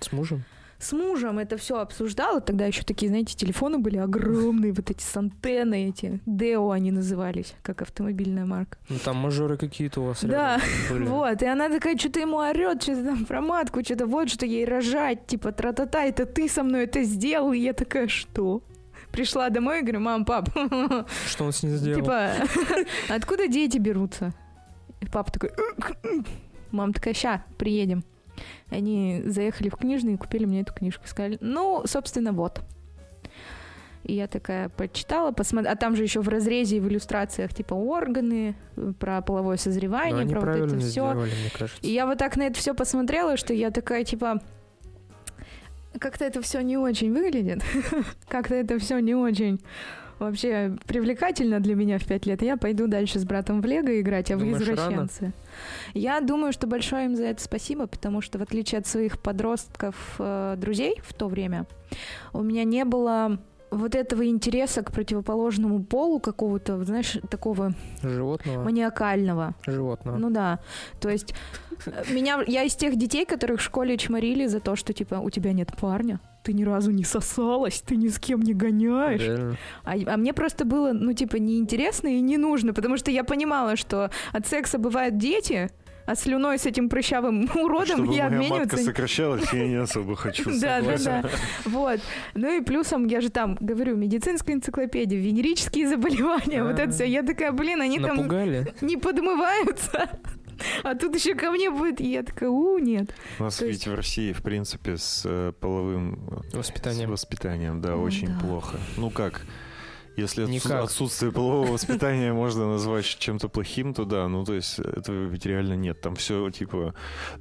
с 0.00 0.12
мужем? 0.12 0.44
С 0.78 0.92
мужем 0.92 1.38
это 1.38 1.56
все 1.56 1.78
обсуждала. 1.78 2.40
Тогда 2.40 2.66
еще 2.66 2.82
такие, 2.82 3.08
знаете, 3.08 3.34
телефоны 3.34 3.78
были 3.78 3.96
огромные, 3.96 4.72
вот 4.72 4.90
эти 4.90 5.02
с 5.02 5.16
антенной 5.16 5.88
эти. 5.88 6.20
Део 6.26 6.70
они 6.70 6.90
назывались, 6.90 7.54
как 7.62 7.82
автомобильная 7.82 8.44
марка. 8.44 8.78
Ну 8.88 8.96
там 9.04 9.16
мажоры 9.16 9.56
какие-то 9.56 10.00
у 10.00 10.04
вас 10.06 10.22
Да. 10.22 10.60
Вот, 10.90 11.42
и 11.42 11.46
она 11.46 11.68
такая, 11.68 11.96
что-то 11.96 12.20
ему 12.20 12.38
орет, 12.38 12.82
что-то 12.82 13.04
там 13.04 13.24
про 13.24 13.40
матку, 13.40 13.82
что-то 13.82 14.06
вот, 14.06 14.28
что 14.30 14.44
ей 14.46 14.64
рожать, 14.64 15.26
типа, 15.26 15.52
тра-та-та, 15.52 16.04
это 16.04 16.26
ты 16.26 16.48
со 16.48 16.62
мной 16.62 16.84
это 16.84 17.02
сделал, 17.02 17.52
и 17.52 17.58
я 17.58 17.72
такая, 17.72 18.08
что? 18.08 18.62
Пришла 19.12 19.48
домой 19.50 19.78
и 19.80 19.82
говорю, 19.82 20.00
мам, 20.00 20.24
пап, 20.24 20.48
Что 21.26 21.44
он 21.44 21.52
с 21.52 21.62
ней 21.62 21.70
сделал? 21.76 22.00
типа, 22.00 22.32
откуда 23.08 23.48
дети 23.48 23.78
берутся? 23.78 24.32
И 25.00 25.06
папа 25.06 25.30
такой, 25.32 25.50
мам 26.70 26.92
такая, 26.92 27.14
ща, 27.14 27.44
приедем. 27.58 28.04
Они 28.70 29.22
заехали 29.24 29.68
в 29.68 29.76
книжный 29.76 30.14
и 30.14 30.16
купили 30.16 30.44
мне 30.44 30.62
эту 30.62 30.72
книжку. 30.72 31.06
Сказали, 31.06 31.38
ну, 31.40 31.82
собственно, 31.86 32.32
вот. 32.32 32.60
И 34.06 34.14
я 34.14 34.28
такая 34.28 34.68
почитала, 34.68 35.32
посмотрела, 35.32 35.72
а 35.72 35.76
там 35.76 35.96
же 35.96 36.04
еще 36.04 36.20
в 36.20 36.28
разрезе 36.28 36.76
и 36.76 36.80
в 36.80 36.88
иллюстрациях 36.88 37.52
типа 37.52 37.74
органы, 37.74 38.54
э, 38.76 38.92
про 39.00 39.20
половое 39.20 39.56
созревание, 39.56 40.20
они 40.20 40.32
про 40.32 40.56
вот 40.58 40.72
это 40.72 40.78
все. 40.78 41.26
И 41.82 41.90
я 41.90 42.06
вот 42.06 42.18
так 42.18 42.36
на 42.36 42.44
это 42.44 42.56
все 42.56 42.72
посмотрела, 42.72 43.36
что 43.36 43.52
я 43.52 43.72
такая, 43.72 44.04
типа, 44.04 44.40
как-то 45.98 46.24
это 46.24 46.40
все 46.40 46.60
не 46.60 46.76
очень 46.76 47.12
выглядит. 47.12 47.64
как-то 48.28 48.54
это 48.54 48.78
все 48.78 49.00
не 49.00 49.16
очень 49.16 49.60
вообще 50.18 50.76
привлекательно 50.86 51.60
для 51.60 51.74
меня 51.74 51.98
в 51.98 52.04
пять 52.04 52.26
лет. 52.26 52.42
Я 52.42 52.56
пойду 52.56 52.86
дальше 52.86 53.18
с 53.18 53.24
братом 53.24 53.60
в 53.60 53.66
Лего 53.66 54.00
играть, 54.00 54.30
а 54.30 54.36
вы 54.36 54.46
Думаешь, 54.46 54.62
извращенцы. 54.62 55.32
Я 55.94 56.20
думаю, 56.20 56.52
что 56.52 56.66
большое 56.66 57.06
им 57.06 57.16
за 57.16 57.24
это 57.24 57.42
спасибо, 57.42 57.86
потому 57.86 58.20
что 58.20 58.38
в 58.38 58.42
отличие 58.42 58.78
от 58.78 58.86
своих 58.86 59.20
подростков 59.20 60.16
э, 60.18 60.56
друзей 60.58 61.00
в 61.02 61.14
то 61.14 61.28
время, 61.28 61.66
у 62.32 62.42
меня 62.42 62.64
не 62.64 62.84
было 62.84 63.38
вот 63.70 63.94
этого 63.94 64.26
интереса 64.26 64.82
к 64.82 64.92
противоположному 64.92 65.84
полу 65.84 66.20
какого-то, 66.20 66.82
знаешь, 66.84 67.18
такого 67.30 67.72
Животного? 68.02 68.64
маниакального. 68.64 69.54
Животного. 69.66 70.16
Ну 70.16 70.30
да. 70.30 70.60
То 71.00 71.08
есть 71.08 71.34
э, 71.86 72.04
меня, 72.12 72.42
я 72.46 72.62
из 72.62 72.74
тех 72.74 72.96
детей, 72.96 73.24
которых 73.24 73.60
в 73.60 73.64
школе 73.64 73.96
чморили 73.96 74.46
за 74.46 74.60
то, 74.60 74.76
что 74.76 74.92
типа 74.92 75.16
у 75.16 75.30
тебя 75.30 75.52
нет 75.52 75.72
парня, 75.78 76.20
ты 76.42 76.52
ни 76.52 76.64
разу 76.64 76.92
не 76.92 77.04
сосалась, 77.04 77.80
ты 77.80 77.96
ни 77.96 78.08
с 78.08 78.18
кем 78.18 78.40
не 78.40 78.54
гоняешь. 78.54 79.20
Реально. 79.20 79.56
А, 79.84 79.94
а 80.06 80.16
мне 80.16 80.32
просто 80.32 80.64
было, 80.64 80.92
ну, 80.92 81.12
типа, 81.12 81.36
неинтересно 81.36 82.08
и 82.08 82.20
не 82.20 82.36
нужно, 82.36 82.72
потому 82.72 82.96
что 82.96 83.10
я 83.10 83.24
понимала, 83.24 83.74
что 83.74 84.10
от 84.32 84.46
секса 84.46 84.78
бывают 84.78 85.18
дети, 85.18 85.70
а 86.06 86.14
слюной 86.14 86.58
с 86.58 86.66
этим 86.66 86.88
прыщавым 86.88 87.50
уродом 87.54 87.98
Чтобы 87.98 88.12
матка 88.12 88.26
обмениваться... 88.26 88.76
сокращалась, 88.78 89.52
я 89.52 89.66
не 89.66 89.74
особо 89.74 90.16
хочу. 90.16 90.50
Да, 90.60 90.80
да, 90.80 90.96
да. 90.98 91.30
Вот. 91.64 92.00
Ну 92.34 92.56
и 92.56 92.62
плюсом, 92.62 93.06
я 93.06 93.20
же 93.20 93.28
там 93.28 93.56
говорю, 93.60 93.96
медицинская 93.96 94.56
энциклопедия, 94.56 95.18
венерические 95.18 95.88
заболевания, 95.88 96.62
вот 96.62 96.78
это 96.78 96.90
все. 96.92 97.04
Я 97.06 97.22
такая, 97.22 97.52
блин, 97.52 97.80
они 97.82 97.98
там 98.00 98.16
не 98.80 98.96
подмываются. 98.96 100.08
А 100.82 100.94
тут 100.94 101.14
еще 101.14 101.34
ко 101.34 101.50
мне 101.50 101.70
будет, 101.70 102.00
и 102.00 102.10
я 102.10 102.22
такая, 102.22 102.48
у, 102.48 102.78
нет. 102.78 103.14
У 103.38 103.44
нас 103.44 103.56
То 103.56 103.66
ведь 103.66 103.74
есть- 103.74 103.86
в 103.88 103.94
России, 103.94 104.32
в 104.32 104.42
принципе, 104.42 104.96
с 104.96 105.22
э, 105.26 105.52
половым 105.60 106.18
э, 106.52 106.56
Воспитанием. 106.56 107.08
С 107.08 107.12
воспитанием, 107.12 107.80
да, 107.82 107.96
Ой, 107.96 108.04
очень 108.04 108.28
да. 108.28 108.38
плохо. 108.40 108.78
Ну 108.96 109.10
как? 109.10 109.42
Если 110.16 110.46
Никак. 110.46 110.84
отсутствие 110.84 111.30
полового 111.30 111.72
воспитания 111.72 112.32
можно 112.32 112.66
назвать 112.66 113.04
чем-то 113.04 113.48
плохим, 113.48 113.92
то 113.92 114.06
да, 114.06 114.26
ну 114.28 114.44
то 114.46 114.54
есть 114.54 114.78
этого 114.78 115.26
ведь 115.26 115.44
реально 115.44 115.74
нет. 115.74 116.00
Там 116.00 116.16
все 116.16 116.48
типа, 116.50 116.94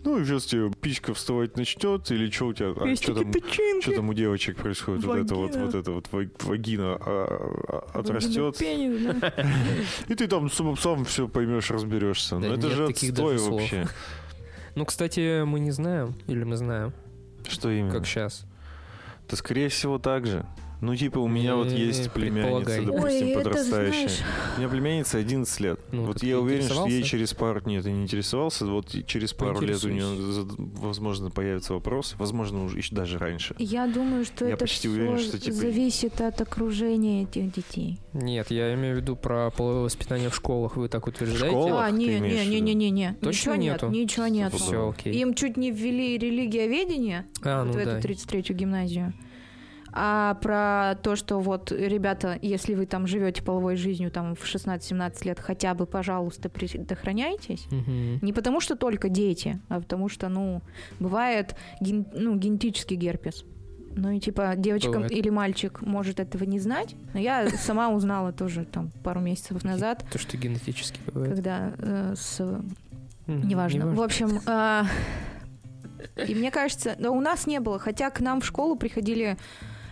ну 0.04 0.24
сейчас 0.26 0.46
тебе 0.46 0.70
пичка 0.70 1.14
вставать 1.14 1.56
начнет, 1.56 2.12
или 2.12 2.30
что 2.30 2.48
у 2.48 2.54
тебя, 2.54 2.72
а, 2.76 2.96
что 2.98 3.14
там, 3.16 3.32
что 3.82 3.92
там 3.94 4.10
у 4.10 4.14
девочек 4.14 4.58
происходит, 4.58 5.06
вот 5.06 5.18
это 5.18 5.36
вот, 5.36 5.52
Вагина. 5.52 5.66
вот 5.66 5.76
это 5.76 5.92
вот 5.92 6.08
ва- 6.12 6.30
вагина 6.42 6.98
а, 7.00 7.84
а, 7.94 8.00
отрастет, 8.00 8.58
Пенис, 8.58 9.22
да. 9.22 9.34
и 10.10 10.16
ты 10.16 10.28
там 10.28 10.52
сам, 10.52 10.76
сам 10.76 11.06
все 11.06 11.30
поймешь, 11.30 11.72
разберешься. 11.72 12.40
Да 12.40 12.48
Но 12.50 12.54
это 12.56 12.68
нет 12.68 12.76
же 12.76 12.86
отстой 12.88 13.38
вообще. 13.38 13.88
Ну, 14.76 14.84
кстати, 14.84 15.44
мы 15.44 15.62
не 15.62 15.72
знаем, 15.72 16.14
или 16.28 16.44
мы 16.44 16.58
знаем, 16.58 16.92
Что 17.48 17.72
именно? 17.72 17.94
как 17.94 18.06
сейчас. 18.06 18.46
Да 19.30 19.38
скорее 19.38 19.70
всего 19.70 19.98
так 19.98 20.26
же. 20.28 20.46
Ну, 20.82 20.96
типа, 20.96 21.20
у 21.20 21.28
меня 21.28 21.56
вот 21.56 21.72
есть 21.72 22.12
племянница, 22.12 22.46
предполагай. 22.46 22.86
допустим, 22.86 23.28
Ой, 23.28 23.34
подрастающая. 23.34 24.26
У 24.56 24.60
меня 24.60 24.70
племянница 24.70 25.18
11 25.18 25.60
лет. 25.62 25.80
Ну, 25.92 26.06
вот 26.06 26.24
я 26.24 26.40
уверен, 26.40 26.66
что 26.66 26.88
ей 26.88 27.04
через 27.04 27.34
пару... 27.34 27.62
Нет, 27.66 27.86
я 27.86 27.92
не 27.92 28.04
интересовался. 28.04 28.66
Вот 28.66 28.94
через 29.08 29.34
пару 29.34 29.62
лет 29.62 29.84
у 29.84 29.90
нее, 29.90 30.46
возможно, 30.58 31.32
появится 31.32 31.74
вопрос. 31.74 32.16
Возможно, 32.18 32.64
уже 32.64 32.78
еще 32.78 32.96
даже 32.96 33.18
раньше. 33.18 33.56
Я 33.58 33.88
думаю, 33.88 34.26
что 34.26 34.46
Я 34.46 34.52
это 34.52 34.66
почти 34.66 34.88
всё 34.88 34.92
уверен, 34.92 35.20
что, 35.20 35.40
типа, 35.40 35.56
зависит 35.56 36.22
от 36.22 36.42
окружения 36.42 37.24
этих 37.24 37.52
детей. 37.54 38.00
Нет, 38.14 38.52
я 38.52 38.74
имею 38.74 38.96
в 38.96 38.98
виду 39.02 39.16
про 39.16 39.50
половое 39.52 39.84
воспитание 39.84 40.30
в 40.30 40.36
школах. 40.36 40.76
Вы 40.78 40.90
так 40.90 41.08
утверждаете? 41.08 41.48
школах? 41.56 41.86
а, 41.86 41.92
не, 41.92 42.18
имеешь 42.18 42.46
в 42.46 42.50
не, 42.50 42.60
не, 42.62 42.74
не, 42.74 42.90
не, 42.90 43.14
Точно 43.22 43.30
ничего 43.30 43.56
нету? 43.56 43.90
нет, 43.90 44.04
ничего 44.04 44.28
нет. 44.28 44.54
Все, 44.54 44.90
окей. 44.90 45.14
Им 45.14 45.34
чуть 45.34 45.58
не 45.58 45.72
ввели 45.72 46.18
религиоведение 46.18 47.26
А, 47.44 47.64
вот 47.64 47.76
ну 47.76 47.82
в 47.82 47.86
да. 47.86 47.98
эту 47.98 48.08
33-ю 48.08 48.56
гимназию. 48.56 49.14
А 49.98 50.34
про 50.42 50.96
то, 51.02 51.16
что 51.16 51.40
вот, 51.40 51.72
ребята, 51.72 52.38
если 52.42 52.76
вы 52.76 52.86
там 52.86 53.08
живете 53.08 53.42
половой 53.42 53.78
жизнью 53.78 54.12
там 54.12 54.36
в 54.36 54.44
16-17 54.44 55.26
лет, 55.26 55.40
хотя 55.40 55.74
бы, 55.74 55.86
пожалуйста, 55.86 56.50
предохраняйтесь. 56.50 57.66
Мгм. 57.72 58.20
Не 58.22 58.34
потому 58.34 58.60
что 58.60 58.76
только 58.76 59.08
дети, 59.08 59.62
а 59.70 59.80
потому 59.80 60.10
что, 60.10 60.28
ну, 60.28 60.62
бывает 61.00 61.56
ген- 61.80 62.06
ну, 62.14 62.36
генетический 62.36 62.98
герпес. 62.98 63.46
Ну 63.98 64.12
и 64.12 64.20
типа 64.20 64.56
девочка 64.58 64.92
Бывает. 64.92 65.12
или 65.14 65.30
мальчик 65.30 65.82
может 65.82 66.20
этого 66.20 66.44
не 66.44 66.60
знать. 66.60 66.96
Но 67.14 67.20
я 67.22 67.48
сама 67.50 67.88
узнала 67.90 68.34
тоже 68.34 68.66
там 68.66 68.92
пару 69.04 69.22
месяцев 69.22 69.64
назад, 69.64 70.04
То, 70.12 70.20
что 70.20 70.36
генетически 70.36 71.00
бывает. 71.10 71.36
когда 71.36 71.72
э, 71.78 72.14
с 72.18 72.42
Неважно. 73.28 73.88
В 73.96 74.02
общем, 74.02 74.42
а, 74.46 74.86
и 76.28 76.36
мне 76.36 76.52
кажется, 76.52 76.96
да, 77.00 77.10
у 77.12 77.22
нас 77.22 77.48
не 77.48 77.60
было, 77.60 77.80
хотя 77.80 78.10
к 78.10 78.20
нам 78.20 78.42
в 78.42 78.46
школу 78.46 78.76
приходили 78.76 79.38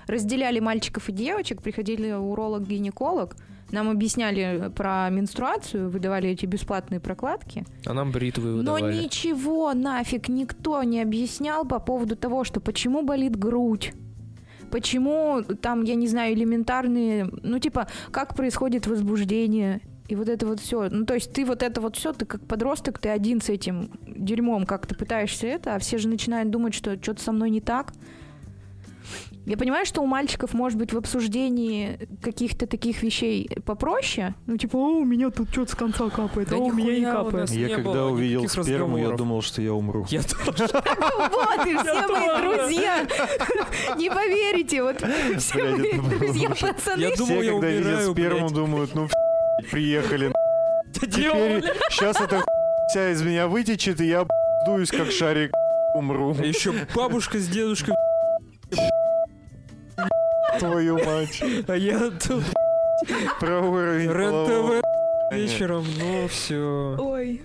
разделяли 0.08 0.60
мальчиков 0.60 1.10
и 1.10 1.12
девочек, 1.12 1.62
приходили 1.62 2.12
уролог-гинеколог, 2.12 3.36
нам 3.72 3.90
объясняли 3.90 4.72
про 4.76 5.10
менструацию, 5.10 5.90
выдавали 5.90 6.30
эти 6.30 6.46
бесплатные 6.46 7.00
прокладки. 7.00 7.66
А 7.86 7.94
нам 7.94 8.12
бритвы 8.12 8.50
Но 8.62 8.74
выдавали. 8.74 9.04
ничего 9.04 9.74
нафиг 9.74 10.30
никто 10.30 10.84
не 10.84 11.02
объяснял 11.02 11.66
по 11.66 11.80
поводу 11.80 12.16
того, 12.16 12.44
что 12.44 12.60
почему 12.60 13.02
болит 13.02 13.36
грудь. 13.36 13.94
Почему 14.70 15.42
там, 15.42 15.84
я 15.84 15.96
не 15.96 16.08
знаю, 16.08 16.34
элементарные, 16.34 17.30
ну 17.44 17.60
типа, 17.60 17.88
как 18.12 18.36
происходит 18.36 18.88
возбуждение, 18.88 19.82
и 20.08 20.16
вот 20.16 20.30
это 20.30 20.46
вот 20.46 20.60
все. 20.60 20.90
Ну, 20.90 21.06
то 21.06 21.14
есть 21.14 21.34
ты 21.34 21.46
вот 21.46 21.64
это 21.64 21.80
вот 21.82 21.96
все, 21.96 22.14
ты 22.14 22.26
как 22.26 22.46
подросток, 22.46 23.00
ты 23.00 23.10
один 23.10 23.42
с 23.42 23.50
этим 23.50 23.92
дерьмом 24.06 24.66
как-то 24.66 24.96
пытаешься 24.96 25.48
это, 25.48 25.76
а 25.76 25.80
все 25.80 25.98
же 25.98 26.08
начинают 26.08 26.50
думать, 26.50 26.74
что 26.74 27.02
что-то 27.02 27.24
со 27.24 27.32
мной 27.32 27.50
не 27.50 27.62
так. 27.62 27.94
Я 29.46 29.58
понимаю, 29.58 29.86
что 29.86 30.02
у 30.02 30.06
мальчиков, 30.06 30.54
может 30.54 30.80
быть, 30.80 30.94
в 30.94 30.98
обсуждении 30.98 32.00
каких-то 32.22 32.66
таких 32.66 33.04
вещей 33.04 33.50
попроще. 33.66 34.36
Ну, 34.48 34.58
типа, 34.58 34.78
о, 34.78 35.00
у 35.00 35.06
меня 35.06 35.32
тут 35.32 35.50
что-то 35.50 35.72
с 35.72 35.76
конца 35.76 36.10
капает, 36.10 36.48
Да 36.50 36.56
а 36.56 36.60
у 36.60 36.72
меня 36.72 36.98
не 36.98 37.06
капает. 37.06 37.50
Я 37.50 37.68
не 37.68 37.76
когда 37.76 38.06
увидел 38.06 38.48
сперму, 38.48 38.98
я 38.98 39.12
думал, 39.12 39.42
что 39.42 39.62
я 39.62 39.74
умру. 39.74 40.06
Я 40.10 40.22
тоже. 40.24 40.68
Вот, 41.34 41.68
и 41.68 41.76
все 41.76 42.08
мои 42.08 42.42
друзья. 42.42 43.08
Не 43.98 44.10
поверите, 44.10 44.84
вот 44.84 44.98
все 45.38 45.64
мои 45.64 45.94
друзья, 45.94 46.50
пацаны. 46.50 47.12
Все, 47.12 47.52
когда 47.52 47.70
видят 47.70 48.12
сперму, 48.12 48.50
думают, 48.50 48.96
ну, 48.96 49.08
приехали. 49.72 50.32
Теперь 50.94 51.64
сейчас 51.90 52.20
эта 52.22 52.44
вся 52.90 53.12
из 53.12 53.22
меня 53.22 53.48
вытечет, 53.48 54.00
и 54.02 54.08
я 54.08 54.26
дуюсь, 54.66 54.92
как 54.92 55.12
шарик, 55.12 55.52
умру. 55.96 56.36
А 56.40 56.46
еще 56.46 56.74
бабушка 56.96 57.40
с 57.40 57.48
дедушкой, 57.48 57.96
Твою 60.60 61.04
мать. 61.04 61.42
а 61.68 61.76
я 61.76 62.00
тут 62.12 62.44
Про 63.40 63.62
уровень 63.62 64.12
РЕН-ТВ 64.12 64.84
вечером, 65.32 65.86
ну 66.00 66.28
все. 66.28 66.96
Ой, 67.00 67.42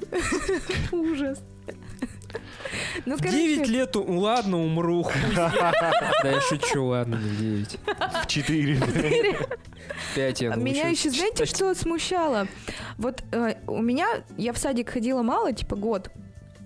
ужас. 0.92 1.40
Ну, 3.06 3.16
короче, 3.16 3.56
9 3.56 3.68
лет, 3.68 3.96
у- 3.96 4.18
ладно, 4.20 4.58
умру. 4.62 5.06
Да 5.34 6.02
я 6.24 6.40
шучу, 6.42 6.84
ладно, 6.84 7.14
не 7.16 7.64
9. 7.64 7.78
в 8.22 8.26
4. 8.26 8.78
5 10.14 10.40
я 10.42 10.52
А 10.52 10.56
Меня 10.56 10.88
еще, 10.88 11.10
знаете, 11.10 11.46
что 11.46 11.74
смущало? 11.74 12.46
Вот 12.98 13.22
э, 13.32 13.54
у 13.66 13.80
меня, 13.80 14.06
я 14.36 14.52
в 14.52 14.58
садик 14.58 14.90
ходила 14.90 15.22
мало, 15.22 15.52
типа 15.52 15.76
год. 15.76 16.10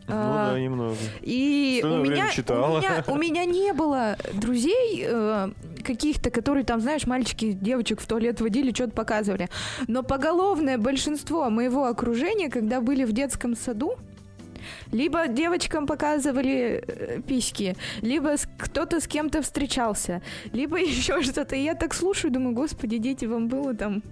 Ну 0.09 0.15
А, 0.19 0.51
да, 0.53 0.59
немного. 0.59 0.97
И 1.21 1.81
у 1.85 1.99
меня, 1.99 2.31
читала. 2.31 2.79
у, 2.79 2.81
меня, 2.81 3.05
у 3.07 3.15
меня 3.17 3.45
не 3.45 3.73
было 3.73 4.17
друзей 4.33 5.05
э, 5.07 5.51
каких-то, 5.83 6.31
которые 6.31 6.65
там, 6.65 6.81
знаешь, 6.81 7.07
мальчики 7.07 7.53
девочек 7.53 8.01
в 8.01 8.07
туалет 8.07 8.41
водили, 8.41 8.73
что-то 8.73 8.93
показывали. 8.93 9.49
Но 9.89 10.03
поголовное 10.03 10.79
большинство 10.79 11.49
моего 11.51 11.85
окружения, 11.85 12.49
когда 12.49 12.81
были 12.81 13.05
в 13.05 13.13
детском 13.13 13.57
саду, 13.57 13.97
либо 14.91 15.29
девочкам 15.29 15.87
показывали 15.87 16.83
э, 16.87 17.21
письки, 17.27 17.77
либо 18.01 18.37
кто-то 18.59 19.01
с 19.01 19.07
кем-то 19.07 19.43
встречался, 19.43 20.23
либо 20.53 20.77
еще 20.81 21.23
что-то. 21.23 21.57
И 21.57 21.63
я 21.63 21.75
так 21.75 21.95
слушаю, 21.95 22.33
думаю, 22.33 22.55
господи, 22.55 22.99
дети, 22.99 23.25
вам 23.25 23.49
было 23.49 23.75
там 23.75 24.03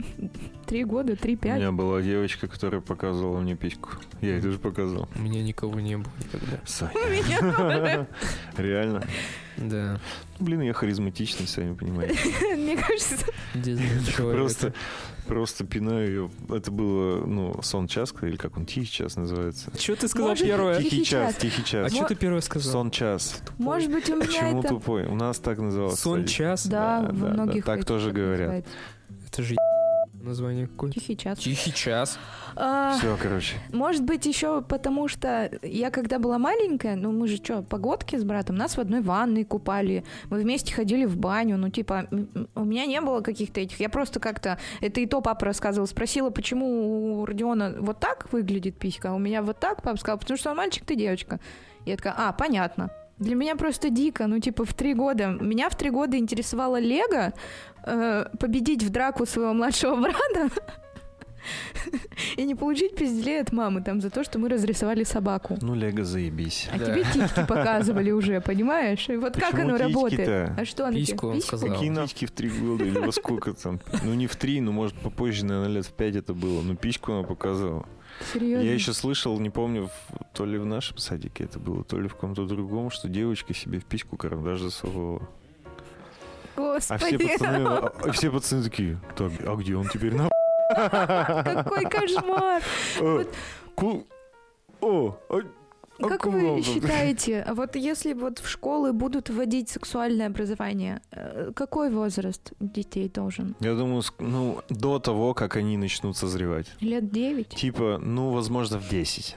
три 0.67 0.85
года, 0.85 1.15
У 1.15 1.17
три-пять. 1.17 1.59
меня 1.59 1.73
была 1.73 2.01
девочка, 2.01 2.47
которая 2.47 2.81
показывала 2.81 3.41
мне 3.41 3.57
письку. 3.57 3.91
Я 4.21 4.35
ей 4.35 4.41
тоже 4.41 4.59
показывал. 4.59 5.09
У 5.17 5.23
меня 5.23 5.43
никого 5.43 5.81
не 5.81 5.97
было 5.97 6.13
никогда. 6.19 6.61
Саня. 6.65 6.93
У. 6.95 8.07
Реально. 8.61 9.03
Да. 9.57 10.01
Блин, 10.39 10.63
я 10.63 10.73
харизматичный, 10.73 11.47
сами 11.47 11.75
понимаете. 11.75 12.19
Мне 12.57 12.77
кажется. 12.77 13.27
Просто, 14.17 14.73
просто 15.31 15.65
пинаю 15.65 16.07
ее. 16.07 16.31
Это 16.57 16.71
было, 16.71 17.25
ну, 17.25 17.59
сон 17.63 17.87
час, 17.87 18.13
или 18.23 18.37
как 18.37 18.57
он, 18.57 18.67
тихий 18.67 18.91
час 18.91 19.17
называется. 19.17 19.71
Что 19.79 19.95
ты 19.97 20.09
сказал 20.09 20.31
Может, 20.31 20.45
первое? 20.47 20.77
Тихий 20.79 20.91
Тихий 20.91 21.05
час, 21.05 21.33
час. 21.35 21.43
тихий 21.43 21.63
А 21.63 21.65
час. 21.65 21.95
что 21.95 22.05
ты 22.07 22.15
первое 22.17 22.41
сказал? 22.41 22.73
Сон 22.73 22.91
час. 22.91 23.41
может 23.59 23.91
быть, 23.91 24.11
у 24.11 24.17
меня 24.17 24.27
Почему 24.27 24.59
это... 24.61 24.69
тупой? 24.69 25.05
У 25.07 25.15
нас 25.15 25.39
так 25.39 25.59
называлось. 25.59 26.01
Сон 26.01 26.25
кстати. 26.25 26.37
час? 26.37 26.67
Да, 26.67 27.01
Да, 27.03 27.07
да, 27.13 27.13
да, 27.29 27.29
многих 27.35 27.65
так 27.65 27.77
этих 27.79 27.87
тоже 27.87 28.11
говорят. 28.11 28.41
называется. 28.41 28.71
Это 29.33 29.43
же 29.45 29.55
название 30.23 30.67
какое? 30.67 30.91
Тихий 30.93 31.17
час. 31.17 31.39
Тихий 31.39 31.73
час. 31.73 32.19
А, 32.57 32.97
Все, 32.99 33.17
короче. 33.21 33.57
может 33.73 34.05
быть, 34.05 34.27
еще 34.27 34.63
потому 34.63 35.09
что 35.09 35.51
я 35.63 35.91
когда 35.91 36.19
была 36.19 36.39
маленькая, 36.39 36.97
ну 36.97 37.13
мы 37.13 37.29
же 37.29 37.37
что, 37.37 37.63
погодки 37.63 38.17
с 38.17 38.25
братом, 38.25 38.57
нас 38.57 38.77
в 38.77 38.81
одной 38.81 39.01
ванной 39.01 39.45
купали, 39.45 40.05
мы 40.29 40.41
вместе 40.41 40.75
ходили 40.75 41.05
в 41.05 41.17
баню, 41.17 41.57
ну 41.57 41.71
типа 41.71 42.09
у 42.55 42.65
меня 42.65 42.87
не 42.87 43.01
было 43.01 43.21
каких-то 43.21 43.61
этих, 43.61 43.81
я 43.81 43.89
просто 43.89 44.21
как-то, 44.21 44.59
это 44.81 45.01
и 45.01 45.07
то 45.07 45.21
папа 45.21 45.47
рассказывал, 45.47 45.87
спросила, 45.87 46.31
почему 46.31 47.21
у 47.21 47.25
Родиона 47.25 47.77
вот 47.79 48.01
так 48.01 48.33
выглядит 48.33 48.79
писька, 48.79 49.11
а 49.11 49.15
у 49.15 49.19
меня 49.19 49.43
вот 49.43 49.59
так, 49.59 49.83
папа 49.83 49.99
сказал, 49.99 50.19
потому 50.19 50.39
что 50.39 50.51
он 50.51 50.57
мальчик, 50.57 50.85
ты 50.85 50.97
девочка. 50.97 51.41
Я 51.87 51.97
такая, 51.97 52.15
а, 52.17 52.33
понятно. 52.33 52.91
Для 53.21 53.35
меня 53.37 53.55
просто 53.55 53.91
дико, 53.91 54.27
ну 54.27 54.41
типа 54.41 54.65
в 54.65 54.75
три 54.75 54.95
года. 54.95 55.29
Меня 55.41 55.69
в 55.69 55.77
три 55.77 55.91
года 55.91 56.17
интересовало 56.17 56.81
Лего, 56.81 57.33
э, 57.87 58.25
победить 58.39 58.83
в 58.83 58.91
драку 58.91 59.27
своего 59.27 59.53
младшего 59.53 59.95
брата 59.97 60.49
и 62.37 62.45
не 62.45 62.55
получить 62.55 62.95
пизделей 62.97 63.41
от 63.41 63.53
мамы 63.53 63.83
там 63.83 64.01
за 64.01 64.11
то, 64.11 64.25
что 64.25 64.39
мы 64.39 64.49
разрисовали 64.49 65.05
собаку. 65.05 65.59
Ну, 65.61 65.75
Лего, 65.75 66.05
заебись. 66.05 66.69
А 66.75 66.79
Да. 66.79 66.87
тебе 66.87 67.05
титьки 67.05 67.45
показывали 67.47 68.11
уже, 68.11 68.41
понимаешь? 68.41 69.09
И 69.09 69.17
вот 69.17 69.35
как 69.35 69.53
Почему 69.53 69.69
оно 69.69 69.77
работает? 69.79 70.53
А 70.59 70.65
что 70.65 70.85
она 70.87 70.93
тебе? 70.95 71.07
Письку 71.07 71.27
он 71.29 71.35
Письку? 71.35 71.49
сказал. 71.49 71.75
Какие 71.75 71.91
нахуй 71.91 72.27
в 72.27 72.31
три 72.31 72.49
года 72.49 72.85
или 72.85 72.99
во 72.99 73.13
сколько 73.13 73.53
там? 73.53 73.81
Ну, 74.05 74.15
не 74.15 74.27
в 74.27 74.37
три, 74.37 74.61
ну, 74.61 74.73
может, 74.73 74.95
попозже, 74.97 75.45
наверное, 75.45 75.77
лет 75.77 75.87
в 75.87 75.93
пять 75.93 76.17
это 76.17 76.33
было. 76.35 76.63
Ну, 76.63 76.75
письку 76.77 77.13
она 77.13 77.23
показывала. 77.23 77.87
Серьезно? 78.33 78.65
Я 78.65 78.75
еще 78.75 78.93
слышал, 78.93 79.39
не 79.41 79.51
помню, 79.51 79.91
то 80.35 80.45
ли 80.45 80.59
в 80.59 80.67
нашем 80.67 80.99
садике 80.99 81.45
это 81.45 81.59
было, 81.59 81.85
то 81.85 81.99
ли 81.99 82.09
в 82.09 82.15
каком-то 82.15 82.45
другом, 82.47 82.91
что 82.91 83.09
девочка 83.09 83.55
себе 83.55 83.79
в 83.81 83.85
письку 83.85 84.17
карандаш 84.17 84.61
засовывала. 84.61 85.29
А 86.57 86.79
все 86.79 86.95
Господи, 86.99 87.29
пацаны, 87.29 87.67
а- 87.67 87.93
а 88.05 88.13
все 88.13 88.31
пацаны 88.31 88.63
такие, 88.63 89.01
так, 89.17 89.33
а 89.47 89.57
где 89.57 89.77
он 89.77 89.89
теперь? 89.89 90.15
На 90.15 90.29
какой 91.45 91.85
кошмар! 91.85 92.63
Э, 93.01 93.25
О, 94.81 95.17
Как 96.09 96.27
вы 96.27 96.63
считаете, 96.63 97.47
вот 97.55 97.77
если 97.77 98.13
вот 98.15 98.39
в 98.39 98.49
школы 98.49 98.93
будут 98.93 99.31
вводить 99.31 99.69
сексуальное 99.69 100.27
образование, 100.27 101.01
э, 101.13 101.53
какой 101.55 101.91
возраст 101.91 102.53
детей 102.61 103.09
должен? 103.09 103.55
Я 103.61 103.75
думаю, 103.75 104.03
ну, 104.19 104.61
до 104.69 104.99
того, 104.99 105.35
как 105.35 105.57
они 105.57 105.77
начнут 105.77 106.17
созревать. 106.17 106.67
Лет 106.81 107.11
9? 107.11 107.49
Типа, 107.49 107.99
ну, 108.03 108.31
возможно, 108.31 108.79
в 108.79 108.89
10. 108.89 109.37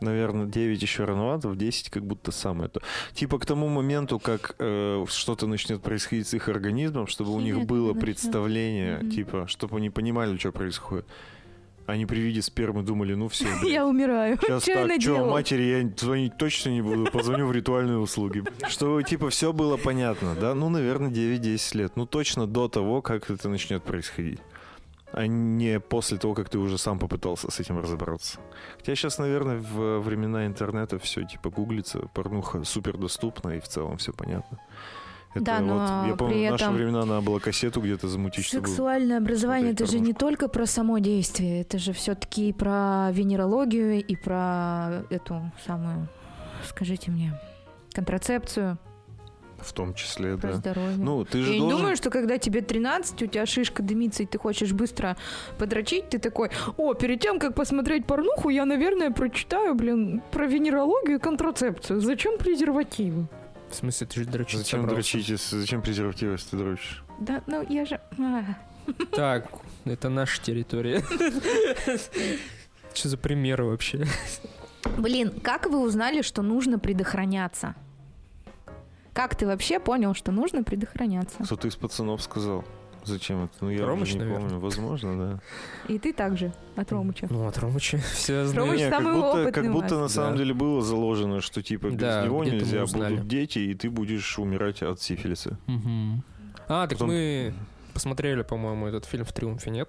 Наверное, 0.00 0.46
9 0.46 0.80
еще 0.82 1.04
рановато, 1.04 1.48
в 1.48 1.56
10 1.56 1.90
как 1.90 2.04
будто 2.04 2.30
самое 2.30 2.68
то. 2.68 2.80
Типа 3.14 3.38
к 3.40 3.46
тому 3.46 3.66
моменту, 3.68 4.20
как 4.20 4.54
э, 4.60 5.04
что-то 5.08 5.46
начнет 5.48 5.82
происходить 5.82 6.28
с 6.28 6.34
их 6.34 6.48
организмом, 6.48 7.08
чтобы 7.08 7.32
у 7.32 7.40
них 7.40 7.54
Химия 7.54 7.66
было 7.66 7.86
начнёт. 7.88 8.00
представление, 8.04 8.98
Мгм. 8.98 9.10
типа, 9.10 9.46
чтобы 9.48 9.76
они 9.78 9.90
понимали, 9.90 10.36
что 10.38 10.52
происходит. 10.52 11.04
Они 11.88 12.04
при 12.04 12.20
виде 12.20 12.42
спермы 12.42 12.82
думали, 12.82 13.14
ну 13.14 13.28
все, 13.28 13.46
Я 13.64 13.86
умираю. 13.86 14.36
Сейчас 14.42 14.68
я 14.68 14.86
так, 14.86 15.00
что, 15.00 15.24
матери 15.24 15.62
я 15.62 15.90
звонить 15.96 16.36
точно 16.36 16.68
не 16.68 16.82
буду, 16.82 17.10
позвоню 17.10 17.46
в 17.46 17.52
ритуальные 17.52 17.96
услуги. 17.96 18.44
Чтобы, 18.68 19.02
типа, 19.04 19.30
все 19.30 19.54
было 19.54 19.78
понятно, 19.78 20.34
да? 20.34 20.54
Ну, 20.54 20.68
наверное, 20.68 21.10
9-10 21.10 21.78
лет. 21.78 21.92
Ну, 21.96 22.04
точно 22.04 22.46
до 22.46 22.68
того, 22.68 23.00
как 23.00 23.30
это 23.30 23.48
начнет 23.48 23.82
происходить. 23.82 24.38
А 25.12 25.26
не 25.26 25.80
после 25.80 26.18
того, 26.18 26.34
как 26.34 26.50
ты 26.50 26.58
уже 26.58 26.76
сам 26.76 26.98
попытался 26.98 27.50
с 27.50 27.58
этим 27.58 27.78
разобраться. 27.78 28.38
Хотя 28.76 28.94
сейчас, 28.94 29.16
наверное, 29.16 29.56
в 29.56 30.00
времена 30.00 30.46
интернета 30.46 30.98
все, 30.98 31.24
типа, 31.24 31.48
гуглится, 31.48 32.00
порнуха 32.12 32.64
супер 32.64 32.98
доступна, 32.98 33.56
и 33.56 33.60
в 33.60 33.66
целом 33.66 33.96
все 33.96 34.12
понятно. 34.12 34.58
Это 35.34 35.44
Да, 35.44 35.60
но 35.60 35.74
вот, 35.74 36.08
я 36.08 36.16
помню, 36.16 36.34
при 36.34 36.48
в 36.48 36.50
наши 36.52 36.64
этом 36.64 36.74
времена 36.74 37.04
надо 37.04 37.20
было 37.20 37.38
кассету 37.38 37.80
где-то 37.80 38.08
замутить. 38.08 38.46
Сексуальное 38.46 39.18
образование 39.18 39.72
это 39.72 39.84
смотреть 39.84 40.02
же 40.02 40.06
не 40.06 40.14
только 40.14 40.48
про 40.48 40.66
само 40.66 40.98
действие, 40.98 41.60
это 41.60 41.78
же 41.78 41.92
все-таки 41.92 42.52
про 42.52 43.10
венерологию, 43.12 44.02
и 44.04 44.16
про 44.16 45.04
эту 45.10 45.52
самую, 45.66 46.08
скажите 46.66 47.10
мне, 47.10 47.38
контрацепцию, 47.92 48.78
В 49.60 49.72
том 49.72 49.92
числе, 49.94 50.36
про 50.38 50.52
да. 50.52 50.54
здоровье. 50.54 50.96
Ну, 50.96 51.24
ты 51.24 51.42
же 51.42 51.48
Я 51.48 51.54
не 51.54 51.60
должен... 51.60 51.78
думаю, 51.78 51.96
что 51.96 52.10
когда 52.10 52.38
тебе 52.38 52.60
13, 52.62 53.22
у 53.22 53.26
тебя 53.26 53.44
шишка 53.44 53.82
дымится, 53.82 54.22
и 54.22 54.26
ты 54.26 54.38
хочешь 54.38 54.72
быстро 54.72 55.16
подрочить, 55.58 56.08
ты 56.10 56.18
такой, 56.18 56.50
о, 56.76 56.94
перед 56.94 57.20
тем, 57.20 57.38
как 57.38 57.54
посмотреть 57.54 58.06
порнуху, 58.06 58.50
я, 58.50 58.64
наверное, 58.64 59.10
прочитаю, 59.10 59.74
блин, 59.74 60.22
про 60.30 60.46
венерологию 60.46 61.16
и 61.18 61.20
контрацепцию. 61.20 62.00
Зачем 62.00 62.38
презервативы? 62.38 63.26
В 63.70 63.74
смысле, 63.74 64.06
ты 64.06 64.20
же 64.20 64.26
дрочить 64.26 64.58
Зачем 64.60 64.80
собрался? 64.80 65.12
дрочить, 65.12 65.40
зачем 65.40 65.82
презерватив, 65.82 66.32
если 66.32 66.50
ты 66.50 66.56
дрочишь? 66.56 67.04
Да, 67.20 67.42
ну 67.46 67.64
я 67.68 67.84
же... 67.84 68.00
а. 68.18 68.44
Так, 69.12 69.50
это 69.84 70.08
наша 70.08 70.42
территория. 70.42 71.02
Что 72.94 73.08
за 73.08 73.18
примеры 73.18 73.64
вообще? 73.64 74.06
Блин, 74.96 75.38
как 75.40 75.66
вы 75.66 75.80
узнали, 75.80 76.22
что 76.22 76.42
нужно 76.42 76.78
предохраняться? 76.78 77.74
Как 79.12 79.36
ты 79.36 79.46
вообще 79.46 79.78
понял, 79.80 80.14
что 80.14 80.32
нужно 80.32 80.62
предохраняться? 80.62 81.42
Кто-то 81.44 81.68
из 81.68 81.76
пацанов 81.76 82.22
сказал. 82.22 82.64
Зачем 83.04 83.44
это? 83.44 83.52
Ну, 83.60 83.70
я 83.70 83.86
Ромыч, 83.86 84.12
не 84.14 84.18
наверное. 84.20 84.48
помню. 84.48 84.60
Возможно, 84.60 85.18
да. 85.18 85.40
И 85.92 85.98
ты 85.98 86.12
также 86.12 86.52
от 86.76 86.90
Ромыча. 86.92 87.26
Ну, 87.30 87.46
от 87.46 87.56
Ромыча 87.58 87.98
все 88.14 88.42
Ромыч 88.52 88.80
знают. 88.80 88.80
Как 88.94 89.02
самый 89.02 89.14
будто, 89.14 89.28
опытный 89.30 89.52
как 89.52 89.72
будто 89.72 89.98
на 89.98 90.08
самом 90.08 90.32
Да. 90.32 90.38
деле 90.38 90.54
было 90.54 90.82
заложено, 90.82 91.40
что 91.40 91.62
типа 91.62 91.86
без 91.88 91.96
Да, 91.96 92.24
него 92.24 92.44
нельзя, 92.44 92.84
будут 92.86 93.26
дети, 93.28 93.58
и 93.60 93.74
ты 93.74 93.88
будешь 93.90 94.38
умирать 94.38 94.82
от 94.82 95.00
сифилиса. 95.00 95.58
Мгм. 95.66 96.22
А, 96.68 96.86
так 96.86 96.98
Потом- 96.98 97.08
мы 97.08 97.54
посмотрели, 97.94 98.42
по-моему, 98.42 98.86
этот 98.86 99.06
фильм 99.06 99.24
в 99.24 99.32
«Триумфе», 99.32 99.70
нет? 99.70 99.88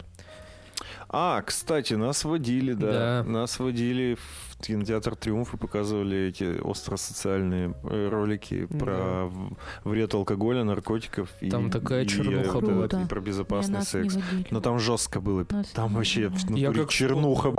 А, 1.11 1.41
кстати, 1.41 1.95
нас 1.95 2.23
водили, 2.23 2.73
да. 2.73 3.23
Да. 3.23 3.29
Нас 3.29 3.59
водили 3.59 4.15
в 4.15 4.57
кинотеатр 4.61 5.15
Триумф 5.15 5.53
и 5.53 5.57
показывали 5.57 6.27
эти 6.27 6.59
остросоциальные 6.69 7.73
э, 7.83 8.09
ролики 8.09 8.67
Да. 8.69 8.77
про 8.77 9.25
в- 9.25 9.57
вред 9.85 10.13
алкоголя, 10.13 10.63
наркотиков 10.63 11.29
и, 11.41 11.49
Там 11.49 11.71
такая 11.71 12.03
и, 12.03 12.07
чернуха 12.07 12.53
вот 12.59 12.63
была. 12.65 12.85
это, 12.85 13.01
и 13.01 13.05
про 13.05 13.21
безопасный 13.21 13.81
секс. 13.81 14.17
Но 14.51 14.61
там 14.61 14.77
жестко 14.79 15.19
было. 15.19 15.47
Нас 15.49 15.67
Там 15.69 15.93
вообще 15.95 16.31
Я 16.49 16.71
как 16.71 16.89
чернуха. 16.89 17.55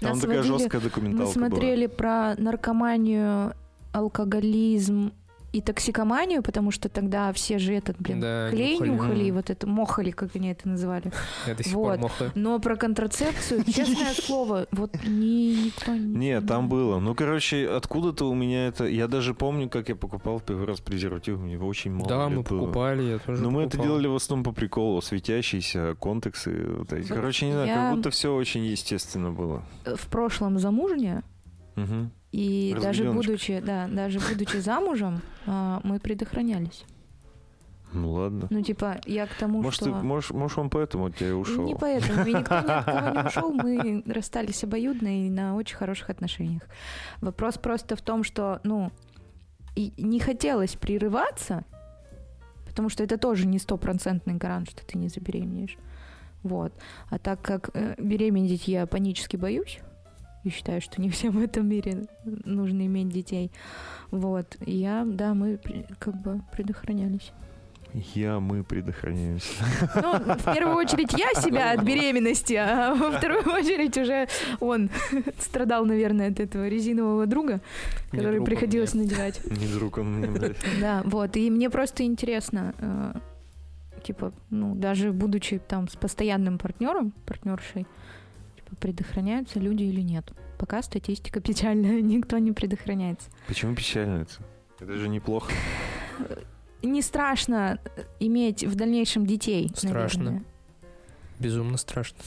Там 0.00 0.10
Нас 0.12 0.20
такая 0.20 0.38
водили- 0.38 0.52
жесткая 0.58 0.80
Мы 0.80 0.88
документалка 0.88 1.32
смотрели 1.32 1.86
про 1.86 2.34
наркоманию, 2.36 3.52
алкоголизм 3.92 5.12
и 5.52 5.60
токсикоманию, 5.60 6.42
потому 6.42 6.70
что 6.70 6.88
тогда 6.88 7.32
все 7.34 7.58
же 7.58 7.74
этот, 7.74 7.98
блин, 7.98 8.20
Да, 8.20 8.48
клей 8.50 8.74
нюхали. 8.78 8.90
нюхали, 8.90 9.30
вот 9.32 9.50
это, 9.50 9.66
мохали, 9.66 10.10
как 10.10 10.34
они 10.34 10.50
это 10.50 10.66
называли. 10.68 11.12
Я 11.46 11.54
до 11.54 11.62
сих 11.62 11.72
Вот. 11.74 11.88
пор 11.90 11.98
мохаю. 11.98 12.32
Но 12.34 12.58
про 12.58 12.76
контрацепцию, 12.76 13.64
честное 13.64 14.12
слово, 14.14 14.66
вот 14.72 14.94
ни, 15.04 15.66
никто 15.66 15.94
не... 15.94 16.14
Нет, 16.16 16.46
там 16.46 16.68
было. 16.70 16.98
Ну, 17.00 17.14
короче, 17.14 17.68
откуда-то 17.68 18.30
у 18.30 18.34
меня 18.34 18.68
это... 18.68 18.86
Я 18.86 19.08
даже 19.08 19.34
помню, 19.34 19.68
как 19.68 19.90
я 19.90 19.94
покупал 19.96 20.38
в 20.38 20.42
первый 20.42 20.66
раз 20.66 20.80
презерватив. 20.80 21.38
Мне 21.38 21.58
очень 21.58 21.92
мало 21.92 22.08
Да, 22.08 22.28
мы 22.30 22.42
покупали, 22.42 23.02
я 23.02 23.18
тоже 23.18 23.42
Но 23.42 23.50
мы 23.50 23.62
это 23.64 23.76
делали 23.78 24.06
в 24.06 24.14
основном 24.14 24.44
по 24.44 24.52
приколу, 24.52 25.02
светящиеся 25.02 25.94
контексы. 26.00 26.66
Короче, 27.08 27.46
не 27.46 27.52
знаю, 27.52 27.68
как 27.68 27.94
будто 27.96 28.10
все 28.10 28.34
очень 28.34 28.64
естественно 28.64 29.30
было. 29.30 29.62
В 29.84 30.06
прошлом 30.08 30.58
замужняя, 30.58 31.22
Мгм. 31.76 32.10
И 32.32 32.74
даже 32.80 33.10
будучи, 33.12 33.60
да, 33.60 33.86
даже 33.88 34.18
будучи 34.18 34.56
замужем, 34.56 35.20
а, 35.46 35.80
мы 35.84 36.00
предохранялись. 36.00 36.84
Ну 37.92 38.12
ладно. 38.12 38.46
Ну, 38.48 38.62
типа, 38.62 39.00
я 39.04 39.26
к 39.26 39.34
тому, 39.34 39.60
Может, 39.60 39.82
что... 39.82 39.84
ты, 39.84 39.90
может, 39.90 40.30
может, 40.30 40.58
он 40.58 40.70
поэтому 40.70 41.06
от 41.06 41.16
тебя 41.16 41.28
и 41.28 41.32
ушел. 41.32 41.62
Не 41.64 41.74
поэтому. 41.74 42.26
И 42.26 42.32
никто 42.32 42.60
ни 42.60 42.70
от 42.70 42.84
кого 42.86 43.10
не 43.10 43.26
ушел. 43.26 43.52
Мы 43.52 44.02
расстались 44.06 44.64
обоюдно 44.64 45.26
и 45.26 45.28
на 45.28 45.54
очень 45.56 45.76
хороших 45.76 46.08
отношениях. 46.08 46.62
Вопрос 47.20 47.58
просто 47.58 47.94
в 47.94 48.00
том, 48.00 48.24
что, 48.24 48.60
ну, 48.64 48.90
и 49.76 49.92
не 49.98 50.20
хотелось 50.20 50.74
прерываться, 50.74 51.64
потому 52.66 52.88
что 52.88 53.04
это 53.04 53.18
тоже 53.18 53.46
не 53.46 53.58
стопроцентный 53.58 54.34
гарант, 54.34 54.70
что 54.70 54.86
ты 54.86 54.96
не 54.96 55.08
забеременеешь. 55.08 55.76
Вот. 56.42 56.72
А 57.10 57.18
так 57.18 57.42
как 57.42 57.70
э, 57.74 57.94
беременеть 57.98 58.68
я 58.68 58.86
панически 58.86 59.36
боюсь, 59.36 59.80
и 60.44 60.50
считаю, 60.50 60.80
что 60.80 61.00
не 61.00 61.08
всем 61.10 61.32
в 61.32 61.42
этом 61.42 61.68
мире 61.68 62.06
нужно 62.24 62.86
иметь 62.86 63.08
детей. 63.08 63.50
Вот. 64.10 64.56
Я, 64.60 65.04
да, 65.06 65.34
мы 65.34 65.58
как 65.98 66.20
бы 66.20 66.40
предохранялись. 66.52 67.32
Я, 68.14 68.40
мы 68.40 68.64
предохраняемся. 68.64 69.64
Ну, 69.96 70.14
в 70.18 70.54
первую 70.54 70.76
очередь 70.76 71.12
я 71.12 71.38
себя 71.40 71.72
от 71.72 71.84
беременности, 71.84 72.54
а 72.54 72.94
во 72.94 73.10
вторую 73.10 73.44
очередь 73.52 73.98
уже 73.98 74.28
он 74.60 74.88
страдал, 75.38 75.84
наверное, 75.84 76.30
от 76.30 76.40
этого 76.40 76.68
резинового 76.68 77.26
друга, 77.26 77.60
Не 78.12 78.18
который 78.18 78.36
друг 78.36 78.46
приходилось 78.46 78.94
мне. 78.94 79.02
надевать. 79.04 79.40
Не 79.44 79.66
друг 79.66 79.98
он 79.98 80.14
мне, 80.14 80.26
блядь. 80.28 80.56
Да, 80.80 81.02
вот. 81.04 81.36
И 81.36 81.50
мне 81.50 81.68
просто 81.68 82.04
интересно, 82.04 82.74
э, 82.78 83.12
типа, 84.02 84.32
ну, 84.48 84.74
даже 84.74 85.12
будучи 85.12 85.58
там 85.58 85.86
с 85.88 85.94
постоянным 85.96 86.56
партнером, 86.58 87.12
партнершей, 87.26 87.86
предохраняются 88.80 89.58
люди 89.58 89.84
или 89.84 90.00
нет. 90.00 90.32
Пока 90.58 90.82
статистика 90.82 91.40
печальная, 91.40 92.00
никто 92.02 92.38
не 92.38 92.52
предохраняется. 92.52 93.30
Почему 93.46 93.74
печально 93.74 94.22
это? 94.22 94.94
Же 94.96 95.08
неплохо. 95.08 95.52
Не 96.82 97.02
страшно 97.02 97.78
иметь 98.18 98.64
в 98.64 98.74
дальнейшем 98.74 99.26
детей. 99.26 99.70
Страшно. 99.74 100.22
наверное. 100.24 100.44
Безумно 101.38 101.76
страшно. 101.76 102.18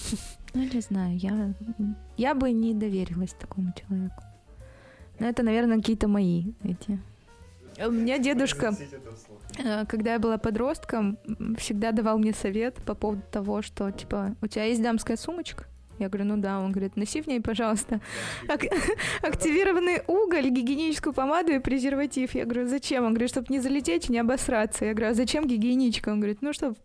Ну, 0.55 0.63
не 0.63 0.80
знаю, 0.80 1.17
я, 1.17 1.53
я 2.15 2.34
бы 2.34 2.49
не 2.53 2.73
доверилась 2.73 3.34
такому 3.34 3.73
человеку. 3.73 4.23
Но 5.19 5.27
это, 5.27 5.43
наверное, 5.43 5.80
какие-то 5.80 6.07
мои 6.07 6.53
эти. 6.63 6.97
У 7.85 7.91
меня 7.91 8.19
дедушка, 8.19 8.73
э, 9.57 9.85
когда 9.85 10.13
я 10.13 10.19
была 10.19 10.38
подростком, 10.38 11.17
всегда 11.57 11.91
давал 11.91 12.19
мне 12.19 12.34
совет 12.34 12.76
по 12.85 12.95
поводу 12.95 13.22
того, 13.30 13.61
что, 13.61 13.91
типа, 13.91 14.38
у 14.41 14.47
тебя 14.47 14.63
есть 14.63 14.81
дамская 14.81 15.17
сумочка? 15.17 15.65
Я 15.99 16.09
говорю, 16.09 16.26
ну 16.26 16.38
да. 16.38 16.59
Он 16.59 16.72
говорит, 16.72 16.95
носи 16.97 17.22
в 17.22 17.27
ней, 17.27 17.39
пожалуйста, 17.39 18.01
ак- 18.47 18.65
активированный 19.22 20.01
уголь, 20.07 20.49
гигиеническую 20.49 21.13
помаду 21.13 21.53
и 21.53 21.59
презерватив. 21.59 22.35
Я 22.35 22.45
говорю, 22.45 22.67
зачем? 22.67 23.05
Он 23.05 23.13
говорит, 23.13 23.30
чтобы 23.30 23.47
не 23.49 23.59
залететь 23.59 24.09
и 24.09 24.11
не 24.11 24.19
обосраться. 24.19 24.85
Я 24.85 24.93
говорю, 24.93 25.11
а 25.11 25.13
зачем 25.13 25.47
гигиеничка? 25.47 26.09
Он 26.09 26.19
говорит, 26.19 26.41
ну, 26.41 26.51
чтобы 26.53 26.76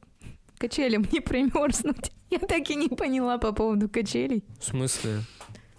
качелям 0.58 1.04
не 1.12 1.20
примерзнуть. 1.20 2.12
Я 2.30 2.38
так 2.38 2.70
и 2.70 2.76
не 2.76 2.88
поняла 2.88 3.38
по 3.38 3.52
поводу 3.52 3.88
качелей. 3.88 4.44
В 4.60 4.64
смысле? 4.64 5.20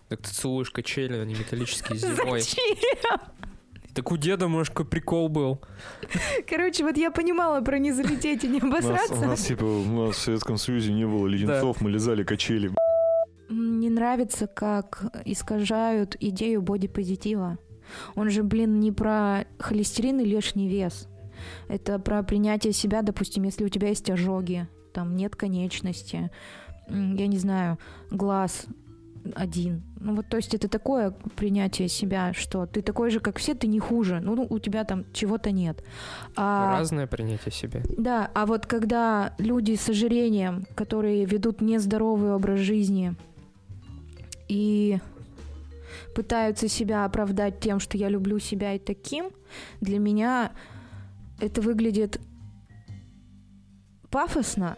Так 0.09 0.21
ты 0.21 0.29
целуешь 0.29 0.69
качели, 0.71 1.13
они 1.17 1.33
металлические 1.35 1.97
зимой. 1.97 2.41
Зачем? 2.41 2.77
Так 3.93 4.09
у 4.11 4.17
деда, 4.17 4.47
может, 4.47 4.73
какой 4.73 4.85
прикол 4.89 5.27
был. 5.29 5.61
Короче, 6.49 6.83
вот 6.83 6.95
я 6.97 7.11
понимала 7.11 7.59
про 7.61 7.77
не 7.77 7.91
залететь 7.91 8.43
и 8.45 8.47
не 8.47 8.61
У 8.61 8.65
нас, 8.65 8.85
у 8.85 8.89
обосраться. 8.89 9.25
нас, 9.25 9.41
типа, 9.45 9.65
у 9.65 9.83
нас 10.07 10.15
в 10.15 10.19
Советском 10.19 10.57
Союзе 10.57 10.93
не 10.93 11.05
было 11.05 11.27
леденцов, 11.27 11.81
мы 11.81 11.89
лизали 11.91 12.23
качели. 12.23 12.71
Мне 13.52 13.90
нравится, 13.90 14.48
как 14.48 15.03
искажают 15.26 16.15
идею 16.19 16.61
бодипозитива. 16.61 17.57
Он 18.15 18.30
же, 18.30 18.44
блин, 18.44 18.80
не 18.80 18.91
про 18.91 19.45
холестерин 19.60 20.22
и 20.22 20.26
лишний 20.26 20.69
вес. 20.69 21.07
Это 21.68 21.99
про 21.99 22.23
принятие 22.23 22.72
себя, 22.72 23.02
допустим, 23.02 23.44
если 23.44 23.65
у 23.65 23.69
тебя 23.69 23.90
есть 23.90 24.10
ожоги, 24.10 24.68
там 24.94 25.15
нет 25.15 25.36
конечности, 25.36 26.32
я 26.88 27.28
не 27.28 27.38
знаю, 27.38 27.78
глаз 28.10 28.68
один. 29.36 29.84
Ну 29.99 30.15
вот, 30.15 30.28
то 30.30 30.38
есть 30.38 30.53
это 30.53 30.68
такое 30.68 31.14
принятие 31.36 31.88
себя, 31.88 32.34
что 32.34 32.65
ты 32.65 32.82
такой 32.82 33.11
же, 33.11 33.19
как 33.19 33.38
все, 33.38 33.53
ты 33.53 33.68
не 33.68 33.80
хуже. 33.80 34.19
Ну, 34.22 34.48
у 34.49 34.60
тебя 34.60 34.84
там 34.84 35.06
чего-то 35.14 35.52
нет. 35.52 35.84
А- 36.36 36.80
Разное 36.80 37.06
принятие 37.06 37.52
себя. 37.52 37.82
Да, 37.98 38.32
а 38.34 38.45
вот 38.45 38.65
когда 38.65 39.34
люди 39.38 39.76
с 39.76 39.90
ожирением, 39.90 40.65
которые 40.76 41.26
ведут 41.26 41.61
нездоровый 41.61 42.34
образ 42.34 42.60
жизни 42.60 43.15
и 44.52 44.99
пытаются 46.14 46.68
себя 46.68 47.06
оправдать 47.06 47.61
тем, 47.61 47.80
что 47.80 47.98
я 47.98 48.10
люблю 48.10 48.38
себя 48.38 48.73
и 48.73 48.80
таким, 48.80 49.32
для 49.80 49.98
меня 49.98 50.52
это 51.40 51.61
выглядит 51.61 52.19
пафосно 54.10 54.78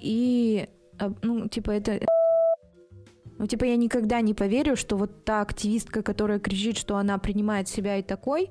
и, 0.00 0.68
а, 0.98 1.12
ну, 1.22 1.48
типа, 1.48 1.70
это... 1.72 2.00
Ну, 3.36 3.46
типа, 3.46 3.64
я 3.64 3.76
никогда 3.76 4.22
не 4.22 4.32
поверю, 4.32 4.74
что 4.74 4.96
вот 4.96 5.22
та 5.24 5.42
активистка, 5.42 6.02
которая 6.02 6.38
кричит, 6.38 6.78
что 6.78 6.96
она 6.96 7.18
принимает 7.18 7.68
себя 7.68 7.98
и 7.98 8.02
такой, 8.02 8.48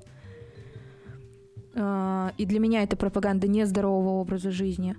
а, 1.74 2.32
и 2.38 2.46
для 2.46 2.60
меня 2.60 2.84
это 2.84 2.96
пропаганда 2.96 3.48
нездорового 3.48 4.20
образа 4.20 4.52
жизни, 4.52 4.94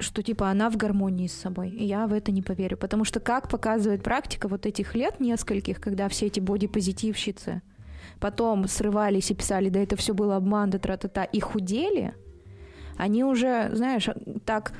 что 0.00 0.22
типа 0.22 0.50
она 0.50 0.70
в 0.70 0.76
гармонии 0.76 1.26
с 1.26 1.32
собой. 1.32 1.70
И 1.70 1.84
я 1.84 2.06
в 2.06 2.12
это 2.12 2.32
не 2.32 2.42
поверю. 2.42 2.76
Потому 2.76 3.04
что, 3.04 3.20
как 3.20 3.48
показывает 3.48 4.02
практика 4.02 4.48
вот 4.48 4.66
этих 4.66 4.94
лет 4.94 5.20
нескольких, 5.20 5.80
когда 5.80 6.08
все 6.08 6.26
эти 6.26 6.40
бодипозитивщицы 6.40 7.62
потом 8.18 8.66
срывались 8.68 9.30
и 9.30 9.34
писали, 9.34 9.68
да 9.68 9.80
это 9.80 9.96
все 9.96 10.14
было 10.14 10.36
обман, 10.36 10.70
да 10.70 10.78
тра-та-та, 10.78 11.24
и 11.24 11.40
худели, 11.40 12.14
они 12.96 13.24
уже, 13.24 13.70
знаешь, 13.72 14.08
так 14.44 14.74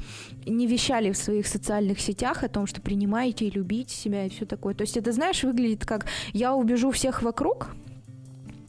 не 0.44 0.66
вещали 0.66 1.10
в 1.10 1.16
своих 1.16 1.46
социальных 1.46 2.00
сетях 2.00 2.44
о 2.44 2.48
том, 2.48 2.66
что 2.66 2.82
принимайте 2.82 3.46
и 3.46 3.50
любите 3.50 3.94
себя 3.94 4.26
и 4.26 4.28
все 4.28 4.44
такое. 4.44 4.74
То 4.74 4.82
есть 4.82 4.96
это, 4.98 5.12
знаешь, 5.12 5.42
выглядит 5.42 5.86
как 5.86 6.06
я 6.34 6.54
убежу 6.54 6.90
всех 6.90 7.22
вокруг, 7.22 7.70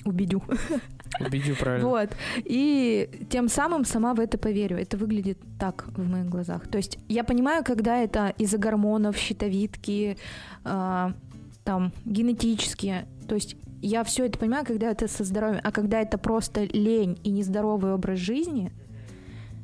убедю, 0.05 0.41
Убедил 1.19 1.55
правильно. 1.55 1.87
вот. 1.87 2.09
И 2.37 3.09
тем 3.29 3.49
самым 3.49 3.85
сама 3.85 4.13
в 4.13 4.19
это 4.19 4.37
поверю. 4.37 4.77
Это 4.77 4.97
выглядит 4.97 5.37
так 5.59 5.85
в 5.95 6.07
моих 6.07 6.27
глазах. 6.29 6.67
То 6.67 6.77
есть 6.77 6.97
я 7.07 7.23
понимаю, 7.23 7.63
когда 7.63 7.97
это 7.97 8.33
из-за 8.37 8.57
гормонов, 8.57 9.17
щитовидки, 9.17 10.17
а, 10.63 11.13
там, 11.63 11.91
генетические. 12.05 13.05
То 13.27 13.35
есть 13.35 13.55
я 13.81 14.03
все 14.03 14.25
это 14.25 14.39
понимаю, 14.39 14.65
когда 14.65 14.89
это 14.89 15.07
со 15.07 15.23
здоровьем. 15.23 15.59
А 15.63 15.71
когда 15.71 15.99
это 16.01 16.17
просто 16.17 16.63
лень 16.63 17.19
и 17.23 17.29
нездоровый 17.29 17.93
образ 17.93 18.19
жизни, 18.19 18.71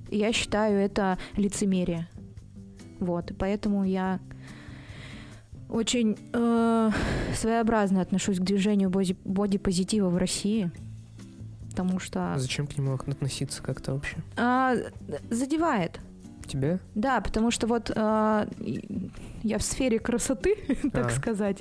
я 0.10 0.34
считаю 0.34 0.80
это 0.80 1.18
лицемерие. 1.36 2.08
Вот. 3.00 3.32
Поэтому 3.38 3.84
я 3.84 4.20
очень 5.70 6.18
э, 6.34 6.92
своеобразно 7.36 8.02
отношусь 8.02 8.40
к 8.40 8.44
движению 8.44 8.90
боди- 8.90 9.18
бодипозитива 9.24 10.10
в 10.10 10.18
России. 10.18 10.72
Потому 11.78 12.00
что 12.00 12.34
Зачем 12.38 12.66
к 12.68 12.76
нему 12.78 12.94
относиться 12.94 13.62
как-то 13.62 13.94
вообще? 13.94 14.18
а, 14.36 14.76
задевает. 15.30 16.00
Тебя? 16.48 16.80
Да, 16.96 17.20
потому 17.20 17.52
что 17.52 17.68
вот 17.68 17.90
и- 17.92 19.12
я 19.44 19.58
в 19.58 19.64
сфере 19.64 20.00
красоты, 20.00 20.56
так 20.94 21.08
А. 21.08 21.10
сказать, 21.10 21.58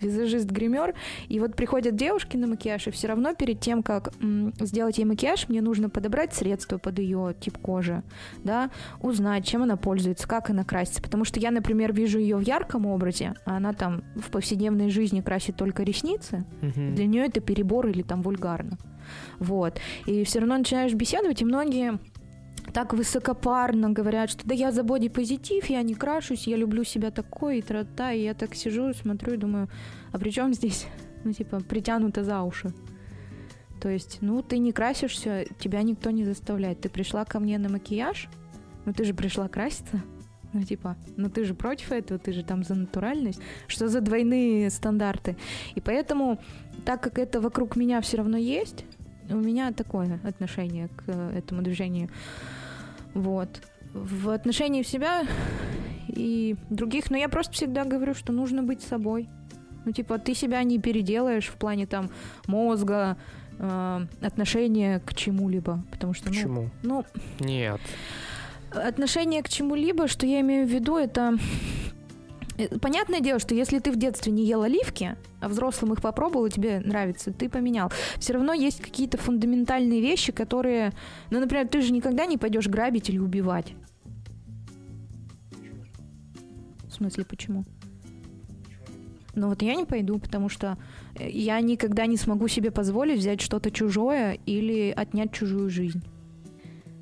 визажист-гример, 0.00 0.94
и 1.28 1.40
вот 1.40 1.56
приходят 1.56 1.96
девушки 1.96 2.36
на 2.36 2.46
макияж, 2.46 2.86
и 2.86 2.90
все 2.92 3.08
равно 3.08 3.34
перед 3.34 3.58
тем, 3.60 3.82
как 3.82 4.12
м, 4.22 4.52
сделать 4.60 4.98
ей 4.98 5.04
макияж, 5.04 5.48
мне 5.48 5.60
нужно 5.60 5.90
подобрать 5.90 6.32
средства 6.32 6.78
под 6.78 7.00
ее 7.00 7.34
тип 7.40 7.58
кожи, 7.58 8.04
да, 8.44 8.70
узнать, 9.00 9.44
чем 9.46 9.64
она 9.64 9.76
пользуется, 9.76 10.28
как 10.28 10.48
она 10.50 10.62
красится, 10.62 11.02
потому 11.02 11.24
что 11.24 11.40
я, 11.40 11.50
например, 11.50 11.92
вижу 11.92 12.20
ее 12.20 12.36
в 12.36 12.42
ярком 12.42 12.86
образе, 12.86 13.34
а 13.46 13.56
она 13.56 13.72
там 13.72 14.04
в 14.14 14.30
повседневной 14.30 14.90
жизни 14.90 15.20
красит 15.22 15.56
только 15.56 15.82
ресницы, 15.82 16.44
Мгм. 16.62 16.94
для 16.94 17.06
нее 17.06 17.26
это 17.26 17.40
перебор 17.40 17.88
или 17.88 18.02
там 18.02 18.22
вульгарно. 18.22 18.78
Вот. 19.38 19.80
И 20.06 20.24
все 20.24 20.40
равно 20.40 20.58
начинаешь 20.58 20.94
беседовать, 20.94 21.42
и 21.42 21.44
многие 21.44 21.98
так 22.72 22.94
высокопарно 22.94 23.90
говорят, 23.90 24.30
что 24.30 24.46
да 24.46 24.54
я 24.54 24.70
за 24.70 24.82
бодипозитив, 24.82 25.66
я 25.66 25.82
не 25.82 25.94
крашусь, 25.94 26.46
я 26.46 26.56
люблю 26.56 26.84
себя 26.84 27.10
такой, 27.10 27.58
и 27.58 27.62
тра 27.62 27.84
и 28.12 28.22
я 28.22 28.34
так 28.34 28.54
сижу, 28.54 28.92
смотрю 28.94 29.34
и 29.34 29.36
думаю, 29.36 29.68
а 30.12 30.18
при 30.18 30.30
чем 30.30 30.54
здесь, 30.54 30.86
ну, 31.24 31.32
типа, 31.32 31.60
притянуто 31.60 32.24
за 32.24 32.42
уши? 32.42 32.72
То 33.80 33.88
есть, 33.88 34.18
ну, 34.20 34.42
ты 34.42 34.58
не 34.58 34.72
красишься, 34.72 35.46
тебя 35.58 35.82
никто 35.82 36.10
не 36.10 36.24
заставляет. 36.24 36.82
Ты 36.82 36.90
пришла 36.90 37.24
ко 37.24 37.40
мне 37.40 37.58
на 37.58 37.70
макияж, 37.70 38.28
ну, 38.84 38.92
ты 38.92 39.04
же 39.04 39.14
пришла 39.14 39.48
краситься, 39.48 40.02
ну, 40.52 40.62
типа, 40.62 40.96
ну 41.16 41.30
ты 41.30 41.44
же 41.44 41.54
против 41.54 41.92
этого, 41.92 42.18
ты 42.18 42.32
же 42.32 42.42
там 42.42 42.64
за 42.64 42.74
натуральность. 42.74 43.40
Что 43.68 43.88
за 43.88 44.00
двойные 44.00 44.70
стандарты? 44.70 45.36
И 45.74 45.80
поэтому, 45.80 46.40
так 46.84 47.02
как 47.02 47.18
это 47.18 47.40
вокруг 47.40 47.76
меня 47.76 48.00
все 48.00 48.16
равно 48.16 48.36
есть, 48.36 48.84
у 49.30 49.36
меня 49.36 49.72
такое 49.72 50.20
отношение 50.24 50.88
к 50.88 51.08
этому 51.08 51.62
движению. 51.62 52.08
Вот. 53.14 53.48
В 53.92 54.30
отношении 54.30 54.82
себя 54.82 55.22
и 56.08 56.56
других, 56.70 57.10
но 57.10 57.16
я 57.16 57.28
просто 57.28 57.52
всегда 57.52 57.84
говорю, 57.84 58.14
что 58.14 58.32
нужно 58.32 58.62
быть 58.62 58.82
собой. 58.82 59.28
Ну, 59.84 59.92
типа, 59.92 60.18
ты 60.18 60.34
себя 60.34 60.62
не 60.62 60.78
переделаешь 60.78 61.46
в 61.46 61.54
плане 61.54 61.86
там 61.86 62.10
мозга, 62.46 63.16
э, 63.58 64.06
отношения 64.20 65.00
к 65.00 65.14
чему-либо. 65.14 65.82
Потому 65.90 66.14
что, 66.14 66.28
ну, 66.28 66.34
Почему? 66.34 66.70
ну, 66.82 67.04
Нет. 67.38 67.80
отношение 68.70 69.42
к 69.42 69.48
чему-либо, 69.48 70.08
что 70.08 70.26
я 70.26 70.40
имею 70.40 70.66
в 70.66 70.70
виду, 70.70 70.96
это... 70.96 71.38
э, 72.60 72.78
Понятное 72.78 73.20
дело, 73.20 73.38
что 73.38 73.54
если 73.54 73.78
ты 73.78 73.90
в 73.90 73.96
детстве 73.96 74.32
не 74.32 74.44
ел 74.44 74.62
оливки, 74.62 75.16
а 75.40 75.48
взрослым 75.48 75.92
их 75.92 76.00
попробовал, 76.00 76.46
и 76.46 76.50
тебе 76.50 76.80
нравится, 76.80 77.32
ты 77.32 77.48
поменял. 77.48 77.90
Все 78.18 78.34
равно 78.34 78.52
есть 78.52 78.80
какие-то 78.80 79.18
фундаментальные 79.18 80.00
вещи, 80.00 80.32
которые... 80.32 80.92
Ну, 81.30 81.40
например, 81.40 81.68
ты 81.68 81.80
же 81.82 81.92
никогда 81.92 82.26
не 82.26 82.38
пойдешь 82.38 82.68
грабить 82.68 83.08
или 83.08 83.18
убивать. 83.18 83.74
В 86.84 86.92
смысле, 86.92 87.24
почему? 87.24 87.64
Ну 89.34 89.48
вот 89.48 89.62
я 89.62 89.74
не 89.76 89.84
пойду, 89.84 90.18
потому 90.18 90.48
что 90.48 90.76
э, 91.14 91.28
я 91.30 91.60
никогда 91.60 92.06
не 92.06 92.16
смогу 92.16 92.48
себе 92.48 92.70
позволить 92.70 93.18
взять 93.18 93.40
что-то 93.40 93.70
чужое 93.70 94.38
или 94.46 94.92
отнять 94.96 95.32
чужую 95.32 95.70
жизнь 95.70 96.02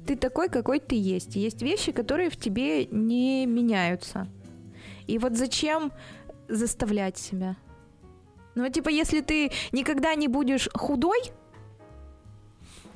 ты 0.09 0.17
такой, 0.17 0.49
какой 0.49 0.81
ты 0.81 0.97
есть. 0.97 1.37
Есть 1.37 1.61
вещи, 1.61 1.93
которые 1.93 2.31
в 2.31 2.37
тебе 2.39 2.87
не 2.87 3.45
меняются. 3.45 4.27
И 5.09 5.19
вот 5.19 5.37
зачем 5.37 5.91
заставлять 6.49 7.19
себя? 7.19 7.57
Ну, 8.55 8.69
типа, 8.69 8.91
если 8.91 9.21
ты 9.21 9.51
никогда 9.73 10.15
не 10.15 10.29
будешь 10.29 10.69
худой, 10.75 11.19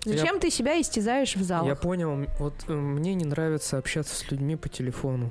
зачем 0.04 0.38
ты 0.38 0.50
себя 0.50 0.80
истязаешь 0.80 1.34
в 1.36 1.42
залах? 1.42 1.68
Я 1.68 1.74
понял. 1.74 2.26
Вот 2.38 2.54
э, 2.68 2.72
мне 2.72 3.14
не 3.14 3.24
нравится 3.24 3.78
общаться 3.78 4.14
с 4.14 4.30
людьми 4.30 4.56
по 4.56 4.68
телефону. 4.68 5.30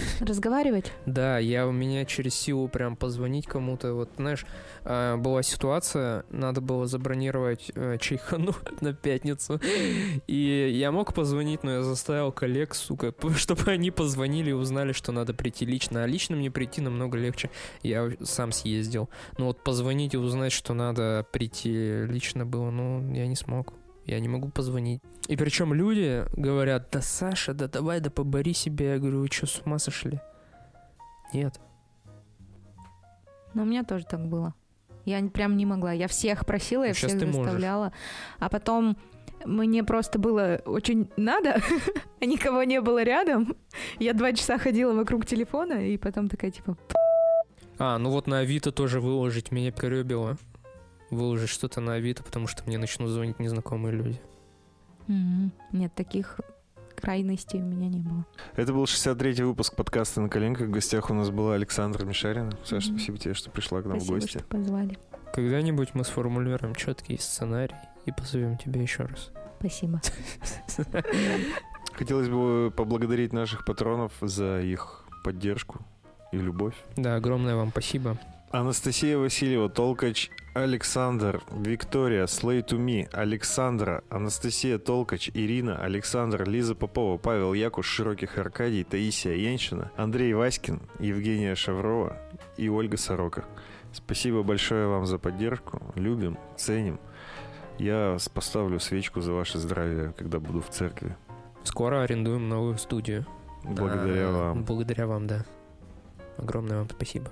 Разговаривать? 0.20 0.92
Да, 1.06 1.38
я 1.38 1.66
у 1.66 1.72
меня 1.72 2.04
через 2.04 2.34
силу 2.34 2.68
прям 2.68 2.96
позвонить 2.96 3.46
кому-то. 3.46 3.94
Вот, 3.94 4.10
знаешь, 4.16 4.46
а, 4.84 5.16
была 5.16 5.42
ситуация, 5.42 6.24
надо 6.30 6.60
было 6.60 6.86
забронировать 6.86 7.70
э, 7.74 7.98
чайхану 8.00 8.54
на 8.80 8.92
пятницу. 8.94 9.60
И 10.26 10.70
я 10.74 10.92
мог 10.92 11.14
позвонить, 11.14 11.62
но 11.62 11.72
я 11.72 11.82
заставил 11.82 12.32
коллег, 12.32 12.74
сука, 12.74 13.14
чтобы 13.36 13.70
они 13.70 13.90
позвонили 13.90 14.50
и 14.50 14.54
узнали, 14.54 14.92
что 14.92 15.12
надо 15.12 15.34
прийти 15.34 15.64
лично. 15.66 16.02
А 16.02 16.06
лично 16.06 16.36
мне 16.36 16.50
прийти 16.50 16.80
намного 16.80 17.18
легче. 17.18 17.50
Я 17.82 18.10
сам 18.22 18.52
съездил. 18.52 19.08
Но 19.38 19.46
вот 19.46 19.62
позвонить 19.62 20.14
и 20.14 20.18
узнать, 20.18 20.52
что 20.52 20.74
надо 20.74 21.26
прийти 21.32 22.04
лично 22.06 22.46
было, 22.46 22.70
ну, 22.70 23.12
я 23.12 23.26
не 23.26 23.36
смог. 23.36 23.74
Я 24.04 24.18
не 24.20 24.28
могу 24.28 24.48
позвонить. 24.48 25.00
И 25.28 25.36
причем 25.36 25.72
люди 25.72 26.24
говорят, 26.36 26.88
да 26.90 27.00
Саша, 27.00 27.54
да 27.54 27.68
давай, 27.68 28.00
да 28.00 28.10
побори 28.10 28.52
себя. 28.52 28.94
Я 28.94 28.98
говорю, 28.98 29.20
вы 29.20 29.28
что, 29.28 29.46
с 29.46 29.62
ума 29.64 29.78
сошли? 29.78 30.20
Нет. 31.32 31.60
Но 33.54 33.62
у 33.62 33.64
меня 33.64 33.84
тоже 33.84 34.04
так 34.04 34.26
было. 34.26 34.54
Я 35.04 35.20
прям 35.28 35.56
не 35.56 35.66
могла. 35.66 35.92
Я 35.92 36.08
всех 36.08 36.46
просила, 36.46 36.82
я 36.82 36.90
Ну, 36.90 36.94
щас 36.94 37.10
всех 37.10 37.20
ты 37.20 37.26
можешь. 37.26 37.42
заставляла. 37.44 37.92
А 38.38 38.48
потом 38.48 38.96
мне 39.44 39.82
просто 39.84 40.18
было 40.18 40.60
очень 40.64 41.08
надо, 41.16 41.60
а 42.20 42.24
никого 42.24 42.62
не 42.64 42.80
было 42.80 43.02
рядом. 43.02 43.56
Я 43.98 44.14
два 44.14 44.32
часа 44.32 44.58
ходила 44.58 44.92
вокруг 44.94 45.26
телефона, 45.26 45.86
и 45.86 45.96
потом 45.96 46.28
такая, 46.28 46.50
типа, 46.50 46.76
А, 47.78 47.98
ну 47.98 48.10
вот 48.10 48.26
на 48.26 48.38
Авито 48.40 48.70
тоже 48.72 49.00
выложить 49.00 49.50
меня 49.50 49.72
корёбило. 49.72 50.36
Выложить 51.12 51.50
что-то 51.50 51.80
на 51.80 51.94
Авито, 51.94 52.22
потому 52.24 52.46
что 52.48 52.64
мне 52.66 52.78
начнут 52.78 53.08
звонить 53.10 53.38
незнакомые 53.38 53.92
люди. 53.94 54.20
«М, 55.08 55.52
нет, 55.70 55.94
таких 55.94 56.40
крайностей 56.96 57.58
у 57.60 57.62
меня 57.64 57.88
не 57.88 57.98
было. 57.98 58.24
Это 58.56 58.72
был 58.72 58.84
63-й 58.84 59.42
выпуск 59.42 59.74
подкаста 59.76 60.20
«На 60.20 60.28
коленках». 60.28 60.68
В 60.68 60.70
гостях 60.70 61.10
у 61.10 61.14
нас 61.14 61.30
была 61.30 61.54
Александра 61.54 62.04
Мишарина. 62.04 62.52
Саша, 62.64 62.88
Мгм. 62.88 62.98
спасибо 62.98 63.18
тебе, 63.18 63.34
что 63.34 63.50
пришла 63.50 63.82
к 63.82 63.86
нам 63.86 64.00
Спасибо, 64.00 64.16
в 64.16 64.20
гости. 64.20 64.38
что 64.38 64.44
позвали. 64.46 64.98
Когда-нибудь 65.34 65.94
мы 65.94 66.04
сформулируем 66.04 66.74
четкий 66.74 67.18
сценарий 67.18 67.74
и 68.06 68.12
позовем 68.12 68.56
тебя 68.56 68.80
еще 68.80 69.04
раз. 69.04 69.30
Спасибо. 69.58 70.00
Хотелось 71.92 72.28
бы 72.28 72.72
поблагодарить 72.74 73.32
наших 73.32 73.64
патронов 73.64 74.12
за 74.20 74.60
их 74.60 75.04
поддержку 75.24 75.80
и 76.32 76.38
любовь. 76.38 76.74
Да, 76.96 77.16
огромное 77.16 77.54
вам 77.56 77.70
спасибо. 77.70 78.18
Анастасия 78.52 79.16
Васильева, 79.16 79.70
Толкач, 79.70 80.30
Александр, 80.52 81.42
Виктория, 81.50 82.26
Slay 82.26 82.62
to 82.62 82.76
Me, 82.78 83.08
Александра, 83.10 84.04
Анастасия 84.10 84.78
Толкач, 84.78 85.30
Ирина, 85.32 85.82
Александр, 85.82 86.46
Лиза 86.46 86.74
Попова, 86.74 87.16
Павел 87.16 87.54
Якуш, 87.54 87.86
Широких 87.86 88.36
Аркадий, 88.36 88.84
Таисия 88.84 89.34
Яншина, 89.36 89.90
Андрей 89.96 90.34
Васькин, 90.34 90.82
Евгения 90.98 91.54
Шаврова 91.54 92.18
и 92.58 92.68
Ольга 92.68 92.98
Сорока. 92.98 93.46
Спасибо 93.94 94.42
большое 94.42 94.86
вам 94.86 95.06
за 95.06 95.18
поддержку. 95.18 95.80
Любим, 95.94 96.36
ценим. 96.58 97.00
Я 97.78 98.18
поставлю 98.34 98.80
свечку 98.80 99.22
за 99.22 99.32
ваше 99.32 99.58
здравие, 99.58 100.12
когда 100.12 100.38
буду 100.40 100.60
в 100.60 100.68
церкви. 100.68 101.16
Скоро 101.64 102.02
арендуем 102.02 102.50
новую 102.50 102.76
студию. 102.76 103.24
Благодаря 103.64 104.28
А, 104.28 104.32
вам. 104.32 104.64
Благодаря 104.64 105.06
вам, 105.06 105.26
да. 105.26 105.46
Огромное 106.36 106.76
вам 106.78 106.90
спасибо. 106.90 107.30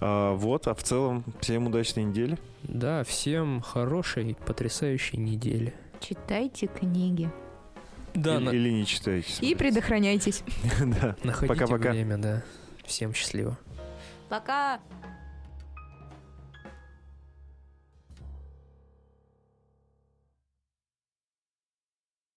А, 0.00 0.34
вот, 0.34 0.66
а 0.66 0.74
в 0.74 0.82
целом 0.82 1.24
всем 1.40 1.66
удачной 1.66 2.04
недели. 2.04 2.38
Да, 2.62 3.04
всем 3.04 3.60
хорошей, 3.60 4.36
потрясающей 4.46 5.18
недели. 5.18 5.74
Читайте 6.00 6.66
книги. 6.66 7.30
Да, 8.14 8.36
или, 8.36 8.44
на- 8.44 8.50
или 8.50 8.70
не 8.70 8.86
читайте. 8.86 9.28
И 9.28 9.32
смотрите. 9.34 9.56
предохраняйтесь. 9.56 10.42
Да. 11.00 11.16
находите 11.22 11.54
Пока-пока. 11.60 11.90
время, 11.90 12.18
да. 12.18 12.42
Всем 12.84 13.14
счастливо. 13.14 13.56
Пока. 14.28 14.80